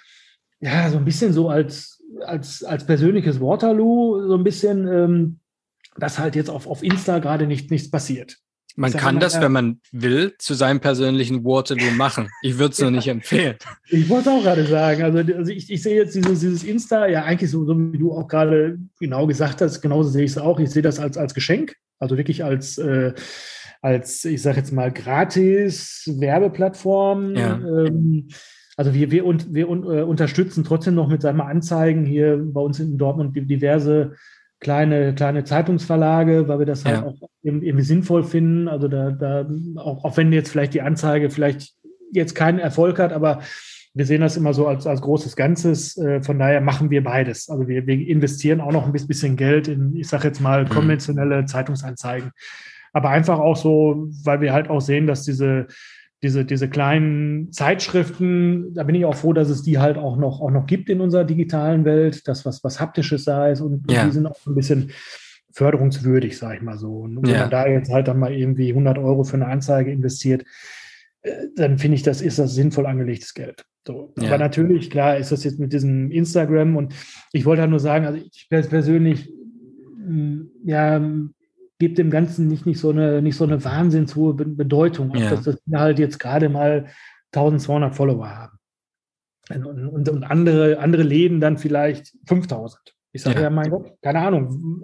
ja, 0.59 0.89
so 0.89 0.97
ein 0.97 1.05
bisschen 1.05 1.33
so 1.33 1.49
als, 1.49 2.03
als, 2.25 2.63
als 2.63 2.85
persönliches 2.85 3.39
Waterloo, 3.41 4.27
so 4.27 4.35
ein 4.35 4.43
bisschen, 4.43 4.87
ähm, 4.87 5.39
dass 5.97 6.19
halt 6.19 6.35
jetzt 6.35 6.49
auf, 6.49 6.67
auf 6.67 6.83
Insta 6.83 7.19
gerade 7.19 7.47
nicht, 7.47 7.71
nichts 7.71 7.89
passiert. 7.89 8.37
Man 8.75 8.93
kann 8.93 9.19
das, 9.19 9.41
wenn 9.41 9.51
man 9.51 9.81
will, 9.91 10.33
zu 10.37 10.53
seinem 10.53 10.79
persönlichen 10.79 11.43
Waterloo 11.43 11.91
machen. 11.91 12.29
Ich 12.41 12.57
würde 12.57 12.71
es 12.71 12.79
nur 12.79 12.91
nicht 12.91 13.07
empfehlen. 13.07 13.57
Ich 13.89 14.07
wollte 14.07 14.31
auch 14.31 14.41
gerade 14.41 14.65
sagen, 14.65 15.03
also, 15.03 15.17
also 15.17 15.51
ich, 15.51 15.69
ich, 15.69 15.81
sehe 15.81 15.95
jetzt 15.95 16.15
dieses, 16.15 16.39
dieses 16.39 16.63
Insta, 16.63 17.07
ja 17.07 17.23
eigentlich 17.23 17.51
so, 17.51 17.65
so 17.65 17.77
wie 17.77 17.97
du 17.97 18.13
auch 18.13 18.27
gerade 18.27 18.79
genau 18.99 19.27
gesagt 19.27 19.61
hast, 19.61 19.81
genauso 19.81 20.09
sehe 20.09 20.23
ich 20.23 20.31
es 20.31 20.37
auch. 20.37 20.59
Ich 20.59 20.69
sehe 20.69 20.81
das 20.81 20.99
als, 20.99 21.17
als 21.17 21.33
Geschenk, 21.33 21.75
also 21.99 22.17
wirklich 22.17 22.43
als 22.43 22.77
äh, 22.77 23.13
als, 23.81 24.23
ich 24.25 24.41
sage 24.41 24.57
jetzt 24.57 24.71
mal, 24.71 24.91
gratis 24.91 26.09
Werbeplattform. 26.17 27.35
Ja. 27.35 27.55
Ähm, 27.55 28.27
also 28.77 28.93
wir, 28.93 29.11
wir, 29.11 29.25
und, 29.25 29.53
wir 29.53 29.69
un, 29.69 29.83
äh, 29.83 30.01
unterstützen 30.01 30.63
trotzdem 30.63 30.95
noch 30.95 31.07
mit 31.07 31.21
seinen 31.21 31.41
Anzeigen 31.41 32.05
hier 32.05 32.39
bei 32.41 32.61
uns 32.61 32.79
in 32.79 32.97
Dortmund 32.97 33.35
diverse 33.35 34.13
kleine, 34.59 35.13
kleine 35.15 35.43
Zeitungsverlage, 35.43 36.47
weil 36.47 36.59
wir 36.59 36.65
das 36.65 36.85
halt 36.85 36.97
ja. 36.97 37.03
auch 37.03 37.29
irgendwie 37.41 37.83
sinnvoll 37.83 38.23
finden. 38.23 38.67
Also 38.67 38.87
da, 38.87 39.11
da 39.11 39.49
auch, 39.77 40.05
auch 40.05 40.17
wenn 40.17 40.31
jetzt 40.31 40.51
vielleicht 40.51 40.73
die 40.73 40.81
Anzeige 40.81 41.29
vielleicht 41.29 41.73
jetzt 42.13 42.35
keinen 42.35 42.59
Erfolg 42.59 42.99
hat, 42.99 43.11
aber 43.11 43.39
wir 43.93 44.05
sehen 44.05 44.21
das 44.21 44.37
immer 44.37 44.53
so 44.53 44.67
als, 44.67 44.87
als 44.87 45.01
großes 45.01 45.35
Ganzes. 45.35 45.97
Äh, 45.97 46.21
von 46.21 46.39
daher 46.39 46.61
machen 46.61 46.91
wir 46.91 47.03
beides. 47.03 47.49
Also 47.49 47.67
wir, 47.67 47.87
wir 47.87 48.07
investieren 48.07 48.61
auch 48.61 48.71
noch 48.71 48.85
ein 48.85 48.93
bisschen 48.93 49.35
Geld 49.35 49.67
in, 49.67 49.95
ich 49.95 50.07
sage 50.07 50.27
jetzt 50.27 50.39
mal, 50.39 50.63
mhm. 50.63 50.69
konventionelle 50.69 51.45
Zeitungsanzeigen 51.45 52.31
aber 52.93 53.09
einfach 53.09 53.39
auch 53.39 53.57
so, 53.57 54.09
weil 54.23 54.41
wir 54.41 54.53
halt 54.53 54.69
auch 54.69 54.81
sehen, 54.81 55.07
dass 55.07 55.23
diese, 55.23 55.67
diese, 56.23 56.45
diese 56.45 56.69
kleinen 56.69 57.51
Zeitschriften, 57.51 58.73
da 58.73 58.83
bin 58.83 58.95
ich 58.95 59.05
auch 59.05 59.15
froh, 59.15 59.33
dass 59.33 59.49
es 59.49 59.63
die 59.63 59.79
halt 59.79 59.97
auch 59.97 60.17
noch, 60.17 60.41
auch 60.41 60.51
noch 60.51 60.67
gibt 60.67 60.89
in 60.89 61.01
unserer 61.01 61.23
digitalen 61.23 61.85
Welt, 61.85 62.27
das 62.27 62.45
was, 62.45 62.63
was 62.63 62.79
Haptisches 62.79 63.25
da 63.25 63.47
ist 63.47 63.61
und, 63.61 63.89
ja. 63.91 64.05
die 64.05 64.11
sind 64.11 64.27
auch 64.27 64.37
ein 64.45 64.55
bisschen 64.55 64.91
förderungswürdig, 65.53 66.37
sage 66.37 66.57
ich 66.57 66.61
mal 66.61 66.77
so. 66.77 66.99
Und 66.99 67.23
wenn 67.23 67.33
ja. 67.33 67.41
man 67.41 67.49
da 67.49 67.67
jetzt 67.67 67.91
halt 67.91 68.07
dann 68.07 68.19
mal 68.19 68.33
irgendwie 68.33 68.69
100 68.69 68.97
Euro 68.97 69.23
für 69.23 69.35
eine 69.35 69.47
Anzeige 69.47 69.91
investiert, 69.91 70.43
äh, 71.23 71.47
dann 71.55 71.77
finde 71.77 71.95
ich, 71.95 72.03
das 72.03 72.21
ist 72.21 72.39
das 72.39 72.53
sinnvoll 72.53 72.85
angelegtes 72.85 73.33
Geld. 73.33 73.65
So, 73.85 74.13
ja. 74.19 74.27
Aber 74.27 74.37
natürlich, 74.37 74.91
klar, 74.91 75.17
ist 75.17 75.31
das 75.31 75.43
jetzt 75.43 75.59
mit 75.59 75.73
diesem 75.73 76.11
Instagram 76.11 76.75
und 76.75 76.93
ich 77.33 77.45
wollte 77.45 77.61
halt 77.61 77.71
nur 77.71 77.79
sagen, 77.79 78.05
also 78.05 78.19
ich 78.19 78.47
persönlich, 78.49 79.33
ja, 80.63 81.01
gebe 81.81 81.95
dem 81.95 82.11
Ganzen 82.11 82.47
nicht, 82.47 82.67
nicht, 82.67 82.79
so 82.79 82.91
eine, 82.91 83.23
nicht 83.23 83.35
so 83.35 83.43
eine 83.43 83.65
wahnsinns 83.65 84.15
hohe 84.15 84.35
Bedeutung, 84.35 85.15
ja. 85.15 85.31
dass 85.31 85.41
das 85.41 85.57
halt 85.73 85.97
jetzt 85.97 86.19
gerade 86.19 86.47
mal 86.47 86.85
1200 87.33 87.95
Follower 87.95 88.29
haben. 88.29 88.57
Und, 89.49 89.65
und, 89.65 90.07
und, 90.07 90.23
andere, 90.23 90.77
andere 90.77 91.01
Läden 91.01 91.41
dann 91.41 91.57
vielleicht 91.57 92.13
5000. 92.27 92.77
Ich 93.13 93.23
sage 93.23 93.37
ja. 93.37 93.41
ja, 93.45 93.49
mein 93.49 93.71
Gott, 93.71 93.93
keine 94.03 94.19
Ahnung, 94.19 94.79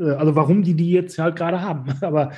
also 0.00 0.36
warum 0.36 0.62
die 0.62 0.74
die 0.74 0.92
jetzt 0.92 1.18
halt 1.18 1.34
gerade 1.34 1.60
haben. 1.60 1.92
Aber 2.00 2.30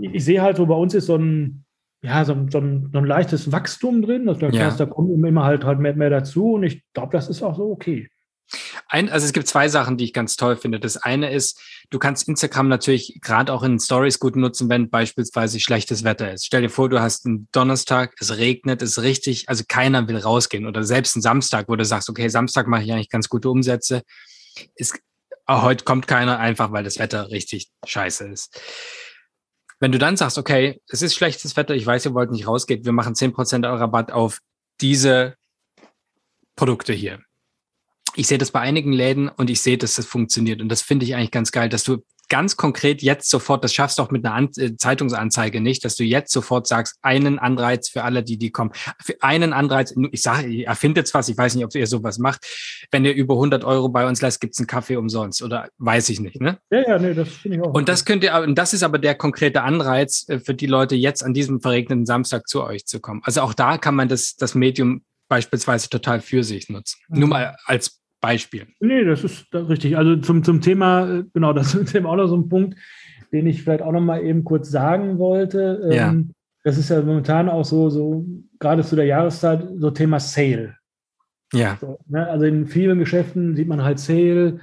ich 0.00 0.24
sehe 0.24 0.42
halt 0.42 0.56
so, 0.56 0.66
bei 0.66 0.74
uns 0.74 0.92
ist 0.92 1.06
so 1.06 1.16
ein, 1.16 1.64
ja, 2.02 2.24
so, 2.24 2.34
so, 2.50 2.58
ein, 2.58 2.90
so 2.92 2.98
ein 2.98 3.04
leichtes 3.04 3.52
Wachstum 3.52 4.02
drin. 4.02 4.28
Heißt, 4.28 4.42
ja. 4.42 4.70
da 4.70 4.86
kommt 4.86 5.10
immer 5.12 5.44
halt 5.44 5.64
halt 5.64 5.78
mehr, 5.78 5.94
mehr 5.94 6.10
dazu 6.10 6.54
und 6.54 6.64
ich 6.64 6.82
glaube, 6.94 7.12
das 7.12 7.28
ist 7.28 7.44
auch 7.44 7.56
so 7.56 7.70
okay. 7.70 8.08
Ein, 8.92 9.08
also 9.08 9.24
es 9.24 9.32
gibt 9.32 9.48
zwei 9.48 9.70
Sachen, 9.70 9.96
die 9.96 10.04
ich 10.04 10.12
ganz 10.12 10.36
toll 10.36 10.54
finde. 10.54 10.78
Das 10.78 10.98
eine 10.98 11.32
ist, 11.32 11.58
du 11.88 11.98
kannst 11.98 12.28
Instagram 12.28 12.68
natürlich 12.68 13.20
gerade 13.22 13.50
auch 13.50 13.62
in 13.62 13.80
Stories 13.80 14.18
gut 14.18 14.36
nutzen, 14.36 14.68
wenn 14.68 14.90
beispielsweise 14.90 15.60
schlechtes 15.60 16.04
Wetter 16.04 16.30
ist. 16.30 16.44
Stell 16.44 16.60
dir 16.60 16.68
vor, 16.68 16.90
du 16.90 17.00
hast 17.00 17.24
einen 17.24 17.48
Donnerstag, 17.52 18.14
es 18.20 18.36
regnet, 18.36 18.82
es 18.82 18.98
ist 18.98 19.02
richtig, 19.02 19.48
also 19.48 19.64
keiner 19.66 20.06
will 20.08 20.18
rausgehen. 20.18 20.66
Oder 20.66 20.84
selbst 20.84 21.16
einen 21.16 21.22
Samstag, 21.22 21.70
wo 21.70 21.76
du 21.76 21.86
sagst, 21.86 22.10
okay, 22.10 22.28
Samstag 22.28 22.66
mache 22.66 22.82
ich 22.82 22.92
eigentlich 22.92 23.08
ganz 23.08 23.30
gute 23.30 23.48
Umsätze. 23.48 24.02
Ist, 24.74 25.00
heute 25.48 25.84
kommt 25.84 26.06
keiner 26.06 26.38
einfach, 26.38 26.70
weil 26.70 26.84
das 26.84 26.98
Wetter 26.98 27.30
richtig 27.30 27.70
scheiße 27.86 28.28
ist. 28.28 28.60
Wenn 29.80 29.92
du 29.92 29.98
dann 29.98 30.18
sagst, 30.18 30.36
okay, 30.36 30.82
es 30.90 31.00
ist 31.00 31.14
schlechtes 31.14 31.56
Wetter, 31.56 31.74
ich 31.74 31.86
weiß, 31.86 32.04
ihr 32.04 32.12
wollt 32.12 32.30
nicht 32.30 32.46
rausgehen, 32.46 32.84
wir 32.84 32.92
machen 32.92 33.14
zehn 33.14 33.32
Prozent 33.32 33.64
Rabatt 33.64 34.12
auf 34.12 34.40
diese 34.82 35.34
Produkte 36.56 36.92
hier 36.92 37.20
ich 38.14 38.26
sehe 38.26 38.38
das 38.38 38.50
bei 38.50 38.60
einigen 38.60 38.92
Läden 38.92 39.28
und 39.28 39.50
ich 39.50 39.60
sehe, 39.62 39.78
dass 39.78 39.94
das 39.94 40.06
funktioniert. 40.06 40.60
Und 40.60 40.68
das 40.68 40.82
finde 40.82 41.04
ich 41.04 41.14
eigentlich 41.14 41.30
ganz 41.30 41.52
geil, 41.52 41.68
dass 41.68 41.84
du 41.84 42.02
ganz 42.32 42.56
konkret 42.56 43.02
jetzt 43.02 43.28
sofort, 43.28 43.62
das 43.62 43.74
schaffst 43.74 43.98
du 43.98 44.02
auch 44.02 44.10
mit 44.10 44.24
einer 44.24 44.34
An 44.34 44.48
äh, 44.56 44.74
Zeitungsanzeige 44.76 45.60
nicht, 45.60 45.84
dass 45.84 45.96
du 45.96 46.04
jetzt 46.04 46.32
sofort 46.32 46.66
sagst, 46.66 46.96
einen 47.02 47.38
Anreiz 47.38 47.90
für 47.90 48.04
alle, 48.04 48.22
die 48.22 48.38
die 48.38 48.50
kommen. 48.50 48.70
Für 49.02 49.22
einen 49.22 49.52
Anreiz, 49.52 49.94
ich 50.12 50.22
sage, 50.22 50.48
ihr 50.48 50.66
erfindet 50.66 51.12
was, 51.12 51.28
ich 51.28 51.36
weiß 51.36 51.54
nicht, 51.54 51.64
ob 51.64 51.74
ihr 51.74 51.86
sowas 51.86 52.18
macht. 52.18 52.46
Wenn 52.90 53.04
ihr 53.04 53.12
über 53.12 53.34
100 53.34 53.64
Euro 53.64 53.90
bei 53.90 54.06
uns 54.06 54.22
lässt, 54.22 54.40
gibt's 54.40 54.58
einen 54.58 54.66
Kaffee 54.66 54.96
umsonst 54.96 55.42
oder 55.42 55.68
weiß 55.76 56.08
ich 56.08 56.20
nicht, 56.20 56.40
ne? 56.40 56.58
Ja, 56.70 56.88
ja, 56.88 56.98
nee, 56.98 57.12
das 57.12 57.28
finde 57.28 57.58
ich 57.58 57.62
auch. 57.62 57.74
Und 57.74 57.90
das 57.90 58.06
könnt 58.06 58.24
ihr, 58.24 58.34
und 58.34 58.56
das 58.56 58.72
ist 58.72 58.82
aber 58.82 58.98
der 58.98 59.14
konkrete 59.14 59.62
Anreiz 59.62 60.26
äh, 60.28 60.38
für 60.38 60.54
die 60.54 60.66
Leute, 60.66 60.94
jetzt 60.94 61.22
an 61.22 61.34
diesem 61.34 61.60
verregneten 61.60 62.06
Samstag 62.06 62.48
zu 62.48 62.64
euch 62.64 62.86
zu 62.86 63.00
kommen. 63.00 63.20
Also 63.24 63.42
auch 63.42 63.52
da 63.52 63.76
kann 63.76 63.94
man 63.94 64.08
das, 64.08 64.36
das 64.36 64.54
Medium 64.54 65.04
beispielsweise 65.28 65.90
total 65.90 66.20
für 66.20 66.44
sich 66.44 66.70
nutzen. 66.70 66.98
Mhm. 67.08 67.20
Nur 67.20 67.28
mal 67.28 67.56
als 67.66 68.01
Beispiel. 68.22 68.68
Nee, 68.80 69.04
das 69.04 69.24
ist 69.24 69.52
richtig. 69.52 69.98
Also 69.98 70.16
zum, 70.16 70.44
zum 70.44 70.62
Thema, 70.62 71.18
äh, 71.18 71.24
genau, 71.34 71.52
das 71.52 71.74
ist 71.74 71.94
eben 71.94 72.06
auch 72.06 72.16
noch 72.16 72.28
so 72.28 72.36
ein 72.36 72.48
Punkt, 72.48 72.78
den 73.32 73.46
ich 73.46 73.62
vielleicht 73.62 73.82
auch 73.82 73.92
noch 73.92 74.00
mal 74.00 74.22
eben 74.22 74.44
kurz 74.44 74.70
sagen 74.70 75.18
wollte. 75.18 75.90
Ja. 75.90 76.08
Ähm, 76.10 76.32
das 76.64 76.78
ist 76.78 76.88
ja 76.88 77.02
momentan 77.02 77.48
auch 77.48 77.64
so, 77.64 77.90
so 77.90 78.24
gerade 78.60 78.84
zu 78.84 78.94
der 78.94 79.06
Jahreszeit, 79.06 79.68
so 79.76 79.90
Thema 79.90 80.20
Sale. 80.20 80.76
Ja. 81.52 81.76
So, 81.80 81.98
ne? 82.06 82.26
Also 82.28 82.46
in 82.46 82.68
vielen 82.68 83.00
Geschäften 83.00 83.56
sieht 83.56 83.68
man 83.68 83.82
halt 83.82 83.98
Sale, 83.98 84.60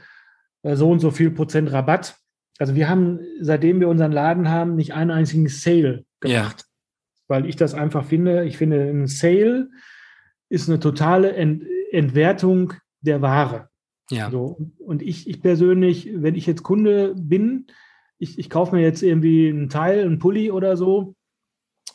äh, 0.64 0.76
so 0.76 0.90
und 0.90 0.99
so 0.99 1.11
viel 1.11 1.30
Prozent 1.30 1.72
Rabatt. 1.72 2.15
Also 2.57 2.76
wir 2.76 2.90
haben, 2.90 3.19
seitdem 3.41 3.81
wir 3.81 3.90
unseren 3.90 4.14
Laden 4.14 4.49
haben, 4.49 4.76
nicht 4.76 4.94
einen 4.94 5.11
einzigen 5.11 5.49
Sale 5.49 6.06
gemacht. 6.22 6.61
Ja. 6.61 6.65
Weil 7.27 7.45
ich 7.45 7.57
das 7.57 7.73
einfach 7.73 8.06
finde, 8.06 8.45
ich 8.45 8.57
finde, 8.57 8.90
ein 8.90 9.07
Sale 9.07 9.69
ist 10.49 10.69
eine 10.69 10.80
totale 10.80 11.34
Ent 11.34 11.64
Entwertung 11.91 12.73
der 13.02 13.22
Ware. 13.22 13.70
Ja. 14.12 14.32
So, 14.32 14.58
und 14.80 15.02
ich, 15.02 15.30
ich 15.30 15.42
persönlich, 15.42 16.10
wenn 16.14 16.36
ich 16.36 16.48
jetzt 16.48 16.64
Kunde 16.64 17.14
bin, 17.16 17.68
ich, 18.18 18.40
ich 18.40 18.50
kaufe 18.50 18.76
mir 18.76 18.82
jetzt 18.82 19.04
irgendwie 19.04 19.50
einen 19.50 19.70
Teil, 19.70 20.04
einen 20.04 20.20
Pulli 20.20 20.52
oder 20.52 20.78
so, 20.78 21.16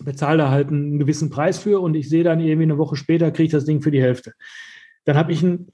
bezahle 0.00 0.38
da 0.38 0.50
halt 0.50 0.68
einen 0.68 0.98
gewissen 0.98 1.30
Preis 1.30 1.58
für 1.58 1.80
und 1.80 1.94
ich 1.94 2.08
sehe 2.08 2.24
dann 2.24 2.40
irgendwie 2.40 2.64
eine 2.64 2.78
Woche 2.78 2.96
später, 2.96 3.30
kriege 3.30 3.46
ich 3.46 3.52
das 3.52 3.64
Ding 3.64 3.82
für 3.82 3.90
die 3.90 4.02
Hälfte. 4.02 4.32
Dann 5.04 5.16
habe 5.16 5.32
ich 5.32 5.42
ein, 5.42 5.68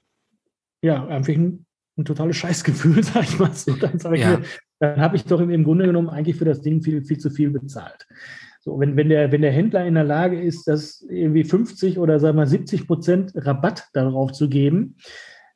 ja, 0.81 1.05
einfach 1.07 1.33
ein, 1.33 1.65
ein 1.97 2.05
totales 2.05 2.37
Scheißgefühl, 2.37 3.03
sag 3.03 3.23
ich 3.23 3.39
mal 3.39 3.53
so. 3.53 3.75
Dann 3.75 3.99
sage 3.99 4.17
ich 4.17 4.21
ja. 4.21 4.41
dann 4.79 4.99
habe 4.99 5.15
ich 5.15 5.25
doch 5.25 5.39
im 5.39 5.63
Grunde 5.63 5.85
genommen 5.85 6.09
eigentlich 6.09 6.35
für 6.35 6.45
das 6.45 6.61
Ding 6.61 6.81
viel, 6.81 7.03
viel 7.03 7.17
zu 7.17 7.29
viel 7.29 7.51
bezahlt. 7.51 8.07
So, 8.63 8.79
wenn, 8.79 8.95
wenn, 8.95 9.09
der, 9.09 9.31
wenn 9.31 9.41
der 9.41 9.51
Händler 9.51 9.85
in 9.85 9.95
der 9.95 10.03
Lage 10.03 10.39
ist, 10.39 10.67
das 10.67 11.03
irgendwie 11.09 11.43
50 11.43 11.97
oder 11.97 12.19
sagen 12.19 12.37
wir 12.37 12.45
70 12.45 12.85
Prozent 12.85 13.31
Rabatt 13.35 13.87
darauf 13.93 14.31
zu 14.33 14.49
geben, 14.49 14.97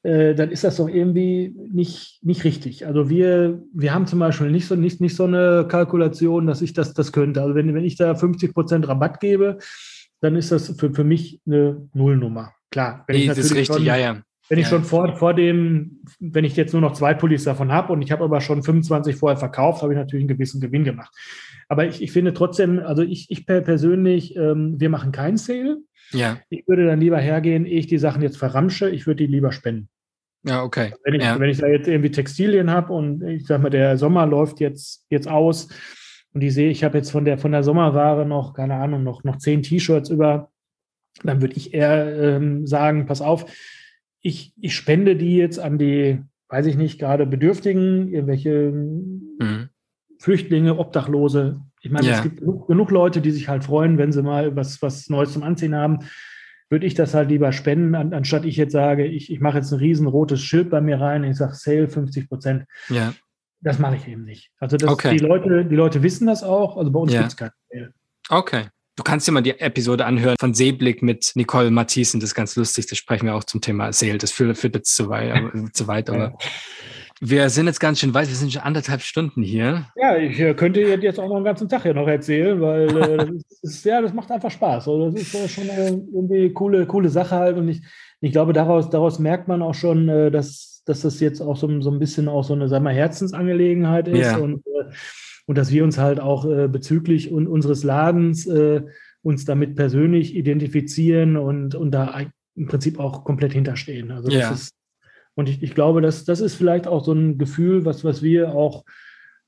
äh, 0.01 0.33
dann 0.33 0.49
ist 0.49 0.63
das 0.63 0.77
doch 0.77 0.89
irgendwie 0.89 1.55
nicht, 1.71 2.19
nicht 2.23 2.43
richtig. 2.43 2.87
Also 2.87 3.09
wir, 3.09 3.61
wir 3.73 3.93
haben 3.93 4.07
zum 4.07 4.19
Beispiel 4.19 4.49
nicht 4.49 4.67
so, 4.67 4.75
nicht, 4.75 5.01
nicht 5.01 5.15
so 5.15 5.25
eine 5.25 5.67
Kalkulation, 5.69 6.47
dass 6.47 6.63
ich 6.63 6.73
das, 6.73 6.93
das 6.93 7.11
könnte. 7.11 7.41
Also 7.43 7.53
wenn, 7.53 7.73
wenn 7.75 7.85
ich 7.85 7.95
da 7.95 8.15
50 8.15 8.53
Prozent 8.53 8.87
Rabatt 8.87 9.19
gebe, 9.19 9.59
dann 10.21 10.35
ist 10.35 10.51
das 10.51 10.75
für, 10.79 10.91
für 10.91 11.03
mich 11.03 11.41
eine 11.45 11.87
Nullnummer. 11.93 12.53
Klar, 12.71 13.03
wenn 13.07 13.17
ich 13.17 13.27
natürlich 13.27 13.49
das 13.49 13.51
ist 13.51 13.57
richtig, 13.57 13.75
schon, 13.75 13.85
ja, 13.85 13.97
ja. 13.97 14.21
Wenn 14.47 14.59
ich 14.59 14.65
ja. 14.65 14.69
schon 14.71 14.83
vor, 14.83 15.15
vor 15.15 15.33
dem, 15.33 16.01
wenn 16.19 16.45
ich 16.45 16.55
jetzt 16.55 16.73
nur 16.73 16.81
noch 16.81 16.93
zwei 16.93 17.13
Pullis 17.13 17.45
davon 17.45 17.71
habe 17.71 17.91
und 17.91 18.01
ich 18.01 18.11
habe 18.11 18.23
aber 18.23 18.41
schon 18.41 18.61
25 18.61 19.15
vorher 19.15 19.37
verkauft, 19.37 19.81
habe 19.81 19.93
ich 19.93 19.97
natürlich 19.97 20.23
einen 20.23 20.37
gewissen 20.37 20.61
Gewinn 20.61 20.83
gemacht. 20.83 21.13
Aber 21.67 21.85
ich, 21.87 22.01
ich 22.01 22.11
finde 22.11 22.33
trotzdem, 22.33 22.79
also 22.79 23.01
ich, 23.01 23.25
ich 23.29 23.47
persönlich, 23.47 24.35
ähm, 24.35 24.79
wir 24.79 24.89
machen 24.89 25.11
keinen 25.11 25.37
Sale. 25.37 25.79
Ja. 26.11 26.39
Ich 26.49 26.67
würde 26.67 26.85
dann 26.85 26.99
lieber 26.99 27.17
hergehen, 27.17 27.65
ehe 27.65 27.79
ich 27.79 27.87
die 27.87 27.97
Sachen 27.97 28.21
jetzt 28.21 28.37
verramsche, 28.37 28.89
ich 28.89 29.07
würde 29.07 29.25
die 29.25 29.31
lieber 29.31 29.51
spenden. 29.51 29.89
Ja, 30.43 30.61
okay. 30.61 30.93
Wenn 31.03 31.15
ich, 31.15 31.23
ja. 31.23 31.39
wenn 31.39 31.49
ich 31.49 31.57
da 31.57 31.67
jetzt 31.67 31.87
irgendwie 31.87 32.11
Textilien 32.11 32.69
habe 32.69 32.93
und 32.93 33.23
ich 33.23 33.47
sag 33.47 33.63
mal, 33.63 33.71
der 33.71 33.97
Sommer 33.97 34.27
läuft 34.27 34.59
jetzt, 34.59 35.05
jetzt 35.09 35.27
aus 35.27 35.69
und 36.33 36.41
ich 36.41 36.53
sehe, 36.53 36.69
ich 36.69 36.83
habe 36.83 36.99
jetzt 36.99 37.09
von 37.09 37.25
der, 37.25 37.39
von 37.39 37.51
der 37.51 37.63
Sommerware 37.63 38.27
noch, 38.27 38.53
keine 38.53 38.75
Ahnung, 38.75 39.03
noch, 39.03 39.23
noch 39.23 39.37
zehn 39.37 39.63
T-Shirts 39.63 40.11
über, 40.11 40.51
dann 41.23 41.41
würde 41.41 41.55
ich 41.55 41.73
eher 41.73 42.35
ähm, 42.35 42.67
sagen, 42.67 43.07
pass 43.07 43.21
auf, 43.21 43.45
ich, 44.25 44.53
ich 44.59 44.75
spende 44.75 45.15
die 45.15 45.37
jetzt 45.37 45.59
an 45.59 45.77
die, 45.77 46.19
weiß 46.49 46.65
ich 46.65 46.77
nicht, 46.77 46.99
gerade 46.99 47.27
Bedürftigen, 47.27 48.11
irgendwelche 48.11 48.71
mhm. 48.71 49.69
Flüchtlinge, 50.19 50.79
Obdachlose. 50.79 51.61
Ich 51.81 51.91
meine, 51.91 52.07
ja. 52.07 52.15
es 52.15 52.23
gibt 52.23 52.39
genug, 52.39 52.67
genug, 52.67 52.89
Leute, 52.89 53.21
die 53.21 53.29
sich 53.29 53.47
halt 53.47 53.65
freuen, 53.65 53.99
wenn 53.99 54.11
sie 54.11 54.23
mal 54.23 54.55
was, 54.55 54.81
was 54.81 55.09
Neues 55.09 55.33
zum 55.33 55.43
Anziehen 55.43 55.75
haben. 55.75 55.99
Würde 56.71 56.87
ich 56.87 56.95
das 56.95 57.13
halt 57.13 57.29
lieber 57.29 57.51
spenden, 57.51 57.93
an, 57.93 58.13
anstatt 58.15 58.45
ich 58.45 58.57
jetzt 58.57 58.71
sage, 58.71 59.05
ich, 59.05 59.31
ich 59.31 59.39
mache 59.41 59.59
jetzt 59.59 59.71
ein 59.71 59.77
riesenrotes 59.77 60.41
Schild 60.41 60.71
bei 60.71 60.81
mir 60.81 60.99
rein, 60.99 61.23
ich 61.23 61.37
sage 61.37 61.53
Sale 61.53 61.87
50 61.87 62.27
Prozent. 62.27 62.65
Ja. 62.89 63.13
Das 63.61 63.77
mache 63.77 63.97
ich 63.97 64.07
eben 64.07 64.25
nicht. 64.25 64.49
Also 64.57 64.77
das, 64.77 64.89
okay. 64.89 65.15
die, 65.15 65.23
Leute, 65.23 65.65
die 65.65 65.75
Leute 65.75 66.01
wissen 66.01 66.25
das 66.25 66.41
auch, 66.41 66.77
also 66.77 66.91
bei 66.91 66.99
uns 66.99 67.13
ja. 67.13 67.19
gibt 67.19 67.33
es 67.33 67.37
kein 67.37 67.51
Sale. 67.69 67.93
Okay. 68.29 68.65
Du 68.95 69.03
kannst 69.03 69.27
dir 69.27 69.33
mal 69.33 69.41
die 69.41 69.59
Episode 69.59 70.05
anhören 70.05 70.37
von 70.39 70.53
Seeblick 70.53 71.01
mit 71.01 71.33
Nicole 71.35 71.69
Matthiesen. 71.69 72.21
Das 72.21 72.29
ist 72.29 72.35
ganz 72.35 72.55
lustig. 72.55 72.87
Das 72.87 72.97
sprechen 72.97 73.25
wir 73.25 73.35
auch 73.35 73.43
zum 73.43 73.59
Thema 73.59 73.91
Sale. 73.91 74.17
Das 74.17 74.31
führt, 74.31 74.57
führt 74.57 74.75
jetzt 74.75 74.95
zu 74.95 75.09
weit, 75.09 75.51
zu 75.73 75.87
weit 75.87 76.09
aber 76.09 76.37
wir 77.21 77.49
sind 77.49 77.67
jetzt 77.67 77.79
ganz 77.79 77.99
schön 77.99 78.13
weit, 78.13 78.27
wir 78.27 78.35
sind 78.35 78.51
schon 78.51 78.61
anderthalb 78.61 79.01
Stunden 79.01 79.41
hier. 79.41 79.87
Ja, 79.95 80.17
ich 80.17 80.39
äh, 80.39 80.53
könnte 80.53 80.81
jetzt 80.81 81.19
auch 81.19 81.29
noch 81.29 81.37
einen 81.37 81.45
ganzen 81.45 81.69
Tag 81.69 81.83
hier 81.83 81.93
noch 81.93 82.07
erzählen, 82.07 82.59
weil 82.59 82.89
äh, 82.97 83.17
das, 83.17 83.59
ist, 83.61 83.85
ja, 83.85 84.01
das 84.01 84.13
macht 84.13 84.31
einfach 84.31 84.51
Spaß. 84.51 84.87
Also 84.87 85.09
das 85.09 85.21
ist 85.21 85.33
äh, 85.33 85.47
schon 85.47 85.69
eine 85.69 85.87
irgendwie 85.87 86.51
coole, 86.51 86.85
coole 86.85 87.07
Sache 87.09 87.35
halt. 87.35 87.57
Und 87.57 87.69
ich, 87.69 87.81
ich 88.19 88.33
glaube, 88.33 88.51
daraus, 88.51 88.89
daraus 88.89 89.17
merkt 89.17 89.47
man 89.47 89.61
auch 89.61 89.73
schon, 89.73 90.09
äh, 90.09 90.29
dass, 90.29 90.83
dass 90.85 91.01
das 91.01 91.21
jetzt 91.21 91.41
auch 91.41 91.55
so, 91.55 91.81
so 91.81 91.89
ein 91.89 91.99
bisschen 91.99 92.27
auch 92.27 92.43
so 92.43 92.53
eine, 92.53 92.67
sagen 92.67 92.83
wir, 92.83 92.91
Herzensangelegenheit 92.91 94.09
ist 94.09 94.31
ja. 94.31 94.37
und, 94.37 94.65
äh, 94.67 94.93
und 95.45 95.57
dass 95.57 95.71
wir 95.71 95.83
uns 95.83 95.97
halt 95.97 96.19
auch 96.19 96.45
äh, 96.45 96.67
bezüglich 96.67 97.31
un 97.31 97.47
unseres 97.47 97.83
Ladens 97.83 98.49
uns 99.21 99.43
damit 99.45 99.75
persönlich 99.75 100.35
identifizieren 100.35 101.35
und, 101.35 101.73
und 101.73 101.91
da 101.91 102.21
im 102.55 102.67
Prinzip 102.67 102.99
auch 102.99 103.23
komplett 103.23 103.53
hinterstehen. 103.53 104.11
Also 104.11 104.29
das 104.29 104.39
ja. 104.39 104.51
ist 104.51 104.75
und 105.35 105.49
ich, 105.49 105.61
ich 105.61 105.75
glaube, 105.75 106.01
dass 106.01 106.25
das 106.25 106.39
ist 106.39 106.55
vielleicht 106.55 106.87
auch 106.87 107.03
so 107.03 107.13
ein 107.13 107.37
Gefühl, 107.37 107.85
was, 107.85 108.03
was 108.03 108.23
wir 108.23 108.55
auch 108.55 108.85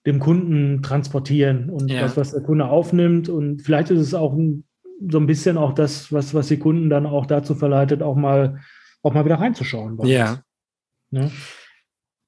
dem 0.05 0.19
Kunden 0.19 0.81
transportieren 0.83 1.69
und 1.69 1.89
ja. 1.89 2.03
was, 2.03 2.15
was 2.17 2.31
der 2.31 2.41
Kunde 2.41 2.67
aufnimmt. 2.67 3.29
Und 3.29 3.61
vielleicht 3.61 3.89
ist 3.89 3.99
es 3.99 4.13
auch 4.13 4.33
ein, 4.33 4.65
so 5.09 5.17
ein 5.17 5.27
bisschen 5.27 5.57
auch 5.57 5.73
das, 5.73 6.11
was, 6.11 6.33
was 6.33 6.47
die 6.49 6.59
Kunden 6.59 6.89
dann 6.89 7.05
auch 7.05 7.25
dazu 7.25 7.55
verleitet, 7.55 8.03
auch 8.03 8.15
mal, 8.15 8.59
auch 9.01 9.13
mal 9.13 9.25
wieder 9.25 9.39
reinzuschauen. 9.39 9.97
Ja. 10.05 10.41
Ne? 11.09 11.31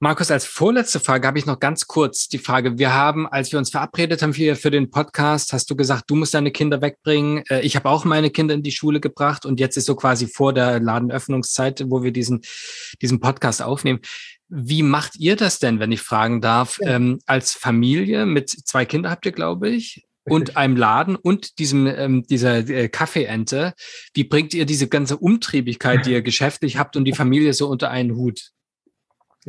Markus, 0.02 0.32
als 0.32 0.46
vorletzte 0.46 1.02
Frage 1.02 1.28
habe 1.28 1.38
ich 1.40 1.46
noch 1.46 1.60
ganz 1.60 1.86
kurz 1.86 2.30
die 2.30 2.38
Frage. 2.38 2.78
Wir 2.78 2.94
haben, 2.94 3.28
als 3.28 3.52
wir 3.52 3.60
uns 3.60 3.70
verabredet 3.70 4.22
haben 4.22 4.34
für, 4.34 4.56
für 4.56 4.72
den 4.72 4.90
Podcast, 4.92 5.52
hast 5.52 5.70
du 5.70 5.76
gesagt, 5.76 6.06
du 6.08 6.16
musst 6.16 6.34
deine 6.34 6.52
Kinder 6.52 6.82
wegbringen. 6.82 7.44
Äh, 7.50 7.60
ich 7.64 7.76
habe 7.76 7.90
auch 7.90 8.06
meine 8.06 8.30
Kinder 8.30 8.54
in 8.54 8.64
die 8.64 8.72
Schule 8.72 9.02
gebracht 9.02 9.46
und 9.46 9.60
jetzt 9.60 9.76
ist 9.76 9.88
so 9.88 9.96
quasi 9.96 10.28
vor 10.28 10.54
der 10.54 10.80
Ladenöffnungszeit, 10.80 11.84
wo 11.88 12.02
wir 12.02 12.14
diesen, 12.14 12.40
diesen 13.02 13.20
Podcast 13.20 13.62
aufnehmen. 13.62 14.00
Wie 14.48 14.84
macht 14.84 15.18
ihr 15.18 15.36
das 15.36 15.60
denn, 15.60 15.82
wenn 15.82 15.92
ich 15.92 16.00
fragen 16.00 16.40
darf, 16.40 16.80
ja. 16.80 16.96
ähm, 16.96 17.20
als 17.26 17.52
Familie 17.52 18.26
mit 18.26 18.50
zwei 18.50 18.86
Kindern 18.86 19.12
habt 19.12 19.26
ihr, 19.26 19.34
glaube 19.34 19.68
ich? 19.68 20.06
und 20.24 20.58
einem 20.58 20.78
Laden 20.78 21.16
und 21.16 21.58
diesem 21.58 21.88
ähm, 21.88 22.24
dieser 22.30 22.58
äh, 22.70 22.88
Kaffeeente. 22.88 23.74
Wie 24.14 24.24
bringt 24.24 24.54
ihr 24.54 24.66
diese 24.66 24.88
ganze 24.88 25.18
Umtriebigkeit, 25.18 26.06
die 26.06 26.12
ihr 26.12 26.22
geschäftlich 26.22 26.78
habt 26.78 26.96
und 26.96 27.06
die 27.06 27.14
Familie 27.14 27.54
so 27.54 27.68
unter 27.68 27.90
einen 27.90 28.16
Hut? 28.16 28.52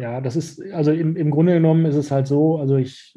Ja, 0.00 0.22
das 0.22 0.34
ist, 0.34 0.62
also 0.72 0.92
im, 0.92 1.14
im 1.14 1.30
Grunde 1.30 1.52
genommen 1.52 1.84
ist 1.84 1.94
es 1.94 2.10
halt 2.10 2.26
so, 2.26 2.56
also 2.56 2.76
ich, 2.76 3.14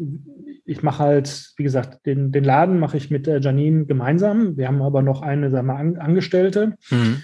ich 0.66 0.84
mache 0.84 1.00
halt, 1.02 1.54
wie 1.56 1.64
gesagt, 1.64 2.06
den, 2.06 2.34
den 2.34 2.44
Laden 2.44 2.78
mache 2.78 2.98
ich 2.98 3.10
mit 3.10 3.26
äh, 3.26 3.40
Janine 3.40 3.86
gemeinsam. 3.86 4.58
Wir 4.58 4.68
haben 4.68 4.82
aber 4.82 5.02
noch 5.02 5.22
eine, 5.22 5.50
sagen 5.50 5.68
wir 5.68 5.74
mal, 5.76 5.98
Angestellte. 5.98 6.74
Mhm. 6.92 7.24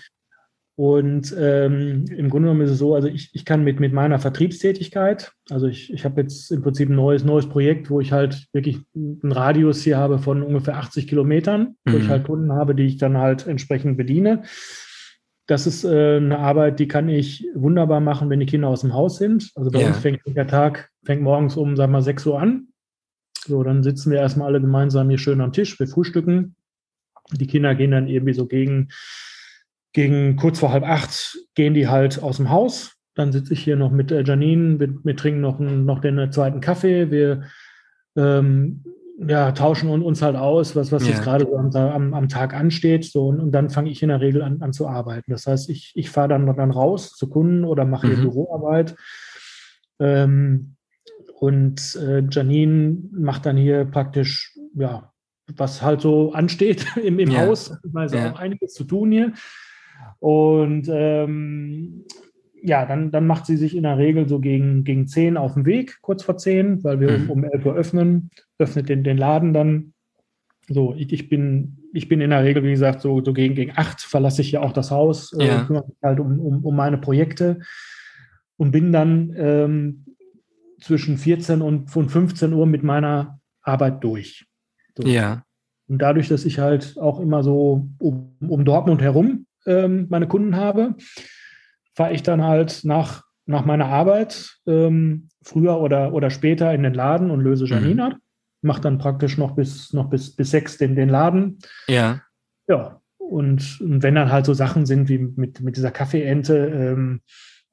Und 0.78 1.36
ähm, 1.38 2.06
im 2.08 2.30
Grunde 2.30 2.48
genommen 2.48 2.62
ist 2.62 2.72
es 2.72 2.78
so, 2.78 2.96
also 2.96 3.10
ich, 3.10 3.32
ich 3.34 3.44
kann 3.44 3.66
mit, 3.66 3.82
mit 3.82 3.92
meiner 3.92 4.18
Vertriebstätigkeit, 4.18 5.34
also 5.50 5.68
ich, 5.68 5.92
ich 5.92 6.06
habe 6.06 6.22
jetzt 6.22 6.54
im 6.54 6.62
Prinzip 6.62 6.88
ein 6.88 6.96
neues, 6.96 7.26
neues 7.26 7.50
Projekt, 7.50 7.90
wo 7.90 8.00
ich 8.00 8.14
halt 8.14 8.48
wirklich 8.54 8.80
einen 8.96 9.34
Radius 9.34 9.84
hier 9.84 9.98
habe 9.98 10.20
von 10.20 10.42
ungefähr 10.42 10.78
80 10.78 11.06
Kilometern, 11.10 11.76
mhm. 11.84 11.92
wo 11.92 11.98
ich 11.98 12.06
mhm. 12.06 12.10
halt 12.10 12.24
Kunden 12.24 12.54
habe, 12.54 12.76
die 12.76 12.86
ich 12.86 12.96
dann 12.96 13.18
halt 13.18 13.46
entsprechend 13.46 13.98
bediene. 13.98 14.44
Das 15.50 15.66
ist 15.66 15.84
äh, 15.84 16.18
eine 16.18 16.38
Arbeit, 16.38 16.80
die 16.80 16.88
kann 16.88 17.10
ich 17.10 17.44
wunderbar 17.56 18.02
machen, 18.02 18.30
wenn 18.30 18.40
die 18.40 18.46
Kinder 18.46 18.68
aus 18.68 18.82
dem 18.82 18.94
Haus 18.94 19.18
sind. 19.18 19.52
Also 19.56 19.72
bei 19.72 19.82
ja. 19.82 19.88
uns 19.88 19.98
fängt 19.98 20.22
der 20.28 20.46
Tag, 20.46 20.92
fängt 21.04 21.24
morgens 21.24 21.58
um, 21.58 21.76
sagen 21.76 21.92
wir 21.92 21.98
mal, 21.98 22.02
6 22.04 22.24
Uhr 22.28 22.40
an. 22.40 22.68
So, 23.48 23.64
dann 23.64 23.82
sitzen 23.82 24.12
wir 24.12 24.20
erstmal 24.20 24.50
alle 24.50 24.62
gemeinsam 24.62 25.10
hier 25.10 25.18
schön 25.18 25.42
am 25.42 25.52
Tisch, 25.52 25.80
wir 25.80 25.88
frühstücken. 25.88 26.56
Die 27.32 27.48
Kinder 27.48 27.74
gehen 27.74 27.90
dann 27.90 28.08
irgendwie 28.08 28.34
so 28.34 28.46
gegen 28.46 28.90
gegen 29.92 30.36
kurz 30.36 30.60
vor 30.60 30.72
halb 30.72 30.84
acht 30.84 31.36
gehen 31.56 31.74
die 31.74 31.88
halt 31.88 32.22
aus 32.22 32.38
dem 32.38 32.52
Haus. 32.52 32.98
Dann 33.16 33.32
sitze 33.32 33.54
ich 33.54 33.64
hier 33.64 33.76
noch 33.76 33.90
mit 33.90 34.12
äh, 34.12 34.24
Janine, 34.24 34.80
wir, 34.80 35.04
wir 35.04 35.16
trinken 35.16 35.42
noch, 35.42 35.60
einen, 35.60 35.84
noch 35.84 36.00
den 36.00 36.32
zweiten 36.32 36.62
Kaffee. 36.62 37.10
Wir 37.10 37.46
ähm, 38.16 38.84
ja, 39.28 39.52
tauschen 39.52 39.90
uns 39.90 40.22
halt 40.22 40.36
aus, 40.36 40.76
was, 40.76 40.92
was 40.92 41.04
ja. 41.04 41.10
jetzt 41.10 41.24
gerade 41.24 41.46
so 41.46 41.58
am, 41.58 42.14
am, 42.14 42.30
Tag 42.30 42.54
ansteht. 42.54 43.06
So, 43.06 43.28
und, 43.28 43.40
und 43.40 43.52
dann 43.52 43.70
fange 43.70 43.90
ich 43.90 44.02
in 44.02 44.10
der 44.10 44.22
Regel 44.22 44.42
an, 44.42 44.62
an 44.62 44.72
zu 44.72 44.88
arbeiten. 44.88 45.32
Das 45.32 45.46
heißt, 45.46 45.70
ich, 45.70 45.92
ich 45.96 46.10
fahre 46.10 46.30
dann, 46.30 46.46
dann 46.56 46.72
raus 46.72 47.16
zu 47.16 47.30
Kunden 47.30 47.66
oder 47.66 47.86
mache 47.86 48.08
mhm. 48.08 48.12
hier 48.12 48.22
Büroarbeit. 48.22 48.96
Ähm, 50.00 50.76
und 51.40 51.96
äh, 51.96 52.24
Janine 52.30 52.98
macht 53.12 53.46
dann 53.46 53.58
hier 53.58 53.86
praktisch, 53.86 54.58
ja, 54.74 55.12
was 55.56 55.82
halt 55.82 56.02
so 56.02 56.32
ansteht 56.34 56.86
im, 57.04 57.20
im 57.20 57.32
ja. 57.32 57.42
Haus. 57.42 57.74
Also 57.94 58.16
ja. 58.16 58.32
auch 58.32 58.40
einiges 58.40 58.74
zu 58.74 58.86
tun 58.86 59.12
hier. 59.12 59.34
Und 60.20 60.88
ähm, 60.90 62.06
ja, 62.64 62.86
dann, 62.86 63.12
dann 63.12 63.28
macht 63.28 63.46
sie 63.46 63.58
sich 63.58 63.76
in 63.76 63.84
der 63.84 63.98
Regel 63.98 64.28
so 64.28 64.40
gegen, 64.40 64.84
gegen 64.84 65.08
10 65.08 65.38
auf 65.38 65.54
den 65.54 65.66
Weg, 65.66 66.00
kurz 66.02 66.24
vor 66.24 66.38
10, 66.38 66.84
weil 66.84 67.00
wir 67.00 67.18
mhm. 67.18 67.30
um, 67.30 67.44
um 67.44 67.44
11 67.44 67.66
Uhr 67.66 67.76
öffnen, 67.76 68.30
öffnet 68.58 68.90
den, 68.90 69.04
den 69.04 69.18
Laden 69.18 69.54
dann. 69.54 69.94
So, 70.68 70.94
ich, 70.96 71.12
ich, 71.12 71.30
bin, 71.30 71.78
ich 71.94 72.08
bin 72.08 72.22
in 72.22 72.30
der 72.30 72.44
Regel, 72.44 72.64
wie 72.64 72.72
gesagt, 72.72 73.02
so, 73.02 73.24
so 73.24 73.34
gegen, 73.34 73.56
gegen 73.56 73.72
8 73.76 74.02
verlasse 74.02 74.42
ich 74.42 74.52
ja 74.52 74.62
auch 74.62 74.74
das 74.74 74.92
Haus, 74.92 75.34
äh, 75.34 75.48
ja. 75.48 75.62
äh, 75.62 75.66
kümmere 75.66 75.88
mich 75.88 75.98
halt 76.04 76.20
um, 76.20 76.40
um, 76.40 76.66
um 76.66 76.76
meine 76.76 76.98
Projekte 76.98 77.60
und 78.58 78.72
bin 78.72 78.92
dann 78.92 79.34
ähm, 79.36 80.06
zwischen 80.82 81.18
14 81.18 81.62
und, 81.62 81.96
und 81.96 82.10
15 82.10 82.54
Uhr 82.54 82.66
mit 82.66 82.84
meiner 82.84 83.40
Arbeit 83.62 84.04
durch. 84.04 84.46
So. 84.98 85.08
Ja. 85.08 85.44
Und 85.88 86.00
dadurch, 86.00 86.28
dass 86.28 86.46
ich 86.46 86.60
halt 86.60 86.98
auch 87.00 87.20
immer 87.20 87.42
so 87.44 87.90
um, 87.98 88.36
um 88.40 88.64
Dortmund 88.64 89.02
herum 89.02 89.48
ähm, 89.66 90.06
meine 90.10 90.28
Kunden 90.28 90.56
habe, 90.56 90.96
fahre 92.00 92.14
ich 92.14 92.24
dann 92.24 92.46
halt 92.46 92.86
nach, 92.86 93.26
nach 93.46 93.66
meiner 93.66 93.88
Arbeit 93.88 94.58
ähm, 94.66 95.28
früher 95.42 95.82
oder, 95.82 96.14
oder 96.14 96.30
später 96.30 96.74
in 96.74 96.84
den 96.84 96.94
Laden 96.94 97.30
und 97.30 97.42
löse 97.42 97.66
Janine 97.66 97.94
mhm. 97.94 98.00
ab. 98.00 98.14
Mache 98.62 98.80
dann 98.80 99.00
praktisch 99.00 99.38
noch 99.38 99.52
bis, 99.52 99.92
noch 99.92 100.10
bis, 100.10 100.34
bis 100.34 100.50
sechs 100.52 100.78
den, 100.78 100.96
den 100.96 101.10
Laden. 101.10 101.60
Ja. 101.90 102.22
Ja. 102.70 103.02
Und, 103.18 103.82
und 103.82 104.02
wenn 104.02 104.16
dann 104.16 104.32
halt 104.32 104.46
so 104.46 104.54
Sachen 104.54 104.86
sind 104.86 105.10
wie 105.10 105.18
mit, 105.18 105.60
mit 105.60 105.76
dieser 105.76 105.92
Kaffeeente, 105.92 106.56
ähm, 106.56 107.20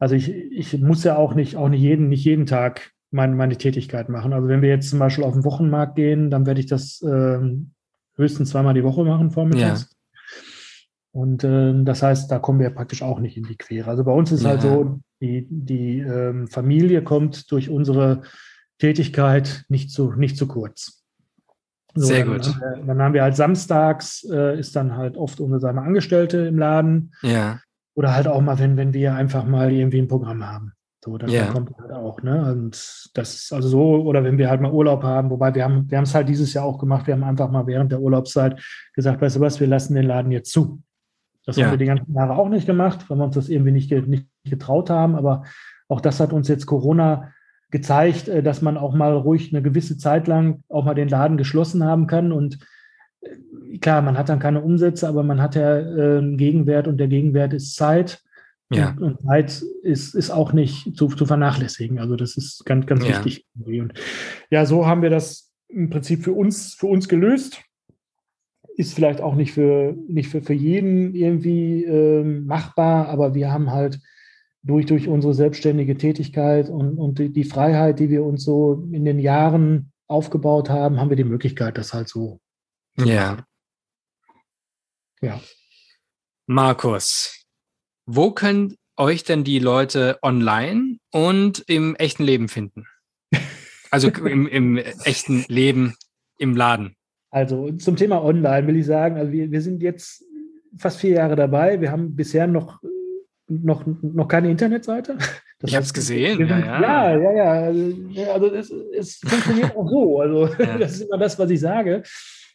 also 0.00 0.16
ich, 0.16 0.28
ich 0.34 0.76
muss 0.76 1.04
ja 1.04 1.14
auch 1.14 1.34
nicht, 1.34 1.54
auch 1.54 1.68
nicht 1.68 1.82
jeden, 1.82 2.08
nicht 2.08 2.24
jeden 2.24 2.46
Tag 2.46 2.90
meine, 3.12 3.36
meine 3.36 3.56
Tätigkeit 3.56 4.08
machen. 4.08 4.32
Also 4.32 4.48
wenn 4.48 4.60
wir 4.60 4.70
jetzt 4.70 4.90
zum 4.90 4.98
Beispiel 4.98 5.22
auf 5.22 5.34
den 5.34 5.44
Wochenmarkt 5.44 5.94
gehen, 5.94 6.30
dann 6.32 6.46
werde 6.46 6.58
ich 6.58 6.66
das 6.66 7.00
ähm, 7.02 7.74
höchstens 8.16 8.50
zweimal 8.50 8.74
die 8.74 8.82
Woche 8.82 9.04
machen 9.04 9.30
vormittags. 9.30 9.95
Und 11.16 11.44
äh, 11.44 11.72
das 11.82 12.02
heißt, 12.02 12.30
da 12.30 12.38
kommen 12.38 12.60
wir 12.60 12.68
praktisch 12.68 13.02
auch 13.02 13.20
nicht 13.20 13.38
in 13.38 13.44
die 13.44 13.56
Quere. 13.56 13.88
Also 13.88 14.04
bei 14.04 14.12
uns 14.12 14.30
ist 14.32 14.44
halt 14.44 14.62
ja. 14.62 14.68
halt 14.68 14.80
so, 14.80 15.00
die, 15.22 15.46
die 15.48 16.00
ähm, 16.00 16.46
Familie 16.46 17.02
kommt 17.02 17.50
durch 17.50 17.70
unsere 17.70 18.20
Tätigkeit 18.78 19.64
nicht 19.70 19.90
zu, 19.90 20.12
nicht 20.12 20.36
zu 20.36 20.46
kurz. 20.46 21.02
So, 21.94 22.08
Sehr 22.08 22.26
dann 22.26 22.34
gut. 22.34 22.46
Haben 22.46 22.60
wir, 22.60 22.84
dann 22.84 23.02
haben 23.02 23.14
wir 23.14 23.22
halt 23.22 23.34
samstags, 23.34 24.28
äh, 24.30 24.60
ist 24.60 24.76
dann 24.76 24.94
halt 24.94 25.16
oft 25.16 25.40
unsere 25.40 25.70
Angestellte 25.70 26.36
im 26.48 26.58
Laden. 26.58 27.14
Ja. 27.22 27.60
Oder 27.94 28.14
halt 28.14 28.28
auch 28.28 28.42
mal, 28.42 28.58
wenn, 28.58 28.76
wenn 28.76 28.92
wir 28.92 29.14
einfach 29.14 29.46
mal 29.46 29.72
irgendwie 29.72 30.02
ein 30.02 30.08
Programm 30.08 30.46
haben. 30.46 30.72
So, 31.02 31.16
das 31.16 31.32
ja. 31.32 31.46
kommt 31.46 31.70
halt 31.78 31.92
auch, 31.92 32.20
ne? 32.22 32.52
Und 32.52 33.10
das 33.14 33.34
ist 33.34 33.52
also 33.54 33.68
so, 33.68 34.02
oder 34.02 34.22
wenn 34.22 34.36
wir 34.36 34.50
halt 34.50 34.60
mal 34.60 34.72
Urlaub 34.72 35.02
haben, 35.02 35.30
wobei 35.30 35.54
wir 35.54 35.64
haben, 35.64 35.90
wir 35.90 35.96
haben 35.96 36.04
es 36.04 36.14
halt 36.14 36.28
dieses 36.28 36.52
Jahr 36.52 36.66
auch 36.66 36.78
gemacht, 36.78 37.06
wir 37.06 37.14
haben 37.14 37.24
einfach 37.24 37.50
mal 37.50 37.66
während 37.66 37.90
der 37.90 38.02
Urlaubszeit 38.02 38.60
gesagt, 38.92 39.22
weißt 39.22 39.36
du 39.36 39.40
was, 39.40 39.60
wir 39.60 39.66
lassen 39.66 39.94
den 39.94 40.04
Laden 40.04 40.30
jetzt 40.30 40.52
zu. 40.52 40.82
Das 41.46 41.56
ja. 41.56 41.64
haben 41.64 41.72
wir 41.72 41.78
die 41.78 41.86
ganzen 41.86 42.12
Jahre 42.12 42.36
auch 42.36 42.48
nicht 42.48 42.66
gemacht, 42.66 43.08
weil 43.08 43.18
wir 43.18 43.24
uns 43.24 43.36
das 43.36 43.48
irgendwie 43.48 43.70
nicht, 43.70 43.90
nicht 43.90 44.26
getraut 44.44 44.90
haben. 44.90 45.14
Aber 45.14 45.44
auch 45.88 46.00
das 46.00 46.20
hat 46.20 46.32
uns 46.32 46.48
jetzt 46.48 46.66
Corona 46.66 47.32
gezeigt, 47.70 48.28
äh, 48.28 48.42
dass 48.42 48.62
man 48.62 48.76
auch 48.76 48.94
mal 48.94 49.12
ruhig 49.12 49.52
eine 49.52 49.62
gewisse 49.62 49.96
Zeit 49.96 50.26
lang 50.26 50.62
auch 50.68 50.84
mal 50.84 50.94
den 50.94 51.08
Laden 51.08 51.36
geschlossen 51.36 51.84
haben 51.84 52.08
kann. 52.08 52.32
Und 52.32 52.58
äh, 53.20 53.78
klar, 53.78 54.02
man 54.02 54.18
hat 54.18 54.28
dann 54.28 54.40
keine 54.40 54.60
Umsätze, 54.60 55.08
aber 55.08 55.22
man 55.22 55.40
hat 55.40 55.54
ja 55.54 55.78
äh, 55.78 56.18
einen 56.18 56.36
Gegenwert 56.36 56.88
und 56.88 56.98
der 56.98 57.08
Gegenwert 57.08 57.52
ist 57.54 57.76
Zeit. 57.76 58.22
Ja. 58.70 58.90
Und, 58.90 59.02
und 59.02 59.22
Zeit 59.22 59.62
ist, 59.82 60.16
ist 60.16 60.30
auch 60.30 60.52
nicht 60.52 60.96
zu, 60.96 61.06
zu 61.06 61.26
vernachlässigen. 61.26 62.00
Also 62.00 62.16
das 62.16 62.36
ist 62.36 62.66
ganz, 62.66 62.86
ganz 62.86 63.04
ja. 63.04 63.10
wichtig. 63.10 63.46
Und 63.64 63.94
ja, 64.50 64.66
so 64.66 64.86
haben 64.86 65.02
wir 65.02 65.10
das 65.10 65.52
im 65.68 65.90
Prinzip 65.90 66.24
für 66.24 66.32
uns, 66.32 66.74
für 66.74 66.88
uns 66.88 67.08
gelöst 67.08 67.62
ist 68.76 68.94
vielleicht 68.94 69.20
auch 69.20 69.34
nicht 69.34 69.52
für, 69.52 69.96
nicht 70.06 70.28
für, 70.28 70.42
für 70.42 70.52
jeden 70.52 71.14
irgendwie 71.14 71.84
ähm, 71.84 72.46
machbar, 72.46 73.08
aber 73.08 73.34
wir 73.34 73.50
haben 73.50 73.70
halt 73.70 74.00
durch, 74.62 74.86
durch 74.86 75.08
unsere 75.08 75.32
selbstständige 75.32 75.96
Tätigkeit 75.96 76.68
und, 76.68 76.98
und 76.98 77.18
die, 77.18 77.32
die 77.32 77.44
Freiheit, 77.44 77.98
die 78.00 78.10
wir 78.10 78.24
uns 78.24 78.44
so 78.44 78.86
in 78.92 79.04
den 79.04 79.18
Jahren 79.18 79.92
aufgebaut 80.08 80.68
haben, 80.68 81.00
haben 81.00 81.08
wir 81.08 81.16
die 81.16 81.24
Möglichkeit, 81.24 81.78
das 81.78 81.94
halt 81.94 82.08
so. 82.08 82.40
Ja. 82.98 83.44
Ja. 85.20 85.40
Markus, 86.46 87.44
wo 88.04 88.30
können 88.32 88.76
euch 88.96 89.24
denn 89.24 89.44
die 89.44 89.58
Leute 89.58 90.18
online 90.22 90.98
und 91.12 91.64
im 91.66 91.94
echten 91.96 92.24
Leben 92.24 92.48
finden? 92.48 92.86
Also 93.90 94.08
im, 94.08 94.46
im 94.48 94.76
echten 94.76 95.44
Leben 95.48 95.94
im 96.38 96.56
Laden. 96.56 96.95
Also 97.30 97.72
zum 97.72 97.96
Thema 97.96 98.22
Online 98.24 98.66
will 98.66 98.76
ich 98.76 98.86
sagen, 98.86 99.16
also 99.16 99.32
wir, 99.32 99.50
wir 99.50 99.60
sind 99.60 99.82
jetzt 99.82 100.24
fast 100.78 100.98
vier 100.98 101.12
Jahre 101.12 101.36
dabei. 101.36 101.80
Wir 101.80 101.90
haben 101.90 102.14
bisher 102.14 102.46
noch, 102.46 102.80
noch, 103.48 103.84
noch 103.86 104.28
keine 104.28 104.50
Internetseite. 104.50 105.18
Das 105.58 105.70
ich 105.70 105.76
habe 105.76 105.86
es 105.86 105.94
gesehen. 105.94 106.36
Sind, 106.36 106.50
ja, 106.50 106.58
ja, 106.58 107.16
ja, 107.16 107.32
ja. 107.32 107.70
ja 107.70 108.32
also 108.34 108.52
es, 108.52 108.70
es 108.70 109.20
funktioniert 109.24 109.74
auch 109.74 109.88
so. 109.88 110.20
Also 110.20 110.48
ja. 110.62 110.76
das 110.76 110.96
ist 110.96 111.08
immer 111.08 111.16
das, 111.16 111.38
was 111.38 111.48
ich 111.48 111.60
sage. 111.60 112.02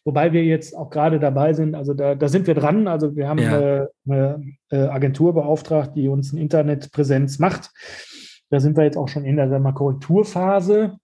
Wobei 0.04 0.32
wir 0.32 0.44
jetzt 0.44 0.76
auch 0.76 0.88
gerade 0.88 1.18
dabei 1.18 1.52
sind, 1.52 1.74
also 1.74 1.94
da, 1.94 2.14
da 2.14 2.28
sind 2.28 2.46
wir 2.46 2.54
dran. 2.54 2.86
Also 2.86 3.16
wir 3.16 3.28
haben 3.28 3.40
ja. 3.40 3.56
eine, 3.56 3.88
eine, 4.08 4.52
äh, 4.70 4.76
Agentur 4.86 5.34
beauftragt, 5.34 5.96
die 5.96 6.06
uns 6.06 6.32
eine 6.32 6.42
Internetpräsenz 6.42 7.40
macht. 7.40 7.70
Da 8.50 8.60
sind 8.60 8.76
wir 8.76 8.84
jetzt 8.84 8.96
auch 8.96 9.08
schon 9.08 9.24
in 9.24 9.36
der 9.36 9.48
Korrekturphase. 9.48 10.96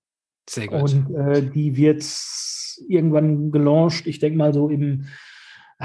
Sehr 0.48 0.68
gut. 0.68 0.94
Und 0.94 1.14
äh, 1.16 1.42
die 1.42 1.76
wird 1.76 2.02
irgendwann 2.88 3.50
gelauncht. 3.50 4.06
Ich 4.06 4.18
denke 4.18 4.38
mal 4.38 4.52
so 4.52 4.68
im, 4.68 5.06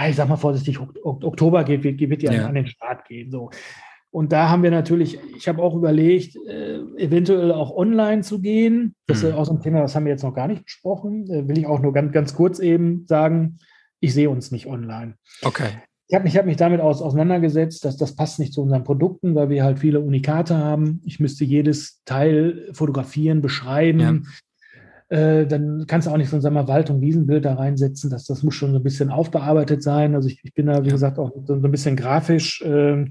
ich 0.07 0.15
sag 0.15 0.29
mal 0.29 0.37
vorsichtig, 0.37 0.79
Oktober 0.79 1.63
geht, 1.63 1.83
wird, 1.83 1.99
wird 1.99 2.21
die 2.21 2.25
ja. 2.27 2.45
an 2.45 2.55
den 2.55 2.67
Start 2.67 3.07
gehen. 3.07 3.31
So. 3.31 3.49
Und 4.13 4.31
da 4.31 4.49
haben 4.49 4.61
wir 4.61 4.69
natürlich, 4.69 5.17
ich 5.35 5.47
habe 5.47 5.61
auch 5.63 5.75
überlegt, 5.75 6.35
äh, 6.47 6.77
eventuell 6.97 7.51
auch 7.51 7.75
online 7.75 8.21
zu 8.21 8.41
gehen. 8.41 8.93
Das 9.07 9.23
mhm. 9.23 9.29
ist 9.29 9.35
auch 9.35 9.45
so 9.45 9.53
ein 9.53 9.61
Thema, 9.61 9.81
das 9.81 9.95
haben 9.95 10.05
wir 10.05 10.11
jetzt 10.11 10.23
noch 10.23 10.35
gar 10.35 10.47
nicht 10.47 10.65
besprochen. 10.65 11.27
Äh, 11.31 11.47
will 11.47 11.57
ich 11.57 11.65
auch 11.65 11.79
nur 11.79 11.93
ganz, 11.93 12.11
ganz 12.11 12.35
kurz 12.35 12.59
eben 12.59 13.05
sagen, 13.07 13.57
ich 13.99 14.13
sehe 14.13 14.29
uns 14.29 14.51
nicht 14.51 14.67
online. 14.67 15.15
Okay. 15.41 15.69
Ich 16.07 16.13
habe 16.13 16.25
mich, 16.25 16.37
hab 16.37 16.45
mich 16.45 16.57
damit 16.57 16.79
aus, 16.79 17.01
auseinandergesetzt, 17.01 17.85
dass 17.85 17.97
das 17.97 18.15
passt 18.15 18.37
nicht 18.37 18.53
zu 18.53 18.61
unseren 18.61 18.83
Produkten, 18.83 19.33
weil 19.33 19.49
wir 19.49 19.63
halt 19.63 19.79
viele 19.79 19.99
Unikate 19.99 20.57
haben. 20.57 21.01
Ich 21.05 21.19
müsste 21.19 21.43
jedes 21.43 22.03
Teil 22.05 22.69
fotografieren, 22.73 23.41
beschreiben. 23.41 23.99
Ja. 23.99 24.13
Äh, 25.13 25.45
dann 25.45 25.85
kannst 25.85 26.07
du 26.07 26.11
auch 26.11 26.17
nicht 26.17 26.31
so 26.31 26.37
ein 26.37 26.67
Wald- 26.67 26.89
und 26.89 27.01
Wiesenbild 27.01 27.45
da 27.45 27.53
reinsetzen. 27.53 28.09
Das, 28.09 28.25
das 28.25 28.41
muss 28.41 28.55
schon 28.55 28.71
so 28.71 28.77
ein 28.77 28.83
bisschen 28.83 29.11
aufbearbeitet 29.11 29.83
sein. 29.83 30.15
Also 30.15 30.27
ich, 30.27 30.39
ich 30.43 30.55
bin 30.55 30.65
da, 30.65 30.83
wie 30.83 30.89
gesagt, 30.89 31.19
auch 31.19 31.31
so, 31.45 31.53
ein 31.53 31.71
bisschen 31.71 31.95
grafisch 31.95 32.63
äh, 32.63 33.05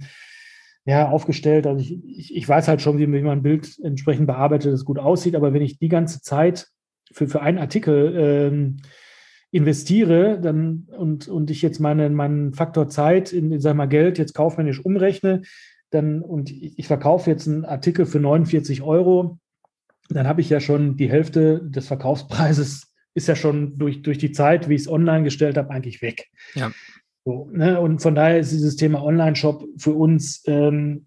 ja, 0.85 1.09
aufgestellt. 1.09 1.65
Also 1.65 1.81
ich, 1.81 2.05
ich, 2.05 2.35
ich, 2.35 2.49
weiß 2.49 2.67
halt 2.67 2.83
schon, 2.83 2.99
wie, 2.99 3.07
wie 3.07 3.23
man 3.23 3.39
ein 3.39 3.43
Bild 3.45 3.79
entsprechend 3.85 4.27
bearbeitet, 4.27 4.73
das 4.73 4.85
gut 4.85 4.99
aussieht. 4.99 5.37
Aber 5.37 5.55
wenn 5.55 5.63
ich 5.63 5.79
die 5.79 5.89
ganze 5.89 6.21
Zeit 6.23 6.67
für, 7.13 7.29
für 7.29 7.41
einen 7.41 7.59
Artikel 7.59 8.15
ähm, 8.17 8.79
investiere 9.53 10.41
dann 10.41 10.89
und, 10.99 11.29
und 11.29 11.53
ich 11.53 11.63
jetzt 11.63 11.79
meine, 11.79 12.11
meinen 12.11 12.53
Faktor 12.53 12.89
Zeit 12.89 13.33
in, 13.33 13.53
in 13.53 13.61
sag 13.61 13.77
mal, 13.77 13.87
Geld 13.87 14.19
jetzt 14.19 14.35
kaufmännisch 14.35 14.85
umrechne, 14.85 15.43
dann 15.91 16.21
und 16.21 16.51
ich, 16.51 16.81
ich 16.81 16.89
verkaufe 16.89 17.31
jetzt 17.31 17.47
einen 17.47 17.65
Artikel 17.65 18.07
für 18.07 18.19
49 18.19 18.83
Euro, 18.83 19.39
dann 20.15 20.27
habe 20.27 20.41
ich 20.41 20.51
ja 20.51 20.61
schon 20.61 20.97
die 20.97 21.11
Hälfte 21.11 21.61
des 21.65 21.87
Verkaufspreises 21.87 22.93
ist 23.15 23.29
ja 23.29 23.37
schon 23.37 23.77
durch, 23.79 24.03
durch 24.03 24.19
die 24.19 24.33
Zeit, 24.33 24.69
wie 24.69 24.75
ich 24.75 24.83
es 24.83 24.89
online 24.89 25.25
gestellt 25.25 25.57
habe, 25.57 25.71
eigentlich 25.71 26.01
weg. 26.01 26.29
Ja. 26.55 26.73
So, 27.25 27.49
ne? 27.53 27.79
Und 27.79 28.01
von 28.01 28.15
daher 28.15 28.39
ist 28.39 28.53
dieses 28.53 28.77
Thema 28.77 29.03
Online-Shop 29.03 29.65
für 29.77 29.93
uns 29.93 30.43
ähm, 30.47 31.07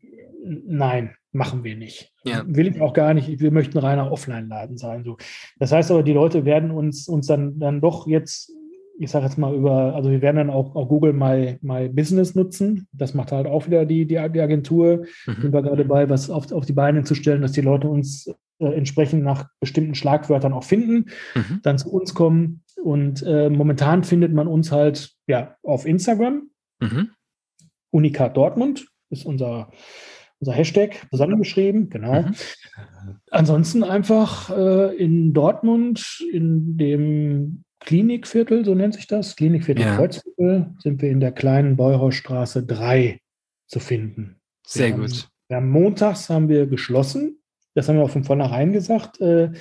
nein, 0.66 1.16
machen 1.32 1.64
wir 1.64 1.76
nicht. 1.76 2.14
Ja. 2.24 2.44
Will 2.48 2.68
ich 2.68 2.80
auch 2.80 2.94
gar 2.94 3.14
nicht. 3.14 3.40
Wir 3.40 3.52
möchten 3.52 3.78
reiner 3.78 4.12
Offline-Laden 4.12 4.78
sein. 4.78 5.04
So. 5.04 5.18
Das 5.60 5.72
heißt 5.72 5.92
aber, 5.92 6.04
die 6.04 6.14
Leute 6.14 6.46
werden 6.46 6.72
uns, 6.72 7.08
uns 7.08 7.28
dann, 7.28 7.60
dann 7.60 7.82
doch 7.82 8.08
jetzt, 8.08 8.52
ich 8.98 9.12
sage 9.12 9.26
jetzt 9.26 9.38
mal 9.38 9.54
über, 9.54 9.94
also 9.96 10.10
wir 10.10 10.22
werden 10.22 10.38
dann 10.38 10.50
auch, 10.50 10.76
auch 10.76 10.88
Google 10.88 11.14
My, 11.14 11.58
My 11.62 11.90
Business 11.90 12.36
nutzen. 12.36 12.88
Das 12.94 13.14
macht 13.14 13.32
halt 13.32 13.48
auch 13.48 13.66
wieder 13.68 13.86
die, 13.86 14.06
die, 14.06 14.16
die 14.16 14.42
Agentur. 14.42 15.06
Mhm. 15.26 15.42
Sind 15.42 15.54
wir 15.54 15.62
gerade 15.62 15.84
dabei, 15.84 16.10
was 16.10 16.30
auf, 16.30 16.52
auf 16.52 16.66
die 16.66 16.74
Beine 16.74 17.04
zu 17.04 17.16
stellen, 17.16 17.42
dass 17.42 17.52
die 17.52 17.62
Leute 17.62 17.90
uns 17.90 18.34
äh, 18.60 18.74
entsprechend 18.74 19.24
nach 19.24 19.48
bestimmten 19.60 19.96
Schlagwörtern 19.96 20.54
auch 20.54 20.64
finden, 20.64 21.12
mhm. 21.36 21.60
dann 21.64 21.78
zu 21.78 21.92
uns 21.92 22.14
kommen. 22.14 22.64
Und 22.84 23.24
äh, 23.24 23.50
momentan 23.50 24.04
findet 24.04 24.34
man 24.34 24.48
uns 24.48 24.72
halt 24.72 25.14
ja 25.28 25.56
auf 25.64 25.86
Instagram. 25.86 26.50
Mhm. 26.80 27.12
Unikat 27.92 28.36
Dortmund 28.36 28.88
ist 29.10 29.26
unser 29.26 29.72
unser 30.40 30.54
Hashtag 30.54 31.08
zusammengeschrieben, 31.12 31.90
genau. 31.90 32.24
Mhm. 32.24 32.36
Ansonsten 33.32 33.84
einfach 33.84 34.50
äh, 34.56 34.96
in 34.96 35.34
Dortmund, 35.34 36.24
in 36.32 36.78
dem 36.78 37.64
Klinikviertel, 37.80 38.66
so 38.66 38.76
nennt 38.76 38.96
sich 38.96 39.08
das, 39.08 39.36
Klinikviertel 39.36 39.86
ja. 39.86 39.96
Kreuzviertel, 39.96 40.74
sind 40.80 41.02
wir 41.02 41.10
in 41.10 41.20
der 41.20 41.32
kleinen 41.32 41.76
Beuhausstraße 41.76 42.66
3 42.66 43.20
zu 43.68 43.80
finden. 43.80 44.38
Sehr 44.66 44.90
wir 44.90 45.06
gut. 45.06 45.30
Haben, 45.52 45.70
montags 45.70 46.30
haben 46.30 46.50
wir 46.50 46.68
geschlossen. 46.68 47.40
Das 47.76 47.88
haben 47.88 47.98
wir 47.98 48.04
auch 48.04 48.10
von 48.10 48.24
vornherein 48.24 48.74
gesagt. 48.74 49.22
Äh, 49.22 49.52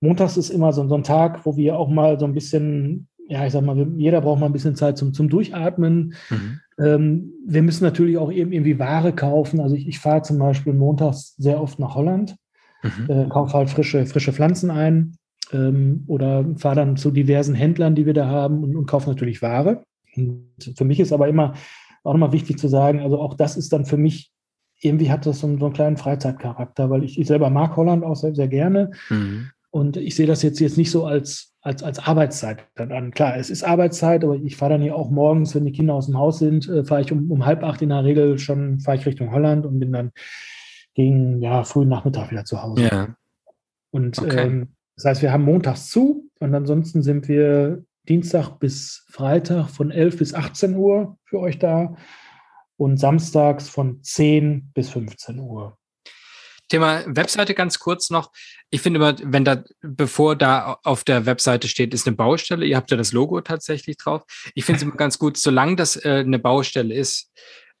montags 0.00 0.36
ist 0.36 0.50
immer 0.50 0.72
so, 0.72 0.86
so 0.86 0.94
ein 0.94 1.02
Tag, 1.02 1.44
wo 1.44 1.56
wir 1.56 1.76
auch 1.76 1.88
mal 1.88 2.18
so 2.20 2.26
ein 2.26 2.34
bisschen 2.34 3.08
ja, 3.28 3.44
ich 3.44 3.52
sag 3.52 3.62
mal, 3.62 3.86
jeder 3.96 4.22
braucht 4.22 4.40
mal 4.40 4.46
ein 4.46 4.52
bisschen 4.52 4.74
Zeit 4.74 4.96
zum, 4.96 5.12
zum 5.12 5.28
Durchatmen. 5.28 6.14
Mhm. 6.30 6.60
Ähm, 6.78 7.32
wir 7.46 7.62
müssen 7.62 7.84
natürlich 7.84 8.16
auch 8.16 8.32
eben 8.32 8.52
irgendwie 8.52 8.78
Ware 8.78 9.12
kaufen. 9.12 9.60
Also 9.60 9.76
ich, 9.76 9.86
ich 9.86 9.98
fahre 9.98 10.22
zum 10.22 10.38
Beispiel 10.38 10.72
montags 10.72 11.36
sehr 11.36 11.60
oft 11.60 11.78
nach 11.78 11.94
Holland, 11.94 12.36
mhm. 12.82 13.10
äh, 13.10 13.28
kaufe 13.28 13.52
halt 13.52 13.68
frische, 13.68 14.06
frische 14.06 14.32
Pflanzen 14.32 14.70
ein 14.70 15.16
ähm, 15.52 16.04
oder 16.06 16.46
fahre 16.56 16.76
dann 16.76 16.96
zu 16.96 17.10
diversen 17.10 17.54
Händlern, 17.54 17.94
die 17.94 18.06
wir 18.06 18.14
da 18.14 18.26
haben 18.26 18.64
und, 18.64 18.76
und 18.76 18.86
kaufe 18.86 19.10
natürlich 19.10 19.42
Ware. 19.42 19.84
Und 20.16 20.72
für 20.76 20.86
mich 20.86 20.98
ist 20.98 21.12
aber 21.12 21.28
immer 21.28 21.52
auch 22.04 22.14
nochmal 22.14 22.32
wichtig 22.32 22.58
zu 22.58 22.68
sagen, 22.68 23.00
also 23.00 23.20
auch 23.20 23.34
das 23.34 23.58
ist 23.58 23.74
dann 23.74 23.84
für 23.84 23.98
mich, 23.98 24.32
irgendwie 24.80 25.10
hat 25.10 25.26
das 25.26 25.40
so, 25.40 25.46
einen, 25.46 25.58
so 25.58 25.66
einen 25.66 25.74
kleinen 25.74 25.96
Freizeitcharakter, 25.96 26.90
weil 26.90 27.04
ich, 27.04 27.18
ich 27.18 27.26
selber 27.26 27.50
mag 27.50 27.76
Holland 27.76 28.04
auch 28.04 28.16
sehr, 28.16 28.34
sehr 28.34 28.48
gerne. 28.48 28.90
Mhm. 29.10 29.50
Und 29.70 29.96
ich 29.96 30.14
sehe 30.16 30.26
das 30.26 30.42
jetzt, 30.42 30.60
jetzt 30.60 30.78
nicht 30.78 30.90
so 30.90 31.04
als, 31.04 31.54
als, 31.60 31.82
als 31.82 31.98
Arbeitszeit 31.98 32.64
dann 32.76 32.92
an. 32.92 33.10
Klar, 33.10 33.36
es 33.36 33.50
ist 33.50 33.64
Arbeitszeit, 33.64 34.24
aber 34.24 34.36
ich 34.36 34.56
fahre 34.56 34.72
dann 34.72 34.82
hier 34.82 34.96
auch 34.96 35.10
morgens, 35.10 35.54
wenn 35.54 35.64
die 35.64 35.72
Kinder 35.72 35.94
aus 35.94 36.06
dem 36.06 36.16
Haus 36.16 36.38
sind, 36.38 36.68
äh, 36.68 36.84
fahre 36.84 37.02
ich 37.02 37.12
um, 37.12 37.30
um 37.30 37.44
halb 37.44 37.62
acht 37.62 37.82
in 37.82 37.90
der 37.90 38.04
Regel 38.04 38.38
schon, 38.38 38.80
fahre 38.80 38.96
ich 38.96 39.06
Richtung 39.06 39.30
Holland 39.32 39.66
und 39.66 39.78
bin 39.78 39.92
dann 39.92 40.12
gegen 40.94 41.42
ja, 41.42 41.64
frühen 41.64 41.88
Nachmittag 41.88 42.30
wieder 42.30 42.44
zu 42.44 42.62
Hause. 42.62 42.82
Ja. 42.82 43.14
Und 43.90 44.18
okay. 44.18 44.46
ähm, 44.46 44.68
das 44.96 45.04
heißt, 45.04 45.22
wir 45.22 45.32
haben 45.32 45.44
montags 45.44 45.90
zu 45.90 46.28
und 46.40 46.54
ansonsten 46.54 47.02
sind 47.02 47.28
wir 47.28 47.84
Dienstag 48.08 48.58
bis 48.58 49.04
Freitag 49.10 49.68
von 49.68 49.90
11 49.90 50.18
bis 50.18 50.34
18 50.34 50.74
Uhr 50.76 51.18
für 51.24 51.40
euch 51.40 51.58
da 51.58 51.94
und 52.78 52.96
samstags 52.96 53.68
von 53.68 54.02
10 54.02 54.70
bis 54.72 54.88
15 54.90 55.38
Uhr. 55.40 55.76
Thema 56.68 57.02
Webseite 57.06 57.54
ganz 57.54 57.78
kurz 57.78 58.10
noch. 58.10 58.30
Ich 58.70 58.82
finde 58.82 58.98
immer, 58.98 59.16
wenn 59.22 59.44
da, 59.44 59.64
bevor 59.80 60.36
da 60.36 60.78
auf 60.84 61.02
der 61.02 61.26
Webseite 61.26 61.66
steht, 61.66 61.94
ist 61.94 62.06
eine 62.06 62.16
Baustelle, 62.16 62.66
ihr 62.66 62.76
habt 62.76 62.90
ja 62.90 62.96
das 62.96 63.12
Logo 63.12 63.40
tatsächlich 63.40 63.96
drauf. 63.96 64.22
Ich 64.54 64.64
finde 64.64 64.76
es 64.76 64.82
immer 64.82 64.96
ganz 64.96 65.18
gut, 65.18 65.38
solange 65.38 65.76
das 65.76 65.96
äh, 65.96 66.22
eine 66.24 66.38
Baustelle 66.38 66.94
ist, 66.94 67.32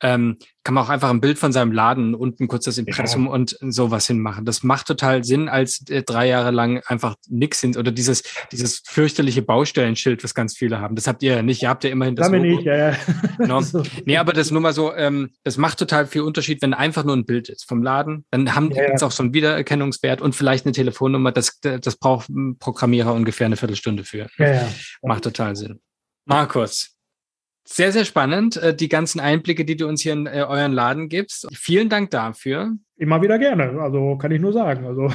ähm, 0.02 0.36
kann 0.64 0.74
man 0.74 0.84
auch 0.84 0.90
einfach 0.90 1.08
ein 1.08 1.20
Bild 1.20 1.38
von 1.38 1.50
seinem 1.50 1.72
Laden 1.72 2.14
unten 2.14 2.46
kurz 2.46 2.64
das 2.64 2.76
Impressum 2.76 3.24
ja. 3.24 3.30
und 3.32 3.56
sowas 3.60 4.06
hinmachen. 4.06 4.44
Das 4.44 4.62
macht 4.62 4.86
total 4.86 5.24
Sinn, 5.24 5.48
als 5.48 5.88
äh, 5.88 6.02
drei 6.02 6.28
Jahre 6.28 6.50
lang 6.50 6.82
einfach 6.86 7.16
nix 7.26 7.60
sind 7.60 7.76
oder 7.76 7.90
dieses, 7.90 8.22
dieses 8.52 8.82
fürchterliche 8.84 9.40
Baustellenschild, 9.40 10.22
was 10.22 10.34
ganz 10.34 10.56
viele 10.56 10.80
haben. 10.80 10.94
Das 10.94 11.06
habt 11.06 11.22
ihr 11.22 11.36
ja 11.36 11.42
nicht. 11.42 11.62
Ihr 11.62 11.70
habt 11.70 11.84
ja 11.84 11.90
immerhin 11.90 12.16
das 12.16 12.30
Logo. 12.30 12.42
Nicht, 12.42 12.64
ja, 12.64 12.90
ja. 12.90 12.96
No. 13.38 13.60
so. 13.62 13.82
Nee, 14.04 14.18
aber 14.18 14.32
das 14.32 14.50
nur 14.50 14.60
mal 14.60 14.74
so, 14.74 14.94
ähm, 14.94 15.30
das 15.42 15.56
macht 15.56 15.78
total 15.78 16.06
viel 16.06 16.22
Unterschied, 16.22 16.60
wenn 16.60 16.74
einfach 16.74 17.04
nur 17.04 17.16
ein 17.16 17.24
Bild 17.24 17.48
ist 17.48 17.66
vom 17.66 17.82
Laden. 17.82 18.26
Dann 18.30 18.54
haben 18.54 18.70
die 18.70 18.76
ja, 18.76 18.88
jetzt 18.88 19.02
auch 19.02 19.12
so 19.12 19.22
einen 19.22 19.32
Wiedererkennungswert 19.32 20.20
und 20.20 20.34
vielleicht 20.34 20.66
eine 20.66 20.72
Telefonnummer. 20.72 21.32
Das, 21.32 21.60
das 21.60 21.96
braucht 21.96 22.28
ein 22.28 22.58
Programmierer 22.58 23.14
ungefähr 23.14 23.46
eine 23.46 23.56
Viertelstunde 23.56 24.04
für. 24.04 24.28
Ja, 24.36 24.52
ja. 24.52 24.68
Macht 25.02 25.24
total 25.24 25.56
Sinn. 25.56 25.80
Markus, 26.26 26.97
sehr, 27.68 27.92
sehr 27.92 28.04
spannend, 28.04 28.56
äh, 28.56 28.74
die 28.74 28.88
ganzen 28.88 29.20
Einblicke, 29.20 29.64
die 29.64 29.76
du 29.76 29.86
uns 29.86 30.02
hier 30.02 30.14
in 30.14 30.26
äh, 30.26 30.44
euren 30.48 30.72
Laden 30.72 31.08
gibst. 31.08 31.46
Vielen 31.52 31.88
Dank 31.88 32.10
dafür. 32.10 32.72
Immer 32.96 33.20
wieder 33.20 33.38
gerne, 33.38 33.80
also 33.80 34.16
kann 34.16 34.32
ich 34.32 34.40
nur 34.40 34.52
sagen. 34.52 34.86
Also. 34.86 35.12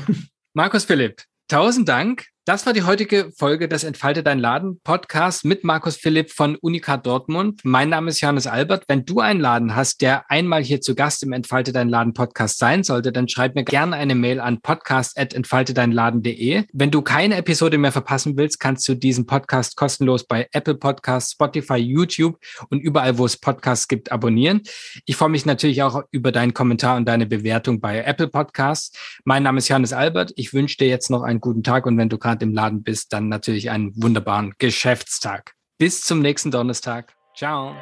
Markus 0.53 0.85
Philipp, 0.85 1.23
tausend 1.47 1.89
Dank. 1.89 2.32
Das 2.45 2.65
war 2.65 2.73
die 2.73 2.83
heutige 2.83 3.31
Folge 3.37 3.69
des 3.69 3.85
Entfalte 3.85 4.21
dein 4.21 4.37
Laden 4.37 4.81
Podcast 4.83 5.45
mit 5.45 5.63
Markus 5.63 5.95
Philipp 5.95 6.29
von 6.29 6.57
Unikat 6.57 7.05
Dortmund. 7.05 7.61
Mein 7.63 7.87
Name 7.87 8.09
ist 8.09 8.19
Johannes 8.19 8.47
Albert. 8.47 8.83
Wenn 8.89 9.05
du 9.05 9.21
einen 9.21 9.39
Laden 9.39 9.77
hast, 9.77 10.01
der 10.01 10.29
einmal 10.29 10.61
hier 10.61 10.81
zu 10.81 10.93
Gast 10.93 11.23
im 11.23 11.31
Entfalte 11.31 11.71
dein 11.71 11.87
Laden 11.87 12.11
Podcast 12.11 12.59
sein 12.59 12.83
sollte, 12.83 13.13
dann 13.13 13.29
schreib 13.29 13.55
mir 13.55 13.63
gerne 13.63 13.95
eine 13.95 14.13
Mail 14.13 14.41
an 14.41 14.59
podcast@entfaltedeinladen.de. 14.59 16.65
Wenn 16.73 16.91
du 16.91 17.01
keine 17.01 17.37
Episode 17.37 17.77
mehr 17.77 17.93
verpassen 17.93 18.35
willst, 18.35 18.59
kannst 18.59 18.85
du 18.89 18.95
diesen 18.95 19.25
Podcast 19.25 19.77
kostenlos 19.77 20.25
bei 20.25 20.49
Apple 20.51 20.75
Podcasts, 20.75 21.31
Spotify, 21.31 21.77
YouTube 21.77 22.37
und 22.69 22.81
überall, 22.81 23.17
wo 23.17 23.25
es 23.25 23.37
Podcasts 23.37 23.87
gibt, 23.87 24.11
abonnieren. 24.11 24.63
Ich 25.05 25.15
freue 25.15 25.29
mich 25.29 25.45
natürlich 25.45 25.81
auch 25.81 26.03
über 26.11 26.33
deinen 26.33 26.53
Kommentar 26.53 26.97
und 26.97 27.05
deine 27.05 27.25
Bewertung 27.25 27.79
bei 27.79 28.03
Apple 28.03 28.27
Podcasts. 28.27 28.91
Mein 29.23 29.43
Name 29.43 29.59
ist 29.59 29.69
Johannes 29.69 29.93
Albert. 29.93 30.33
Ich 30.35 30.53
wünsche 30.53 30.75
dir 30.75 30.89
jetzt 30.89 31.09
noch 31.09 31.23
einen 31.23 31.39
guten 31.39 31.63
Tag 31.63 31.85
und 31.85 31.97
wenn 31.97 32.09
du 32.09 32.17
gerade 32.33 32.45
im 32.45 32.53
Laden 32.53 32.83
bist, 32.83 33.13
dann 33.13 33.29
natürlich 33.29 33.69
einen 33.69 33.93
wunderbaren 34.01 34.53
Geschäftstag. 34.57 35.53
Bis 35.77 36.01
zum 36.01 36.21
nächsten 36.21 36.51
Donnerstag. 36.51 37.13
Ciao. 37.35 37.75